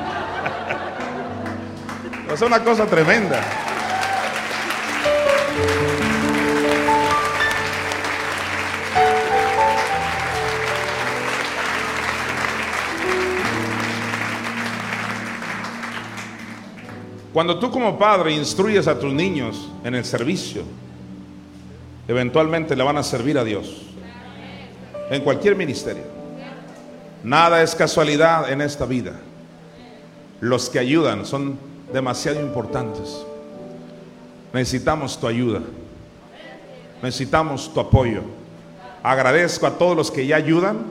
Es 2.34 2.42
una 2.42 2.62
cosa 2.64 2.86
tremenda. 2.86 3.40
Cuando 17.36 17.60
tú 17.60 17.70
como 17.70 18.00
padre 18.00 18.32
instruyes 18.32 18.88
a 18.88 18.98
tus 18.98 19.14
niños 19.14 19.70
en 19.84 19.94
el 19.94 20.06
servicio, 20.06 20.62
eventualmente 22.08 22.78
le 22.78 22.84
van 22.86 22.96
a 22.96 23.04
servir 23.04 23.38
a 23.38 23.44
Dios. 23.44 23.88
En 25.10 25.22
cualquier 25.22 25.54
ministerio. 25.58 26.04
Nada 27.26 27.62
es 27.62 27.76
casualidad 27.76 28.50
en 28.50 28.62
esta 28.62 28.86
vida. 28.86 29.12
Los 30.40 30.70
que 30.70 30.80
ayudan 30.80 31.26
son 31.26 31.60
demasiado 31.92 32.40
importantes. 32.40 33.26
Necesitamos 34.54 35.20
tu 35.20 35.28
ayuda. 35.28 35.60
Necesitamos 37.04 37.74
tu 37.74 37.82
apoyo. 37.82 38.22
Agradezco 39.04 39.68
a 39.68 39.72
todos 39.72 39.98
los 39.98 40.10
que 40.10 40.26
ya 40.26 40.38
ayudan. 40.38 40.86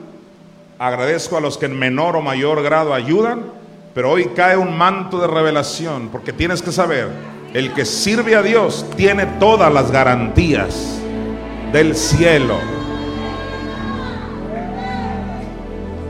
Agradezco 0.77 1.37
a 1.37 1.41
los 1.41 1.57
que 1.57 1.65
en 1.65 1.79
menor 1.79 2.15
o 2.15 2.21
mayor 2.21 2.61
grado 2.61 2.93
ayudan. 2.93 3.64
Pero 3.95 4.11
hoy 4.11 4.25
cae 4.35 4.57
un 4.57 4.77
manto 4.77 5.21
de 5.21 5.25
revelación 5.25 6.09
porque 6.09 6.33
tienes 6.33 6.61
que 6.61 6.73
saber, 6.73 7.07
el 7.53 7.73
que 7.73 7.85
sirve 7.85 8.35
a 8.35 8.41
Dios 8.41 8.85
tiene 8.97 9.25
todas 9.39 9.73
las 9.73 9.89
garantías 9.89 10.99
del 11.71 11.95
cielo. 11.95 12.59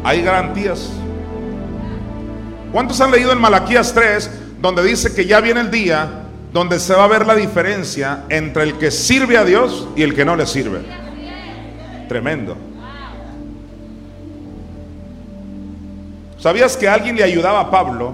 Hay 0.03 0.23
garantías. 0.23 0.89
¿Cuántos 2.71 2.99
han 3.01 3.11
leído 3.11 3.31
en 3.31 3.37
Malaquías 3.37 3.93
3 3.93 4.31
donde 4.59 4.83
dice 4.83 5.13
que 5.13 5.27
ya 5.27 5.39
viene 5.39 5.61
el 5.61 5.69
día 5.69 6.23
donde 6.51 6.79
se 6.79 6.95
va 6.95 7.03
a 7.03 7.07
ver 7.07 7.27
la 7.27 7.35
diferencia 7.35 8.23
entre 8.29 8.63
el 8.63 8.79
que 8.79 8.89
sirve 8.89 9.37
a 9.37 9.45
Dios 9.45 9.87
y 9.95 10.01
el 10.01 10.15
que 10.15 10.25
no 10.25 10.35
le 10.35 10.47
sirve? 10.47 10.79
Tremendo. 12.09 12.57
¿Sabías 16.45 16.77
que 16.77 16.87
alguien 16.87 17.15
le 17.15 17.23
ayudaba 17.23 17.59
a 17.59 17.71
Pablo 17.71 18.13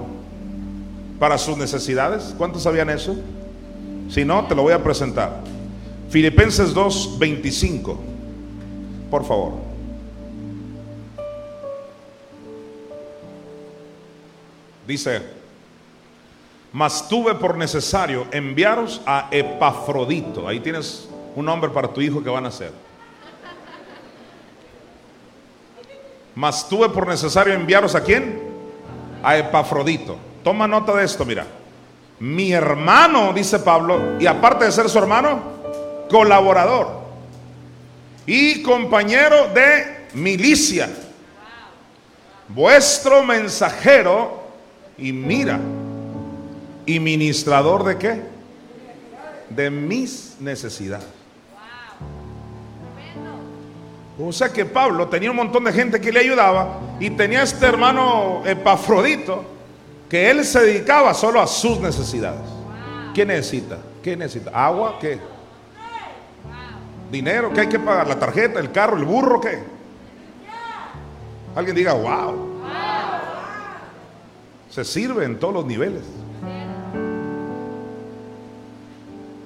para 1.19 1.37
sus 1.37 1.57
necesidades? 1.57 2.33
¿Cuántos 2.37 2.63
sabían 2.63 2.89
eso? 2.89 3.13
Si 4.09 4.23
no, 4.23 4.47
te 4.47 4.55
lo 4.55 4.61
voy 4.61 4.71
a 4.71 4.81
presentar. 4.81 5.41
Filipenses 6.09 6.73
2, 6.73 7.19
25. 7.19 7.99
Por 9.09 9.25
favor. 9.25 9.51
Dice, 14.87 15.23
mas 16.71 17.09
tuve 17.09 17.35
por 17.35 17.57
necesario 17.57 18.27
enviaros 18.31 19.01
a 19.05 19.27
Epafrodito. 19.29 20.47
Ahí 20.47 20.61
tienes 20.61 21.09
un 21.35 21.43
nombre 21.43 21.69
para 21.69 21.89
tu 21.89 21.99
hijo 21.99 22.23
que 22.23 22.29
van 22.29 22.45
a 22.45 22.47
hacer. 22.47 22.71
Mas 26.35 26.67
tuve 26.67 26.89
por 26.89 27.07
necesario 27.07 27.53
enviaros 27.53 27.95
a 27.95 28.01
quién? 28.01 28.41
A 29.23 29.37
Epafrodito. 29.37 30.17
Toma 30.43 30.67
nota 30.67 30.93
de 30.93 31.05
esto, 31.05 31.25
mira. 31.25 31.45
Mi 32.19 32.51
hermano, 32.51 33.33
dice 33.33 33.59
Pablo, 33.59 34.19
y 34.19 34.27
aparte 34.27 34.65
de 34.65 34.71
ser 34.71 34.89
su 34.89 34.97
hermano, 34.99 35.41
colaborador 36.09 37.01
y 38.25 38.61
compañero 38.61 39.47
de 39.53 40.07
milicia. 40.13 40.89
Vuestro 42.47 43.23
mensajero 43.23 44.43
y 44.97 45.11
mira, 45.11 45.59
y 46.85 46.99
ministrador 46.99 47.83
de 47.83 47.97
qué? 47.97 48.21
De 49.49 49.69
mis 49.69 50.35
necesidades. 50.39 51.20
O 54.23 54.31
sea 54.31 54.49
que 54.49 54.65
Pablo 54.65 55.07
tenía 55.07 55.31
un 55.31 55.37
montón 55.37 55.63
de 55.63 55.73
gente 55.73 55.99
que 55.99 56.11
le 56.11 56.19
ayudaba 56.19 56.79
y 56.99 57.09
tenía 57.09 57.41
este 57.41 57.65
hermano 57.65 58.43
Epafrodito 58.45 59.43
que 60.07 60.29
él 60.29 60.45
se 60.45 60.59
dedicaba 60.59 61.13
solo 61.13 61.41
a 61.41 61.47
sus 61.47 61.79
necesidades. 61.79 62.41
¿Qué 63.15 63.25
necesita? 63.25 63.79
¿Qué 64.03 64.15
necesita? 64.15 64.51
¿Agua? 64.53 64.97
¿Qué? 64.99 65.19
¿Dinero? 67.11 67.51
¿Qué 67.53 67.61
hay 67.61 67.67
que 67.67 67.79
pagar? 67.79 68.07
¿La 68.07 68.19
tarjeta? 68.19 68.59
¿El 68.59 68.71
carro? 68.71 68.97
¿El 68.97 69.05
burro? 69.05 69.41
¿Qué? 69.41 69.63
Alguien 71.55 71.75
diga, 71.75 71.93
wow. 71.93 72.61
Se 74.69 74.85
sirve 74.85 75.25
en 75.25 75.39
todos 75.39 75.53
los 75.53 75.65
niveles. 75.65 76.03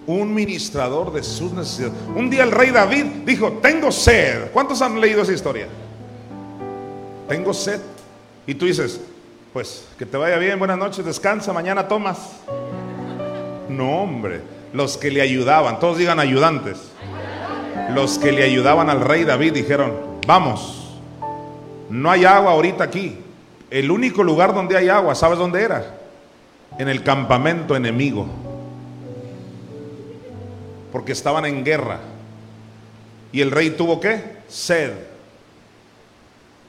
Un 0.07 0.33
ministrador 0.33 1.11
de 1.11 1.23
sus 1.23 1.51
necesidades. 1.51 1.95
Un 2.15 2.29
día 2.29 2.43
el 2.43 2.51
rey 2.51 2.71
David 2.71 3.05
dijo, 3.25 3.53
tengo 3.53 3.91
sed. 3.91 4.51
¿Cuántos 4.51 4.81
han 4.81 4.99
leído 4.99 5.21
esa 5.21 5.33
historia? 5.33 5.67
Tengo 7.27 7.53
sed. 7.53 7.81
Y 8.45 8.53
tú 8.53 8.65
dices, 8.65 9.01
pues 9.53 9.87
que 9.97 10.05
te 10.05 10.17
vaya 10.17 10.37
bien, 10.37 10.59
buenas 10.59 10.77
noches, 10.77 11.03
descansa, 11.03 11.53
mañana 11.53 11.87
tomas. 11.87 12.19
No, 13.69 14.03
hombre, 14.03 14.41
los 14.73 14.97
que 14.97 15.09
le 15.09 15.21
ayudaban, 15.21 15.79
todos 15.79 15.97
digan 15.97 16.19
ayudantes. 16.19 16.77
Los 17.93 18.19
que 18.19 18.31
le 18.31 18.43
ayudaban 18.43 18.89
al 18.89 19.01
rey 19.01 19.23
David 19.23 19.53
dijeron, 19.53 19.93
vamos, 20.27 20.99
no 21.89 22.11
hay 22.11 22.25
agua 22.25 22.51
ahorita 22.51 22.83
aquí. 22.83 23.17
El 23.71 23.89
único 23.89 24.23
lugar 24.23 24.53
donde 24.53 24.77
hay 24.77 24.89
agua, 24.89 25.15
¿sabes 25.15 25.39
dónde 25.39 25.63
era? 25.63 25.97
En 26.77 26.87
el 26.87 27.03
campamento 27.03 27.75
enemigo 27.75 28.27
porque 30.95 31.11
estaban 31.11 31.43
en 31.43 31.65
guerra. 31.65 31.99
Y 33.33 33.41
el 33.41 33.51
rey 33.51 33.71
tuvo 33.71 33.99
que 33.99 34.37
sed. 34.47 34.93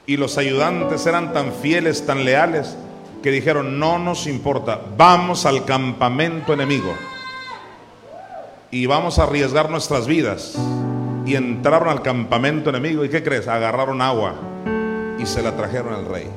Y 0.05 0.17
los 0.17 0.37
ayudantes 0.37 1.05
eran 1.05 1.31
tan 1.31 1.53
fieles, 1.53 2.05
tan 2.05 2.25
leales, 2.25 2.75
que 3.23 3.31
dijeron, 3.31 3.79
no 3.79 3.99
nos 3.99 4.27
importa, 4.27 4.81
vamos 4.97 5.45
al 5.45 5.63
campamento 5.63 6.51
enemigo. 6.51 6.93
Y 8.69 8.85
vamos 8.85 9.17
a 9.17 9.23
arriesgar 9.23 9.69
nuestras 9.69 10.07
vidas. 10.07 10.57
Y 11.25 11.35
entraron 11.35 11.87
al 11.87 12.01
campamento 12.01 12.69
enemigo. 12.69 13.05
¿Y 13.05 13.09
qué 13.09 13.23
crees? 13.23 13.47
Agarraron 13.47 14.01
agua 14.01 14.35
y 15.17 15.25
se 15.25 15.41
la 15.41 15.55
trajeron 15.55 15.93
al 15.93 16.05
rey. 16.05 16.27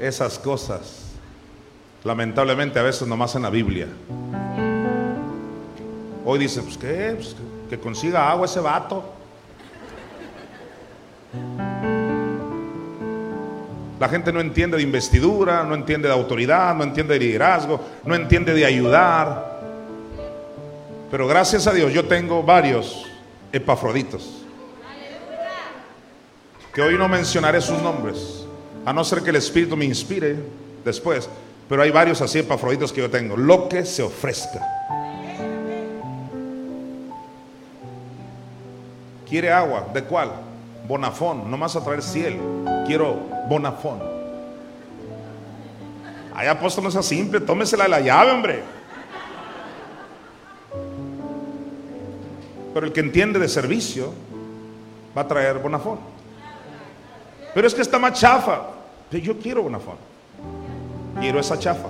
Esas 0.00 0.40
cosas, 0.40 1.12
lamentablemente 2.02 2.80
a 2.80 2.82
veces 2.82 3.06
nomás 3.06 3.36
en 3.36 3.42
la 3.42 3.50
Biblia. 3.50 3.86
Hoy 6.24 6.38
dice, 6.38 6.62
pues 6.62 6.76
qué, 6.76 7.12
pues, 7.14 7.36
que 7.68 7.78
consiga 7.78 8.30
agua 8.30 8.46
ese 8.46 8.60
vato. 8.60 9.14
La 13.98 14.08
gente 14.08 14.32
no 14.32 14.40
entiende 14.40 14.78
de 14.78 14.82
investidura, 14.82 15.62
no 15.62 15.74
entiende 15.74 16.08
de 16.08 16.14
autoridad, 16.14 16.74
no 16.74 16.84
entiende 16.84 17.14
de 17.14 17.20
liderazgo, 17.20 17.80
no 18.04 18.14
entiende 18.14 18.54
de 18.54 18.64
ayudar. 18.64 19.60
Pero 21.10 21.26
gracias 21.26 21.66
a 21.66 21.72
Dios 21.72 21.92
yo 21.92 22.06
tengo 22.06 22.42
varios 22.42 23.06
epafroditos. 23.52 24.42
Que 26.74 26.80
hoy 26.80 26.96
no 26.96 27.08
mencionaré 27.08 27.60
sus 27.60 27.82
nombres, 27.82 28.46
a 28.86 28.92
no 28.92 29.04
ser 29.04 29.22
que 29.22 29.30
el 29.30 29.36
Espíritu 29.36 29.76
me 29.76 29.84
inspire 29.84 30.36
después. 30.84 31.28
Pero 31.68 31.82
hay 31.82 31.90
varios 31.90 32.20
así 32.20 32.38
epafroditos 32.38 32.92
que 32.92 33.00
yo 33.00 33.10
tengo. 33.10 33.36
Lo 33.36 33.68
que 33.68 33.84
se 33.84 34.02
ofrezca. 34.02 34.60
¿Quiere 39.30 39.52
agua? 39.52 39.86
¿De 39.94 40.02
cuál? 40.02 40.32
Bonafón, 40.88 41.48
no 41.48 41.56
más 41.56 41.76
a 41.76 41.84
traer 41.84 42.02
cielo. 42.02 42.42
Quiero 42.84 43.14
bonafón. 43.48 44.00
Ay, 46.34 46.48
apóstol, 46.48 46.82
no 46.82 46.90
sea 46.90 47.02
simple, 47.02 47.40
tómesela 47.40 47.84
de 47.84 47.90
la 47.90 48.00
llave, 48.00 48.32
hombre. 48.32 48.62
Pero 52.74 52.86
el 52.86 52.92
que 52.92 53.00
entiende 53.00 53.38
de 53.38 53.48
servicio 53.48 54.12
va 55.16 55.22
a 55.22 55.28
traer 55.28 55.58
bonafón. 55.58 56.00
Pero 57.54 57.66
es 57.68 57.74
que 57.74 57.82
está 57.82 58.00
más 58.00 58.18
chafa. 58.18 58.62
Yo 59.12 59.38
quiero 59.38 59.62
bonafón. 59.62 59.96
Quiero 61.20 61.38
esa 61.38 61.56
chafa. 61.56 61.88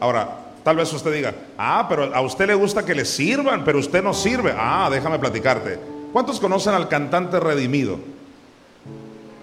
Ahora, 0.00 0.47
Tal 0.68 0.76
vez 0.76 0.92
usted 0.92 1.14
diga, 1.14 1.34
ah, 1.56 1.86
pero 1.88 2.14
a 2.14 2.20
usted 2.20 2.46
le 2.46 2.54
gusta 2.54 2.84
que 2.84 2.94
le 2.94 3.06
sirvan, 3.06 3.64
pero 3.64 3.78
usted 3.78 4.02
no 4.02 4.12
sirve. 4.12 4.52
Ah, 4.54 4.90
déjame 4.92 5.18
platicarte. 5.18 5.80
¿Cuántos 6.12 6.38
conocen 6.38 6.74
al 6.74 6.88
cantante 6.88 7.40
Redimido? 7.40 7.98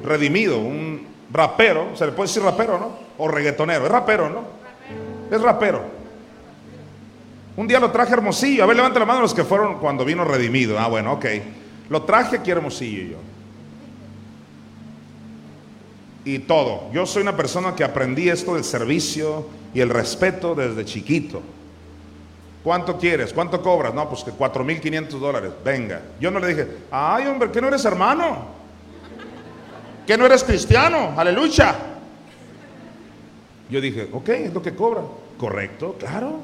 Redimido, 0.03 0.59
un 0.59 1.07
rapero, 1.33 1.87
se 1.95 2.05
le 2.05 2.11
puede 2.11 2.27
decir 2.27 2.43
rapero, 2.43 2.77
¿no? 2.77 2.91
O 3.17 3.27
reggaetonero, 3.27 3.87
es 3.87 3.91
rapero, 3.91 4.29
¿no? 4.29 4.43
Es 5.35 5.41
rapero. 5.41 5.81
Un 7.57 7.67
día 7.67 7.79
lo 7.79 7.89
traje 7.89 8.13
Hermosillo. 8.13 8.63
A 8.63 8.67
ver, 8.67 8.75
levante 8.75 8.99
la 8.99 9.05
mano 9.07 9.21
los 9.21 9.33
que 9.33 9.43
fueron 9.43 9.79
cuando 9.79 10.05
vino 10.05 10.23
Redimido. 10.25 10.77
Ah, 10.77 10.89
bueno, 10.89 11.13
ok. 11.13 11.25
Lo 11.89 12.03
traje 12.03 12.35
aquí 12.35 12.51
Hermosillo 12.51 13.13
yo. 13.13 13.17
Y 16.23 16.37
todo. 16.37 16.91
Yo 16.93 17.07
soy 17.07 17.23
una 17.23 17.35
persona 17.35 17.73
que 17.73 17.83
aprendí 17.83 18.29
esto 18.29 18.53
del 18.53 18.63
servicio, 18.63 19.47
y 19.75 19.81
el 19.81 19.89
respeto 19.89 20.55
desde 20.55 20.85
chiquito. 20.85 21.41
¿Cuánto 22.63 22.97
quieres? 22.97 23.33
¿Cuánto 23.33 23.61
cobras? 23.61 23.93
No, 23.93 24.09
pues 24.09 24.23
que 24.23 24.31
4.500 24.31 25.09
dólares. 25.19 25.51
Venga. 25.63 26.01
Yo 26.19 26.31
no 26.31 26.39
le 26.39 26.47
dije, 26.47 26.67
ay 26.89 27.27
hombre, 27.27 27.51
¿que 27.51 27.61
no 27.61 27.67
eres 27.67 27.83
hermano? 27.83 28.47
¿Que 30.07 30.17
no 30.17 30.25
eres 30.25 30.43
cristiano? 30.45 31.13
Aleluya. 31.17 31.75
Yo 33.69 33.81
dije, 33.81 34.09
ok, 34.13 34.29
es 34.29 34.53
lo 34.53 34.61
que 34.61 34.73
cobra. 34.73 35.01
Correcto, 35.37 35.97
claro. 35.99 36.39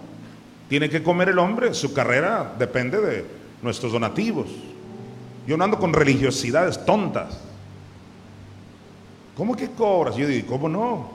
Tiene 0.68 0.90
que 0.90 1.02
comer 1.02 1.30
el 1.30 1.40
hombre. 1.40 1.74
Su 1.74 1.94
carrera 1.94 2.54
depende 2.60 3.00
de 3.00 3.26
nuestros 3.62 3.94
donativos. 3.94 4.48
Yo 5.48 5.56
no 5.56 5.64
ando 5.64 5.80
con 5.80 5.94
religiosidades 5.94 6.86
tontas. 6.86 7.40
¿Cómo 9.38 9.56
que 9.56 9.72
cobras? 9.72 10.18
Yo 10.18 10.28
digo, 10.28 10.48
¿cómo 10.48 10.68
no? 10.68 11.12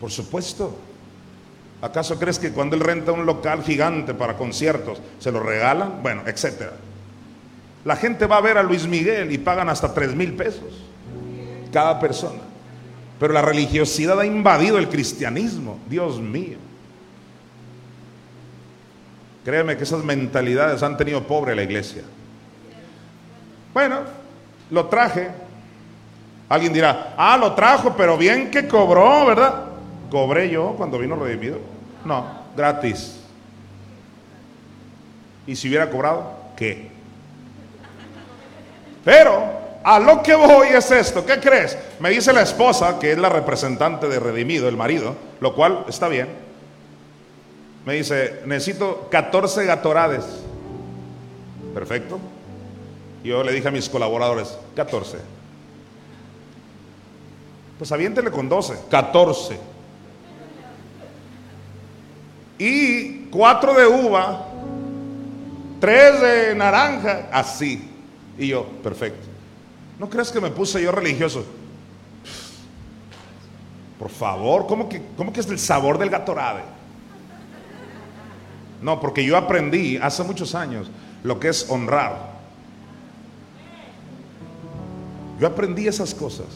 Por 0.00 0.10
supuesto. 0.10 0.76
¿Acaso 1.80 2.18
crees 2.18 2.38
que 2.38 2.50
cuando 2.50 2.74
él 2.74 2.82
renta 2.82 3.12
un 3.12 3.24
local 3.24 3.62
gigante 3.62 4.12
para 4.14 4.36
conciertos, 4.36 5.00
se 5.20 5.30
lo 5.30 5.40
regalan? 5.40 6.02
Bueno, 6.02 6.22
etcétera. 6.26 6.72
La 7.84 7.96
gente 7.96 8.26
va 8.26 8.38
a 8.38 8.40
ver 8.40 8.58
a 8.58 8.62
Luis 8.62 8.86
Miguel 8.86 9.30
y 9.32 9.38
pagan 9.38 9.68
hasta 9.68 9.94
3 9.94 10.14
mil 10.14 10.34
pesos 10.34 10.84
cada 11.72 12.00
persona. 12.00 12.40
Pero 13.20 13.32
la 13.32 13.42
religiosidad 13.42 14.18
ha 14.18 14.26
invadido 14.26 14.78
el 14.78 14.88
cristianismo. 14.88 15.78
Dios 15.88 16.20
mío. 16.20 16.58
Créeme 19.44 19.76
que 19.76 19.84
esas 19.84 20.04
mentalidades 20.04 20.82
han 20.82 20.96
tenido 20.96 21.22
pobre 21.26 21.54
la 21.54 21.62
iglesia. 21.62 22.02
Bueno, 23.72 24.00
lo 24.70 24.86
traje. 24.86 25.30
Alguien 26.48 26.72
dirá, 26.72 27.14
ah, 27.16 27.36
lo 27.36 27.54
trajo, 27.54 27.94
pero 27.96 28.16
bien 28.16 28.50
que 28.50 28.66
cobró, 28.66 29.26
¿verdad? 29.26 29.67
¿Cobré 30.10 30.50
yo 30.50 30.74
cuando 30.76 30.98
vino 30.98 31.16
redimido? 31.16 31.58
No, 32.04 32.24
gratis. 32.56 33.20
¿Y 35.46 35.56
si 35.56 35.68
hubiera 35.68 35.90
cobrado? 35.90 36.32
¿Qué? 36.56 36.90
Pero 39.04 39.58
a 39.82 39.98
lo 39.98 40.22
que 40.22 40.34
voy 40.34 40.68
es 40.68 40.90
esto. 40.90 41.24
¿Qué 41.24 41.38
crees? 41.40 41.78
Me 42.00 42.10
dice 42.10 42.32
la 42.32 42.42
esposa, 42.42 42.98
que 42.98 43.12
es 43.12 43.18
la 43.18 43.28
representante 43.28 44.08
de 44.08 44.20
Redimido, 44.20 44.68
el 44.68 44.76
marido, 44.76 45.16
lo 45.40 45.54
cual 45.54 45.84
está 45.88 46.08
bien. 46.08 46.28
Me 47.86 47.94
dice, 47.94 48.42
necesito 48.44 49.08
14 49.10 49.64
gatorades. 49.64 50.24
Perfecto. 51.72 52.18
Yo 53.24 53.42
le 53.42 53.52
dije 53.52 53.68
a 53.68 53.70
mis 53.70 53.88
colaboradores, 53.88 54.58
14. 54.76 55.16
Pues 57.78 57.90
aviéntele 57.92 58.30
con 58.30 58.48
12, 58.48 58.74
14. 58.90 59.58
Y 62.58 63.26
cuatro 63.30 63.74
de 63.74 63.86
uva, 63.86 64.46
tres 65.80 66.20
de 66.20 66.54
naranja, 66.54 67.28
así. 67.32 67.88
Y 68.36 68.48
yo, 68.48 68.66
perfecto. 68.82 69.26
¿No 69.98 70.08
crees 70.08 70.30
que 70.30 70.40
me 70.40 70.50
puse 70.50 70.82
yo 70.82 70.92
religioso? 70.92 71.44
Por 73.98 74.10
favor, 74.10 74.66
¿cómo 74.66 74.88
que, 74.88 75.02
cómo 75.16 75.32
es 75.34 75.46
el 75.48 75.58
sabor 75.58 75.98
del 75.98 76.10
gatorade? 76.10 76.62
No, 78.80 79.00
porque 79.00 79.24
yo 79.24 79.36
aprendí 79.36 79.96
hace 79.96 80.22
muchos 80.22 80.54
años 80.54 80.88
lo 81.24 81.40
que 81.40 81.48
es 81.48 81.68
honrar. 81.68 82.38
Yo 85.40 85.46
aprendí 85.46 85.88
esas 85.88 86.14
cosas. 86.14 86.46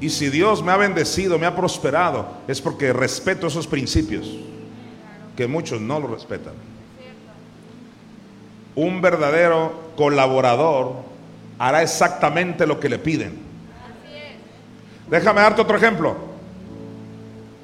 Y 0.00 0.10
si 0.10 0.30
Dios 0.30 0.62
me 0.62 0.72
ha 0.72 0.76
bendecido, 0.76 1.38
me 1.38 1.46
ha 1.46 1.56
prosperado, 1.56 2.26
es 2.46 2.60
porque 2.60 2.92
respeto 2.92 3.48
esos 3.48 3.66
principios, 3.66 4.28
que 5.36 5.46
muchos 5.46 5.80
no 5.80 5.98
lo 5.98 6.08
respetan. 6.08 6.54
Un 8.76 9.00
verdadero 9.00 9.90
colaborador 9.96 10.92
hará 11.58 11.82
exactamente 11.82 12.66
lo 12.66 12.78
que 12.78 12.88
le 12.88 12.98
piden. 12.98 13.38
Déjame 15.10 15.40
darte 15.40 15.62
otro 15.62 15.76
ejemplo. 15.76 16.16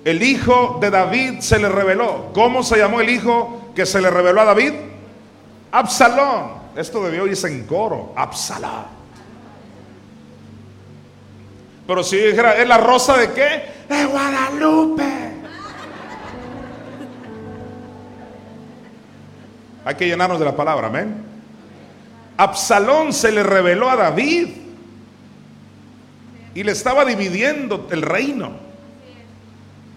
El 0.04 0.22
hijo 0.22 0.78
de 0.80 0.90
David 0.90 1.40
se 1.40 1.58
le 1.58 1.68
reveló. 1.68 2.30
¿Cómo 2.34 2.62
se 2.62 2.78
llamó 2.78 3.00
el 3.00 3.10
hijo 3.10 3.70
que 3.74 3.86
se 3.86 4.00
le 4.00 4.10
reveló 4.10 4.40
a 4.40 4.44
David? 4.44 4.72
Absalón. 5.70 6.64
Esto 6.76 7.02
debió 7.04 7.26
irse 7.26 7.48
en 7.48 7.64
coro. 7.64 8.12
Absalón. 8.16 8.93
Pero 11.86 12.02
si 12.02 12.16
dijera, 12.16 12.56
¿es 12.56 12.66
la 12.66 12.78
rosa 12.78 13.18
de 13.18 13.32
qué? 13.32 13.62
De 13.88 14.04
Guadalupe. 14.06 15.04
Hay 19.84 19.94
que 19.96 20.06
llenarnos 20.06 20.38
de 20.38 20.46
la 20.46 20.56
palabra, 20.56 20.86
amén. 20.86 21.14
Absalón 22.38 23.12
se 23.12 23.30
le 23.30 23.42
reveló 23.42 23.90
a 23.90 23.96
David 23.96 24.48
y 26.54 26.62
le 26.62 26.72
estaba 26.72 27.04
dividiendo 27.04 27.86
el 27.90 28.00
reino. 28.00 28.52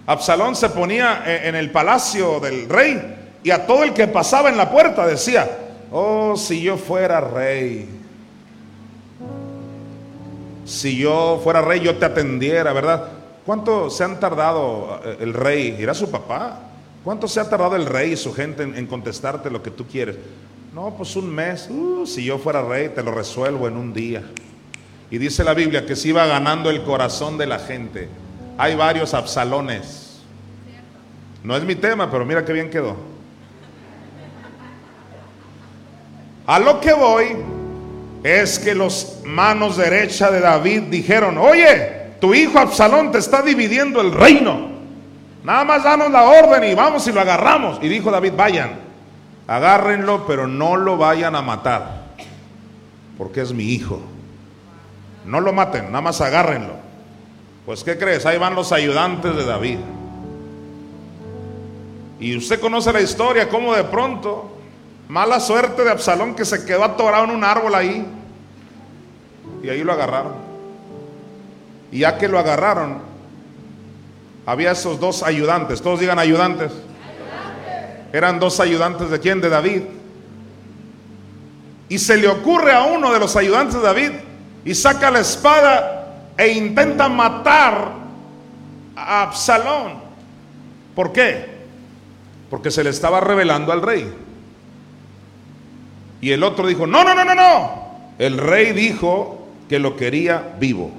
Absalón 0.05 0.55
se 0.55 0.69
ponía 0.69 1.23
en 1.25 1.55
el 1.55 1.71
palacio 1.71 2.39
del 2.39 2.67
rey 2.67 3.15
y 3.43 3.51
a 3.51 3.65
todo 3.65 3.83
el 3.83 3.93
que 3.93 4.07
pasaba 4.07 4.49
en 4.49 4.57
la 4.57 4.69
puerta 4.69 5.07
decía, 5.07 5.49
oh, 5.91 6.35
si 6.35 6.61
yo 6.61 6.77
fuera 6.77 7.21
rey 7.21 7.96
si 10.67 10.97
yo 10.97 11.39
fuera 11.41 11.61
rey, 11.61 11.79
yo 11.79 11.95
te 11.95 12.05
atendiera, 12.05 12.73
¿verdad? 12.73 13.07
¿Cuánto 13.45 13.89
se 13.89 14.03
han 14.03 14.19
tardado 14.19 14.99
eh, 15.05 15.17
el 15.21 15.33
rey? 15.33 15.77
Era 15.79 15.93
su 15.93 16.11
papá. 16.11 16.59
¿Cuánto 17.05 17.25
se 17.29 17.39
ha 17.39 17.49
tardado 17.49 17.77
el 17.77 17.85
rey 17.85 18.11
y 18.11 18.17
su 18.17 18.33
gente 18.33 18.63
en, 18.63 18.85
contestarte 18.85 19.49
lo 19.49 19.63
que 19.63 19.71
tú 19.71 19.87
quieres? 19.87 20.17
No, 20.75 20.93
pues 20.97 21.15
un 21.15 21.33
mes. 21.33 21.69
Uh, 21.69 22.05
si 22.05 22.25
yo 22.25 22.37
fuera 22.37 22.61
rey, 22.61 22.89
te 22.89 23.01
lo 23.01 23.13
resuelvo 23.13 23.69
en 23.69 23.77
un 23.77 23.93
día. 23.93 24.23
Y 25.09 25.17
dice 25.17 25.45
la 25.45 25.53
Biblia 25.53 25.85
que 25.85 25.95
se 25.95 26.09
iba 26.09 26.25
ganando 26.25 26.69
el 26.69 26.83
corazón 26.83 27.37
de 27.37 27.47
la 27.47 27.59
gente. 27.59 28.09
Hay 28.57 28.75
varios 28.75 29.13
absalones. 29.13 30.19
No 31.45 31.55
es 31.55 31.63
mi 31.63 31.75
tema, 31.75 32.11
pero 32.11 32.25
mira 32.25 32.43
qué 32.43 32.51
bien 32.51 32.69
quedó. 32.69 32.97
A 36.45 36.59
lo 36.59 36.81
que 36.81 36.91
voy 36.91 37.37
es 38.23 38.59
que 38.59 38.75
los 38.75 39.19
manos 39.23 39.77
derecha 39.77 40.31
de 40.31 40.39
David 40.39 40.83
dijeron, 40.83 41.37
oye, 41.37 41.97
tu 42.19 42.33
hijo 42.33 42.59
Absalón 42.59 43.11
te 43.11 43.19
está 43.19 43.41
dividiendo 43.41 44.01
el 44.01 44.11
reino. 44.11 44.69
Nada 45.43 45.63
más 45.63 45.83
danos 45.83 46.11
la 46.11 46.23
orden 46.23 46.63
y 46.63 46.73
vamos 46.73 47.07
y 47.07 47.11
lo 47.11 47.21
agarramos. 47.21 47.79
Y 47.81 47.87
dijo 47.87 48.11
David, 48.11 48.33
vayan, 48.35 48.79
agárrenlo, 49.47 50.25
pero 50.27 50.47
no 50.47 50.75
lo 50.75 50.97
vayan 50.97 51.35
a 51.35 51.41
matar, 51.41 52.03
porque 53.17 53.41
es 53.41 53.53
mi 53.53 53.65
hijo. 53.65 54.01
No 55.25 55.39
lo 55.39 55.53
maten, 55.53 55.85
nada 55.85 56.01
más 56.01 56.21
agárrenlo. 56.21 56.73
Pues 57.65 57.83
¿qué 57.83 57.97
crees? 57.97 58.25
Ahí 58.25 58.37
van 58.37 58.55
los 58.55 58.71
ayudantes 58.71 59.35
de 59.35 59.45
David. 59.45 59.77
Y 62.19 62.35
usted 62.35 62.59
conoce 62.59 62.91
la 62.91 63.01
historia, 63.01 63.47
cómo 63.47 63.75
de 63.75 63.83
pronto, 63.83 64.56
mala 65.07 65.39
suerte 65.39 65.83
de 65.83 65.91
Absalón 65.91 66.35
que 66.35 66.45
se 66.45 66.65
quedó 66.65 66.83
atorado 66.83 67.25
en 67.25 67.31
un 67.31 67.43
árbol 67.43 67.75
ahí. 67.75 68.05
Y 69.63 69.69
ahí 69.69 69.83
lo 69.83 69.93
agarraron. 69.93 70.33
Y 71.91 71.99
ya 71.99 72.17
que 72.17 72.27
lo 72.27 72.37
agarraron, 72.37 72.99
había 74.45 74.71
esos 74.71 74.99
dos 74.99 75.23
ayudantes. 75.23 75.81
Todos 75.81 75.99
digan 75.99 76.19
ayudantes. 76.19 76.71
Eran 78.13 78.39
dos 78.39 78.59
ayudantes 78.59 79.09
de 79.09 79.19
quién? 79.19 79.41
De 79.41 79.49
David. 79.49 79.83
Y 81.89 81.99
se 81.99 82.17
le 82.17 82.27
ocurre 82.27 82.73
a 82.73 82.83
uno 82.83 83.13
de 83.13 83.19
los 83.19 83.35
ayudantes 83.35 83.75
de 83.75 83.81
David 83.81 84.11
y 84.65 84.75
saca 84.75 85.09
la 85.09 85.19
espada 85.19 86.15
e 86.37 86.49
intenta 86.49 87.07
matar 87.07 87.91
a 88.95 89.23
Absalón. 89.23 89.93
¿Por 90.95 91.13
qué? 91.13 91.57
Porque 92.49 92.71
se 92.71 92.83
le 92.83 92.89
estaba 92.89 93.19
revelando 93.19 93.71
al 93.71 93.81
rey. 93.81 94.13
Y 96.21 96.31
el 96.31 96.43
otro 96.43 96.67
dijo, 96.67 96.87
no, 96.87 97.03
no, 97.03 97.13
no, 97.13 97.23
no, 97.23 97.35
no. 97.35 97.87
El 98.17 98.37
rey 98.37 98.73
dijo 98.73 99.47
que 99.69 99.79
lo 99.79 99.95
quería 99.95 100.55
vivo. 100.59 100.91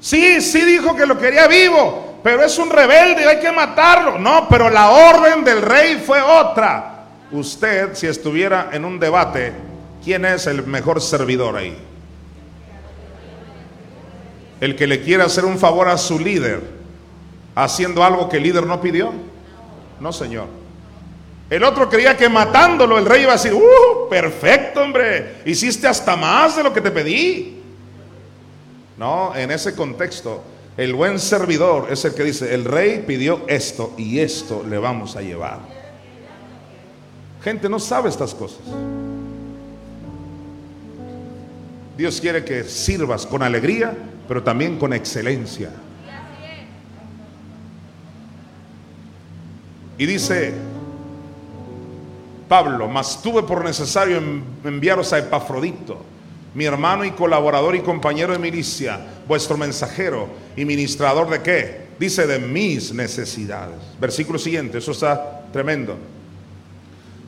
Sí, 0.00 0.40
sí 0.40 0.64
dijo 0.64 0.94
que 0.94 1.06
lo 1.06 1.18
quería 1.18 1.48
vivo, 1.48 2.20
pero 2.22 2.44
es 2.44 2.56
un 2.58 2.70
rebelde, 2.70 3.26
hay 3.26 3.40
que 3.40 3.50
matarlo. 3.50 4.18
No, 4.18 4.46
pero 4.48 4.70
la 4.70 4.90
orden 4.90 5.44
del 5.44 5.62
rey 5.62 6.02
fue 6.04 6.20
otra. 6.20 7.06
Usted, 7.32 7.94
si 7.94 8.06
estuviera 8.06 8.70
en 8.72 8.84
un 8.84 9.00
debate, 9.00 9.52
¿quién 10.04 10.24
es 10.24 10.46
el 10.46 10.64
mejor 10.64 11.00
servidor 11.00 11.56
ahí? 11.56 11.76
El 14.60 14.76
que 14.76 14.86
le 14.86 15.02
quiere 15.02 15.24
hacer 15.24 15.44
un 15.44 15.58
favor 15.58 15.88
a 15.88 15.98
su 15.98 16.18
líder, 16.18 16.62
haciendo 17.54 18.04
algo 18.04 18.28
que 18.28 18.36
el 18.36 18.44
líder 18.44 18.66
no 18.66 18.80
pidió. 18.80 19.12
No, 20.00 20.12
señor. 20.12 20.57
El 21.50 21.64
otro 21.64 21.88
creía 21.88 22.16
que 22.16 22.28
matándolo 22.28 22.98
el 22.98 23.06
rey 23.06 23.22
iba 23.22 23.32
a 23.32 23.36
decir, 23.36 23.54
¡uh! 23.54 24.08
Perfecto, 24.10 24.82
hombre. 24.82 25.36
Hiciste 25.46 25.86
hasta 25.86 26.14
más 26.14 26.56
de 26.56 26.62
lo 26.62 26.72
que 26.72 26.80
te 26.80 26.90
pedí. 26.90 27.62
No, 28.98 29.34
en 29.34 29.50
ese 29.50 29.74
contexto, 29.74 30.42
el 30.76 30.94
buen 30.94 31.18
servidor 31.18 31.88
es 31.90 32.04
el 32.04 32.14
que 32.14 32.24
dice, 32.24 32.54
el 32.54 32.64
rey 32.64 33.02
pidió 33.06 33.42
esto 33.48 33.94
y 33.96 34.18
esto 34.18 34.64
le 34.68 34.76
vamos 34.76 35.16
a 35.16 35.22
llevar. 35.22 35.60
Gente 37.42 37.68
no 37.68 37.78
sabe 37.78 38.10
estas 38.10 38.34
cosas. 38.34 38.60
Dios 41.96 42.20
quiere 42.20 42.44
que 42.44 42.64
sirvas 42.64 43.26
con 43.26 43.42
alegría, 43.42 43.96
pero 44.28 44.42
también 44.42 44.78
con 44.78 44.92
excelencia. 44.92 45.70
Y 49.96 50.06
dice, 50.06 50.54
Pablo, 52.48 52.88
mas 52.88 53.22
tuve 53.22 53.42
por 53.42 53.62
necesario 53.62 54.20
enviaros 54.64 55.12
a 55.12 55.18
Epafrodito, 55.18 55.98
mi 56.54 56.64
hermano 56.64 57.04
y 57.04 57.10
colaborador 57.10 57.76
y 57.76 57.80
compañero 57.80 58.32
de 58.32 58.38
milicia, 58.38 58.98
vuestro 59.28 59.58
mensajero 59.58 60.28
y 60.56 60.64
ministrador 60.64 61.28
de 61.28 61.42
qué? 61.42 61.88
Dice 61.98 62.26
de 62.26 62.38
mis 62.38 62.92
necesidades. 62.92 63.76
Versículo 64.00 64.38
siguiente, 64.38 64.78
eso 64.78 64.92
está 64.92 65.42
tremendo. 65.52 65.96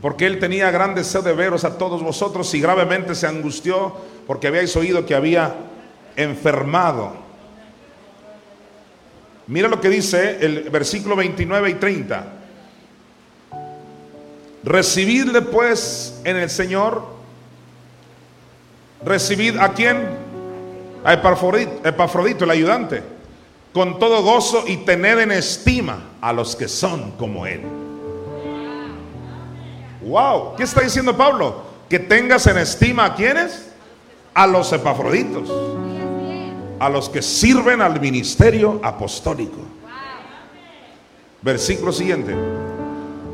Porque 0.01 0.25
él 0.25 0.39
tenía 0.39 0.71
gran 0.71 0.95
deseo 0.95 1.21
de 1.21 1.35
veros 1.35 1.65
a 1.65 1.77
todos 1.77 2.03
vosotros 2.03 2.53
y 2.55 2.61
gravemente 2.61 3.15
se 3.15 3.27
angustió 3.27 3.95
porque 4.27 4.47
habíais 4.47 4.75
oído 4.77 5.05
que 5.05 5.15
había 5.15 5.55
enfermado. 6.17 7.13
Mira 9.47 9.69
lo 9.69 9.81
que 9.81 9.91
dice 9.91 10.39
el 10.41 10.71
versículo 10.71 11.17
29 11.17 11.71
y 11.71 11.75
30. 11.75 12.40
Recibidle 14.63 15.43
pues 15.43 16.21
en 16.25 16.37
el 16.37 16.51
Señor. 16.51 17.03
Recibid 19.05 19.57
a 19.59 19.73
quién? 19.73 20.09
A 21.05 21.15
Epafrodito, 21.15 22.45
el 22.45 22.51
ayudante. 22.51 23.03
Con 23.73 23.99
todo 23.99 24.23
gozo 24.23 24.65
y 24.67 24.79
tened 24.79 25.21
en 25.21 25.33
estima 25.33 26.11
a 26.21 26.33
los 26.33 26.57
que 26.57 26.69
son 26.69 27.13
como 27.13 27.47
Él. 27.47 27.63
Wow, 30.03 30.57
¿qué 30.57 30.65
está 30.65 30.81
diciendo 30.81 31.17
Pablo? 31.17 31.63
Que 31.89 31.99
tengas 31.99 32.47
en 32.47 32.59
estima 32.59 33.05
a 33.05 33.15
quienes? 33.15 33.71
A 34.35 34.47
los 34.47 34.73
epafroditos, 34.73 35.51
a 36.79 36.89
los 36.89 37.09
que 37.09 37.21
sirven 37.21 37.81
al 37.81 38.01
ministerio 38.01 38.81
apostólico. 38.83 39.59
Versículo 41.43 41.93
siguiente. 41.93 42.35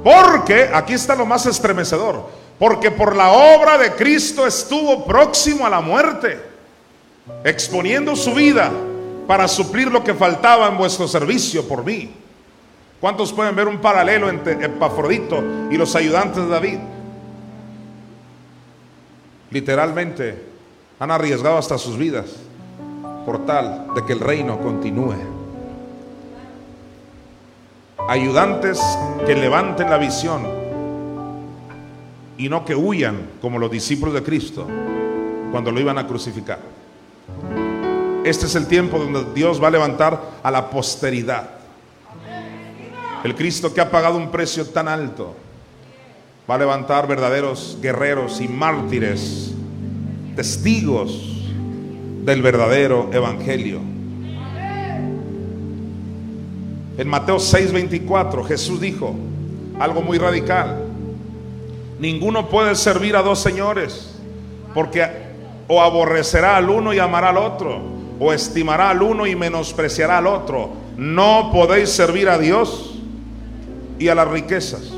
Porque, 0.06 0.70
aquí 0.72 0.92
está 0.92 1.16
lo 1.16 1.26
más 1.26 1.46
estremecedor, 1.46 2.28
porque 2.60 2.92
por 2.92 3.16
la 3.16 3.32
obra 3.32 3.76
de 3.76 3.90
Cristo 3.90 4.46
estuvo 4.46 5.04
próximo 5.04 5.66
a 5.66 5.68
la 5.68 5.80
muerte, 5.80 6.40
exponiendo 7.42 8.14
su 8.14 8.32
vida 8.32 8.70
para 9.26 9.48
suplir 9.48 9.90
lo 9.90 10.04
que 10.04 10.14
faltaba 10.14 10.68
en 10.68 10.78
vuestro 10.78 11.08
servicio 11.08 11.66
por 11.66 11.84
mí. 11.84 12.14
¿Cuántos 13.00 13.32
pueden 13.32 13.56
ver 13.56 13.66
un 13.66 13.78
paralelo 13.78 14.30
entre 14.30 14.52
Epafrodito 14.64 15.42
y 15.72 15.76
los 15.76 15.96
ayudantes 15.96 16.44
de 16.44 16.50
David? 16.50 16.78
Literalmente 19.50 20.40
han 21.00 21.10
arriesgado 21.10 21.58
hasta 21.58 21.78
sus 21.78 21.98
vidas 21.98 22.26
por 23.24 23.44
tal 23.44 23.88
de 23.92 24.04
que 24.04 24.12
el 24.12 24.20
reino 24.20 24.60
continúe. 24.60 25.35
Ayudantes 28.08 28.80
que 29.26 29.34
levanten 29.34 29.90
la 29.90 29.98
visión 29.98 30.46
y 32.38 32.48
no 32.48 32.64
que 32.64 32.74
huyan 32.74 33.30
como 33.40 33.58
los 33.58 33.70
discípulos 33.70 34.14
de 34.14 34.22
Cristo 34.22 34.66
cuando 35.50 35.72
lo 35.72 35.80
iban 35.80 35.98
a 35.98 36.06
crucificar. 36.06 36.60
Este 38.24 38.46
es 38.46 38.54
el 38.54 38.66
tiempo 38.66 38.98
donde 38.98 39.24
Dios 39.34 39.62
va 39.62 39.68
a 39.68 39.70
levantar 39.70 40.20
a 40.42 40.50
la 40.50 40.70
posteridad. 40.70 41.50
El 43.24 43.34
Cristo 43.34 43.74
que 43.74 43.80
ha 43.80 43.90
pagado 43.90 44.16
un 44.18 44.30
precio 44.30 44.66
tan 44.66 44.86
alto 44.86 45.34
va 46.48 46.54
a 46.54 46.58
levantar 46.58 47.08
verdaderos 47.08 47.78
guerreros 47.82 48.40
y 48.40 48.46
mártires, 48.46 49.52
testigos 50.36 51.42
del 52.24 52.42
verdadero 52.42 53.10
evangelio. 53.12 53.95
En 56.98 57.08
Mateo 57.08 57.36
6:24 57.36 58.44
Jesús 58.44 58.80
dijo 58.80 59.14
algo 59.78 60.02
muy 60.02 60.18
radical. 60.18 60.84
Ninguno 61.98 62.48
puede 62.48 62.74
servir 62.74 63.16
a 63.16 63.22
dos 63.22 63.38
señores, 63.38 64.14
porque 64.74 65.06
o 65.68 65.82
aborrecerá 65.82 66.56
al 66.56 66.70
uno 66.70 66.92
y 66.92 66.98
amará 66.98 67.30
al 67.30 67.38
otro, 67.38 67.80
o 68.18 68.32
estimará 68.32 68.90
al 68.90 69.02
uno 69.02 69.26
y 69.26 69.34
menospreciará 69.34 70.18
al 70.18 70.26
otro. 70.26 70.70
No 70.96 71.50
podéis 71.52 71.90
servir 71.90 72.28
a 72.28 72.38
Dios 72.38 72.98
y 73.98 74.08
a 74.08 74.14
las 74.14 74.28
riquezas. 74.28 74.92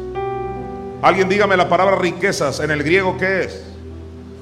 Alguien 1.02 1.28
dígame 1.28 1.56
la 1.56 1.68
palabra 1.68 1.96
riquezas 1.96 2.60
en 2.60 2.70
el 2.70 2.82
griego 2.82 3.16
qué 3.18 3.44
es? 3.44 3.64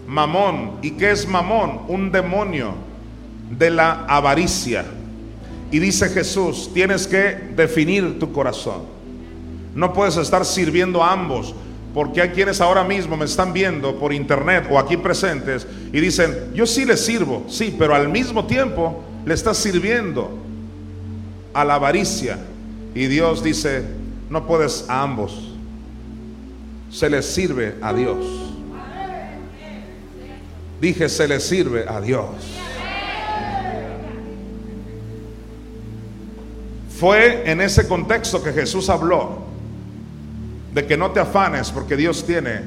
Mamón. 0.06 0.78
¿Y 0.82 0.92
qué 0.92 1.10
es 1.10 1.28
mamón? 1.28 1.82
Un 1.88 2.10
demonio 2.10 2.74
de 3.50 3.70
la 3.70 4.04
avaricia. 4.06 4.84
Y 5.70 5.78
dice 5.78 6.08
Jesús, 6.08 6.70
tienes 6.72 7.06
que 7.06 7.36
definir 7.56 8.18
tu 8.18 8.32
corazón. 8.32 8.82
No 9.74 9.92
puedes 9.92 10.16
estar 10.16 10.44
sirviendo 10.44 11.02
a 11.02 11.12
ambos, 11.12 11.54
porque 11.92 12.20
hay 12.20 12.28
quienes 12.30 12.60
ahora 12.60 12.84
mismo 12.84 13.16
me 13.16 13.24
están 13.24 13.52
viendo 13.52 13.98
por 13.98 14.12
internet 14.12 14.66
o 14.70 14.78
aquí 14.78 14.96
presentes 14.96 15.66
y 15.92 16.00
dicen, 16.00 16.52
yo 16.54 16.66
sí 16.66 16.84
le 16.84 16.96
sirvo, 16.96 17.44
sí, 17.48 17.74
pero 17.78 17.94
al 17.94 18.08
mismo 18.08 18.46
tiempo 18.46 19.02
le 19.24 19.34
estás 19.34 19.56
sirviendo 19.56 20.30
a 21.52 21.64
la 21.64 21.74
avaricia. 21.74 22.38
Y 22.94 23.06
Dios 23.06 23.42
dice, 23.42 23.82
no 24.30 24.46
puedes 24.46 24.84
a 24.88 25.02
ambos. 25.02 25.52
Se 26.90 27.10
les 27.10 27.26
sirve 27.26 27.76
a 27.82 27.92
Dios. 27.92 28.24
Dije, 30.80 31.08
se 31.08 31.26
les 31.26 31.42
sirve 31.42 31.86
a 31.88 32.00
Dios. 32.00 32.55
Fue 36.98 37.50
en 37.50 37.60
ese 37.60 37.86
contexto 37.86 38.42
que 38.42 38.52
Jesús 38.52 38.88
habló 38.88 39.44
de 40.72 40.86
que 40.86 40.96
no 40.96 41.10
te 41.10 41.20
afanes 41.20 41.70
porque 41.70 41.96
Dios 41.96 42.24
tiene 42.24 42.62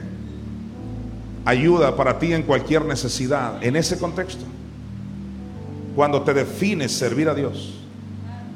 ayuda 1.46 1.96
para 1.96 2.20
ti 2.20 2.34
en 2.34 2.44
cualquier 2.44 2.86
necesidad. 2.86 3.64
En 3.64 3.76
ese 3.76 3.98
contexto, 3.98 4.46
cuando 5.96 6.22
te 6.22 6.34
defines 6.34 6.92
servir 6.92 7.28
a 7.30 7.34
Dios. 7.34 7.76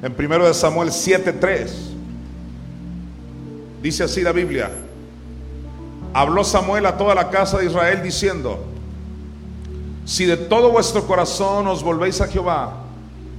En 0.01 0.13
1 0.13 0.53
Samuel 0.53 0.89
7:3 0.89 1.93
Dice 3.83 4.05
así 4.05 4.21
la 4.21 4.31
Biblia. 4.31 4.71
Habló 6.13 6.45
Samuel 6.45 6.85
a 6.85 6.97
toda 6.97 7.13
la 7.13 7.29
casa 7.29 7.57
de 7.57 7.65
Israel 7.65 8.01
diciendo, 8.01 8.63
si 10.05 10.25
de 10.25 10.37
todo 10.37 10.71
vuestro 10.71 11.05
corazón 11.05 11.67
os 11.67 11.83
volvéis 11.83 12.21
a 12.21 12.27
Jehová, 12.27 12.82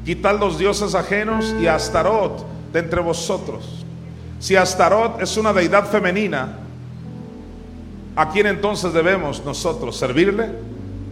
quitad 0.05 0.39
los 0.39 0.59
dioses 0.59 0.94
ajenos 0.94 1.55
y 1.60 1.66
a 1.66 1.76
Astarot 1.76 2.44
de 2.72 2.78
entre 2.81 3.01
vosotros. 3.01 3.85
Si 4.39 4.56
Astarot 4.56 5.22
es 5.22 5.36
una 5.36 5.52
deidad 5.52 5.89
femenina, 5.89 6.59
¿a 8.14 8.28
quién 8.31 8.47
entonces 8.47 8.93
debemos 8.93 9.44
nosotros 9.44 9.97
servirle? 9.97 10.48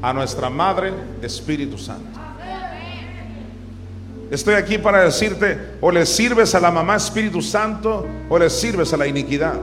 A 0.02 0.12
nuestra 0.12 0.50
Madre 0.50 0.92
Espíritu 1.22 1.78
Santo. 1.78 2.18
Estoy 4.30 4.54
aquí 4.54 4.78
para 4.78 5.04
decirte, 5.04 5.76
o 5.80 5.90
le 5.90 6.06
sirves 6.06 6.54
a 6.54 6.60
la 6.60 6.70
mamá 6.70 6.96
Espíritu 6.96 7.42
Santo 7.42 8.06
o 8.28 8.38
le 8.38 8.48
sirves 8.48 8.92
a 8.92 8.96
la 8.96 9.06
iniquidad. 9.06 9.54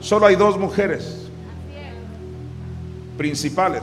Solo 0.00 0.26
hay 0.26 0.36
dos 0.36 0.58
mujeres 0.58 1.28
principales. 3.18 3.82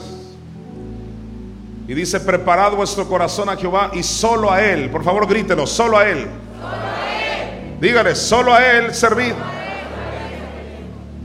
Y 1.87 1.93
dice, 1.93 2.19
preparad 2.19 2.71
vuestro 2.71 3.07
corazón 3.07 3.49
a 3.49 3.55
Jehová 3.55 3.91
y 3.93 4.01
solo 4.01 4.51
a 4.51 4.61
Él. 4.61 4.89
Por 4.89 5.03
favor, 5.03 5.27
grítelo, 5.27 5.67
solo 5.67 5.97
a 5.97 6.07
Él. 6.07 6.27
Dígale, 7.79 8.15
solo 8.15 8.53
a 8.53 8.65
Él 8.65 8.93
servid. 8.93 9.33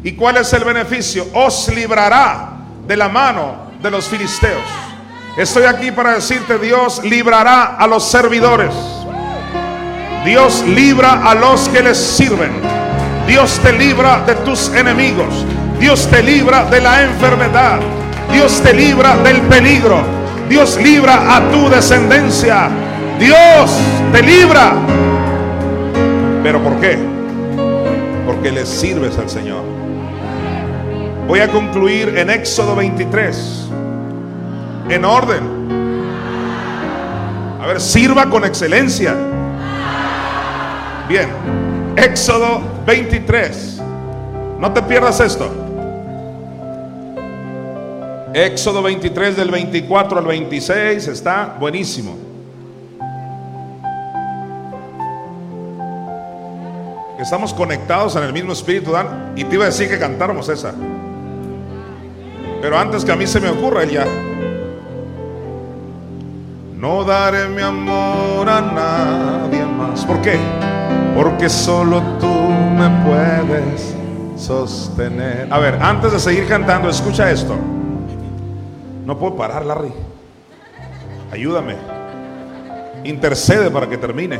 ¿Y 0.02 0.12
cuál 0.12 0.36
es 0.36 0.52
el 0.52 0.64
beneficio? 0.64 1.26
Os 1.32 1.68
librará 1.74 2.58
de 2.86 2.96
la 2.96 3.08
mano 3.08 3.70
de 3.82 3.90
los 3.90 4.06
filisteos. 4.06 4.62
Estoy 5.36 5.64
aquí 5.64 5.90
para 5.92 6.14
decirte, 6.14 6.58
Dios 6.58 7.02
librará 7.04 7.76
a 7.76 7.86
los 7.86 8.04
servidores. 8.04 8.74
Dios 10.24 10.62
libra 10.66 11.22
a 11.30 11.34
los 11.34 11.68
que 11.68 11.82
les 11.82 11.96
sirven. 11.96 12.52
Dios 13.26 13.58
te 13.62 13.72
libra 13.72 14.22
de 14.26 14.34
tus 14.36 14.68
enemigos. 14.74 15.46
Dios 15.78 16.08
te 16.08 16.22
libra 16.22 16.64
de 16.64 16.80
la 16.80 17.02
enfermedad. 17.02 17.80
Dios 18.30 18.60
te 18.60 18.74
libra 18.74 19.16
del 19.18 19.40
peligro. 19.42 20.19
Dios 20.50 20.76
libra 20.82 21.36
a 21.36 21.50
tu 21.52 21.70
descendencia. 21.70 22.68
Dios 23.20 23.70
te 24.12 24.20
libra. 24.20 24.72
¿Pero 26.42 26.60
por 26.60 26.80
qué? 26.80 26.98
Porque 28.26 28.50
le 28.50 28.66
sirves 28.66 29.16
al 29.16 29.30
Señor. 29.30 29.62
Voy 31.28 31.38
a 31.38 31.48
concluir 31.48 32.18
en 32.18 32.30
Éxodo 32.30 32.74
23 32.74 33.68
en 34.88 35.04
orden. 35.04 35.60
A 37.62 37.66
ver, 37.68 37.80
sirva 37.80 38.28
con 38.28 38.44
excelencia. 38.44 39.14
Bien, 41.08 41.28
Éxodo 41.94 42.60
23. 42.86 43.80
No 44.58 44.72
te 44.72 44.82
pierdas 44.82 45.20
esto. 45.20 45.69
Éxodo 48.32 48.82
23 48.82 49.36
del 49.36 49.50
24 49.50 50.18
al 50.18 50.24
26 50.24 51.08
está 51.08 51.56
buenísimo. 51.58 52.16
Estamos 57.18 57.52
conectados 57.52 58.14
en 58.16 58.22
el 58.22 58.32
mismo 58.32 58.52
espíritu, 58.52 58.92
Dan. 58.92 59.32
Y 59.36 59.44
te 59.44 59.56
iba 59.56 59.64
a 59.64 59.66
decir 59.66 59.88
que 59.88 59.98
cantáramos 59.98 60.48
esa. 60.48 60.72
Pero 62.62 62.78
antes 62.78 63.04
que 63.04 63.12
a 63.12 63.16
mí 63.16 63.26
se 63.26 63.40
me 63.40 63.50
ocurra, 63.50 63.82
él 63.82 63.90
ya. 63.90 64.06
No 66.78 67.04
daré 67.04 67.48
mi 67.48 67.62
amor 67.62 68.48
a 68.48 68.60
nadie 68.60 69.64
más. 69.66 70.04
¿Por 70.04 70.22
qué? 70.22 70.38
Porque 71.14 71.48
solo 71.50 72.00
tú 72.20 72.32
me 72.32 72.88
puedes 73.04 73.94
sostener. 74.36 75.48
A 75.50 75.58
ver, 75.58 75.78
antes 75.82 76.12
de 76.12 76.20
seguir 76.20 76.46
cantando, 76.46 76.88
escucha 76.88 77.30
esto. 77.30 77.56
No 79.10 79.18
puedo 79.18 79.34
parar, 79.34 79.66
Larry. 79.66 79.92
Ayúdame. 81.32 81.74
Intercede 83.02 83.68
para 83.68 83.88
que 83.88 83.98
termine. 83.98 84.38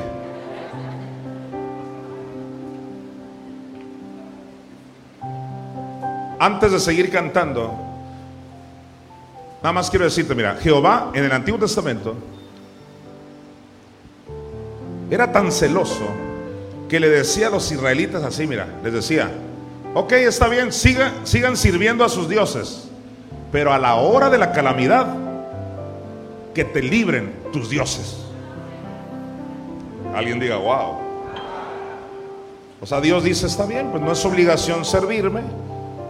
Antes 6.38 6.70
de 6.70 6.78
seguir 6.78 7.10
cantando, 7.10 7.72
nada 9.60 9.72
más 9.72 9.90
quiero 9.90 10.04
decirte, 10.04 10.36
mira, 10.36 10.54
Jehová 10.54 11.10
en 11.14 11.24
el 11.24 11.32
Antiguo 11.32 11.58
Testamento 11.58 12.14
era 15.10 15.32
tan 15.32 15.50
celoso 15.50 16.06
que 16.88 17.00
le 17.00 17.08
decía 17.08 17.48
a 17.48 17.50
los 17.50 17.72
israelitas 17.72 18.22
así, 18.22 18.46
mira, 18.46 18.68
les 18.84 18.92
decía, 18.92 19.32
ok, 19.94 20.12
está 20.12 20.46
bien, 20.46 20.70
sigan 20.72 21.56
sirviendo 21.56 22.04
a 22.04 22.08
sus 22.08 22.28
dioses 22.28 22.89
pero 23.52 23.72
a 23.72 23.78
la 23.78 23.96
hora 23.96 24.30
de 24.30 24.38
la 24.38 24.52
calamidad, 24.52 25.06
que 26.54 26.64
te 26.64 26.82
libren 26.82 27.32
tus 27.52 27.70
dioses. 27.70 28.24
Alguien 30.14 30.40
diga, 30.40 30.56
wow. 30.56 30.98
O 32.80 32.86
sea, 32.86 33.00
Dios 33.00 33.24
dice, 33.24 33.46
está 33.46 33.66
bien, 33.66 33.90
pues 33.90 34.02
no 34.02 34.12
es 34.12 34.24
obligación 34.24 34.84
servirme, 34.84 35.42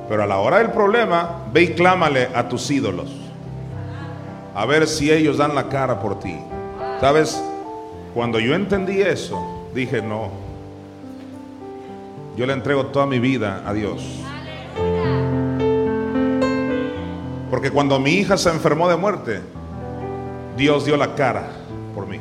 pero 0.08 0.22
a 0.22 0.26
la 0.26 0.38
hora 0.38 0.58
del 0.58 0.70
problema, 0.70 1.44
ve 1.52 1.62
y 1.62 1.68
clámale 1.74 2.28
a 2.34 2.48
tus 2.48 2.70
ídolos. 2.70 3.10
A 4.54 4.66
ver 4.66 4.86
si 4.86 5.10
ellos 5.10 5.36
dan 5.36 5.54
la 5.54 5.68
cara 5.68 6.00
por 6.00 6.18
ti. 6.20 6.38
¿Sabes? 7.00 7.42
Cuando 8.14 8.38
yo 8.40 8.54
entendí 8.54 9.00
eso, 9.00 9.68
dije, 9.74 10.02
no, 10.02 10.30
yo 12.36 12.46
le 12.46 12.52
entrego 12.52 12.86
toda 12.86 13.06
mi 13.06 13.18
vida 13.18 13.62
a 13.66 13.72
Dios. 13.72 14.02
Porque 17.50 17.70
cuando 17.70 17.98
mi 17.98 18.12
hija 18.12 18.36
se 18.36 18.48
enfermó 18.50 18.88
de 18.88 18.96
muerte, 18.96 19.40
Dios 20.56 20.84
dio 20.84 20.96
la 20.96 21.14
cara 21.14 21.48
por 21.94 22.06
mí. 22.06 22.18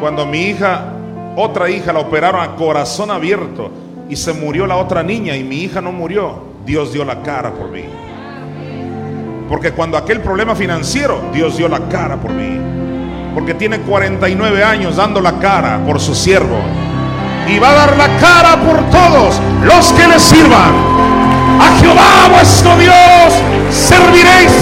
Cuando 0.00 0.26
mi 0.26 0.42
hija, 0.42 0.92
otra 1.34 1.70
hija, 1.70 1.92
la 1.92 2.00
operaron 2.00 2.42
a 2.42 2.56
corazón 2.56 3.10
abierto 3.10 3.70
y 4.10 4.16
se 4.16 4.34
murió 4.34 4.66
la 4.66 4.76
otra 4.76 5.02
niña 5.02 5.34
y 5.34 5.42
mi 5.42 5.62
hija 5.62 5.80
no 5.80 5.92
murió, 5.92 6.42
Dios 6.66 6.92
dio 6.92 7.04
la 7.06 7.22
cara 7.22 7.52
por 7.52 7.70
mí. 7.70 7.84
Porque 9.48 9.72
cuando 9.72 9.96
aquel 9.96 10.20
problema 10.20 10.54
financiero, 10.54 11.20
Dios 11.32 11.56
dio 11.56 11.68
la 11.68 11.88
cara 11.88 12.16
por 12.16 12.32
mí. 12.32 12.58
Porque 13.34 13.54
tiene 13.54 13.80
49 13.80 14.62
años 14.62 14.96
dando 14.96 15.20
la 15.20 15.38
cara 15.38 15.80
por 15.86 16.00
su 16.00 16.14
siervo. 16.14 16.58
Y 17.48 17.58
va 17.58 17.70
a 17.70 17.74
dar 17.74 17.96
la 17.96 18.16
cara 18.18 18.60
por 18.62 18.90
todos 18.90 19.40
los 19.62 19.92
que 19.92 20.06
le 20.06 20.18
sirvan. 20.18 21.13
Jehová 21.84 22.28
vuestro 22.30 22.78
Dios 22.78 23.34
serviréis. 23.70 24.52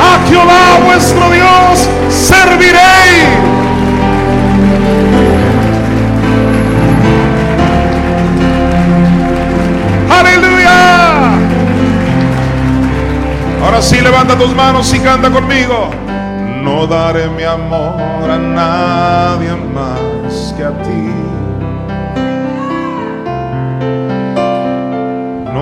A 0.00 0.28
Jehová 0.28 0.80
vuestro 0.84 1.30
Dios 1.30 1.88
serviréis. 2.10 3.28
Aleluya. 10.10 11.30
Ahora 13.64 13.80
sí 13.80 14.00
levanta 14.00 14.36
tus 14.36 14.52
manos 14.56 14.92
y 14.92 14.98
canta 14.98 15.30
conmigo. 15.30 15.90
No 16.64 16.88
daré 16.88 17.28
mi 17.28 17.44
amor 17.44 18.28
a 18.28 18.38
nadie 18.38 19.54
más 19.72 20.52
que 20.56 20.64
a 20.64 20.72
ti. 20.82 21.33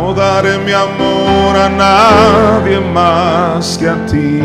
No 0.03 0.13
daré 0.13 0.59
mi 0.59 0.73
amor 0.73 1.57
a 1.57 1.69
nadie 1.69 2.81
más 2.81 3.79
que 3.79 3.89
a 3.89 4.05
ti. 4.05 4.43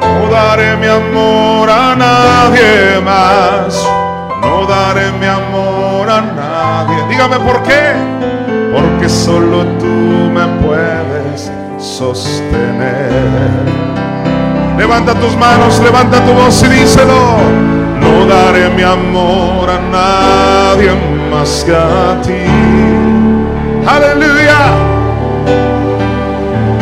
No 0.00 0.30
daré 0.30 0.76
mi 0.78 0.86
amor 0.86 1.68
a 1.68 1.94
nadie 1.94 3.00
más. 3.04 3.86
No 4.40 4.66
daré 4.66 5.12
mi 5.20 5.26
amor 5.26 6.08
a 6.08 6.22
nadie. 6.22 7.06
Dígame 7.10 7.38
por 7.40 7.62
qué. 7.64 7.92
Porque 8.72 9.06
solo 9.06 9.66
tú 9.78 10.30
me 10.36 10.46
puedes 10.64 11.52
sostener. 11.78 13.10
Levanta 14.78 15.12
tus 15.14 15.36
manos, 15.36 15.78
levanta 15.80 16.24
tu 16.24 16.32
voz 16.32 16.62
y 16.62 16.68
díselo. 16.68 17.36
No 18.00 18.24
daré 18.24 18.70
mi 18.70 18.82
amor 18.82 19.68
a 19.68 19.78
nadie 19.92 20.65
más 21.30 21.64
que 21.64 21.74
a 21.74 22.20
ti. 22.22 22.44
Aleluya. 23.86 24.62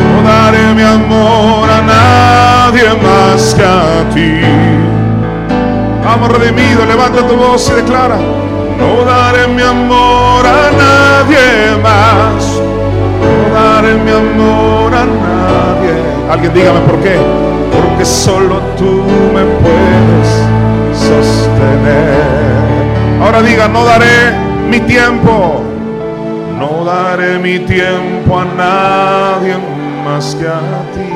No 0.01 0.29
daré 0.29 0.75
mi 0.75 0.83
amor 0.83 1.69
a 1.71 1.81
nadie 1.83 2.89
más 3.03 3.55
que 3.55 3.63
a 3.63 4.09
ti. 4.13 4.41
Vamos 6.05 6.29
redimido, 6.37 6.85
levanta 6.87 7.27
tu 7.27 7.37
voz 7.37 7.71
y 7.71 7.75
declara. 7.75 8.17
No 8.79 9.05
daré 9.05 9.47
mi 9.49 9.63
amor 9.63 10.45
a 10.45 10.71
nadie 10.85 11.77
más. 11.83 12.61
No 13.21 13.55
daré 13.55 13.95
mi 13.95 14.11
amor 14.11 14.93
a 14.93 15.05
nadie. 15.05 15.95
Alguien 16.31 16.53
dígame 16.53 16.81
por 16.81 16.99
qué. 17.01 17.17
Porque 17.73 18.05
solo 18.05 18.59
tú 18.77 19.05
me 19.35 19.45
puedes 19.63 20.29
sostener. 20.99 22.54
Ahora 23.25 23.41
diga, 23.41 23.69
no 23.69 23.87
daré 23.87 24.33
mi 24.69 24.81
tiempo. 24.81 25.63
No 26.59 26.85
daré 26.85 27.39
mi 27.39 27.59
tiempo 27.61 28.39
a 28.39 28.45
nadie 28.45 29.57
más 30.05 30.35
que 30.35 30.47
a 30.47 30.61
ti. 30.93 31.09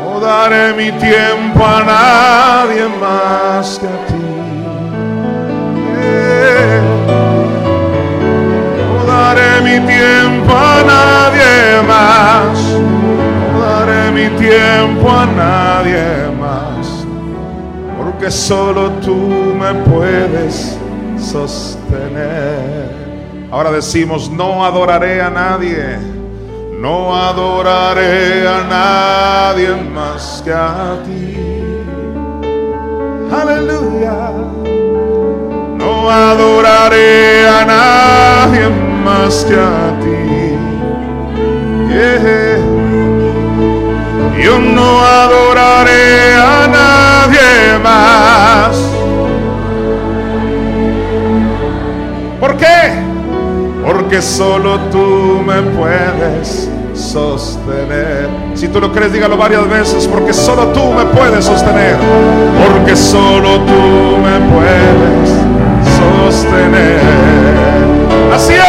No 0.00 0.18
daré 0.18 0.72
mi 0.72 0.92
tiempo 0.92 1.62
a 1.62 1.82
nadie 1.84 2.88
más 2.98 3.78
que 3.78 3.86
a 3.86 3.98
ti. 4.08 4.28
No 8.96 9.04
daré 9.04 9.60
mi 9.60 9.86
tiempo 9.86 10.52
a 10.56 10.82
nadie 10.94 11.82
más. 11.86 12.58
No 13.52 13.60
daré 13.60 14.10
mi 14.10 14.26
tiempo 14.38 15.10
a 15.10 15.26
nadie 15.26 16.02
más. 16.26 16.31
Porque 18.22 18.36
solo 18.36 18.88
tú 19.04 19.16
me 19.16 19.74
puedes 19.82 20.78
sostener. 21.18 22.88
Ahora 23.50 23.72
decimos, 23.72 24.30
no 24.30 24.64
adoraré 24.64 25.20
a 25.20 25.28
nadie. 25.28 25.98
No 26.78 27.16
adoraré 27.16 28.46
a 28.46 28.62
nadie 28.62 29.74
más 29.92 30.40
que 30.44 30.52
a 30.52 31.02
ti. 31.04 31.36
Aleluya. 33.34 34.30
No 35.76 36.08
adoraré 36.08 37.48
a 37.48 37.64
nadie 37.64 38.68
más 39.04 39.44
que 39.44 39.56
a 39.56 39.98
ti. 40.00 40.54
Yeah. 41.92 42.42
Yo 44.42 44.58
no 44.58 45.00
adoraré 45.00 46.34
a 46.34 46.66
nadie 46.66 47.78
más. 47.78 48.11
Porque 54.12 54.26
solo 54.26 54.78
tú 54.90 55.42
me 55.42 55.62
puedes 55.74 56.68
sostener. 56.94 58.28
Si 58.52 58.68
tú 58.68 58.78
lo 58.78 58.92
crees, 58.92 59.10
dígalo 59.10 59.38
varias 59.38 59.66
veces. 59.66 60.06
Porque 60.06 60.34
solo 60.34 60.66
tú 60.66 60.92
me 60.92 61.06
puedes 61.06 61.46
sostener. 61.46 61.96
Porque 62.62 62.94
solo 62.94 63.60
tú 63.60 64.18
me 64.18 64.38
puedes 64.52 65.30
sostener. 66.28 67.00
Así 68.34 68.52
es. 68.52 68.60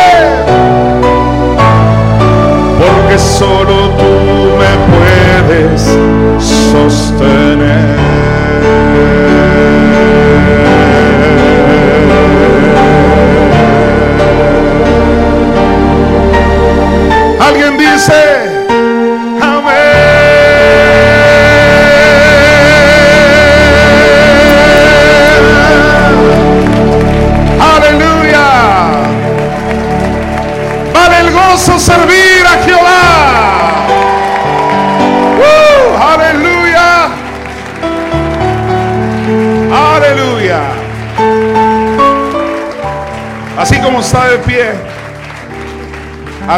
Porque 2.80 3.20
solo 3.20 3.90
tú 3.98 4.14
me 4.58 4.72
puedes 4.96 5.82
sostener. 6.72 7.94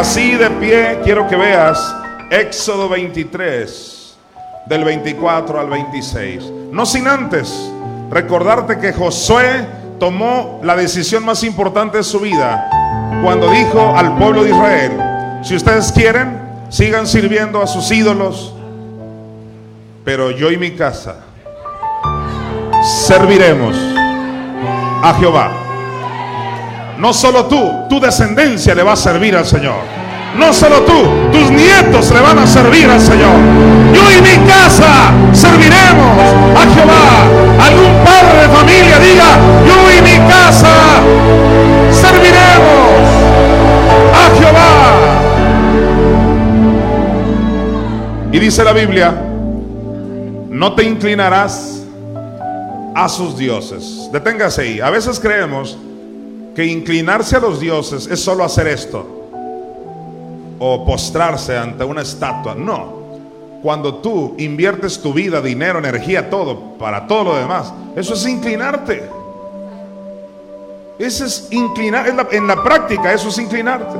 Así 0.08 0.36
de 0.36 0.48
pie 0.50 1.00
quiero 1.02 1.26
que 1.26 1.34
veas 1.34 1.92
Éxodo 2.30 2.88
23, 2.88 4.16
del 4.66 4.84
24 4.84 5.58
al 5.58 5.68
26. 5.68 6.44
No 6.70 6.86
sin 6.86 7.08
antes 7.08 7.72
recordarte 8.08 8.78
que 8.78 8.92
Josué 8.92 9.66
tomó 9.98 10.60
la 10.62 10.76
decisión 10.76 11.24
más 11.24 11.42
importante 11.42 11.96
de 11.98 12.04
su 12.04 12.20
vida 12.20 12.70
cuando 13.20 13.50
dijo 13.50 13.96
al 13.96 14.16
pueblo 14.16 14.44
de 14.44 14.50
Israel, 14.50 14.92
si 15.42 15.56
ustedes 15.56 15.90
quieren, 15.90 16.40
sigan 16.68 17.08
sirviendo 17.08 17.60
a 17.60 17.66
sus 17.66 17.90
ídolos, 17.90 18.54
pero 20.04 20.30
yo 20.30 20.52
y 20.52 20.56
mi 20.56 20.70
casa 20.70 21.16
serviremos 23.08 23.76
a 25.02 25.16
Jehová. 25.18 25.65
No 26.98 27.12
solo 27.12 27.44
tú, 27.46 27.86
tu 27.88 28.00
descendencia 28.00 28.74
le 28.74 28.82
va 28.82 28.92
a 28.92 28.96
servir 28.96 29.36
al 29.36 29.44
Señor. 29.44 29.76
No 30.38 30.52
solo 30.52 30.82
tú, 30.82 31.30
tus 31.32 31.50
nietos 31.50 32.10
le 32.10 32.20
van 32.20 32.38
a 32.38 32.46
servir 32.46 32.88
al 32.90 33.00
Señor. 33.00 33.32
Yo 33.94 34.02
y 34.12 34.20
mi 34.20 34.46
casa 34.46 35.10
serviremos 35.32 36.18
a 36.54 36.66
Jehová. 36.74 37.24
Algún 37.66 38.04
padre 38.04 38.42
de 38.42 38.48
familia 38.48 38.98
diga, 38.98 39.38
yo 39.66 39.90
y 39.92 40.02
mi 40.02 40.18
casa 40.28 40.74
serviremos 41.90 43.00
a 44.14 44.30
Jehová. 44.38 44.76
Y 48.32 48.38
dice 48.38 48.62
la 48.64 48.72
Biblia, 48.72 49.14
no 50.50 50.74
te 50.74 50.82
inclinarás 50.84 51.82
a 52.94 53.08
sus 53.08 53.36
dioses. 53.36 54.10
Deténgase 54.12 54.62
ahí. 54.62 54.80
A 54.80 54.90
veces 54.90 55.18
creemos 55.20 55.78
que 56.56 56.64
inclinarse 56.64 57.36
a 57.36 57.40
los 57.40 57.60
dioses 57.60 58.06
es 58.06 58.18
solo 58.18 58.42
hacer 58.42 58.66
esto 58.66 59.06
o 60.58 60.86
postrarse 60.86 61.54
ante 61.54 61.84
una 61.84 62.00
estatua. 62.00 62.54
No. 62.54 62.96
Cuando 63.62 63.96
tú 63.96 64.34
inviertes 64.38 64.98
tu 64.98 65.12
vida, 65.12 65.42
dinero, 65.42 65.78
energía, 65.78 66.30
todo 66.30 66.78
para 66.78 67.06
todo 67.06 67.24
lo 67.24 67.36
demás, 67.36 67.74
eso 67.94 68.14
es 68.14 68.26
inclinarte. 68.26 69.06
Eso 70.98 71.26
es 71.26 71.48
inclinar, 71.50 72.08
en 72.32 72.46
la 72.46 72.64
práctica 72.64 73.12
eso 73.12 73.28
es 73.28 73.36
inclinarte. 73.38 73.98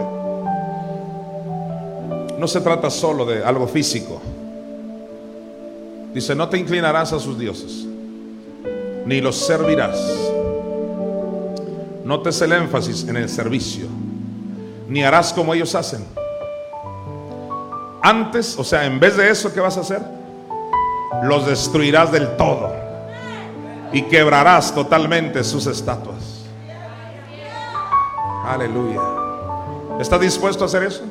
No 2.38 2.48
se 2.48 2.62
trata 2.62 2.88
solo 2.88 3.26
de 3.26 3.44
algo 3.44 3.68
físico. 3.68 4.18
Dice, 6.14 6.34
no 6.34 6.48
te 6.48 6.56
inclinarás 6.56 7.12
a 7.12 7.20
sus 7.20 7.38
dioses, 7.38 7.84
ni 9.04 9.20
los 9.20 9.36
servirás. 9.36 9.98
Notes 12.06 12.40
el 12.40 12.52
énfasis 12.52 13.08
en 13.08 13.16
el 13.16 13.28
servicio, 13.28 13.88
ni 14.86 15.02
harás 15.02 15.32
como 15.32 15.52
ellos 15.52 15.74
hacen. 15.74 16.06
Antes, 18.00 18.56
o 18.56 18.62
sea, 18.62 18.84
en 18.84 19.00
vez 19.00 19.16
de 19.16 19.28
eso, 19.28 19.52
¿qué 19.52 19.58
vas 19.58 19.76
a 19.76 19.80
hacer? 19.80 20.00
Los 21.24 21.48
destruirás 21.48 22.12
del 22.12 22.36
todo 22.36 22.72
y 23.92 24.02
quebrarás 24.02 24.72
totalmente 24.72 25.42
sus 25.42 25.66
estatuas. 25.66 26.44
Aleluya. 28.46 29.00
¿Estás 29.98 30.20
dispuesto 30.20 30.62
a 30.62 30.66
hacer 30.68 30.84
eso? 30.84 31.02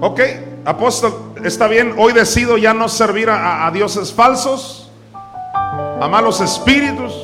Ok, 0.00 0.20
apóstol, 0.64 1.32
está 1.42 1.66
bien, 1.66 1.96
hoy 1.98 2.12
decido 2.12 2.56
ya 2.56 2.72
no 2.72 2.88
servir 2.88 3.28
a 3.28 3.68
dioses 3.74 4.12
falsos, 4.12 4.88
a 5.12 6.06
malos 6.06 6.40
espíritus. 6.40 7.21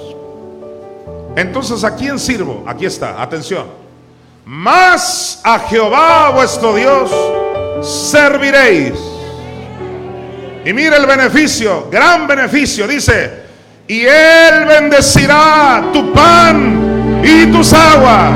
Entonces, 1.38 1.84
¿a 1.84 1.94
quién 1.94 2.18
sirvo? 2.18 2.64
Aquí 2.66 2.86
está, 2.86 3.22
atención 3.22 3.88
más 4.48 5.42
a 5.44 5.58
Jehová 5.58 6.30
vuestro 6.30 6.74
Dios 6.74 7.10
serviréis. 7.82 8.94
Y 10.64 10.72
mire 10.72 10.96
el 10.96 11.04
beneficio, 11.04 11.88
gran 11.90 12.26
beneficio, 12.26 12.88
dice, 12.88 13.42
y 13.86 14.00
Él 14.00 14.64
bendecirá 14.66 15.84
tu 15.92 16.12
pan 16.14 17.20
y 17.22 17.46
tus 17.52 17.74
aguas. 17.74 18.32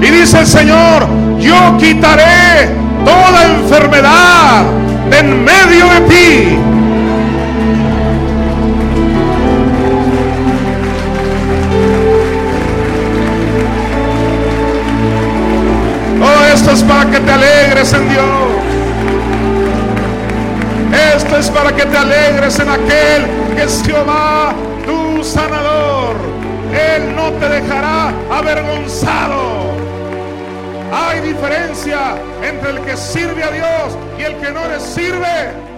Y 0.00 0.06
dice 0.06 0.38
el 0.38 0.46
Señor, 0.46 1.06
yo 1.38 1.76
quitaré 1.78 2.70
toda 3.04 3.44
enfermedad 3.44 4.64
en 5.12 5.44
medio 5.44 5.86
de 5.86 6.00
ti 6.08 6.58
Esto 16.52 16.72
es 16.72 16.82
para 16.82 17.08
que 17.10 17.20
te 17.20 17.32
alegres 17.32 17.92
en 17.92 18.08
Dios. 18.08 18.26
Esto 21.14 21.36
es 21.36 21.48
para 21.50 21.74
que 21.74 21.86
te 21.86 21.96
alegres 21.96 22.58
en 22.58 22.68
aquel 22.68 23.26
que 23.54 23.62
es 23.62 23.82
Jehová, 23.84 24.52
tu 24.84 25.22
sanador. 25.22 26.16
Él 26.72 27.14
no 27.14 27.30
te 27.32 27.48
dejará 27.48 28.12
avergonzado. 28.30 29.70
Hay 30.92 31.20
diferencia 31.20 32.16
entre 32.42 32.70
el 32.70 32.80
que 32.80 32.96
sirve 32.96 33.44
a 33.44 33.50
Dios 33.52 33.98
y 34.18 34.22
el 34.22 34.34
que 34.36 34.50
no 34.50 34.66
le 34.66 34.80
sirve. 34.80 35.69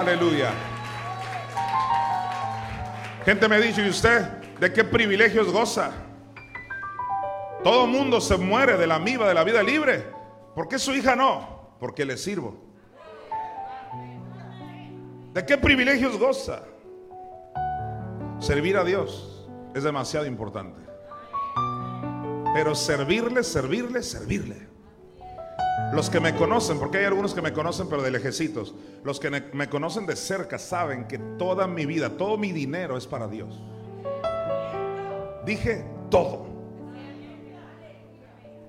Aleluya. 0.00 0.50
Gente 3.26 3.48
me 3.48 3.56
ha 3.56 3.60
dicho, 3.60 3.82
¿y 3.82 3.90
usted 3.90 4.22
de 4.58 4.72
qué 4.72 4.82
privilegios 4.82 5.52
goza? 5.52 5.92
Todo 7.62 7.86
mundo 7.86 8.18
se 8.18 8.38
muere 8.38 8.78
de 8.78 8.86
la 8.86 8.98
miva 8.98 9.28
de 9.28 9.34
la 9.34 9.44
vida 9.44 9.62
libre. 9.62 10.06
¿Por 10.54 10.68
qué 10.68 10.78
su 10.78 10.92
hija 10.92 11.14
no? 11.14 11.76
Porque 11.78 12.06
le 12.06 12.16
sirvo. 12.16 12.64
¿De 15.34 15.44
qué 15.44 15.58
privilegios 15.58 16.18
goza? 16.18 16.62
Servir 18.38 18.78
a 18.78 18.84
Dios 18.84 19.46
es 19.74 19.82
demasiado 19.82 20.24
importante. 20.24 20.80
Pero 22.54 22.74
servirle, 22.74 23.44
servirle, 23.44 24.02
servirle. 24.02 24.69
Los 25.92 26.08
que 26.08 26.20
me 26.20 26.36
conocen, 26.36 26.78
porque 26.78 26.98
hay 26.98 27.04
algunos 27.04 27.34
que 27.34 27.42
me 27.42 27.52
conocen 27.52 27.88
pero 27.88 28.02
de 28.02 28.10
lejecitos, 28.10 28.74
los 29.02 29.18
que 29.18 29.30
me 29.30 29.68
conocen 29.68 30.06
de 30.06 30.14
cerca 30.14 30.58
saben 30.58 31.08
que 31.08 31.18
toda 31.18 31.66
mi 31.66 31.84
vida, 31.84 32.10
todo 32.10 32.38
mi 32.38 32.52
dinero 32.52 32.96
es 32.96 33.06
para 33.06 33.26
Dios. 33.26 33.60
Dije 35.44 35.84
todo. 36.10 36.46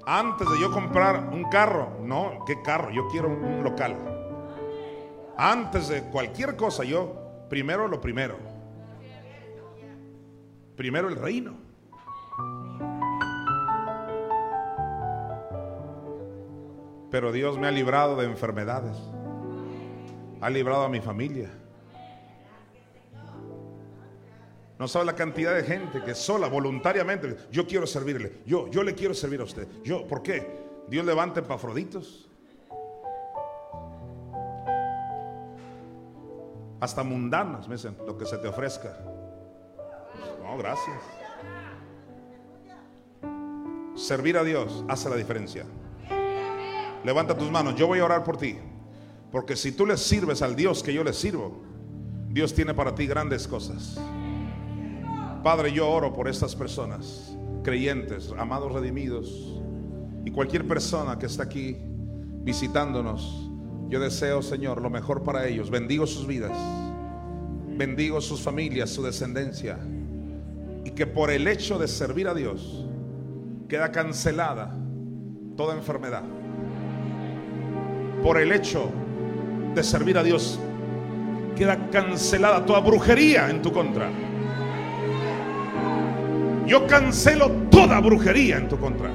Antes 0.05 0.49
de 0.49 0.59
yo 0.59 0.71
comprar 0.71 1.29
un 1.31 1.43
carro, 1.49 1.99
no, 2.01 2.43
¿qué 2.47 2.61
carro? 2.63 2.89
Yo 2.89 3.07
quiero 3.09 3.27
un 3.27 3.63
local. 3.63 3.95
Antes 5.37 5.89
de 5.89 6.03
cualquier 6.03 6.55
cosa, 6.55 6.83
yo 6.83 7.45
primero 7.49 7.87
lo 7.87 8.01
primero. 8.01 8.37
Primero 10.75 11.07
el 11.07 11.15
reino. 11.15 11.70
Pero 17.11 17.33
Dios 17.33 17.59
me 17.59 17.67
ha 17.67 17.71
librado 17.71 18.15
de 18.15 18.25
enfermedades. 18.25 18.97
Ha 20.39 20.49
librado 20.49 20.85
a 20.85 20.89
mi 20.89 21.01
familia. 21.01 21.51
No 24.79 24.87
sabe 24.87 25.05
la 25.05 25.13
cantidad 25.15 25.53
de 25.53 25.63
gente 25.63 26.01
que 26.01 26.15
sola, 26.15 26.47
voluntariamente, 26.47 27.37
yo 27.51 27.67
quiero 27.67 27.85
servirle. 27.85 28.39
Yo, 28.47 28.67
yo 28.69 28.81
le 28.81 28.95
quiero 28.95 29.13
servir 29.13 29.41
a 29.41 29.43
usted. 29.43 29.67
Yo, 29.83 30.07
¿por 30.07 30.23
qué? 30.23 30.47
Dios 30.87 31.05
levanta 31.05 31.43
pafroditos. 31.43 32.27
Hasta 36.79 37.03
mundanas, 37.03 37.67
me 37.67 37.75
dicen, 37.75 37.95
lo 38.07 38.17
que 38.17 38.25
se 38.25 38.39
te 38.39 38.47
ofrezca. 38.47 38.97
No, 40.41 40.57
gracias. 40.57 40.97
Servir 43.95 44.35
a 44.37 44.43
Dios 44.43 44.83
hace 44.87 45.07
la 45.09 45.15
diferencia. 45.15 45.63
Levanta 47.03 47.35
tus 47.35 47.49
manos, 47.49 47.75
yo 47.75 47.87
voy 47.87 47.99
a 47.99 48.05
orar 48.05 48.23
por 48.23 48.37
ti. 48.37 48.57
Porque 49.31 49.55
si 49.55 49.71
tú 49.71 49.85
le 49.85 49.97
sirves 49.97 50.41
al 50.41 50.55
Dios 50.55 50.83
que 50.83 50.93
yo 50.93 51.03
le 51.03 51.13
sirvo, 51.13 51.61
Dios 52.29 52.53
tiene 52.53 52.73
para 52.73 52.93
ti 52.93 53.07
grandes 53.07 53.47
cosas. 53.47 53.99
Padre, 55.41 55.71
yo 55.71 55.89
oro 55.89 56.13
por 56.13 56.27
estas 56.27 56.55
personas, 56.55 57.35
creyentes, 57.63 58.31
amados 58.37 58.73
redimidos, 58.73 59.59
y 60.23 60.31
cualquier 60.31 60.67
persona 60.67 61.17
que 61.17 61.25
está 61.25 61.43
aquí 61.43 61.77
visitándonos. 62.43 63.49
Yo 63.89 63.99
deseo, 63.99 64.41
Señor, 64.41 64.81
lo 64.81 64.89
mejor 64.89 65.23
para 65.23 65.47
ellos. 65.47 65.71
Bendigo 65.71 66.05
sus 66.05 66.27
vidas, 66.27 66.55
bendigo 67.77 68.21
sus 68.21 68.41
familias, 68.41 68.91
su 68.91 69.01
descendencia, 69.01 69.79
y 70.83 70.91
que 70.91 71.07
por 71.07 71.31
el 71.31 71.47
hecho 71.47 71.79
de 71.79 71.87
servir 71.87 72.27
a 72.27 72.35
Dios 72.35 72.85
queda 73.67 73.91
cancelada 73.91 74.77
toda 75.55 75.75
enfermedad 75.75 76.23
por 78.23 78.39
el 78.39 78.51
hecho 78.51 78.89
de 79.73 79.83
servir 79.83 80.17
a 80.17 80.23
Dios, 80.23 80.59
queda 81.55 81.77
cancelada 81.91 82.65
toda 82.65 82.79
brujería 82.79 83.49
en 83.49 83.61
tu 83.61 83.71
contra. 83.71 84.09
Yo 86.65 86.87
cancelo 86.87 87.51
toda 87.69 87.99
brujería 87.99 88.57
en 88.57 88.69
tu 88.69 88.77
contra. 88.77 89.09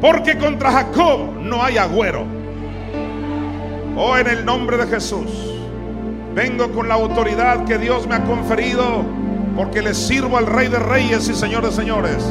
Porque 0.00 0.38
contra 0.38 0.70
Jacob 0.70 1.40
no 1.40 1.62
hay 1.62 1.78
agüero. 1.78 2.24
Oh, 3.96 4.16
en 4.16 4.26
el 4.26 4.44
nombre 4.44 4.76
de 4.76 4.86
Jesús, 4.86 5.30
vengo 6.34 6.70
con 6.72 6.88
la 6.88 6.94
autoridad 6.94 7.64
que 7.64 7.78
Dios 7.78 8.06
me 8.06 8.16
ha 8.16 8.24
conferido, 8.24 9.04
porque 9.56 9.82
le 9.82 9.94
sirvo 9.94 10.36
al 10.36 10.46
Rey 10.46 10.68
de 10.68 10.78
Reyes 10.78 11.28
y 11.28 11.34
Señor 11.34 11.64
de 11.64 11.72
Señores. 11.72 12.24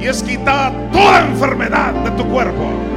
Y 0.00 0.06
es 0.06 0.22
quitada 0.22 0.72
toda 0.90 1.26
enfermedad 1.26 1.92
de 1.92 2.10
tu 2.12 2.28
cuerpo. 2.28 2.91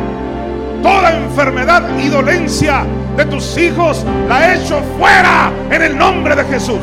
Toda 0.86 1.18
enfermedad 1.18 1.82
y 1.98 2.10
dolencia 2.10 2.86
de 3.18 3.26
tus 3.26 3.58
hijos 3.58 4.06
la 4.30 4.54
he 4.54 4.58
hecho 4.60 4.80
fuera 5.00 5.52
en 5.72 5.82
el 5.82 5.98
nombre 5.98 6.36
de 6.36 6.44
Jesús. 6.44 6.78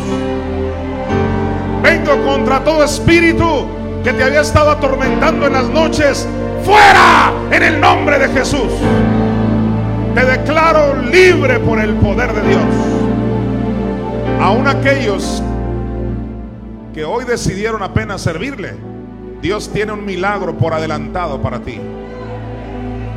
Vengo 1.85 2.20
contra 2.24 2.65
todo 2.65 2.83
espíritu 2.83 3.65
que 4.03 4.12
te 4.12 4.24
había 4.24 4.41
estado 4.41 4.73
atormentando 4.73 5.47
en 5.47 5.53
las 5.53 5.69
noches. 5.69 6.27
Fuera 6.65 7.33
en 7.53 7.62
el 7.62 7.81
nombre 7.81 8.19
de 8.19 8.29
Jesús. 8.31 8.73
Te 10.16 10.24
declaro 10.24 10.97
libre 11.03 11.61
por 11.61 11.79
el 11.79 11.95
poder 11.95 12.33
de 12.33 12.49
Dios. 12.49 12.65
Aún 14.41 14.66
aquellos 14.66 15.41
que 16.93 17.05
hoy 17.05 17.24
decidieron 17.24 17.85
apenas 17.85 18.20
servirle, 18.20 18.74
Dios 19.41 19.70
tiene 19.73 19.93
un 19.93 20.05
milagro 20.05 20.59
por 20.59 20.74
adelantado 20.74 21.41
para 21.41 21.61
ti. 21.61 21.81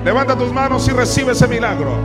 Levanta 0.06 0.36
tus 0.36 0.54
manos 0.54 0.88
y 0.88 0.92
recibe 0.92 1.32
ese 1.32 1.48
milagro. 1.48 1.98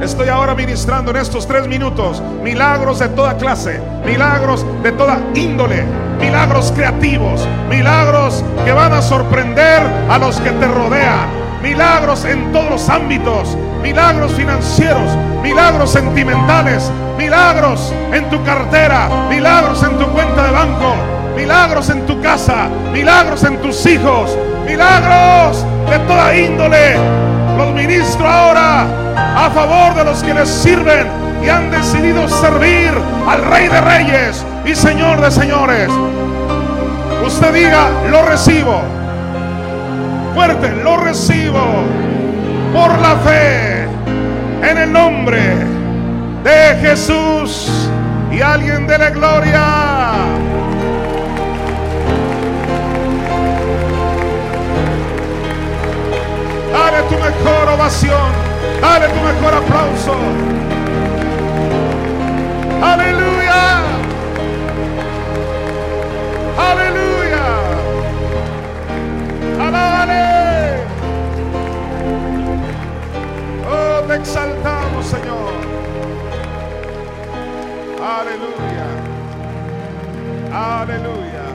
Estoy 0.00 0.30
ahora 0.30 0.54
ministrando 0.54 1.10
en 1.10 1.18
estos 1.18 1.46
tres 1.46 1.68
minutos 1.68 2.22
milagros 2.42 2.98
de 2.98 3.10
toda 3.10 3.36
clase, 3.36 3.78
milagros 4.06 4.64
de 4.82 4.90
toda 4.92 5.20
índole, 5.34 5.84
milagros 6.18 6.72
creativos, 6.74 7.46
milagros 7.68 8.42
que 8.64 8.72
van 8.72 8.94
a 8.94 9.02
sorprender 9.02 9.82
a 10.08 10.16
los 10.16 10.40
que 10.40 10.50
te 10.50 10.66
rodean, 10.66 11.28
milagros 11.62 12.24
en 12.24 12.52
todos 12.52 12.70
los 12.70 12.88
ámbitos, 12.88 13.54
milagros 13.82 14.32
financieros, 14.32 15.10
milagros 15.42 15.90
sentimentales, 15.90 16.90
milagros 17.18 17.92
en 18.14 18.30
tu 18.30 18.42
cartera, 18.44 19.10
milagros 19.28 19.82
en 19.82 19.98
tu 19.98 20.06
cuenta 20.06 20.42
de 20.42 20.52
banco, 20.52 20.94
milagros 21.36 21.90
en 21.90 22.06
tu 22.06 22.18
casa, 22.22 22.70
milagros 22.94 23.44
en 23.44 23.60
tus 23.60 23.84
hijos, 23.84 24.34
milagros 24.66 25.66
de 25.90 25.98
toda 26.00 26.36
índole. 26.36 26.96
Los 27.56 27.72
ministro 27.72 28.28
ahora 28.28 28.86
a 29.36 29.50
favor 29.50 29.94
de 29.94 30.04
los 30.04 30.22
que 30.22 30.34
les 30.34 30.48
sirven 30.48 31.06
y 31.44 31.48
han 31.48 31.70
decidido 31.70 32.28
servir 32.28 32.90
al 33.28 33.44
Rey 33.44 33.68
de 33.68 33.80
Reyes 33.80 34.44
y 34.64 34.74
Señor 34.74 35.20
de 35.20 35.30
Señores. 35.30 35.90
Usted 37.24 37.52
diga, 37.52 37.88
lo 38.10 38.22
recibo. 38.22 38.80
Fuerte, 40.34 40.70
lo 40.82 40.96
recibo 40.98 41.60
por 42.72 42.98
la 42.98 43.16
fe 43.16 43.84
en 44.62 44.78
el 44.78 44.92
nombre 44.92 45.40
de 46.44 46.76
Jesús 46.80 47.70
y 48.30 48.40
alguien 48.40 48.86
de 48.86 48.98
la 48.98 49.10
gloria. 49.10 49.95
Dale 56.96 57.08
tu 57.08 57.14
mejor 57.16 57.68
ovación. 57.74 58.32
Dale 58.80 59.08
tu 59.08 59.20
mejor 59.20 59.52
aplauso. 59.52 60.16
Aleluya. 62.82 63.82
Aleluya. 66.56 67.46
Alábale. 69.60 70.84
Oh, 73.70 74.00
te 74.08 74.14
exaltamos, 74.14 75.06
Señor. 75.06 75.52
Aleluya. 78.00 78.88
Aleluya. 80.50 81.46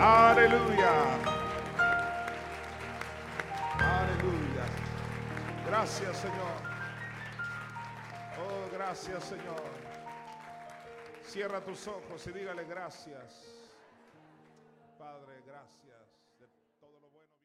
Aleluya. 0.00 1.11
Gracias, 5.72 6.18
Señor. 6.18 6.60
Oh, 8.38 8.76
gracias, 8.76 9.24
Señor. 9.24 9.62
Cierra 11.24 11.62
tus 11.62 11.88
ojos 11.88 12.26
y 12.26 12.32
dígale 12.32 12.66
gracias. 12.66 13.61